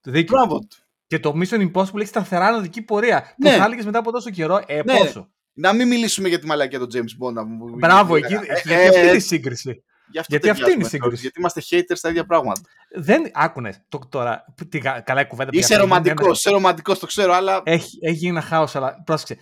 Το 0.00 0.10
δίκιο. 0.10 0.36
μπράβο. 0.36 0.58
του. 0.58 0.76
Και 1.06 1.18
το 1.18 1.34
Mission 1.36 1.70
Impossible 1.70 1.96
έχει 1.98 2.06
σταθερά 2.06 2.46
ανωδική 2.46 2.82
πορεία. 2.82 3.34
Ναι. 3.36 3.50
Που 3.50 3.56
θα 3.58 3.64
έλεγες 3.64 3.84
μετά 3.84 3.98
από 3.98 4.12
τόσο 4.12 4.30
καιρό, 4.30 4.62
ε, 4.66 4.74
Ναι. 4.84 4.96
πόσο; 4.96 5.28
Να 5.52 5.72
μην 5.72 5.88
μιλήσουμε 5.88 6.28
για 6.28 6.38
τη 6.38 6.46
μαλακία 6.46 6.78
του 6.78 6.88
James 6.94 7.26
Bond. 7.26 7.32
να 7.32 7.44
μου- 7.44 7.76
Μπράβο, 7.78 8.16
ε, 8.16 8.18
εκεί, 8.18 8.34
ε, 8.34 8.38
γιατί 8.44 8.72
ε, 8.72 8.86
αυτή 8.88 8.98
ε, 9.00 9.06
είναι 9.06 9.16
η 9.16 9.18
σύγκριση. 9.20 9.84
γι' 10.10 10.18
αυτό 10.18 10.36
γιατί 10.36 10.50
αυτή 10.50 10.62
είναι 10.62 10.70
η 10.70 10.88
ταιριάζουμε, 10.88 10.88
σύγκριση. 10.88 11.20
Γιατί 11.22 11.38
είμαστε 11.40 11.62
haters 11.70 11.96
στα 11.98 12.08
ίδια 12.08 12.24
πράγματα. 12.24 12.60
Δεν, 12.96 13.30
άκουνε, 13.32 13.84
το, 13.88 13.98
τώρα, 14.08 14.44
που- 14.56 14.68
τι, 14.68 14.78
κα- 14.78 15.00
καλά 15.00 15.20
η 15.20 15.26
κουβέντα. 15.26 15.50
Είσαι 15.52 15.68
παιδιά, 15.68 15.78
ρομαντικός, 15.82 16.38
είσαι 16.38 16.50
ρομαντικός, 16.50 16.98
το 16.98 17.06
ξέρω, 17.06 17.32
αλλά. 17.32 17.60
Έχει, 17.64 17.98
έχει 18.00 18.14
γίνει 18.16 18.30
ένα 18.30 18.40
χάος, 18.40 18.76
αλλά 18.76 19.02
πρόσεξε. 19.04 19.36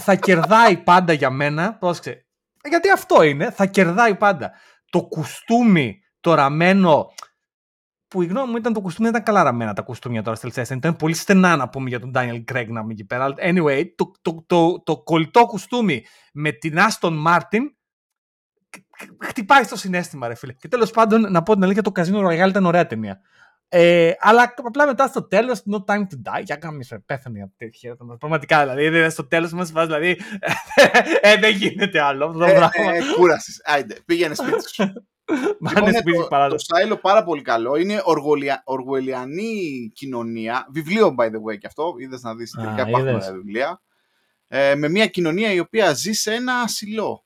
Θα 0.00 0.14
κερδάει 0.14 0.76
πάντα 0.76 1.12
για 1.12 1.30
μένα. 1.30 1.74
Πρόσεξε. 1.74 2.26
Γιατί 2.68 2.90
αυτό 2.90 3.22
είναι. 3.22 3.50
Θα 3.50 3.66
κερδάει 3.66 4.14
πάντα. 4.14 4.50
Το 4.90 5.02
κουστούμι, 5.02 5.98
το 6.20 6.34
ραμμένο. 6.34 7.06
Που 8.08 8.22
η 8.22 8.26
γνώμη 8.26 8.50
μου 8.50 8.56
ήταν 8.56 8.72
το 8.72 8.80
κουστούμι, 8.80 9.08
δεν 9.10 9.20
ήταν 9.20 9.34
καλά 9.34 9.44
ραμμένα 9.50 9.72
τα 9.72 9.82
κουστούμια 9.82 10.22
τώρα 10.22 10.36
στη 10.36 10.46
Λεσέστεν. 10.46 10.76
Ήταν 10.76 10.96
πολύ 10.96 11.14
στενά 11.14 11.56
να 11.56 11.68
πούμε 11.68 11.88
για 11.88 12.00
τον 12.00 12.10
Daniel 12.14 12.44
Craig 12.52 12.66
να 12.68 12.80
μην 12.82 12.90
εκεί 12.90 13.04
πέρα. 13.04 13.24
Αλλά 13.24 13.34
Anyway, 13.38 13.84
το, 13.96 14.10
το, 14.22 14.44
το, 14.46 14.82
το, 14.84 15.02
κολλητό 15.02 15.46
κουστούμι 15.46 16.04
με 16.32 16.50
την 16.52 16.76
Aston 16.78 17.24
Martin 17.26 17.60
χτυπάει 19.24 19.64
στο 19.64 19.76
συνέστημα, 19.76 20.28
ρε 20.28 20.34
φίλε. 20.34 20.52
Και 20.52 20.68
τέλος 20.68 20.90
πάντων, 20.90 21.20
να 21.32 21.42
πω 21.42 21.52
την 21.54 21.62
αλήθεια, 21.64 21.82
το 21.82 21.92
Casino 21.94 22.26
Royale 22.26 22.48
ήταν 22.48 22.66
ωραία 22.66 22.86
ταινία. 22.86 23.20
Ε, 23.68 24.12
αλλά 24.18 24.54
απλά 24.64 24.86
μετά 24.86 25.06
στο 25.06 25.26
τέλος, 25.26 25.62
No 25.72 25.84
Time 25.92 26.00
to 26.00 26.38
Die, 26.38 26.42
για 26.44 26.56
κάμια 26.56 26.82
σε 26.84 26.98
πέθανε 26.98 27.42
από 27.42 27.52
τέτοια. 27.56 27.96
Πραγματικά 28.18 28.60
δηλαδή, 28.60 28.88
δηλαδή, 28.88 29.10
στο 29.10 29.26
τέλος 29.26 29.52
μας 29.52 29.70
φάση, 29.70 29.86
δηλαδή. 29.86 30.10
ε, 31.20 31.36
δεν 31.36 31.54
γίνεται 31.54 32.00
άλλο 32.00 32.26
αυτό 32.26 32.38
το 32.38 32.44
Ε, 32.44 32.52
πράγμα. 32.52 32.92
ε, 32.92 33.00
κούρασες. 33.16 33.60
Άιντε, 33.64 33.96
πήγαινε 34.04 34.34
σπίτι 34.34 34.68
σου. 34.68 34.92
Μάνε 35.60 35.78
Λοιπόν, 35.78 35.94
σπίτι 36.00 36.18
το, 36.18 36.26
παράδοση. 36.26 36.66
το 36.68 36.74
Σάιλο 36.76 36.96
πάρα 36.96 37.24
πολύ 37.24 37.42
καλό. 37.42 37.76
Είναι 37.76 38.00
οργολια, 38.04 38.62
οργολιανή 38.64 39.90
κοινωνία. 39.94 40.66
Βιβλίο, 40.70 41.14
by 41.18 41.24
the 41.24 41.40
way, 41.52 41.58
και 41.58 41.66
αυτό. 41.66 41.94
Είδες 41.98 42.22
να 42.22 42.34
δεις. 42.34 42.56
Α, 42.58 42.62
Τελικά 42.62 42.88
υπάρχουν 42.88 43.08
είδες. 43.08 43.28
ε, 43.28 43.32
βιβλία. 43.32 43.80
Ε, 44.48 44.74
με 44.74 44.88
μια 44.88 45.06
κοινωνία 45.06 45.52
η 45.52 45.58
οποία 45.58 45.92
ζει 45.94 46.12
σε 46.12 46.34
ένα 46.34 46.54
ασυλό. 46.54 47.24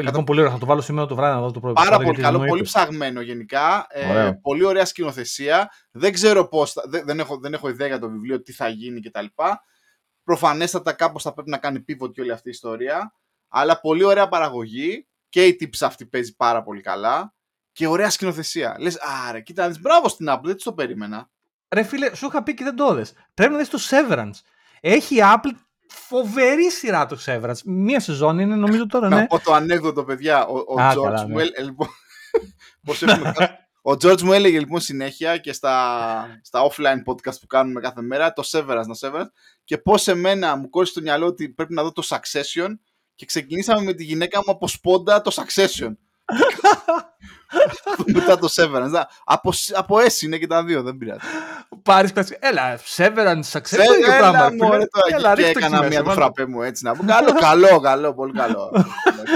Λοιπόν, 0.00 0.24
πολύ 0.24 0.40
ωραίο. 0.40 0.52
Θα 0.52 0.58
το 0.58 0.66
βάλω 0.66 0.80
σήμερα 0.80 1.06
το 1.06 1.14
βράδυ 1.14 1.34
να 1.34 1.40
δω 1.40 1.50
το 1.50 1.60
πρώτο 1.60 1.74
Πάρα 1.74 1.86
επεισόδιο, 1.94 2.06
πολύ 2.06 2.20
γιατί 2.20 2.22
καλό, 2.22 2.38
δεν 2.38 2.48
πολύ 2.48 2.60
μου 2.60 2.66
είπες. 2.68 2.82
ψαγμένο 2.82 3.20
γενικά. 3.20 3.86
Ε, 3.88 4.10
Ωραίο. 4.10 4.38
πολύ 4.40 4.64
ωραία 4.64 4.84
σκηνοθεσία. 4.84 5.70
Δεν 5.90 6.12
ξέρω 6.12 6.48
πώς. 6.48 6.74
Δεν, 6.88 7.04
δεν, 7.06 7.18
έχω, 7.20 7.36
δεν 7.38 7.52
έχω 7.54 7.68
ιδέα 7.68 7.86
για 7.86 7.98
το 7.98 8.10
βιβλίο, 8.10 8.42
τι 8.42 8.52
θα 8.52 8.68
γίνει 8.68 9.00
κτλ. 9.00 9.24
Προφανέστατα 10.24 10.92
κάπως 10.92 11.22
θα 11.22 11.32
πρέπει 11.32 11.50
να 11.50 11.58
κάνει 11.58 11.84
pivot 11.88 12.12
και 12.12 12.20
όλη 12.20 12.30
αυτή 12.32 12.48
η 12.48 12.50
ιστορία. 12.50 13.14
Αλλά 13.48 13.80
πολύ 13.80 14.04
ωραία 14.04 14.28
παραγωγή. 14.28 15.06
Και 15.34 15.46
η 15.46 15.56
τύψη 15.56 15.84
αυτή 15.84 16.06
παίζει 16.06 16.36
πάρα 16.36 16.62
πολύ 16.62 16.80
καλά. 16.80 17.34
Και 17.72 17.86
ωραία 17.86 18.10
σκηνοθεσία. 18.10 18.76
Λες, 18.78 18.98
άρε, 19.28 19.40
κοίτα, 19.40 19.62
να 19.62 19.68
δεις, 19.68 19.80
μπράβο 19.80 20.08
στην 20.08 20.26
Apple, 20.30 20.40
δεν 20.42 20.54
της 20.54 20.64
το 20.64 20.72
περίμενα. 20.72 21.30
Ρε 21.68 21.82
φίλε, 21.82 22.14
σου 22.14 22.26
είχα 22.26 22.42
πει 22.42 22.54
και 22.54 22.64
δεν 22.64 22.76
το 22.76 22.88
είδες. 22.92 23.12
Πρέπει 23.34 23.52
να 23.52 23.58
δεις 23.58 23.68
το 23.68 23.78
Severance. 23.90 24.30
Έχει 24.80 25.14
η 25.16 25.20
Apple 25.22 25.50
φοβερή 25.88 26.70
σειρά 26.70 27.06
το 27.06 27.18
Severance. 27.26 27.62
Μία 27.64 28.00
σεζόν 28.00 28.38
είναι 28.38 28.54
νομίζω 28.54 28.86
τώρα, 28.86 29.08
Να 29.08 29.16
ναι. 29.16 29.26
πω 29.26 29.38
το 29.40 29.52
ανέκδοτο, 29.52 30.04
παιδιά. 30.04 30.46
Ο, 30.46 30.58
ο 30.66 30.80
Α, 30.80 30.92
George 30.92 31.02
καλά, 31.02 31.22
μου 31.28 31.34
ναι. 31.36 31.42
έλε- 31.42 31.60
λοιπόν, 31.62 31.88
πώς 32.84 33.02
έχουμε 33.02 33.32
κάνει- 33.36 33.50
Ο 33.82 33.90
George 33.90 34.22
μου 34.22 34.32
έλεγε 34.32 34.58
λοιπόν 34.58 34.80
συνέχεια 34.80 35.36
και 35.38 35.52
στα, 35.52 36.40
στα 36.42 36.60
offline 36.70 37.02
podcast 37.12 37.40
που 37.40 37.46
κάνουμε 37.46 37.80
κάθε 37.80 38.02
μέρα 38.02 38.32
το 38.32 38.42
Severance, 38.52 38.84
το 38.86 38.98
Severance 39.08 39.30
και 39.64 39.78
πώς 39.78 40.08
εμένα 40.08 40.56
μου 40.56 40.68
κόλλησε 40.68 40.92
στο 40.92 41.00
μυαλό 41.00 41.26
ότι 41.26 41.48
πρέπει 41.48 41.74
να 41.74 41.82
δω 41.82 41.92
το 41.92 42.02
Succession 42.08 42.68
και 43.14 43.26
ξεκινήσαμε 43.26 43.80
με 43.82 43.92
τη 43.92 44.04
γυναίκα 44.04 44.38
μου 44.38 44.50
από 44.52 44.68
σπόντα 44.68 45.20
το 45.20 45.30
Succession. 45.34 45.92
Μετά 48.14 48.38
το 48.38 48.48
Severance. 48.54 48.88
Να, 48.90 49.08
Από, 49.24 49.52
από 49.74 49.96
S 49.98 50.20
είναι 50.22 50.38
και 50.38 50.46
τα 50.46 50.64
δύο, 50.64 50.82
δεν 50.82 50.96
πειράζει. 50.96 51.20
Πάρεις 51.82 52.12
κλασικά. 52.12 52.38
Έλα, 52.48 52.78
Severance, 52.96 53.42
success. 53.50 53.62
Θε- 53.64 53.78
δεν 53.86 53.98
είναι 53.98 54.14
Έλα 54.16 54.30
πράγμα, 54.30 54.50
μωρέ 54.64 54.76
φίλε. 54.76 54.86
τώρα 54.86 55.16
Έλα, 55.16 55.30
εκεί 55.32 55.40
και 55.40 55.46
ρίχτε 55.46 55.60
το 55.60 55.66
έκανα 55.66 55.76
εκεί 55.76 55.88
μια 55.88 56.02
μέσα, 56.02 56.14
το 56.14 56.20
βάλτε. 56.20 56.20
φραπέ 56.34 56.46
μου 56.50 56.62
έτσι 56.62 56.84
να 56.84 56.94
πω. 56.96 57.04
Καλό, 57.04 57.32
καλό, 57.32 57.80
καλό, 57.80 58.14
πολύ 58.14 58.32
καλό. 58.32 58.70
Εντάξει. 59.04 59.34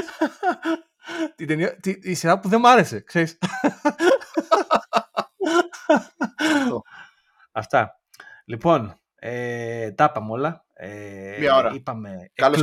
Την 1.36 1.46
ταινία- 1.46 1.76
τη- 1.80 1.98
Η 2.02 2.14
σειρά 2.14 2.38
που 2.38 2.48
δεν 2.48 2.60
μ' 2.60 2.66
άρεσε, 2.66 3.00
ξέρεις. 3.00 3.38
Αυτά. 7.52 8.00
Λοιπόν, 8.44 8.94
ε, 9.14 9.90
τα 9.90 10.04
είπαμε 10.10 10.32
όλα. 10.32 10.64
Ε, 10.74 11.36
Μία 11.38 11.54
ώρα. 11.56 11.70
Είπαμε 11.74 12.30
Καλώς 12.34 12.62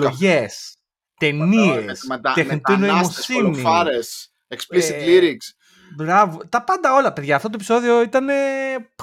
εκλογές, 1.19 1.73
ταινίες, 1.75 2.03
Μετα- 2.07 2.33
τεχνητή 2.33 2.71
μετανάστες, 2.77 3.27
νοημοσύνη. 3.29 3.41
κολοφάρες, 3.61 4.33
explicit 4.47 4.93
Ε, 4.93 5.05
lyrics. 5.05 5.49
Μπράβο. 5.95 6.41
Τα 6.49 6.63
πάντα 6.63 6.93
όλα, 6.93 7.13
παιδιά. 7.13 7.35
Αυτό 7.35 7.47
το 7.49 7.53
επεισόδιο 7.57 8.01
ήταν 8.01 8.29
ε, 8.29 8.33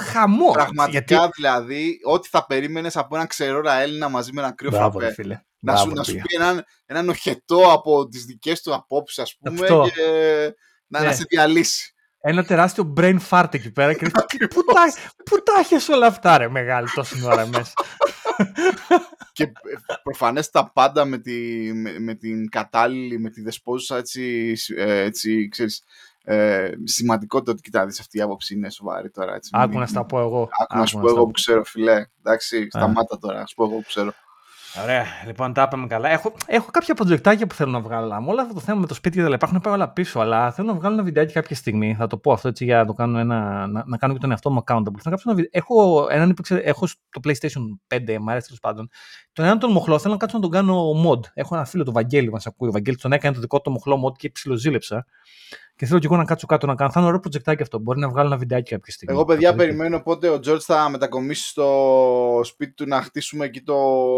χαμός. 0.01 0.53
Πραγματικά 0.53 1.29
δηλαδή, 1.35 1.99
ό,τι 2.05 2.29
θα 2.29 2.47
περίμενες 2.47 2.97
από 2.97 3.15
έναν 3.15 3.27
ξερόρα 3.27 3.73
Έλληνα 3.75 4.09
μαζί 4.09 4.33
με 4.33 4.41
ένα 4.43 4.53
κρύο 4.55 4.71
Μπράβο, 4.71 4.99
ρε 4.99 5.05
φραπέ. 5.05 5.23
φίλε. 5.23 5.35
Να 5.65 5.73
Μπράβο, 5.73 5.89
σου, 5.89 5.95
να 5.97 6.03
σου 6.03 6.13
ρε, 6.13 6.19
πει 6.19 6.35
έναν, 6.37 6.65
έναν 6.87 7.09
οχετό 7.09 7.73
από 7.73 8.09
τις 8.09 8.25
δικές 8.25 8.63
του 8.63 8.75
απόψεις, 8.75 9.19
ας 9.19 9.37
πούμε, 9.37 9.61
Αυτό. 9.61 9.89
και 9.95 10.03
να, 10.87 11.01
Ναι. 11.01 11.07
να 11.07 11.13
σε 11.13 11.25
διαλύσει. 11.29 11.95
Ένα 12.21 12.45
τεράστιο 12.45 12.93
brain 12.97 13.17
fart 13.31 13.49
εκεί 13.55 13.71
πέρα 13.73 13.93
και 13.95 14.05
λες, 14.05 14.13
πού, 14.55 14.65
τα, 14.65 14.83
πού 15.25 15.43
τα 15.43 15.53
έχεις 15.59 15.89
όλα 15.89 16.07
αυτά 16.07 16.39
ρε 16.39 16.49
μεγάλη 16.49 16.89
τόση 16.95 17.25
ώρα 17.25 17.47
μέσα. 17.47 17.73
και 19.33 19.53
προφανές 20.03 20.51
τα 20.51 20.71
πάντα 20.73 21.05
με, 21.05 21.19
τη, 21.19 21.33
με, 21.75 21.99
με 21.99 22.15
την 22.15 22.49
κατάλληλη, 22.49 23.19
με 23.19 23.31
τη 23.31 23.43
δεσπόζουσα 23.43 23.97
έτσι, 23.97 24.53
ε, 24.77 24.99
έτσι 25.01 25.49
ξέρεις, 25.49 25.85
ε, 26.25 26.71
σημαντικότητα 26.85 27.53
ότι 27.53 27.63
κοιτάξτε 27.63 28.03
αυτή 28.03 28.19
η 28.19 28.21
άποψη 28.21 28.55
είναι 28.55 28.71
σοβαρή 28.71 29.11
τώρα. 29.11 29.35
Έτσι, 29.35 29.51
Άκου 29.53 29.69
μην- 29.71 29.79
να 29.79 29.87
στα 29.87 30.05
πω 30.05 30.21
εγώ. 30.21 30.49
Άκου 30.63 30.79
να 30.79 30.87
σου 30.87 30.97
Άκου 30.99 31.07
πω 31.07 31.11
στα 31.11 31.17
εγώ 31.19 31.27
που 31.27 31.33
ξέρω, 31.33 31.65
φιλέ. 31.65 32.05
Εντάξει, 32.19 32.67
σταμάτα 32.71 33.19
τώρα, 33.19 33.39
να 33.39 33.47
σου 33.47 33.55
πω 33.55 33.65
εγώ 33.65 33.75
που 33.75 33.85
ξέρω. 33.87 34.13
Ωραία, 34.83 35.05
λοιπόν, 35.27 35.53
τα 35.53 35.63
είπαμε 35.63 35.87
καλά. 35.87 36.09
Έχω, 36.09 36.33
έχω 36.47 36.71
κάποια 36.71 36.95
προτζεκτάκια 36.95 37.47
που 37.47 37.55
θέλω 37.55 37.71
να 37.71 37.81
βγάλω. 37.81 38.05
Αλλά 38.05 38.21
με 38.21 38.31
όλο 38.31 38.41
αυτό 38.41 38.55
το 38.55 38.61
θέμα 38.61 38.81
με 38.81 38.87
το 38.87 38.95
σπίτι 38.95 39.17
και 39.17 39.23
τα 39.23 39.29
λοιπά 39.29 39.47
έχουν 39.47 39.61
πάει 39.61 39.75
όλα 39.75 39.89
πίσω. 39.93 40.21
Αλλά 40.21 40.53
θέλω 40.53 40.69
να 40.69 40.75
βγάλω 40.75 40.95
ένα 40.95 41.03
βιντεάκι 41.03 41.33
κάποια 41.33 41.57
στιγμή. 41.57 41.95
Θα 41.99 42.07
το 42.07 42.17
πω 42.19 42.33
αυτό 42.33 42.49
έτσι 42.49 42.65
για 42.65 42.77
να 42.77 42.85
το 42.87 42.93
κάνω 42.93 43.19
ένα. 43.19 43.67
να, 43.67 43.83
να 43.87 43.97
κάνω 43.97 44.13
και 44.13 44.19
τον 44.19 44.31
εαυτό 44.31 44.51
μου 44.51 44.59
accountable. 44.59 44.83
Θέλω 44.85 45.01
να 45.05 45.11
κάψω 45.11 45.25
ένα 45.31 45.37
βιδε- 45.37 45.55
Έχω, 45.57 46.07
έναν 46.11 46.31
υπήρξε, 46.31 46.57
έχω 46.57 46.87
στο 46.87 47.21
PlayStation 47.25 47.95
5, 47.97 48.19
μου 48.21 48.31
αρέσει 48.31 48.47
τέλος 48.47 48.61
πάντων. 48.61 48.89
Τον 49.33 49.45
έναν 49.45 49.59
τον 49.59 49.73
μοχλό 49.73 49.99
θέλω 49.99 50.13
να 50.13 50.19
κάτσω 50.19 50.37
να 50.37 50.43
τον 50.43 50.51
κάνω 50.53 50.91
mod. 51.07 51.21
Έχω 51.35 51.55
ένα 51.55 51.65
φίλο, 51.65 51.85
τον 51.85 51.93
Βαγγέλη, 51.95 52.31
μας 52.31 52.47
ακούει. 52.47 52.69
Ο 52.69 52.73
Βαγγέλης 52.73 53.01
τον 53.01 53.13
έκανε 53.13 53.35
το 53.35 53.41
δικό 53.41 53.61
του 53.61 53.71
μοχλό 53.71 54.05
mod 54.09 54.17
και 54.17 54.31
ψιλοζήλεψα. 54.31 55.07
Και 55.77 55.87
θέλω 55.87 55.99
και 56.01 56.07
εγώ 56.07 56.17
να 56.17 56.25
κάτσω 56.25 56.47
κάτω 56.47 56.67
να 56.67 56.75
κάνω. 56.75 56.91
Θα 56.91 57.01
είναι 57.01 57.09
ωραίο 57.09 57.21
προτζεκτάκι 57.21 57.63
αυτό. 57.63 57.79
Μπορεί 57.79 57.99
να 58.01 58.09
βγάλω 58.09 58.27
ένα 58.29 58.37
βιντεάκι 58.37 58.71
κάποια 58.71 58.93
στιγμή. 58.93 59.15
Εγώ, 59.15 59.25
παιδιά, 59.25 59.49
Θα 59.51 59.55
το 59.57 59.63
δείτε. 59.63 59.75
περιμένω 59.75 60.03
πότε 60.03 60.29
ο 60.29 60.35
George 60.35 60.59
θα 60.61 60.89
μετακομίσει 60.89 61.49
στο 61.49 62.41
σπίτι 62.45 62.73
του 62.73 62.87
να 62.87 63.03
χτίσουμε 63.03 63.45
εκεί 63.45 63.63
το, 63.63 63.75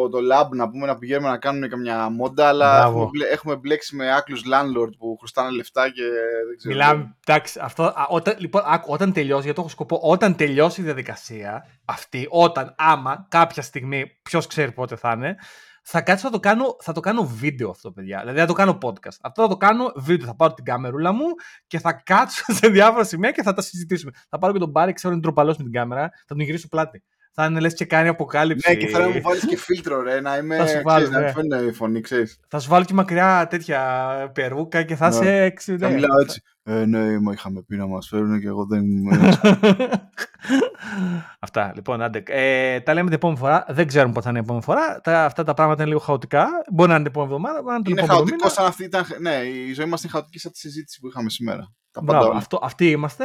το 0.08 0.18
lab, 0.18 0.48
να 0.50 0.68
πούμε 0.70 0.86
να 0.86 0.98
πηγαίνουμε 0.98 1.28
να 1.28 1.38
κάνουμε 1.38 1.68
καμιά 1.68 2.08
μόντα, 2.08 2.48
αλλά 2.48 2.76
Μπράβο. 2.78 2.96
έχουμε, 2.96 3.08
μπλε- 3.12 3.32
έχουμε 3.32 3.56
μπλέξει 3.56 3.96
με 3.96 4.12
άκλους 4.12 4.40
landlord 4.44 4.90
που 4.98 5.16
χρωστάνε 5.18 5.50
λεφτά 5.50 5.82
και 5.90 6.02
δεν 6.48 6.56
ξέρω. 6.56 6.74
Μιλάμε, 6.74 7.16
εντάξει, 7.26 7.58
αυτό, 7.62 7.82
α, 7.82 8.06
όταν, 8.08 8.34
λοιπόν, 8.38 8.62
άκου, 8.66 8.86
όταν 8.92 9.12
τελειώσει, 9.12 9.40
γιατί 9.42 9.54
το 9.54 9.60
έχω 9.60 9.70
σκοπό, 9.70 9.98
όταν 10.02 10.36
τελειώσει 10.36 10.80
η 10.80 10.84
διαδικασία 10.84 11.64
αυτή, 11.84 12.26
όταν, 12.30 12.74
άμα, 12.78 13.26
κάποια 13.30 13.62
στιγμή, 13.62 14.04
ποιος 14.22 14.46
ξέρει 14.46 14.72
πότε 14.72 14.96
θα 14.96 15.12
είναι, 15.16 15.36
θα 15.86 16.00
κάτσω 16.00 16.26
να 16.26 16.32
το 16.32 16.40
κάνω, 16.40 16.76
θα 16.80 16.92
το 16.92 17.00
κάνω 17.00 17.26
βίντεο 17.26 17.70
αυτό, 17.70 17.92
παιδιά. 17.92 18.18
Δηλαδή 18.20 18.38
θα 18.38 18.46
το 18.46 18.52
κάνω 18.52 18.78
podcast. 18.82 19.16
Αυτό 19.22 19.42
θα 19.42 19.48
το 19.48 19.56
κάνω 19.56 19.92
βίντεο. 19.96 20.26
Θα 20.26 20.36
πάρω 20.36 20.54
την 20.54 20.64
κάμερούλα 20.64 21.12
μου 21.12 21.24
και 21.66 21.78
θα 21.78 21.92
κάτσω 21.92 22.44
σε 22.58 22.68
διάφορα 22.68 23.04
σημεία 23.04 23.30
και 23.30 23.42
θα 23.42 23.52
τα 23.52 23.62
συζητήσουμε. 23.62 24.12
Θα 24.28 24.38
πάρω 24.38 24.52
και 24.52 24.58
τον 24.58 24.70
Μπάρι, 24.70 24.92
ξέρω 24.92 25.12
είναι 25.12 25.22
τροπαλός 25.22 25.56
με 25.56 25.62
την 25.62 25.72
κάμερα, 25.72 26.10
θα 26.26 26.34
τον 26.34 26.40
γυρίσω 26.40 26.68
πλάτη. 26.68 27.02
Θα 27.36 27.44
είναι 27.44 27.60
λες 27.60 27.74
και 27.74 27.84
κάνει 27.84 28.08
αποκάλυψη. 28.08 28.70
Ναι, 28.70 28.76
και 28.76 28.86
θέλω 28.86 29.04
να 29.04 29.10
μου 29.10 29.20
βάλεις 29.22 29.46
και 29.46 29.56
φίλτρο, 29.56 30.02
ρε. 30.02 30.20
Να 30.20 30.36
είμαι. 30.36 30.56
Θα 30.56 30.66
σου 30.66 30.80
βάλω, 30.84 31.04
ξέρεις, 31.04 31.10
να 31.10 31.18
ναι. 31.18 31.24
μην 31.24 31.34
φαίνεται 31.34 31.64
η 31.70 31.72
φωνή, 31.72 32.00
ξέρεις. 32.00 32.40
Θα 32.48 32.58
σου 32.58 32.68
βάλω 32.68 32.84
και 32.84 32.94
μακριά 32.94 33.46
τέτοια 33.50 33.80
περούκα 34.34 34.82
και 34.82 34.96
θα 34.96 35.08
Ναι. 35.08 35.14
είσαι 35.14 35.42
έξι. 35.42 35.78
Θα 35.78 35.88
ναι. 35.88 35.94
μιλάω 35.94 36.20
έτσι. 36.20 36.42
Ε, 36.62 36.84
ναι, 36.84 37.20
μα 37.20 37.32
είχαμε 37.32 37.62
πει 37.62 37.76
να 37.76 37.86
μας 37.86 38.08
φέρουν 38.08 38.40
και 38.40 38.46
εγώ 38.46 38.64
δεν 38.66 38.84
είμαι. 38.84 39.38
Αυτά. 41.38 41.72
Λοιπόν, 41.74 42.02
άντε. 42.02 42.22
Ε, 42.26 42.80
τα 42.80 42.94
λέμε 42.94 43.04
την 43.06 43.14
επόμενη 43.16 43.38
φορά. 43.38 43.64
Δεν 43.68 43.86
ξέρουμε 43.86 44.12
πότε 44.12 44.24
θα 44.24 44.30
είναι 44.30 44.38
η 44.38 44.42
επόμενη 44.42 44.64
φορά. 44.64 45.00
Τα, 45.00 45.24
αυτά 45.24 45.42
τα 45.44 45.54
πράγματα 45.54 45.82
είναι 45.82 45.90
λίγο 45.90 46.02
χαοτικά. 46.04 46.46
Μπορεί 46.72 46.88
να 46.88 46.94
είναι 46.94 47.04
την 47.04 47.12
επόμενη 47.12 47.32
εβδομάδα, 47.32 47.58
μπορεί 47.62 47.68
να 47.70 47.74
είναι 47.74 47.82
την 47.84 47.92
είναι 47.92 48.00
επόμενη 48.02 48.18
χαοτικό 48.28 48.36
μήνα. 48.36 48.54
σαν 48.54 48.66
αυτή 48.66 48.84
ήταν. 48.84 49.04
Ναι, 49.20 49.34
η 49.68 49.72
ζωή 49.72 49.86
μας 49.86 50.02
είναι 50.02 50.12
χαοτική 50.12 50.38
σαν 50.38 50.52
τη 50.52 50.58
συζήτηση 50.58 51.00
που 51.00 51.08
είχαμε 51.08 51.30
σήμερα. 51.30 51.72
Τα 51.90 52.00
πάντα 52.00 52.12
Μπράβο, 52.12 52.28
όλα. 52.28 52.38
αυτό, 52.38 52.58
αυτοί 52.62 52.90
είμαστε. 52.90 53.24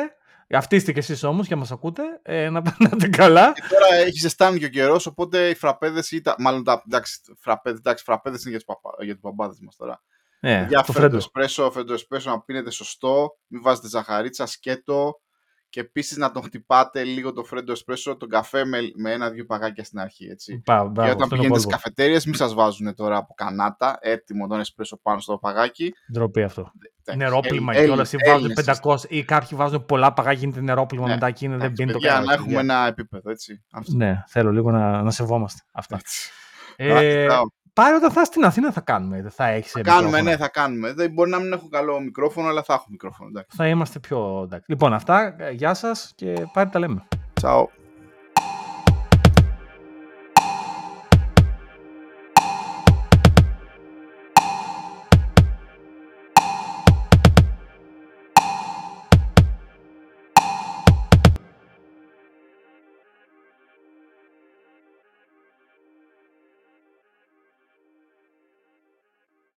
Αυτοί 0.52 0.76
είστε 0.76 0.92
κι 0.92 1.00
εσείς 1.00 1.24
όμως 1.24 1.48
και 1.48 1.56
μας 1.56 1.72
ακούτε. 1.72 2.04
Ε, 2.22 2.50
να 2.50 2.62
περνάτε 2.62 3.08
καλά. 3.22 3.52
Και 3.52 3.62
τώρα 3.70 3.96
έχει 3.96 4.20
ζεστάνει 4.20 4.60
και 4.60 4.66
ο 4.66 4.70
καιρός, 4.70 5.06
οπότε 5.06 5.50
οι 5.50 5.56
φραπέδες 5.56 6.12
ή 6.12 6.22
τα. 6.22 6.36
Μάλλον 6.40 6.64
τα. 6.64 6.84
Εντάξει, 6.86 7.20
φραπέδε 7.40 7.78
εντάξει, 7.78 8.04
φραπέδες 8.04 8.42
είναι 8.42 8.50
για 8.50 8.60
τους 8.60 8.68
παπα... 8.68 9.04
για 9.04 9.14
τους 9.14 9.22
μπαμπάδε 9.22 9.56
μας 9.62 9.76
τώρα. 9.76 10.02
Ναι, 10.42 10.66
για 10.70 10.78
το 10.78 10.84
φρέντο 10.84 11.00
φρέντο. 11.00 11.18
εσπρέσο, 11.18 11.72
φρέντο 11.72 11.94
εσπρέσο 11.94 12.30
να 12.30 12.42
πίνετε 12.42 12.72
σωστό, 12.72 13.38
μην 13.48 13.62
βάζετε 13.62 13.88
ζαχαρίτσα, 13.88 14.46
σκέτο. 14.46 15.22
Και 15.70 15.80
επίσης 15.80 16.18
να 16.18 16.32
τον 16.32 16.44
χτυπάτε 16.44 17.04
λίγο 17.04 17.34
το 17.34 17.44
φρέντο 17.44 17.72
εσπρέσο, 17.72 18.16
τον 18.18 18.30
καφέ 18.30 18.66
με, 18.66 18.78
με 18.96 19.12
ένα-δύο 19.12 19.46
παγάκια 19.46 19.84
στην 19.84 20.00
αρχή. 20.00 20.26
Έτσι. 20.26 20.62
Μπα- 20.66 20.78
και 20.84 20.90
Μπράβο, 20.90 20.92
όταν 21.02 21.10
αυτό 21.10 21.24
είναι 21.24 21.28
πηγαίνετε 21.36 21.60
στις 21.60 21.64
κόλπο. 21.64 21.70
καφετέρειε, 21.70 22.20
μην 22.26 22.34
σας 22.36 22.54
βάζουν 22.54 22.96
τώρα 22.96 23.18
από 23.18 23.34
κανάτα 23.34 23.98
έτοιμο 24.02 24.48
τον 24.48 24.60
εσπρέσο 24.60 24.98
πάνω 25.02 25.20
στο 25.20 25.38
παγάκι. 25.38 25.94
Ντροπή 26.14 26.44
αυτό. 26.44 26.72
Εντάξει, 27.06 27.30
Νερόπλημα 27.32 27.74
Έλλη- 27.74 27.86
και 27.86 27.92
όλα. 27.92 28.06
Ή 28.12 28.16
Έλληνες 28.30 28.54
βάζουν 28.54 28.54
500 28.56 29.06
ή 29.10 29.24
κάποιοι 29.24 29.58
βάζουν 29.58 29.86
πολλά 29.86 30.14
παγάκια, 30.14 30.40
γίνεται 30.40 30.62
νερόπλημα 30.62 31.08
Ναι. 31.08 31.14
μετά 31.14 31.32
και 31.32 31.46
είναι, 31.46 31.54
δεν 31.58 31.66
Εντάξει, 31.66 31.82
πίνει 31.84 31.92
το 31.94 31.98
παιδιά, 32.00 32.14
κανένα. 32.14 32.36
να 32.36 32.42
έχουμε 32.44 32.60
ένα 32.60 32.88
επίπεδο, 32.88 33.30
έτσι. 33.30 33.64
Αυτό. 33.72 33.96
Ναι, 33.96 34.24
θέλω 34.28 34.52
λίγο 34.52 34.72
να, 34.72 35.02
να 35.02 35.12
σεβόμαστε 35.12 35.62
αυτά. 35.72 35.96
Έτσι. 35.96 36.30
Ε, 36.82 37.28
Α, 37.80 37.82
Πάρε 37.82 37.96
όταν 37.96 38.12
θα 38.12 38.22
είσαι 38.22 38.32
στην 38.32 38.44
Αθήνα 38.46 38.72
θα 38.72 38.82
κάνουμε. 38.82 39.22
Δεν 39.22 39.32
θα 39.32 39.48
έχεις. 39.48 39.72
Θα 39.72 39.82
κάνουμε, 39.82 40.22
ναι, 40.22 40.38
θα 40.38 40.48
κάνουμε. 40.48 40.94
Δεν, 40.94 41.12
μπορεί 41.12 41.30
να 41.30 41.40
μην 41.40 41.52
έχω 41.52 41.68
καλό 41.70 42.00
μικρόφωνο, 42.00 42.48
αλλά 42.48 42.64
θα 42.64 42.74
έχω 42.74 42.86
μικρόφωνο. 42.90 43.30
Εντάξει. 43.30 43.58
Θα 43.58 43.68
είμαστε 43.68 44.00
πιο. 44.00 44.42
εντάξει. 44.44 44.66
Λοιπόν, 44.72 44.94
αυτά. 44.94 45.36
ε, 45.38 45.52
Γεια 45.52 45.74
σας 45.74 46.12
και 46.16 46.34
πάρε 46.54 46.70
τα 46.70 46.80
λέμε. 46.80 47.08
Ciao. 47.42 47.66